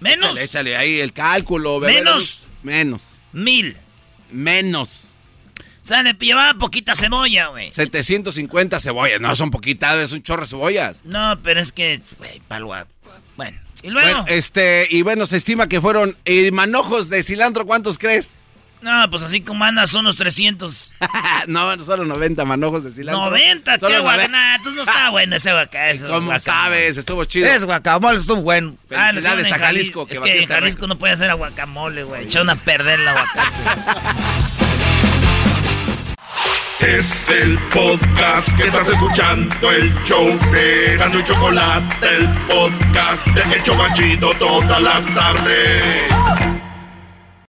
¿Menos? 0.00 0.30
Échale, 0.30 0.44
échale 0.44 0.76
ahí 0.76 0.98
el 1.00 1.12
cálculo. 1.12 1.78
Bebé, 1.78 1.98
¿Menos? 2.00 2.42
Menos. 2.62 3.02
Mil. 3.32 3.76
Menos. 4.30 5.11
O 5.82 5.84
sea, 5.84 6.02
le 6.02 6.12
llevaba 6.14 6.54
poquita 6.54 6.94
cebolla, 6.94 7.48
güey. 7.48 7.68
750 7.68 8.78
cebollas. 8.78 9.20
No, 9.20 9.34
son 9.34 9.50
poquitas, 9.50 9.98
es 9.98 10.12
un 10.12 10.22
chorro 10.22 10.42
de 10.42 10.48
cebollas. 10.48 11.04
No, 11.04 11.38
pero 11.42 11.60
es 11.60 11.72
que, 11.72 12.00
güey, 12.18 12.40
palo. 12.46 12.72
Bueno, 13.36 13.58
y 13.82 13.90
luego. 13.90 14.08
Bueno, 14.08 14.24
este, 14.28 14.86
y 14.88 15.02
bueno, 15.02 15.26
se 15.26 15.36
estima 15.36 15.66
que 15.66 15.80
fueron 15.80 16.16
eh, 16.24 16.52
manojos 16.52 17.08
de 17.08 17.22
cilantro, 17.24 17.66
¿cuántos 17.66 17.98
crees? 17.98 18.30
No, 18.82 19.08
pues 19.10 19.22
así 19.22 19.40
como 19.42 19.64
andas, 19.64 19.90
son 19.90 20.00
unos 20.00 20.16
300. 20.16 20.92
no, 21.46 21.78
solo 21.78 22.04
90 22.04 22.44
manojos 22.44 22.82
de 22.82 22.90
cilantro. 22.90 23.26
90, 23.26 23.78
qué 23.78 23.98
guacamole. 24.00 24.24
entonces 24.24 24.74
no 24.74 24.82
estaba 24.82 25.10
bueno 25.10 25.36
ese 25.36 25.52
guacamole. 25.52 25.98
¿Cómo 26.00 26.26
guacamole. 26.26 26.40
sabes? 26.40 26.96
Estuvo 26.96 27.24
chido. 27.24 27.46
Ese 27.46 27.64
guacamole 27.64 28.18
estuvo 28.18 28.42
bueno. 28.42 28.76
Felicidades 28.88 29.52
ah, 29.52 29.54
a 29.54 29.58
Jalisco. 29.58 30.06
Que 30.06 30.14
es 30.14 30.20
que 30.20 30.42
en 30.42 30.48
Jalisco 30.48 30.88
no 30.88 30.98
puede 30.98 31.12
hacer 31.12 31.30
aguacamole, 31.30 32.02
güey. 32.02 32.24
Echaron 32.24 32.50
a 32.50 32.56
perder 32.56 33.00
el 33.00 33.08
aguacate. 33.08 33.40
Es 36.82 37.30
el 37.30 37.56
podcast 37.72 38.56
que 38.56 38.64
estás 38.64 38.88
escuchando, 38.88 39.70
el 39.70 39.94
show 40.02 40.26
de 40.50 40.96
Gano 40.96 41.20
y 41.20 41.22
Chocolate, 41.22 42.06
el 42.16 42.28
podcast 42.48 43.26
de 43.28 43.54
El 43.54 43.62
Chobachito 43.62 44.32
todas 44.34 44.82
las 44.82 45.06
tardes. 45.14 46.61